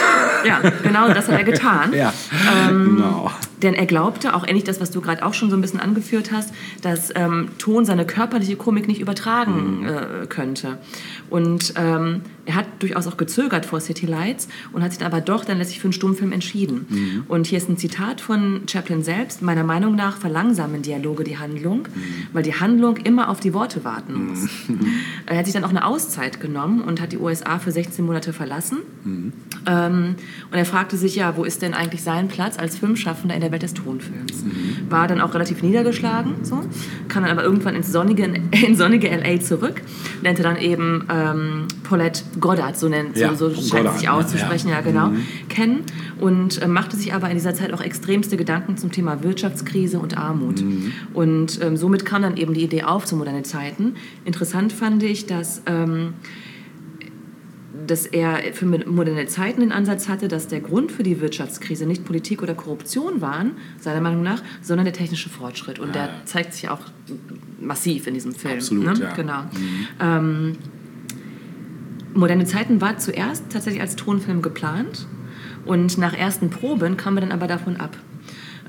ja, 0.46 0.60
genau 0.84 1.08
das 1.08 1.28
hat 1.28 1.40
er 1.40 1.44
getan. 1.44 1.94
ja, 1.94 2.14
Ähm, 2.70 2.96
genau. 2.98 3.32
Denn 3.62 3.74
er 3.74 3.86
glaubte, 3.86 4.36
auch 4.36 4.46
ähnlich 4.48 4.64
das, 4.76 4.82
was 4.82 4.92
du 4.92 5.02
gerade 5.02 5.26
auch 5.26 5.34
schon 5.34 5.50
so 5.50 5.56
ein 5.58 5.62
bisschen 5.62 5.80
angeführt 5.80 6.32
hast, 6.32 6.54
dass 6.82 7.12
ähm, 7.16 7.50
Ton 7.58 7.86
seine 7.86 8.06
körperliche 8.06 8.56
Komik 8.56 8.88
nicht 8.88 9.00
übertragen 9.02 9.82
Mhm. 9.82 9.88
äh, 9.88 10.28
könnte. 10.28 10.78
Und 11.30 11.74
ähm, 11.78 12.22
er 12.46 12.56
hat 12.56 12.66
durchaus 12.80 13.08
auch 13.08 13.18
gezögert 13.18 13.66
vor 13.66 13.80
City 13.80 14.06
Lights 14.06 14.48
und 14.74 14.84
hat 14.84 14.92
sich 14.92 15.00
dann 15.00 15.12
aber 15.12 15.22
doch 15.22 15.46
dann 15.46 15.58
letztlich 15.58 15.80
für 15.80 15.86
einen 15.86 15.94
Stummfilm 15.94 16.32
entschieden. 16.32 16.86
Mhm. 16.90 17.24
Und 17.28 17.48
hier 17.48 17.58
ist 17.58 17.70
ein 17.70 17.78
Zitat 17.78 18.22
von 18.22 18.62
Chaplin 18.70 19.04
selbst. 19.04 19.42
Meiner 19.42 19.64
Meinung 19.64 19.96
nach 19.96 20.18
verlangsamen 20.18 20.82
Dialoge 20.82 21.24
die 21.24 21.38
Handlung, 21.38 21.88
Mhm. 21.94 22.28
weil 22.34 22.44
die 22.44 22.54
Handlung 22.54 22.98
immer 22.98 23.30
auf 23.30 23.40
die 23.40 23.54
Worte 23.54 23.84
warten 23.84 24.28
muss. 24.30 24.48
Er 25.28 25.38
hat 25.40 25.46
sich 25.46 25.54
dann 25.56 25.64
auch 25.64 25.70
eine 25.70 25.86
Auszeit 25.86 26.40
genommen 26.40 26.82
und 26.82 27.02
hat 27.02 27.12
die 27.12 27.18
USA 27.18 27.58
für 27.58 27.72
16 27.72 28.06
Monate 28.06 28.32
verlassen. 28.32 28.78
Ähm, 29.68 30.16
und 30.52 30.58
er 30.58 30.66
fragte 30.66 30.98
sich 30.98 31.16
ja, 31.16 31.36
wo 31.36 31.44
ist 31.44 31.62
denn 31.62 31.74
eigentlich 31.74 32.04
sein 32.04 32.28
Platz 32.28 32.60
als 32.60 32.78
Filmschaffender 32.78 33.34
in 33.34 33.42
der 33.42 33.52
Welt 33.52 33.64
des 33.64 33.74
Tonfilms? 33.74 34.44
War 34.90 35.08
dann 35.08 35.22
auch 35.22 35.34
relativ 35.34 35.64
niedergeschlagen, 35.64 36.36
so, 36.44 36.62
kam 37.08 37.24
dann 37.24 37.32
aber 37.32 37.44
irgendwann 37.44 37.76
ins 37.76 37.92
sonnige, 37.92 38.24
in 38.66 38.76
sonnige 38.76 39.08
LA 39.10 39.40
zurück, 39.40 39.82
lernte 40.22 40.44
dann 40.44 40.58
eben 40.58 41.06
ähm, 41.12 41.68
Paulette 41.84 42.22
Goddard, 42.40 42.78
so, 42.78 42.90
nennt, 42.90 43.18
Ja, 43.18 43.34
so, 43.36 43.50
so 43.50 43.62
scheint 43.62 43.88
es 43.88 43.94
sich 43.96 44.04
ja, 44.04 44.14
auszusprechen, 44.14 44.70
ja, 44.70 44.82
genau, 44.82 45.12
kennen 45.50 45.84
und 46.20 46.62
äh, 46.62 46.68
machte 46.68 46.98
sich 46.98 47.14
aber 47.14 47.30
in 47.30 47.36
dieser 47.36 47.54
Zeit 47.54 47.74
auch 47.74 47.82
extremste 47.82 48.38
Gedanken 48.38 48.78
zum 48.78 48.92
Thema 48.92 49.24
Wirtschaftskrise 49.24 50.00
und 50.00 50.18
Armut. 50.18 50.64
Und 51.14 51.62
ähm, 51.62 51.78
somit 51.78 52.06
kam 52.06 52.22
dann 52.22 52.38
eben 52.38 52.54
die 52.54 52.64
Idee 52.64 52.84
auf 52.84 53.06
zu 53.06 53.16
moderne 53.16 53.44
Zeiten. 53.44 53.96
Interessant 54.26 54.74
fand 54.74 55.04
ich, 55.04 55.26
dass 55.26 55.62
ähm, 55.66 56.14
dass 57.88 58.06
er 58.06 58.54
für 58.54 58.66
moderne 58.66 59.28
Zeiten 59.28 59.62
den 59.62 59.72
Ansatz 59.72 60.08
hatte, 60.08 60.28
dass 60.28 60.48
der 60.48 60.62
Grund 60.62 60.92
für 60.92 61.04
die 61.04 61.22
Wirtschaftskrise 61.22 61.86
nicht 61.86 62.06
Politik 62.06 62.42
oder 62.42 62.54
Korruption 62.54 63.22
waren, 63.22 63.52
seiner 63.80 64.02
Meinung 64.02 64.24
nach, 64.24 64.42
sondern 64.62 64.86
der 64.86 64.94
technische 64.94 65.30
Fortschritt. 65.30 65.80
Und 65.80 65.96
der 65.96 66.10
zeigt 66.26 66.54
sich 66.54 66.70
auch 66.70 66.80
massiv 67.60 68.08
in 68.08 68.14
diesem 68.14 68.34
Film. 68.34 68.56
Absolut, 68.56 68.86
ne? 68.86 68.94
ja. 69.00 69.14
Genau. 69.14 69.44
Ähm, 70.00 70.58
moderne 72.16 72.46
Zeiten 72.46 72.82
war 72.82 72.98
zuerst 72.98 73.44
tatsächlich 73.52 73.82
als 73.82 73.96
Tonfilm 73.96 74.42
geplant 74.42 75.08
und 75.66 75.98
nach 75.98 76.14
ersten 76.14 76.50
Proben 76.50 76.98
kam 76.98 77.18
er 77.18 77.22
dann 77.22 77.32
aber 77.32 77.48
davon 77.48 77.78
ab. 77.78 77.96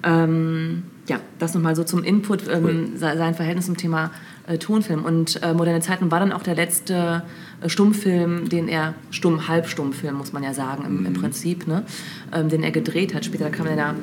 Ähm, 0.02 0.82
ja, 1.08 1.20
das 1.38 1.54
nochmal 1.54 1.74
so 1.76 1.84
zum 1.84 2.02
Input, 2.04 2.48
ähm, 2.48 2.96
se- 2.96 3.16
sein 3.16 3.34
Verhältnis 3.34 3.66
zum 3.66 3.76
Thema 3.76 4.10
äh, 4.46 4.58
Tonfilm. 4.58 5.04
Und 5.04 5.42
äh, 5.42 5.52
Moderne 5.54 5.80
Zeiten 5.80 6.10
war 6.10 6.20
dann 6.20 6.32
auch 6.32 6.42
der 6.42 6.54
letzte 6.54 7.22
äh, 7.62 7.68
Stummfilm, 7.68 8.48
den 8.48 8.68
er, 8.68 8.94
Stumm, 9.10 9.48
Halbstummfilm 9.48 10.14
muss 10.16 10.32
man 10.32 10.42
ja 10.42 10.54
sagen 10.54 10.84
im, 10.86 11.00
Mhm. 11.00 11.06
im 11.06 11.12
Prinzip, 11.14 11.66
ne? 11.66 11.84
ähm, 12.32 12.48
den 12.48 12.62
er 12.62 12.70
gedreht 12.70 13.14
hat. 13.14 13.24
Später 13.24 13.50
kam 13.50 13.66
dann 13.66 13.76
der, 13.76 13.94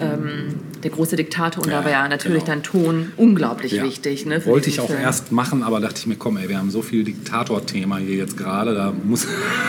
ähm, 0.00 0.54
der 0.82 0.90
große 0.90 1.16
Diktator 1.16 1.62
und 1.64 1.70
Ja, 1.70 1.78
da 1.80 1.84
war 1.84 1.90
ja 1.92 2.08
natürlich 2.08 2.44
genau. 2.44 2.54
dann 2.56 2.62
Ton 2.62 3.12
unglaublich 3.16 3.72
Ja. 3.72 3.84
wichtig. 3.84 4.26
Ne, 4.26 4.44
Wollte 4.46 4.70
ich 4.70 4.80
auch 4.80 4.86
Film. 4.86 5.00
erst 5.00 5.32
machen, 5.32 5.62
aber 5.62 5.80
dachte 5.80 5.96
ich 5.98 6.06
mir, 6.06 6.16
komm, 6.16 6.36
ey, 6.36 6.48
wir 6.48 6.58
haben 6.58 6.70
so 6.70 6.82
viel 6.82 7.04
Diktator-Thema 7.04 7.98
hier 7.98 8.16
jetzt 8.16 8.36
gerade, 8.36 8.74
da 8.74 8.92
muss, 9.04 9.26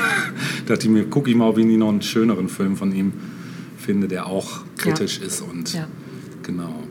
dachte 0.65 0.85
ich 0.87 0.91
mir, 0.91 1.05
gucke 1.05 1.29
ich 1.29 1.35
mal, 1.35 1.47
ob 1.49 1.57
ich 1.57 1.65
nie 1.65 1.77
noch 1.77 1.89
einen 1.89 2.01
schöneren 2.01 2.47
Film 2.49 2.75
von 2.77 2.93
ihm 2.93 3.13
finde, 3.77 4.07
der 4.07 4.27
auch 4.27 4.61
kritisch 4.77 5.19
ist 5.19 5.41
und 5.41 5.73
Ja. 5.73 5.87
genau. 6.43 6.83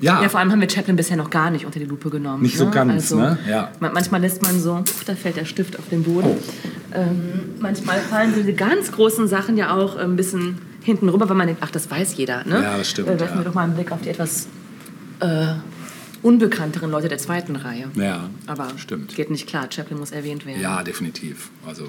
Ja, 0.00 0.22
Ja, 0.22 0.28
vor 0.28 0.40
allem 0.40 0.50
haben 0.52 0.60
wir 0.60 0.68
Chaplin 0.70 0.96
bisher 0.96 1.16
noch 1.16 1.30
gar 1.30 1.50
nicht 1.50 1.64
unter 1.64 1.78
die 1.78 1.84
Lupe 1.86 2.10
genommen. 2.10 2.42
Nicht 2.42 2.56
so 2.58 2.66
ne? 2.66 2.70
ganz, 2.70 2.92
also, 2.92 3.16
ne? 3.18 3.38
Ja. 3.48 3.70
ma- 3.80 3.90
Manchmal 3.92 4.20
lässt 4.20 4.42
man 4.42 4.60
so, 4.60 4.74
uff, 4.74 5.04
da 5.04 5.14
fällt 5.14 5.36
der 5.36 5.44
Stift 5.44 5.78
auf 5.78 5.88
den 5.90 6.02
Boden. 6.02 6.28
Oh. 6.36 6.94
Ähm, 6.94 7.32
manchmal 7.60 7.98
fallen 8.00 8.32
diese 8.36 8.52
ganz 8.52 8.92
großen 8.92 9.26
Sachen 9.28 9.56
ja 9.56 9.74
auch 9.74 9.96
ein 9.96 10.16
bisschen 10.16 10.58
hinten 10.82 11.08
rüber, 11.08 11.28
weil 11.28 11.36
man 11.36 11.46
denkt, 11.46 11.62
ach, 11.64 11.70
das 11.70 11.90
weiß 11.90 12.16
jeder. 12.16 12.44
Ne? 12.46 12.62
Ja, 12.62 12.76
das 12.78 12.90
stimmt, 12.90 13.08
Äh, 13.08 13.18
werfen 13.20 13.34
ja. 13.34 13.40
wir 13.40 13.44
doch 13.44 13.54
mal 13.54 13.64
einen 13.64 13.74
Blick 13.74 13.90
auf 13.92 14.00
die 14.02 14.10
etwas 14.10 14.46
äh, 15.20 15.46
unbekannteren 16.22 16.90
Leute 16.90 17.08
der 17.08 17.18
zweiten 17.18 17.56
Reihe. 17.56 17.88
ja, 17.94 18.28
Aber 18.46 18.68
stimmt. 18.76 19.14
geht 19.14 19.30
nicht 19.30 19.46
klar, 19.46 19.66
Chaplin 19.70 19.98
muss 19.98 20.10
erwähnt 20.10 20.46
werden. 20.46 20.60
Ja, 20.60 20.82
definitiv. 20.82 21.50
Also 21.66 21.88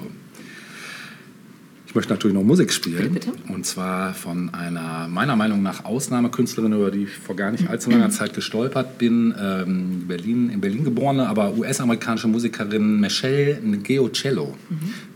ich 1.88 1.94
möchte 1.94 2.12
natürlich 2.12 2.34
noch 2.34 2.44
Musik 2.44 2.70
spielen. 2.70 3.14
Bitte. 3.14 3.32
Und 3.48 3.64
zwar 3.64 4.12
von 4.12 4.52
einer 4.52 5.08
meiner 5.08 5.36
Meinung 5.36 5.62
nach 5.62 5.86
Ausnahmekünstlerin, 5.86 6.74
über 6.74 6.90
die 6.90 7.04
ich 7.04 7.14
vor 7.14 7.34
gar 7.34 7.50
nicht 7.50 7.70
allzu 7.70 7.88
langer 7.88 8.10
Zeit 8.10 8.34
gestolpert 8.34 8.98
bin. 8.98 9.34
Ähm, 9.40 10.06
Berlin, 10.06 10.50
in 10.50 10.60
Berlin 10.60 10.84
geborene, 10.84 11.26
aber 11.26 11.56
US-amerikanische 11.56 12.28
Musikerin 12.28 13.00
Michelle 13.00 13.58
Ngeocello 13.62 14.54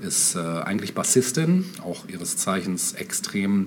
ist 0.01 0.35
äh, 0.35 0.39
eigentlich 0.39 0.95
Bassistin, 0.95 1.67
auch 1.85 2.09
ihres 2.09 2.39
Zeichens 2.39 2.95
extrem 2.95 3.67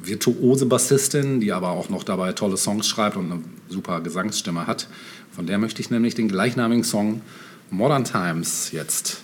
virtuose 0.00 0.66
Bassistin, 0.66 1.40
die 1.40 1.52
aber 1.52 1.70
auch 1.70 1.88
noch 1.88 2.04
dabei 2.04 2.32
tolle 2.34 2.56
Songs 2.56 2.86
schreibt 2.86 3.16
und 3.16 3.32
eine 3.32 3.42
super 3.68 4.00
Gesangsstimme 4.00 4.68
hat. 4.68 4.86
Von 5.32 5.48
der 5.48 5.58
möchte 5.58 5.80
ich 5.80 5.90
nämlich 5.90 6.14
den 6.14 6.28
gleichnamigen 6.28 6.84
Song 6.84 7.20
Modern 7.68 8.04
Times 8.04 8.70
jetzt 8.70 9.22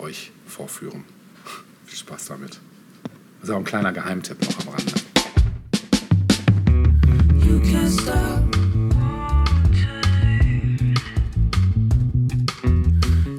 euch 0.00 0.32
vorführen. 0.44 1.04
Spaß 2.00 2.26
damit. 2.26 2.58
Auch 3.48 3.56
ein 3.56 3.64
kleiner 3.64 3.92
Geheimtipp 3.92 4.40
noch 4.42 4.66
am 4.66 4.74
Rande. 4.74 4.92
You 7.44 7.60
can't 7.60 8.00
stop. 8.00 8.40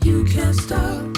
You 0.04 0.24
can't 0.26 0.60
stop. 0.60 1.11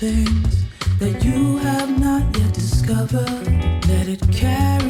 Things 0.00 0.64
that 0.98 1.22
you 1.22 1.58
have 1.58 2.00
not 2.00 2.22
yet 2.38 2.54
discovered, 2.54 3.46
let 3.86 4.08
it 4.08 4.22
carry 4.32 4.89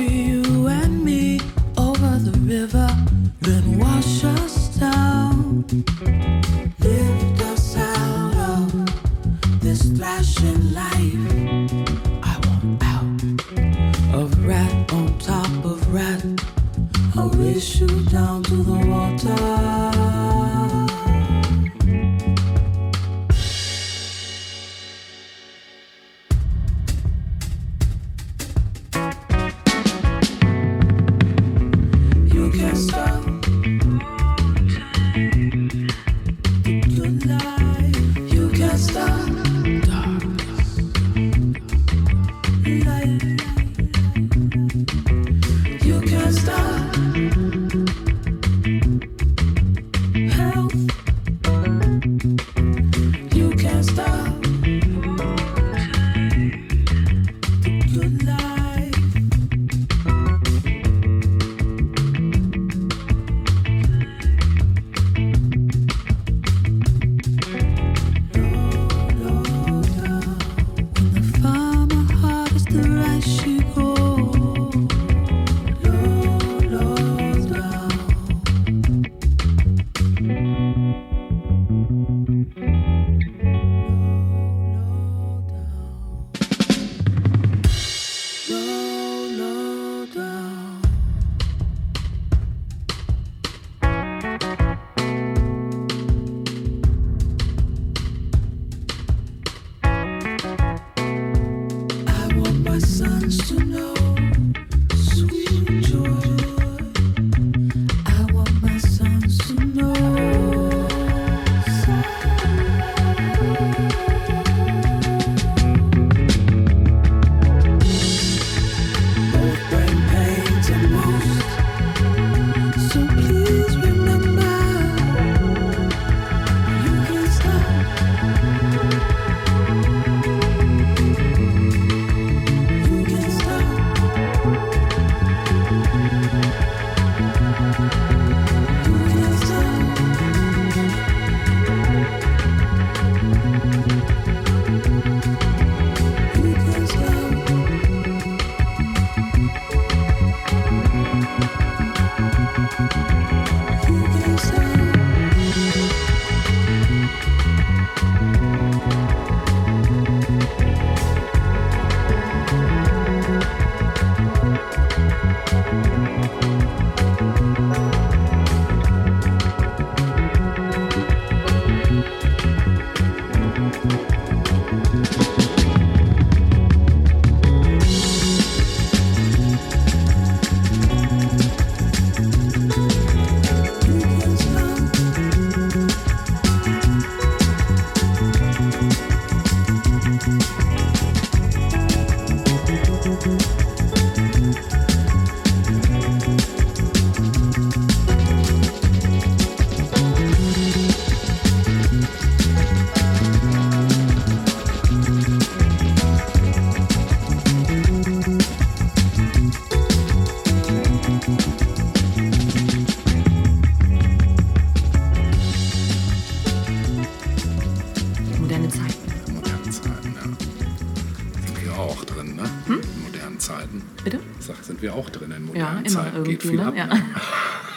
irgendwie. 226.25 226.57
Ne? 226.57 226.67
ab. 226.67 226.75
ja. 226.77 226.89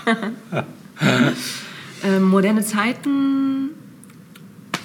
ähm, 2.03 2.24
moderne 2.24 2.64
Zeiten, 2.64 3.70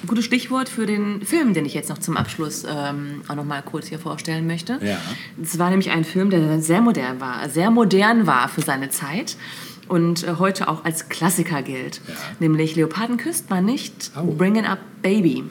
gutes 0.07 0.25
Stichwort 0.25 0.69
für 0.69 0.87
den 0.87 1.23
Film, 1.23 1.55
den 1.55 1.65
ich 1.65 1.75
jetzt 1.75 1.89
noch 1.89 1.99
zum 1.99 2.17
Abschluss 2.17 2.65
ähm, 2.69 3.23
auch 3.29 3.35
noch 3.35 3.45
mal 3.45 3.63
kurz 3.63 3.89
hier 3.89 3.99
vorstellen 3.99 4.47
möchte. 4.47 4.79
Ja. 4.83 4.99
Es 5.43 5.59
war 5.59 5.71
nämlich 5.71 5.91
ein 5.91 6.05
Film, 6.05 6.31
der 6.31 6.61
sehr 6.61 6.81
modern 6.81 7.21
war, 7.21 7.49
sehr 7.49 7.71
modern 7.71 8.27
war 8.27 8.49
für 8.49 8.63
seine 8.63 8.91
Zeit 8.91 9.37
und 9.89 10.25
äh, 10.25 10.35
heute 10.39 10.69
auch 10.69 10.85
als 10.85 11.09
Klassiker 11.09 11.63
gilt. 11.63 12.01
Ja. 12.07 12.15
Nämlich 12.41 12.77
Leoparden 12.77 13.17
küsst 13.17 13.51
man 13.51 13.65
nicht, 13.65 14.13
Oh. 14.17 14.33
Bringing 14.33 14.65
Up 14.67 14.79
Baby 15.03 15.45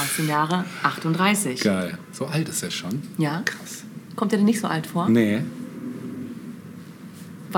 aus 0.00 0.16
dem 0.16 0.28
Jahre 0.28 0.64
38. 0.82 1.60
Geil. 1.60 1.98
So 2.12 2.26
alt 2.26 2.48
ist 2.48 2.62
er 2.62 2.70
schon. 2.70 3.02
Ja. 3.18 3.42
Krass. 3.44 3.84
Kommt 4.16 4.32
dir 4.32 4.36
denn 4.36 4.46
nicht 4.46 4.60
so 4.60 4.66
alt 4.66 4.86
vor? 4.86 5.08
Nee, 5.08 5.42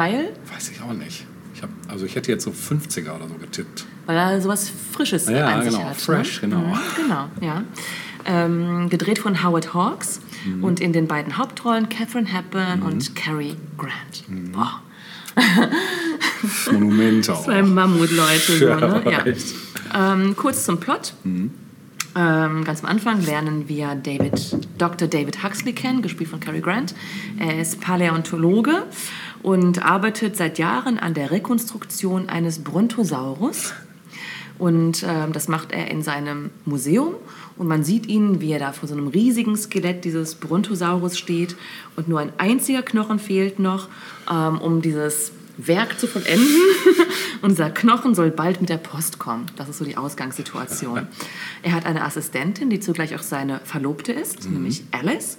Weil, 0.00 0.32
weiß 0.54 0.70
ich 0.70 0.80
auch 0.82 0.92
nicht. 0.94 1.26
Ich 1.54 1.62
hab, 1.62 1.68
also 1.88 2.06
ich 2.06 2.14
hätte 2.14 2.32
jetzt 2.32 2.44
so 2.44 2.50
50er 2.52 3.14
oder 3.16 3.28
so 3.28 3.34
getippt. 3.34 3.84
weil 4.06 4.16
er 4.16 4.40
sowas 4.40 4.70
Frisches 4.92 5.28
Ja, 5.28 5.46
an 5.48 5.62
sich 5.62 5.72
genau, 5.74 5.84
hat. 5.90 5.96
fresh, 5.96 6.40
ne? 6.42 6.48
genau. 6.48 6.60
Mhm, 6.60 6.78
genau, 6.96 7.28
ja. 7.42 7.64
Ähm, 8.24 8.88
gedreht 8.88 9.18
von 9.18 9.42
Howard 9.44 9.74
Hawks 9.74 10.20
Mhm. 10.46 10.64
und 10.64 10.80
in 10.80 10.92
den 10.94 11.06
beiden 11.06 11.36
Hauptrollen 11.36 11.88
Catherine 11.90 12.26
Hepburn 12.32 12.80
und 12.82 13.14
Cary 13.14 13.56
Grant. 13.76 14.26
Mhm. 14.28 14.52
Boah, 14.52 14.80
Monumente 16.72 17.32
auch. 17.34 17.44
zwei 17.44 17.62
Mammut-Leute. 17.62 18.58
So, 18.58 18.74
ne? 18.74 19.02
ja. 19.10 20.12
Ähm, 20.14 20.34
kurz 20.36 20.64
zum 20.64 20.80
Plot. 20.80 21.14
Mhm. 21.24 21.50
Ähm, 22.16 22.64
ganz 22.64 22.82
am 22.82 22.90
Anfang 22.90 23.24
lernen 23.24 23.68
wir 23.68 23.94
David, 23.94 24.56
Dr. 24.78 25.06
David 25.06 25.44
Huxley 25.44 25.72
kennen, 25.72 26.02
gespielt 26.02 26.28
von 26.30 26.40
Cary 26.40 26.60
Grant. 26.60 26.92
Er 27.38 27.60
ist 27.60 27.80
Paläontologe 27.80 28.82
und 29.42 29.84
arbeitet 29.84 30.36
seit 30.36 30.58
Jahren 30.58 30.98
an 30.98 31.14
der 31.14 31.30
Rekonstruktion 31.30 32.28
eines 32.28 32.62
Brontosaurus. 32.62 33.72
Und 34.58 35.04
ähm, 35.08 35.32
das 35.32 35.48
macht 35.48 35.72
er 35.72 35.90
in 35.90 36.02
seinem 36.02 36.50
Museum. 36.66 37.14
Und 37.56 37.66
man 37.66 37.82
sieht 37.82 38.06
ihn, 38.06 38.40
wie 38.40 38.52
er 38.52 38.58
da 38.58 38.72
vor 38.72 38.88
so 38.88 38.94
einem 38.94 39.08
riesigen 39.08 39.56
Skelett 39.56 40.04
dieses 40.04 40.34
Brontosaurus 40.34 41.18
steht. 41.18 41.56
Und 41.96 42.08
nur 42.08 42.20
ein 42.20 42.32
einziger 42.36 42.82
Knochen 42.82 43.18
fehlt 43.18 43.58
noch, 43.58 43.88
ähm, 44.30 44.58
um 44.58 44.82
dieses 44.82 45.32
Werk 45.56 45.98
zu 45.98 46.06
vollenden. 46.06 46.46
Und 47.42 47.52
dieser 47.52 47.70
Knochen 47.70 48.14
soll 48.14 48.30
bald 48.30 48.60
mit 48.60 48.68
der 48.68 48.76
Post 48.76 49.18
kommen. 49.18 49.46
Das 49.56 49.68
ist 49.68 49.78
so 49.78 49.84
die 49.84 49.96
Ausgangssituation. 49.96 51.06
Er 51.62 51.72
hat 51.72 51.86
eine 51.86 52.04
Assistentin, 52.04 52.68
die 52.68 52.80
zugleich 52.80 53.14
auch 53.14 53.22
seine 53.22 53.60
Verlobte 53.64 54.12
ist, 54.12 54.50
nämlich 54.50 54.84
Alice. 54.92 55.38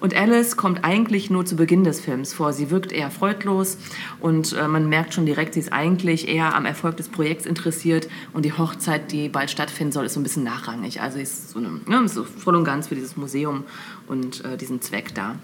Und 0.00 0.14
Alice 0.14 0.56
kommt 0.56 0.84
eigentlich 0.84 1.30
nur 1.30 1.44
zu 1.44 1.56
Beginn 1.56 1.84
des 1.84 2.00
Films 2.00 2.32
vor. 2.32 2.52
Sie 2.52 2.70
wirkt 2.70 2.92
eher 2.92 3.10
freudlos 3.10 3.78
und 4.20 4.52
äh, 4.52 4.68
man 4.68 4.88
merkt 4.88 5.14
schon 5.14 5.26
direkt, 5.26 5.54
sie 5.54 5.60
ist 5.60 5.72
eigentlich 5.72 6.28
eher 6.28 6.54
am 6.54 6.66
Erfolg 6.66 6.96
des 6.96 7.08
Projekts 7.08 7.46
interessiert 7.46 8.08
und 8.32 8.44
die 8.44 8.52
Hochzeit, 8.52 9.12
die 9.12 9.28
bald 9.28 9.50
stattfinden 9.50 9.92
soll, 9.92 10.06
ist 10.06 10.14
so 10.14 10.20
ein 10.20 10.22
bisschen 10.22 10.44
nachrangig. 10.44 11.00
Also 11.00 11.18
ist 11.18 11.50
so, 11.50 11.58
eine, 11.58 11.80
ne, 11.86 12.08
so 12.08 12.24
voll 12.24 12.54
und 12.54 12.64
ganz 12.64 12.88
für 12.88 12.94
dieses 12.94 13.16
Museum 13.16 13.64
und 14.06 14.44
äh, 14.44 14.56
diesen 14.56 14.80
Zweck 14.80 15.14
da. 15.14 15.36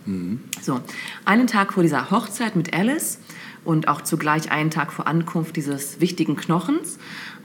So, 0.60 0.80
einen 1.24 1.46
Tag 1.46 1.72
vor 1.72 1.82
dieser 1.82 2.10
Hochzeit 2.10 2.56
mit 2.56 2.74
Alice 2.74 3.18
und 3.64 3.88
auch 3.88 4.02
zugleich 4.02 4.50
einen 4.50 4.70
Tag 4.70 4.92
vor 4.92 5.06
Ankunft 5.06 5.56
dieses 5.56 6.00
wichtigen 6.00 6.36
Knochens 6.36 6.98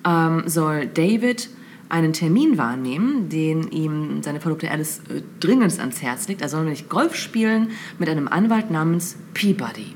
ähm, 0.06 0.44
soll 0.46 0.88
David 0.88 1.50
einen 1.90 2.14
Termin 2.14 2.58
wahrnehmen, 2.58 3.30
den 3.30 3.70
ihm 3.70 4.22
seine 4.24 4.40
Verlobte 4.40 4.70
Alice 4.72 5.02
äh, 5.10 5.22
dringend 5.40 5.80
ans 5.80 6.02
Herz 6.02 6.28
legt. 6.28 6.42
Er 6.42 6.50
soll 6.50 6.62
nämlich 6.62 6.90
Golf 6.90 7.16
spielen 7.16 7.72
mit 8.00 8.10
einem 8.10 8.28
Anwalt 8.28 8.72
namens 8.72 9.18
Peabody. 9.34 9.96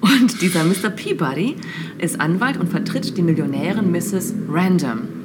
Und 0.00 0.42
dieser 0.42 0.64
Mr. 0.64 0.90
Peabody 0.90 1.56
ist 1.98 2.20
Anwalt 2.20 2.58
und 2.58 2.68
vertritt 2.68 3.16
die 3.16 3.22
Millionärin 3.22 3.90
Mrs. 3.90 4.34
Random. 4.50 5.23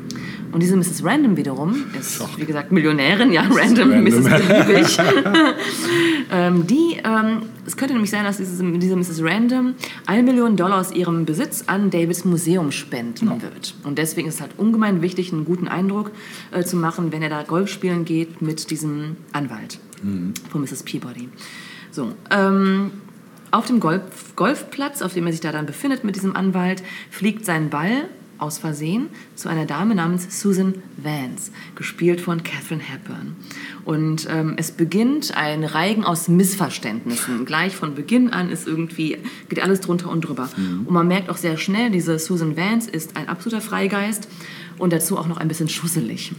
Und 0.51 0.61
diese 0.63 0.75
Mrs. 0.75 1.03
Random 1.03 1.37
wiederum 1.37 1.85
ist, 1.99 2.21
wie 2.37 2.45
gesagt, 2.45 2.71
Millionärin, 2.71 3.31
ja, 3.31 3.41
Random, 3.41 3.91
Random. 3.91 4.03
Mrs. 4.03 4.23
Beliebig. 4.29 4.97
ähm, 6.31 6.67
die, 6.67 6.97
ähm, 7.03 7.43
es 7.65 7.77
könnte 7.77 7.93
nämlich 7.93 8.09
sein, 8.11 8.23
dass 8.23 8.37
diese, 8.37 8.63
diese 8.79 8.95
Mrs. 8.95 9.21
Random 9.21 9.75
eine 10.05 10.23
Million 10.23 10.55
Dollar 10.55 10.79
aus 10.79 10.91
ihrem 10.91 11.25
Besitz 11.25 11.65
an 11.67 11.89
Davids 11.89 12.25
Museum 12.25 12.71
spenden 12.71 13.41
wird. 13.41 13.75
Und 13.83 13.97
deswegen 13.97 14.27
ist 14.27 14.35
es 14.35 14.41
halt 14.41 14.51
ungemein 14.57 15.01
wichtig, 15.01 15.31
einen 15.31 15.45
guten 15.45 15.67
Eindruck 15.67 16.11
äh, 16.51 16.63
zu 16.63 16.77
machen, 16.77 17.11
wenn 17.11 17.21
er 17.21 17.29
da 17.29 17.43
Golf 17.43 17.69
spielen 17.69 18.05
geht 18.05 18.41
mit 18.41 18.71
diesem 18.71 19.17
Anwalt 19.33 19.79
von 20.49 20.61
Mrs. 20.61 20.83
Peabody. 20.83 21.29
So, 21.91 22.13
ähm, 22.31 22.91
auf 23.51 23.65
dem 23.65 23.79
Golf, 23.79 24.35
Golfplatz, 24.35 25.01
auf 25.01 25.13
dem 25.13 25.25
er 25.25 25.31
sich 25.31 25.41
da 25.41 25.51
dann 25.51 25.65
befindet 25.65 26.03
mit 26.03 26.15
diesem 26.15 26.35
Anwalt, 26.35 26.83
fliegt 27.09 27.45
sein 27.45 27.69
Ball 27.69 28.05
aus 28.39 28.57
Versehen 28.57 29.09
zu 29.35 29.49
einer 29.49 29.65
Dame 29.65 29.95
namens 29.95 30.41
Susan 30.41 30.75
Vance, 30.97 31.51
gespielt 31.75 32.21
von 32.21 32.43
Catherine 32.43 32.81
Hepburn. 32.81 33.35
Und 33.85 34.27
ähm, 34.29 34.55
es 34.57 34.71
beginnt 34.71 35.35
ein 35.35 35.63
Reigen 35.63 36.03
aus 36.03 36.27
Missverständnissen. 36.27 37.45
Gleich 37.45 37.75
von 37.75 37.95
Beginn 37.95 38.29
an 38.29 38.49
ist 38.49 38.67
irgendwie, 38.67 39.17
geht 39.49 39.61
alles 39.61 39.81
drunter 39.81 40.09
und 40.09 40.21
drüber. 40.21 40.49
Und 40.85 40.91
man 40.91 41.07
merkt 41.07 41.29
auch 41.29 41.37
sehr 41.37 41.57
schnell, 41.57 41.91
diese 41.91 42.17
Susan 42.19 42.57
Vance 42.57 42.89
ist 42.89 43.15
ein 43.17 43.27
absoluter 43.27 43.61
Freigeist 43.61 44.27
und 44.77 44.93
dazu 44.93 45.17
auch 45.17 45.27
noch 45.27 45.37
ein 45.37 45.47
bisschen 45.47 45.69
schusselig. 45.69 46.31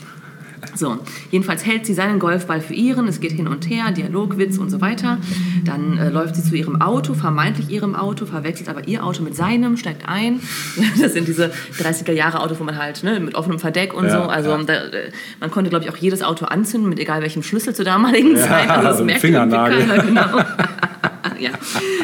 So, 0.74 0.98
jedenfalls 1.30 1.66
hält 1.66 1.86
sie 1.86 1.94
seinen 1.94 2.18
Golfball 2.18 2.60
für 2.60 2.74
ihren, 2.74 3.08
es 3.08 3.20
geht 3.20 3.32
hin 3.32 3.48
und 3.48 3.68
her, 3.68 3.90
Dialogwitz 3.90 4.58
und 4.58 4.70
so 4.70 4.80
weiter. 4.80 5.18
Dann 5.64 5.98
äh, 5.98 6.08
läuft 6.10 6.36
sie 6.36 6.42
zu 6.42 6.54
ihrem 6.54 6.80
Auto, 6.80 7.14
vermeintlich 7.14 7.70
ihrem 7.70 7.94
Auto, 7.94 8.26
verwechselt 8.26 8.68
aber 8.68 8.86
ihr 8.88 9.04
Auto 9.04 9.22
mit 9.22 9.36
seinem, 9.36 9.76
steigt 9.76 10.08
ein. 10.08 10.40
Das 11.00 11.14
sind 11.14 11.28
diese 11.28 11.50
30er 11.78 12.12
Jahre 12.12 12.40
Autos, 12.40 12.60
wo 12.60 12.64
man 12.64 12.76
halt 12.76 13.02
ne, 13.02 13.20
mit 13.20 13.34
offenem 13.34 13.58
Verdeck 13.58 13.94
und 13.94 14.06
Ja, 14.06 14.22
so. 14.22 14.28
Also 14.28 14.50
ja. 14.50 14.62
da, 14.62 14.74
äh, 14.74 15.10
man 15.40 15.50
konnte, 15.50 15.70
glaube 15.70 15.84
ich, 15.84 15.90
auch 15.90 15.96
jedes 15.96 16.22
Auto 16.22 16.44
anzünden, 16.44 16.88
mit 16.88 16.98
egal 16.98 17.22
welchem 17.22 17.42
Schlüssel 17.42 17.74
zur 17.74 17.84
damaligen 17.84 18.36
Zeit. 18.36 18.68
Also 18.68 18.88
das 18.88 18.96
so 18.96 19.02
ein 19.02 19.06
merkte 19.06 19.28
irgendwie 19.28 19.56
Fingernagel. 19.56 19.86
keiner, 19.86 20.02
genau. 20.02 20.44
ja. 21.38 21.50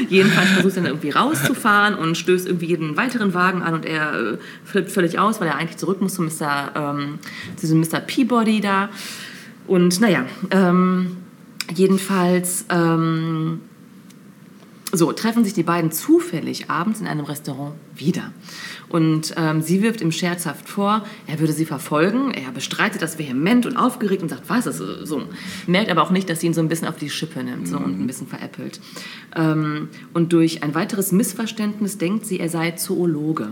Jedenfalls 0.09 0.51
versucht 0.51 0.77
er 0.77 0.83
dann 0.83 0.93
irgendwie 0.93 1.11
rauszufahren 1.11 1.95
und 1.95 2.17
stößt 2.17 2.47
irgendwie 2.47 2.67
jeden 2.67 2.97
weiteren 2.97 3.35
Wagen 3.35 3.63
an 3.63 3.75
und 3.75 3.85
er 3.87 4.15
äh, 4.15 4.39
flippt 4.65 4.91
völlig 4.91 5.19
aus, 5.19 5.41
weil 5.41 5.49
er 5.49 5.57
eigentlich 5.57 5.77
zurück 5.77 6.01
muss 6.01 6.15
zu 6.15 6.23
Mr. 6.23 6.73
Ähm, 6.75 7.19
zu 7.57 7.63
diesem 7.63 7.81
Mr. 7.81 8.01
Peabody 8.01 8.61
da. 8.61 8.89
Und 9.67 10.01
naja, 10.01 10.27
ähm, 10.51 11.17
jedenfalls 11.75 12.67
ähm, 12.71 13.61
so 14.93 15.13
treffen 15.13 15.45
sich 15.45 15.55
die 15.55 15.63
beiden 15.63 15.91
zufällig 15.91 16.71
abends 16.71 17.01
in 17.01 17.07
einem 17.07 17.25
Restaurant 17.25 17.75
wieder. 17.95 18.33
Und 18.89 19.35
ähm, 19.37 19.63
sie 19.63 19.83
wirft 19.83 20.01
ihm 20.01 20.13
scherzhaft 20.13 20.69
vor, 20.69 21.05
er 21.27 21.41
würde 21.41 21.53
sie 21.53 21.65
verfolgen. 21.65 22.33
Er 22.33 22.53
bestreitet 22.53 23.03
das 23.03 23.19
vehement 23.19 23.67
und 23.67 23.77
aufgeregt 23.77 24.23
und 24.23 24.29
sagt, 24.29 24.49
was 24.49 24.67
ist 24.67 24.79
so. 24.79 25.23
Merkt 25.67 25.91
aber 25.91 26.03
auch 26.03 26.11
nicht, 26.11 26.31
dass 26.31 26.41
sie 26.41 26.47
ihn 26.47 26.55
so 26.55 26.61
ein 26.61 26.69
bisschen 26.69 26.87
auf 26.87 26.97
die 26.97 27.11
Schippe 27.11 27.43
nimmt 27.43 27.69
so, 27.69 27.79
und 27.79 28.01
ein 28.01 28.07
bisschen 28.07 28.29
veräppelt. 28.29 28.81
Ähm, 29.35 29.89
und 30.15 30.33
durch 30.33 30.63
ein 30.63 30.75
weiteres 30.75 31.13
Missverständnis 31.13 31.99
denkt 31.99 32.27
sie, 32.27 32.39
er 32.39 32.49
sei 32.49 32.73
Zoologe. 32.73 33.49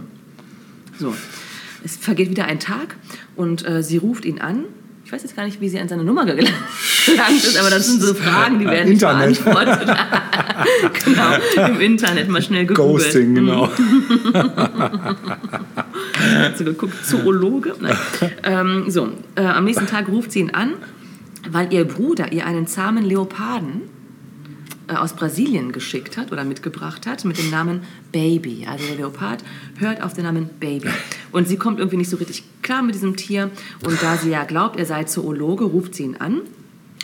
So, 0.98 1.15
es 1.82 1.97
vergeht 1.97 2.31
wieder 2.31 2.44
ein 2.44 2.61
Tag 2.61 2.97
und 3.35 3.66
äh, 3.66 3.82
sie 3.82 3.97
ruft 3.97 4.24
ihn 4.24 4.40
an. 4.40 4.65
Ich 5.05 5.13
weiß 5.13 5.23
jetzt 5.23 5.37
gar 5.37 5.45
nicht, 5.45 5.61
wie 5.61 5.69
sie 5.69 5.79
an 5.79 5.87
seine 5.89 6.03
Nummer 6.03 6.25
gelangt 6.27 6.49
ist, 7.45 7.59
aber 7.59 7.69
das 7.69 7.87
sind 7.87 8.01
so 8.01 8.15
Fragen, 8.15 8.59
die 8.59 8.65
werden 8.65 8.89
nicht 8.89 9.03
Internet. 9.03 9.45
beantwortet. 9.45 9.97
genau, 11.05 11.35
im 11.69 11.81
Internet 11.81 12.29
mal 12.31 12.41
schnell 12.41 12.65
gegoogelt. 12.65 13.05
Ghosting, 13.05 13.35
genau. 13.35 13.69
Hat 16.39 16.57
sie 16.57 16.65
geguckt, 16.65 17.05
Zoologe? 17.05 17.75
Nein. 17.81 17.97
ähm, 18.45 18.85
so, 18.89 19.11
äh, 19.35 19.43
am 19.43 19.65
nächsten 19.65 19.87
Tag 19.87 20.09
ruft 20.09 20.33
sie 20.33 20.41
ihn 20.41 20.51
an, 20.51 20.73
weil 21.51 21.71
ihr 21.73 21.85
Bruder 21.85 22.33
ihr 22.33 22.47
einen 22.47 22.67
zahmen 22.67 23.05
Leoparden 23.05 23.83
aus 24.89 25.15
Brasilien 25.15 25.73
geschickt 25.73 26.16
hat 26.16 26.32
oder 26.32 26.44
mitgebracht 26.44 27.06
hat 27.06 27.24
mit 27.24 27.39
dem 27.39 27.51
Namen 27.51 27.82
Baby. 28.12 28.66
Also 28.69 28.86
der 28.86 28.97
Leopard 28.97 29.43
hört 29.78 30.02
auf 30.02 30.12
den 30.12 30.24
Namen 30.24 30.51
Baby. 30.61 30.89
Und 31.32 31.48
sie 31.48 31.56
kommt 31.56 31.78
irgendwie 31.78 31.97
nicht 31.97 32.11
so 32.11 32.16
richtig 32.16 32.44
klar 32.62 32.82
mit 32.82 32.94
diesem 32.94 33.16
Tier. 33.16 33.51
Und 33.85 34.02
da 34.02 34.16
sie 34.16 34.31
ja 34.31 34.44
glaubt, 34.44 34.78
er 34.78 34.86
sei 34.86 35.05
Zoologe, 35.05 35.65
ruft 35.65 35.94
sie 35.94 36.05
ihn 36.05 36.16
an. 36.16 36.43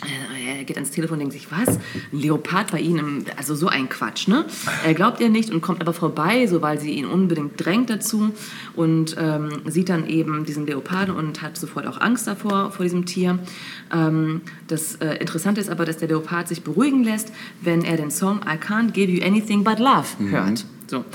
Äh, 0.03 0.57
Er 0.59 0.63
geht 0.63 0.77
ans 0.77 0.91
Telefon 0.91 1.15
und 1.15 1.19
denkt 1.19 1.33
sich, 1.33 1.51
was? 1.51 1.77
Ein 1.77 1.79
Leopard 2.11 2.71
bei 2.71 2.79
Ihnen? 2.79 3.25
Also 3.37 3.55
so 3.55 3.67
ein 3.67 3.89
Quatsch, 3.89 4.27
ne? 4.27 4.45
Er 4.85 4.93
glaubt 4.93 5.19
ihr 5.19 5.29
nicht 5.29 5.49
und 5.49 5.61
kommt 5.61 5.81
aber 5.81 5.93
vorbei, 5.93 6.45
so 6.47 6.61
weil 6.61 6.79
sie 6.79 6.91
ihn 6.91 7.05
unbedingt 7.05 7.63
drängt 7.63 7.89
dazu 7.89 8.31
und 8.75 9.15
ähm, 9.19 9.49
sieht 9.65 9.89
dann 9.89 10.07
eben 10.07 10.45
diesen 10.45 10.65
Leoparden 10.67 11.15
und 11.15 11.41
hat 11.41 11.57
sofort 11.57 11.87
auch 11.87 11.99
Angst 12.01 12.27
davor, 12.27 12.71
vor 12.71 12.83
diesem 12.83 13.05
Tier. 13.05 13.39
Ähm, 13.93 14.41
das 14.67 14.95
äh, 14.95 15.15
Interessante 15.15 15.61
ist 15.61 15.69
aber, 15.69 15.85
dass 15.85 15.97
der 15.97 16.07
Leopard 16.07 16.47
sich 16.47 16.61
beruhigen 16.63 17.03
lässt, 17.03 17.31
wenn 17.61 17.83
er 17.83 17.97
den 17.97 18.11
Song 18.11 18.41
I 18.45 18.57
Can't 18.57 18.91
Give 18.91 19.11
You 19.11 19.23
Anything 19.25 19.63
But 19.63 19.79
Love 19.79 20.07
hört. 20.29 20.65
So. 20.87 21.05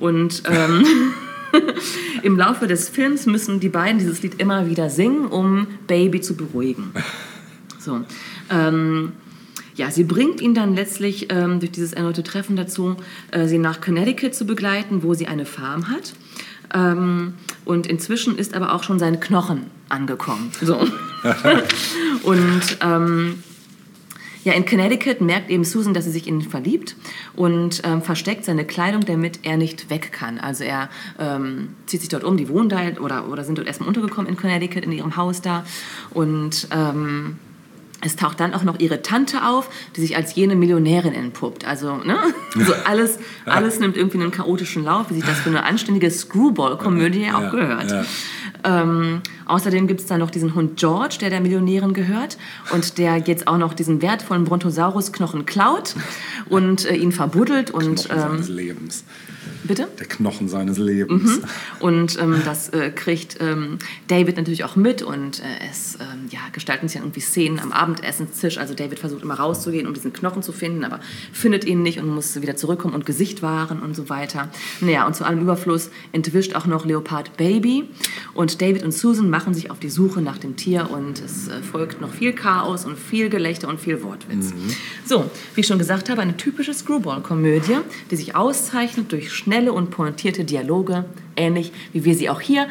Und 0.00 0.42
ähm, 0.50 0.84
im 2.22 2.36
Laufe 2.36 2.66
des 2.66 2.88
Films 2.88 3.26
müssen 3.26 3.60
die 3.60 3.68
beiden 3.68 3.98
dieses 3.98 4.22
Lied 4.22 4.40
immer 4.40 4.68
wieder 4.68 4.90
singen, 4.90 5.26
um 5.26 5.66
Baby 5.86 6.20
zu 6.20 6.36
beruhigen. 6.36 6.92
So. 7.84 8.00
Ähm, 8.50 9.12
ja, 9.76 9.90
sie 9.90 10.04
bringt 10.04 10.40
ihn 10.40 10.54
dann 10.54 10.74
letztlich 10.74 11.32
ähm, 11.32 11.58
durch 11.58 11.72
dieses 11.72 11.92
erneute 11.92 12.22
Treffen 12.22 12.56
dazu, 12.56 12.96
äh, 13.32 13.46
sie 13.46 13.58
nach 13.58 13.80
Connecticut 13.80 14.34
zu 14.34 14.46
begleiten, 14.46 15.02
wo 15.02 15.14
sie 15.14 15.26
eine 15.26 15.46
Farm 15.46 15.88
hat. 15.88 16.14
Ähm, 16.72 17.34
und 17.64 17.86
inzwischen 17.86 18.36
ist 18.38 18.54
aber 18.54 18.74
auch 18.74 18.82
schon 18.82 18.98
sein 18.98 19.20
Knochen 19.20 19.66
angekommen. 19.88 20.50
So. 20.60 20.76
und 22.22 22.78
ähm, 22.82 23.42
ja, 24.44 24.52
in 24.52 24.66
Connecticut 24.66 25.22
merkt 25.22 25.50
eben 25.50 25.64
Susan, 25.64 25.94
dass 25.94 26.04
sie 26.04 26.10
sich 26.10 26.28
in 26.28 26.40
ihn 26.40 26.48
verliebt 26.48 26.96
und 27.34 27.80
ähm, 27.84 28.02
versteckt 28.02 28.44
seine 28.44 28.66
Kleidung, 28.66 29.04
damit 29.06 29.40
er 29.42 29.56
nicht 29.56 29.88
weg 29.88 30.12
kann. 30.12 30.38
Also 30.38 30.64
er 30.64 30.90
ähm, 31.18 31.70
zieht 31.86 32.00
sich 32.00 32.10
dort 32.10 32.24
um, 32.24 32.36
die 32.36 32.48
wohnen 32.48 32.68
da 32.68 32.80
oder, 33.00 33.28
oder 33.30 33.42
sind 33.42 33.56
dort 33.56 33.66
erstmal 33.66 33.88
untergekommen 33.88 34.30
in 34.30 34.36
Connecticut, 34.36 34.84
in 34.84 34.92
ihrem 34.92 35.16
Haus 35.16 35.40
da. 35.40 35.64
Und 36.10 36.68
ähm, 36.70 37.38
es 38.04 38.16
taucht 38.16 38.40
dann 38.40 38.54
auch 38.54 38.62
noch 38.62 38.78
ihre 38.78 39.02
Tante 39.02 39.46
auf, 39.46 39.70
die 39.96 40.00
sich 40.00 40.16
als 40.16 40.34
jene 40.34 40.54
Millionärin 40.56 41.14
entpuppt. 41.14 41.66
Also, 41.66 41.96
ne? 41.96 42.16
also 42.58 42.74
alles, 42.84 43.18
alles 43.46 43.80
nimmt 43.80 43.96
irgendwie 43.96 44.18
einen 44.18 44.30
chaotischen 44.30 44.84
Lauf, 44.84 45.10
wie 45.10 45.14
sich 45.14 45.24
das 45.24 45.40
für 45.40 45.50
eine 45.50 45.64
anständige 45.64 46.10
Screwball-Komödie 46.10 47.22
ja 47.22 47.38
auch 47.38 47.50
gehört. 47.50 47.90
ja. 47.90 48.04
Ähm, 48.66 49.20
außerdem 49.44 49.86
gibt 49.86 50.00
es 50.00 50.06
da 50.06 50.16
noch 50.16 50.30
diesen 50.30 50.54
Hund 50.54 50.78
George, 50.78 51.16
der 51.20 51.28
der 51.28 51.40
Millionärin 51.40 51.92
gehört 51.92 52.38
und 52.72 52.96
der 52.96 53.18
jetzt 53.18 53.46
auch 53.46 53.58
noch 53.58 53.74
diesen 53.74 54.00
wertvollen 54.00 54.44
Brontosaurus-Knochen 54.44 55.44
klaut 55.44 55.94
und 56.48 56.86
äh, 56.86 56.94
ihn 56.94 57.12
verbuddelt. 57.12 57.70
Und, 57.70 58.08
Knochen 58.08 58.42
ähm, 58.42 58.56
Lebens. 58.56 59.04
Bitte? 59.64 59.88
Der 59.98 60.06
Knochen 60.06 60.48
seines 60.48 60.78
Lebens. 60.78 61.40
Und 61.80 62.18
ähm, 62.20 62.42
das 62.44 62.68
äh, 62.70 62.90
kriegt 62.90 63.38
ähm, 63.40 63.78
David 64.08 64.36
natürlich 64.36 64.64
auch 64.64 64.76
mit 64.76 65.02
und 65.02 65.40
äh, 65.40 65.42
es 65.70 65.96
ähm, 66.00 66.28
ja, 66.30 66.40
gestalten 66.52 66.88
sich 66.88 66.96
dann 66.96 67.04
irgendwie 67.04 67.20
Szenen 67.20 67.58
am 67.58 67.72
Abendessenstisch. 67.72 68.58
Also 68.58 68.74
David 68.74 68.98
versucht 68.98 69.22
immer 69.22 69.34
rauszugehen, 69.34 69.86
um 69.86 69.94
diesen 69.94 70.12
Knochen 70.12 70.42
zu 70.42 70.52
finden, 70.52 70.84
aber 70.84 71.00
findet 71.32 71.64
ihn 71.64 71.82
nicht 71.82 71.98
und 71.98 72.08
muss 72.08 72.40
wieder 72.40 72.56
zurückkommen 72.56 72.94
und 72.94 73.06
Gesicht 73.06 73.42
wahren 73.42 73.80
und 73.80 73.94
so 73.96 74.08
weiter. 74.08 74.50
Naja, 74.80 75.06
und 75.06 75.16
zu 75.16 75.24
allem 75.24 75.40
Überfluss 75.40 75.90
entwischt 76.12 76.54
auch 76.54 76.66
noch 76.66 76.84
Leopard 76.84 77.36
Baby 77.36 77.88
und 78.34 78.60
David 78.60 78.82
und 78.82 78.92
Susan 78.92 79.30
machen 79.30 79.54
sich 79.54 79.70
auf 79.70 79.78
die 79.78 79.90
Suche 79.90 80.20
nach 80.20 80.38
dem 80.38 80.56
Tier 80.56 80.90
und 80.90 81.20
es 81.20 81.48
äh, 81.48 81.62
folgt 81.62 82.00
noch 82.00 82.12
viel 82.12 82.32
Chaos 82.32 82.84
und 82.84 82.98
viel 82.98 83.28
Gelächter 83.28 83.68
und 83.68 83.80
viel 83.80 84.02
Wortwitz. 84.02 84.52
So, 85.06 85.30
wie 85.54 85.60
ich 85.60 85.66
schon 85.66 85.78
gesagt 85.78 86.10
habe, 86.10 86.22
eine 86.22 86.36
typische 86.36 86.74
Screwball-Komödie, 86.74 87.78
die 88.10 88.16
sich 88.16 88.34
auszeichnet 88.34 89.12
durch 89.12 89.32
schnelle 89.32 89.53
und 89.72 89.90
pointierte 89.90 90.44
Dialoge, 90.44 91.04
ähnlich 91.36 91.72
wie 91.92 92.04
wir 92.04 92.14
sie 92.14 92.30
auch 92.30 92.40
hier 92.40 92.66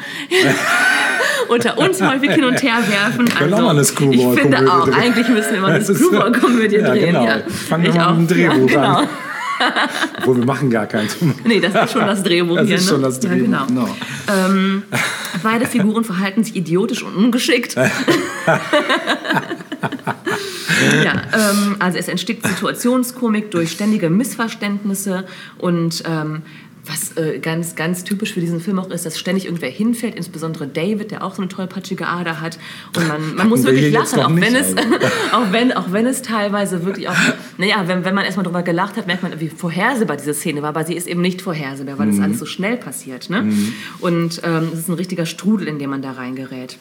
unter 1.48 1.78
uns 1.78 2.00
häufig 2.00 2.30
hin 2.32 2.44
und 2.44 2.62
her 2.62 2.78
werfen. 2.88 3.28
Also, 3.38 3.54
auch 3.56 3.60
mal 3.60 3.70
eine 3.70 3.80
ich 3.82 3.88
Screwball-Komödie 3.88 4.40
finde 4.40 4.72
auch, 4.72 4.84
drehen. 4.84 4.94
eigentlich 4.94 5.28
müssen 5.28 5.52
wir 5.54 5.60
mal 5.60 5.70
eine 5.72 5.84
Das 5.84 5.96
Screwball-Komödie 5.96 6.76
Ja, 6.76 6.88
drehen. 6.90 7.06
genau. 7.06 7.24
Ja, 7.24 7.38
Fangen 7.68 7.82
wir 7.84 7.90
Ich 7.90 7.96
mal 7.96 8.06
auch. 8.10 8.16
mit 8.16 8.30
dem 8.30 8.36
Drehbuch 8.36 8.70
ja, 8.70 8.82
genau. 8.82 8.98
an. 9.00 9.08
Obwohl 10.18 10.36
wir 10.38 10.44
machen 10.46 10.70
gar 10.70 10.86
keins. 10.86 11.16
Nee, 11.44 11.60
das 11.60 11.74
ist 11.74 11.92
schon 11.92 12.06
das 12.06 12.22
Drehbuch 12.22 12.56
Das 12.56 12.66
hier. 12.66 12.76
ist 12.76 12.84
ne? 12.86 12.90
schon 12.90 13.02
das 13.02 13.20
Drehbuch. 13.20 13.52
Ja, 13.52 13.64
genau. 13.66 13.88
Ähm, 14.46 14.82
beide 15.42 15.66
Figuren 15.66 16.04
verhalten 16.04 16.42
sich 16.44 16.56
idiotisch 16.56 17.02
und 17.02 17.14
ungeschickt. 17.14 17.74
ja, 17.76 17.90
ähm, 21.32 21.76
also 21.78 21.98
es 21.98 22.08
entsteht 22.08 22.46
Situationskomik 22.46 23.50
durch 23.50 23.72
ständige 23.72 24.10
Missverständnisse 24.10 25.24
und 25.58 26.02
ähm, 26.06 26.42
was 26.86 27.16
äh, 27.16 27.38
ganz, 27.38 27.76
ganz 27.76 28.04
typisch 28.04 28.34
für 28.34 28.40
diesen 28.40 28.60
Film 28.60 28.78
auch 28.78 28.90
ist, 28.90 29.06
dass 29.06 29.18
ständig 29.18 29.46
irgendwer 29.46 29.70
hinfällt, 29.70 30.14
insbesondere 30.14 30.66
David, 30.66 31.10
der 31.10 31.24
auch 31.24 31.34
so 31.34 31.42
eine 31.42 31.48
tollpatschige 31.48 32.06
Ader 32.06 32.40
hat. 32.40 32.58
Und 32.96 33.08
man, 33.08 33.34
man 33.36 33.48
muss 33.48 33.64
wir 33.64 33.72
wirklich 33.72 33.92
lachen, 33.92 34.20
auch 34.20 34.34
wenn, 34.34 34.54
es, 34.54 34.76
also. 34.76 34.90
auch, 35.32 35.52
wenn, 35.52 35.72
auch 35.72 35.92
wenn 35.92 36.06
es 36.06 36.22
teilweise 36.22 36.84
wirklich 36.84 37.08
auch, 37.08 37.16
naja, 37.56 37.84
wenn, 37.86 38.04
wenn 38.04 38.14
man 38.14 38.24
erstmal 38.24 38.44
drüber 38.44 38.62
gelacht 38.62 38.96
hat, 38.96 39.06
merkt 39.06 39.22
man, 39.22 39.40
wie 39.40 39.48
vorhersehbar 39.48 40.16
diese 40.16 40.34
Szene 40.34 40.62
war, 40.62 40.70
aber 40.70 40.84
sie 40.84 40.94
ist 40.94 41.06
eben 41.06 41.20
nicht 41.20 41.40
vorhersehbar, 41.40 41.98
weil 41.98 42.10
das 42.10 42.20
alles 42.20 42.38
so 42.38 42.46
schnell 42.46 42.76
passiert. 42.76 43.30
Ne? 43.30 43.50
Und 44.00 44.42
ähm, 44.44 44.70
es 44.72 44.80
ist 44.80 44.88
ein 44.88 44.94
richtiger 44.94 45.26
Strudel, 45.26 45.68
in 45.68 45.78
den 45.78 45.90
man 45.90 46.02
da 46.02 46.12
reingerät. 46.12 46.78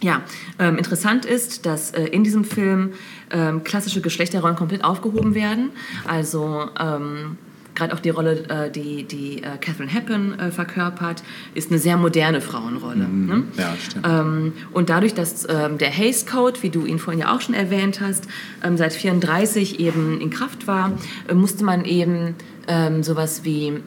Ja, 0.00 0.22
ähm, 0.60 0.78
interessant 0.78 1.24
ist, 1.24 1.66
dass 1.66 1.90
äh, 1.90 2.04
in 2.04 2.22
diesem 2.22 2.44
Film 2.44 2.92
ähm, 3.32 3.64
klassische 3.64 4.00
Geschlechterrollen 4.00 4.56
komplett 4.56 4.84
aufgehoben 4.84 5.34
werden. 5.34 5.70
Also 6.06 6.68
ähm, 6.78 7.36
gerade 7.78 7.94
auch 7.94 8.00
die 8.00 8.10
Rolle, 8.10 8.44
äh, 8.48 8.70
die, 8.70 9.04
die 9.04 9.42
äh, 9.42 9.56
Catherine 9.60 9.90
Hepburn 9.90 10.38
äh, 10.38 10.50
verkörpert, 10.50 11.22
ist 11.54 11.70
eine 11.70 11.78
sehr 11.78 11.96
moderne 11.96 12.40
Frauenrolle. 12.40 13.08
Ne? 13.08 13.44
Ja, 13.56 13.74
stimmt. 13.80 14.06
Ähm, 14.06 14.52
und 14.72 14.90
dadurch, 14.90 15.14
dass 15.14 15.46
ähm, 15.48 15.78
der 15.78 15.90
Hays 15.90 16.26
Code, 16.26 16.62
wie 16.62 16.70
du 16.70 16.84
ihn 16.84 16.98
vorhin 16.98 17.20
ja 17.20 17.34
auch 17.34 17.40
schon 17.40 17.54
erwähnt 17.54 18.00
hast, 18.00 18.26
ähm, 18.62 18.76
seit 18.76 18.92
34 18.92 19.80
eben 19.80 20.20
in 20.20 20.30
Kraft 20.30 20.66
war, 20.66 20.92
äh, 21.28 21.34
musste 21.34 21.64
man 21.64 21.84
eben 21.84 22.34
ähm, 22.66 23.02
sowas 23.02 23.44
wie 23.44 23.70
mh, 23.70 23.80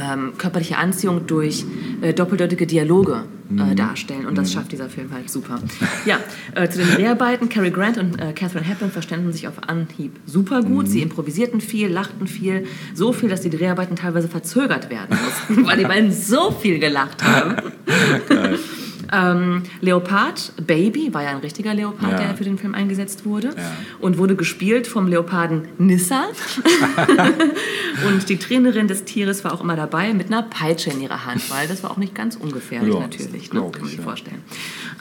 ähm, 0.00 0.32
körperliche 0.38 0.78
Anziehung 0.78 1.26
durch 1.26 1.64
äh, 2.00 2.14
doppeldeutige 2.14 2.66
Dialoge 2.66 3.24
äh, 3.58 3.74
darstellen. 3.74 4.26
Und 4.26 4.36
das 4.38 4.52
schafft 4.52 4.72
dieser 4.72 4.88
Film 4.88 5.10
halt 5.12 5.30
super. 5.30 5.58
Ja, 6.04 6.18
äh, 6.54 6.68
zu 6.68 6.78
den 6.78 6.88
Dreharbeiten. 6.94 7.48
Cary 7.48 7.70
Grant 7.70 7.98
und 7.98 8.20
äh, 8.20 8.32
Catherine 8.32 8.66
Hepburn 8.66 8.90
verständen 8.90 9.32
sich 9.32 9.48
auf 9.48 9.54
Anhieb 9.68 10.12
super 10.26 10.62
gut. 10.62 10.88
Sie 10.88 11.02
improvisierten 11.02 11.60
viel, 11.60 11.88
lachten 11.88 12.26
viel. 12.26 12.66
So 12.94 13.12
viel, 13.12 13.28
dass 13.28 13.40
die 13.40 13.50
Dreharbeiten 13.50 13.96
teilweise 13.96 14.28
verzögert 14.28 14.90
werden 14.90 15.18
mussten, 15.24 15.66
weil 15.68 15.78
die 15.78 15.84
beiden 15.84 16.12
so 16.12 16.50
viel 16.50 16.78
gelacht 16.78 17.22
haben. 17.24 17.56
Ähm, 19.12 19.64
Leopard 19.80 20.52
Baby 20.64 21.12
war 21.12 21.24
ja 21.24 21.30
ein 21.30 21.38
richtiger 21.38 21.74
Leopard, 21.74 22.12
Ja. 22.12 22.16
der 22.28 22.36
für 22.36 22.44
den 22.44 22.58
Film 22.58 22.76
eingesetzt 22.76 23.24
wurde 23.24 23.48
Ja. 23.48 23.72
und 23.98 24.18
wurde 24.18 24.36
gespielt 24.36 24.86
vom 24.86 25.08
Leoparden 25.08 25.62
Nissa. 25.78 26.28
und 28.06 28.28
die 28.28 28.36
Trainerin 28.38 28.88
des 28.88 29.04
Tieres 29.04 29.44
war 29.44 29.52
auch 29.52 29.60
immer 29.60 29.76
dabei 29.76 30.12
mit 30.14 30.28
einer 30.28 30.42
Peitsche 30.42 30.90
in 30.90 31.00
ihrer 31.00 31.24
Hand, 31.24 31.50
weil 31.50 31.68
das 31.68 31.82
war 31.82 31.90
auch 31.90 31.96
nicht 31.96 32.14
ganz 32.14 32.36
ungefährlich 32.36 32.94
Ja, 32.94 33.00
natürlich, 33.00 33.52
ne? 33.52 33.60
kann 33.60 33.70
man 33.70 33.82
ich, 33.82 33.88
sich 33.88 33.98
ja. 33.98 34.04
vorstellen. 34.04 34.42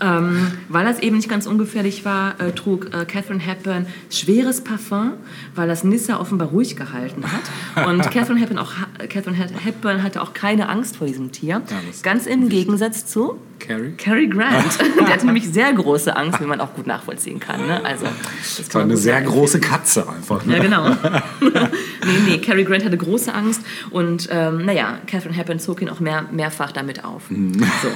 Ähm, 0.02 0.52
weil 0.70 0.86
das 0.86 1.00
eben 1.00 1.18
nicht 1.18 1.30
ganz 1.30 1.46
ungefährlich 1.46 2.06
war, 2.06 2.40
äh, 2.40 2.52
trug 2.52 2.94
äh, 2.94 3.06
Catherine 3.06 3.40
Hepburn 3.40 3.86
schweres 4.10 4.62
Parfum, 4.64 5.14
weil 5.56 5.68
das 5.68 5.84
Nissa 5.84 6.20
offenbar 6.20 6.50
ruhig 6.50 6.76
gehalten 6.76 7.24
hat. 7.32 7.88
Und 7.88 8.02
Catherine 8.12 8.40
Hepburn, 8.40 8.60
auch, 8.60 8.72
Catherine 9.10 9.38
Hepburn 9.38 10.04
hatte 10.04 10.22
auch 10.22 10.34
keine 10.34 10.70
Angst 10.70 10.98
vor 10.98 11.08
diesem 11.08 11.32
Tier. 11.32 11.62
das 11.88 12.02
ganz 12.02 12.26
im 12.26 12.50
Gegensatz 12.50 13.06
zu 13.06 13.40
Carrie? 13.60 13.92
Cary 13.98 14.28
Grant. 14.28 14.80
Der 15.00 15.08
hatte 15.08 15.26
nämlich 15.26 15.50
sehr 15.52 15.72
große 15.74 16.16
Angst, 16.16 16.40
wie 16.42 16.46
man 16.46 16.60
auch 16.62 16.74
gut 16.74 16.88
nachvollziehen 16.88 17.40
kann. 17.40 17.68
Ne? 17.68 17.84
Also, 17.84 18.06
das 18.06 18.58
Das 18.58 18.74
war 18.74 18.82
eine 18.84 18.98
sehr 18.98 19.16
sagen. 19.16 19.28
große 19.28 19.60
Katze 19.60 20.08
einfach. 20.10 20.46
Ne? 20.46 20.58
Ja, 20.58 20.64
genau. 20.64 20.90
nee, 21.42 22.20
nee, 22.26 22.38
Cary 22.40 22.64
Grant 22.64 22.86
hatte 22.86 22.98
große 22.98 23.34
Angst 23.34 23.62
und 23.92 24.28
ähm, 24.32 24.66
naja, 24.66 25.00
Catherine 25.08 25.36
Hepburn 25.36 25.60
zog 25.60 25.82
ihn 25.82 25.90
auch 25.90 26.00
mehr, 26.00 26.26
mehrfach 26.32 26.72
damit 26.72 27.04
auf. 27.04 27.24
So, 27.30 27.90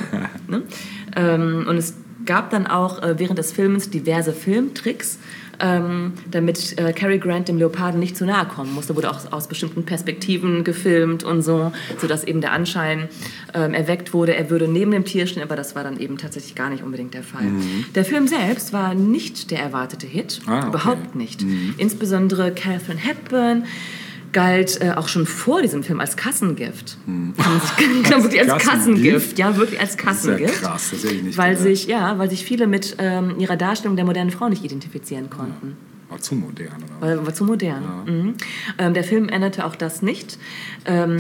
ne? 0.47 0.63
ähm, 1.15 1.65
und 1.67 1.77
es 1.77 1.95
gab 2.25 2.49
dann 2.51 2.67
auch 2.67 3.01
äh, 3.01 3.19
während 3.19 3.37
des 3.37 3.51
Films 3.51 3.89
diverse 3.89 4.33
Filmtricks, 4.33 5.19
ähm, 5.59 6.13
damit 6.29 6.77
äh, 6.79 6.93
Cary 6.93 7.19
Grant 7.19 7.47
dem 7.47 7.57
Leoparden 7.57 7.99
nicht 7.99 8.17
zu 8.17 8.25
nahe 8.25 8.45
kommen 8.45 8.73
musste. 8.73 8.95
Wurde 8.95 9.11
auch 9.11 9.31
aus 9.31 9.47
bestimmten 9.47 9.83
Perspektiven 9.85 10.63
gefilmt 10.63 11.23
und 11.23 11.41
so, 11.41 11.71
sodass 11.99 12.23
eben 12.23 12.41
der 12.41 12.51
Anschein 12.51 13.07
ähm, 13.53 13.73
erweckt 13.73 14.13
wurde, 14.13 14.35
er 14.35 14.49
würde 14.49 14.67
neben 14.67 14.91
dem 14.91 15.05
Tier 15.05 15.27
stehen, 15.27 15.43
aber 15.43 15.55
das 15.55 15.75
war 15.75 15.83
dann 15.83 15.99
eben 15.99 16.17
tatsächlich 16.17 16.55
gar 16.55 16.69
nicht 16.69 16.83
unbedingt 16.83 17.13
der 17.13 17.23
Fall. 17.23 17.45
Der 17.95 18.03
Film 18.05 18.27
selbst 18.27 18.73
war 18.73 18.93
nicht 18.95 19.51
der 19.51 19.59
erwartete 19.59 20.07
Hit, 20.07 20.41
Ah, 20.47 20.59
okay. 20.59 20.67
überhaupt 20.69 21.15
nicht. 21.15 21.45
Insbesondere 21.77 22.51
Catherine 22.51 22.99
Hepburn 22.99 23.65
galt 24.33 24.81
äh, 24.81 24.91
auch 24.91 25.07
schon 25.07 25.25
vor 25.25 25.61
diesem 25.61 25.83
Film 25.83 25.99
als 25.99 26.17
Kassengift. 26.17 26.97
Kann 27.05 27.33
man 27.37 27.61
sich, 27.61 28.03
genau, 28.03 28.23
wirklich 28.23 28.41
als 28.41 28.63
Kassengift? 28.63 28.67
Kassengift, 28.67 29.39
ja, 29.39 29.55
wirklich 29.55 29.79
als 29.79 29.91
ist 29.91 29.99
ja 29.99 30.05
Kassengift. 30.05 30.61
krass, 30.61 30.89
das 30.91 31.03
hätte 31.03 31.13
ich 31.13 31.23
nicht 31.23 31.37
weil 31.37 31.51
gedacht. 31.51 31.63
sich, 31.63 31.87
ja, 31.87 32.17
weil 32.17 32.29
sich 32.29 32.43
viele 32.43 32.67
mit 32.67 32.95
ähm, 32.97 33.35
ihrer 33.39 33.55
Darstellung 33.55 33.95
der 33.95 34.05
modernen 34.05 34.31
Frau 34.31 34.49
nicht 34.49 34.63
identifizieren 34.63 35.29
konnten. 35.29 35.77
War 36.09 36.19
zu 36.19 36.35
modern, 36.35 36.83
oder? 36.83 37.01
Weil 37.07 37.25
war 37.25 37.33
zu 37.33 37.45
modern. 37.45 37.83
Mhm. 38.05 38.33
Ähm, 38.77 38.93
der 38.93 39.03
Film 39.03 39.29
änderte 39.29 39.65
auch 39.65 39.75
das 39.75 40.01
nicht. 40.01 40.37
Ähm, 40.85 41.19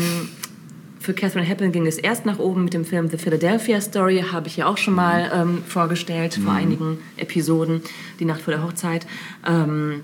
für 0.99 1.13
Catherine 1.13 1.45
Hepburn 1.45 1.71
ging 1.73 1.85
es 1.85 1.97
erst 1.97 2.25
nach 2.25 2.39
oben 2.39 2.63
mit 2.63 2.73
dem 2.73 2.85
Film 2.85 3.09
The 3.09 3.17
Philadelphia 3.17 3.81
Story, 3.81 4.23
habe 4.31 4.47
ich 4.47 4.57
ja 4.57 4.67
auch 4.67 4.77
schon 4.77 4.95
mal 4.95 5.29
ähm, 5.33 5.61
vorgestellt 5.67 6.39
vor 6.41 6.53
einigen 6.53 6.97
Episoden, 7.17 7.81
die 8.19 8.25
Nacht 8.25 8.41
vor 8.41 8.53
der 8.53 8.63
Hochzeit. 8.63 9.05
Ähm, 9.45 10.01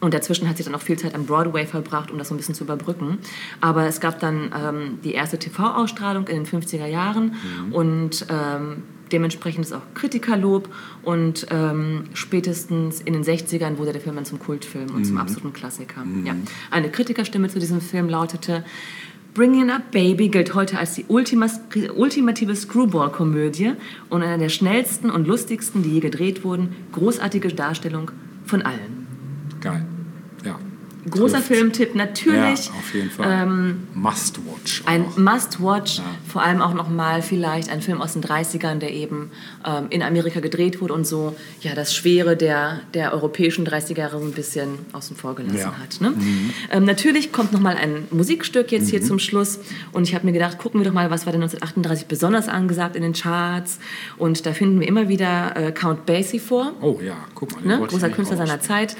und 0.00 0.12
dazwischen 0.12 0.48
hat 0.48 0.56
sie 0.58 0.64
dann 0.64 0.74
auch 0.74 0.82
viel 0.82 0.98
Zeit 0.98 1.14
am 1.14 1.24
Broadway 1.24 1.66
verbracht, 1.66 2.10
um 2.10 2.18
das 2.18 2.28
so 2.28 2.34
ein 2.34 2.36
bisschen 2.36 2.54
zu 2.54 2.64
überbrücken. 2.64 3.18
Aber 3.60 3.86
es 3.86 4.00
gab 4.00 4.20
dann 4.20 4.52
ähm, 4.54 4.98
die 5.02 5.12
erste 5.12 5.38
TV-Ausstrahlung 5.38 6.28
in 6.28 6.44
den 6.44 6.46
50er 6.46 6.86
Jahren 6.86 7.34
und 7.70 8.26
ähm, 8.28 8.82
dementsprechend 9.10 9.64
ist 9.64 9.72
auch 9.72 9.82
Kritikerlob. 9.94 10.68
Und 11.02 11.46
ähm, 11.50 12.04
spätestens 12.12 13.00
in 13.00 13.14
den 13.14 13.24
60ern 13.24 13.78
wurde 13.78 13.92
der 13.92 14.02
Film 14.02 14.16
dann 14.16 14.26
zum 14.26 14.38
Kultfilm 14.38 14.94
und 14.94 15.04
zum 15.04 15.16
absoluten 15.16 15.52
Klassiker. 15.52 16.04
Ja. 16.24 16.34
Eine 16.70 16.90
Kritikerstimme 16.90 17.48
zu 17.48 17.58
diesem 17.58 17.80
Film 17.80 18.08
lautete, 18.08 18.64
Bringing 19.32 19.68
Up 19.70 19.90
Baby 19.90 20.28
gilt 20.28 20.54
heute 20.54 20.78
als 20.78 20.94
die 20.94 21.04
ultima, 21.08 21.46
ultimative 21.94 22.56
Screwball-Komödie 22.56 23.72
und 24.08 24.22
einer 24.22 24.38
der 24.38 24.48
schnellsten 24.48 25.10
und 25.10 25.26
lustigsten, 25.26 25.82
die 25.82 25.90
je 25.90 26.00
gedreht 26.00 26.42
wurden. 26.42 26.74
Großartige 26.92 27.48
Darstellung 27.48 28.10
von 28.46 28.62
allen. 28.62 29.05
Geil. 29.60 29.72
Ja. 29.74 29.95
Großer 31.10 31.36
Trifft. 31.36 31.46
Filmtipp, 31.48 31.94
natürlich. 31.94 32.66
Ja, 32.66 32.72
auf 32.78 32.94
jeden 32.94 33.10
Fall. 33.10 33.42
Ähm, 33.42 33.86
Must 33.94 34.38
watch. 34.46 34.82
Ein. 34.86 35.04
Must-Watch, 35.16 36.00
vor 36.26 36.42
allem 36.42 36.60
auch 36.60 36.74
nochmal 36.74 37.22
vielleicht 37.22 37.70
ein 37.70 37.80
Film 37.82 38.00
aus 38.00 38.12
den 38.14 38.22
30ern, 38.22 38.78
der 38.78 38.92
eben 38.92 39.30
ähm, 39.66 39.86
in 39.90 40.02
Amerika 40.02 40.40
gedreht 40.40 40.80
wurde 40.80 40.94
und 40.94 41.06
so 41.06 41.34
ja 41.60 41.74
das 41.74 41.94
Schwere 41.94 42.36
der, 42.36 42.80
der 42.94 43.12
europäischen 43.12 43.66
30er 43.66 43.98
Jahre 43.98 44.18
so 44.18 44.24
ein 44.24 44.32
bisschen 44.32 44.78
außen 44.92 45.16
vor 45.16 45.34
gelassen 45.34 45.56
Ja. 45.58 45.78
hat. 45.78 46.00
Ne? 46.00 46.14
Ähm, 46.70 46.84
natürlich 46.84 47.32
kommt 47.32 47.52
nochmal 47.52 47.76
ein 47.76 48.04
Musikstück 48.10 48.72
jetzt 48.72 48.90
hier 48.90 49.02
zum 49.02 49.18
Schluss 49.18 49.60
und 49.92 50.04
ich 50.04 50.14
habe 50.14 50.26
mir 50.26 50.32
gedacht, 50.32 50.58
gucken 50.58 50.80
wir 50.80 50.86
doch 50.86 50.94
mal, 50.94 51.10
was 51.10 51.26
war 51.26 51.32
denn 51.32 51.42
1938 51.42 52.06
besonders 52.06 52.48
angesagt 52.48 52.96
in 52.96 53.02
den 53.02 53.12
Charts 53.12 53.78
und 54.18 54.46
da 54.46 54.52
finden 54.52 54.80
wir 54.80 54.88
immer 54.88 55.08
wieder 55.08 55.54
äh, 55.56 55.72
Count 55.72 56.06
Basie 56.06 56.38
vor. 56.38 56.72
Oh 56.80 56.98
ja, 57.02 57.16
guck 57.34 57.52
mal. 57.54 57.78
Ne? 57.78 57.86
Großer 57.86 58.10
Künstler 58.10 58.36
seiner 58.36 58.60
Zeit. 58.60 58.96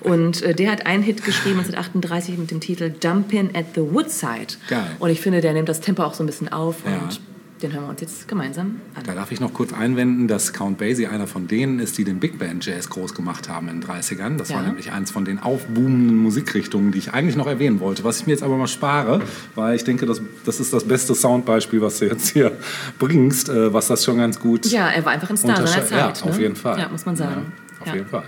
Und 0.00 0.42
äh, 0.42 0.54
der 0.54 0.72
hat 0.72 0.86
einen 0.86 1.02
Hit 1.02 1.24
geschrieben 1.24 1.49
1938 1.52 2.38
mit 2.38 2.50
dem 2.50 2.60
Titel 2.60 2.90
Dumpin' 2.90 3.50
at 3.54 3.66
the 3.74 3.80
Woodside. 3.82 4.54
Geil. 4.68 4.96
Und 4.98 5.10
ich 5.10 5.20
finde, 5.20 5.40
der 5.40 5.52
nimmt 5.52 5.68
das 5.68 5.80
Tempo 5.80 6.02
auch 6.02 6.14
so 6.14 6.22
ein 6.22 6.26
bisschen 6.26 6.50
auf 6.52 6.76
Ja. 6.84 6.98
und 7.02 7.20
den 7.62 7.74
hören 7.74 7.82
wir 7.84 7.90
uns 7.90 8.00
jetzt 8.00 8.26
gemeinsam 8.26 8.80
an. 8.94 9.02
Da 9.04 9.12
darf 9.12 9.32
ich 9.32 9.38
noch 9.40 9.52
kurz 9.52 9.74
einwenden, 9.74 10.28
dass 10.28 10.54
Count 10.54 10.78
Basie 10.78 11.08
einer 11.08 11.26
von 11.26 11.46
denen 11.46 11.78
ist, 11.78 11.98
die 11.98 12.04
den 12.04 12.18
Big 12.18 12.38
Band 12.38 12.64
Jazz 12.64 12.88
groß 12.88 13.14
gemacht 13.14 13.50
haben 13.50 13.68
in 13.68 13.82
den 13.82 13.86
30ern. 13.86 14.38
Das 14.38 14.48
war 14.48 14.62
Ja. 14.62 14.68
nämlich 14.68 14.92
eins 14.92 15.10
von 15.10 15.26
den 15.26 15.38
aufboomenden 15.38 16.16
Musikrichtungen, 16.16 16.90
die 16.90 16.96
ich 16.96 17.12
eigentlich 17.12 17.36
noch 17.36 17.46
erwähnen 17.46 17.78
wollte, 17.80 18.02
was 18.02 18.18
ich 18.20 18.26
mir 18.26 18.32
jetzt 18.32 18.42
aber 18.42 18.56
mal 18.56 18.66
spare, 18.66 19.20
weil 19.56 19.76
ich 19.76 19.84
denke, 19.84 20.06
das, 20.06 20.22
das 20.46 20.58
ist 20.58 20.72
das 20.72 20.84
beste 20.84 21.14
Soundbeispiel, 21.14 21.82
was 21.82 21.98
du 21.98 22.06
jetzt 22.06 22.28
hier 22.28 22.52
bringst, 22.98 23.50
äh, 23.50 23.74
was 23.74 23.88
das 23.88 24.06
schon 24.06 24.16
ganz 24.16 24.40
gut 24.40 24.64
Ja, 24.64 24.88
er 24.88 25.04
war 25.04 25.12
einfach 25.12 25.28
ein 25.28 25.36
Star 25.36 25.56
seiner 25.56 25.86
Zeit. 25.86 25.90
Ja, 25.90 26.08
auf 26.30 26.36
ne? 26.36 26.42
jeden 26.42 26.56
Fall. 26.56 26.78
Ja, 26.78 26.88
muss 26.88 27.04
man 27.04 27.14
sagen. 27.16 27.52
Ja, 27.84 27.90
auf 27.90 27.94
jeden 27.94 28.08
Fall. 28.08 28.24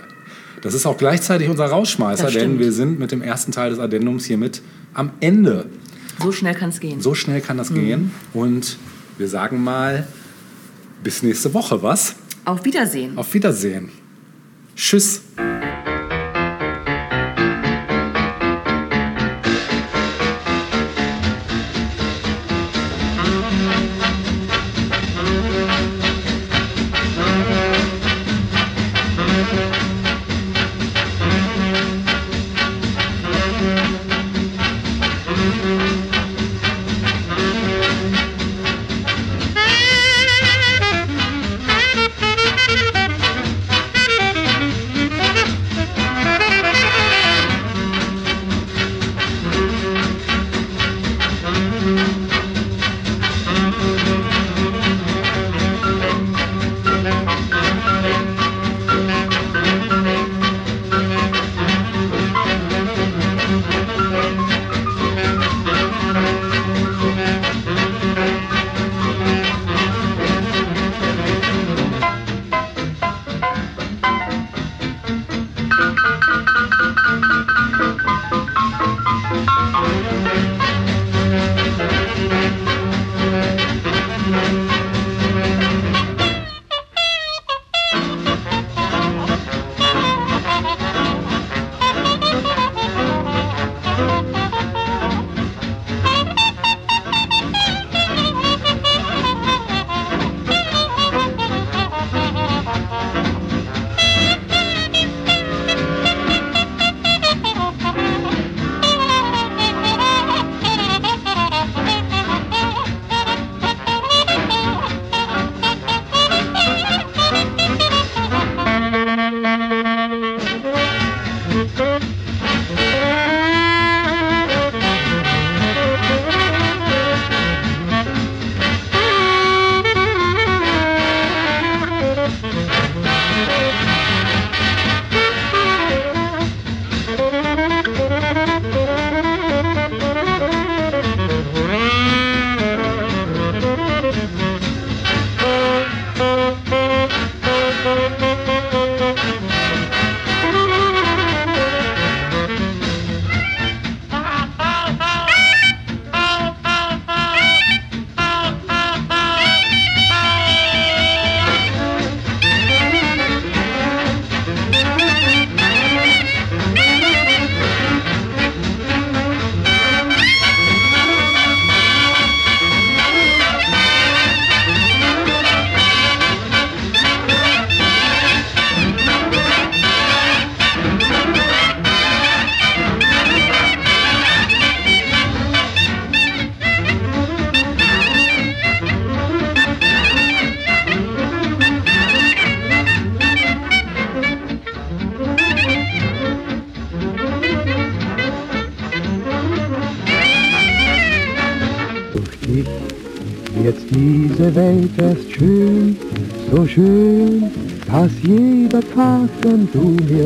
Das 0.63 0.73
ist 0.73 0.85
auch 0.85 0.97
gleichzeitig 0.97 1.49
unser 1.49 1.65
Rausschmeißer, 1.65 2.31
denn 2.31 2.57
wir 2.57 2.71
sind 2.71 2.97
mit 2.97 3.11
dem 3.11 3.21
ersten 3.21 3.51
Teil 3.51 3.69
des 3.71 3.79
Addendums 3.79 4.23
hiermit 4.25 4.61
am 4.93 5.11
Ende. 5.19 5.65
So 6.21 6.31
schnell 6.31 6.55
kann 6.55 6.69
es 6.69 6.79
gehen. 6.79 7.01
So 7.01 7.13
schnell 7.13 7.41
kann 7.41 7.57
Mhm. 7.57 7.59
das 7.59 7.73
gehen. 7.73 8.11
Und 8.33 8.77
wir 9.17 9.27
sagen 9.27 9.61
mal, 9.63 10.07
bis 11.03 11.21
nächste 11.21 11.53
Woche, 11.53 11.83
was? 11.83 12.15
Auf 12.45 12.63
Wiedersehen. 12.63 13.17
Auf 13.17 13.33
Wiedersehen. 13.33 13.89
Tschüss. 14.75 15.21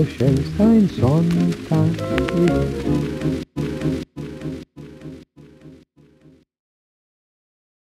Jeder 0.07 0.56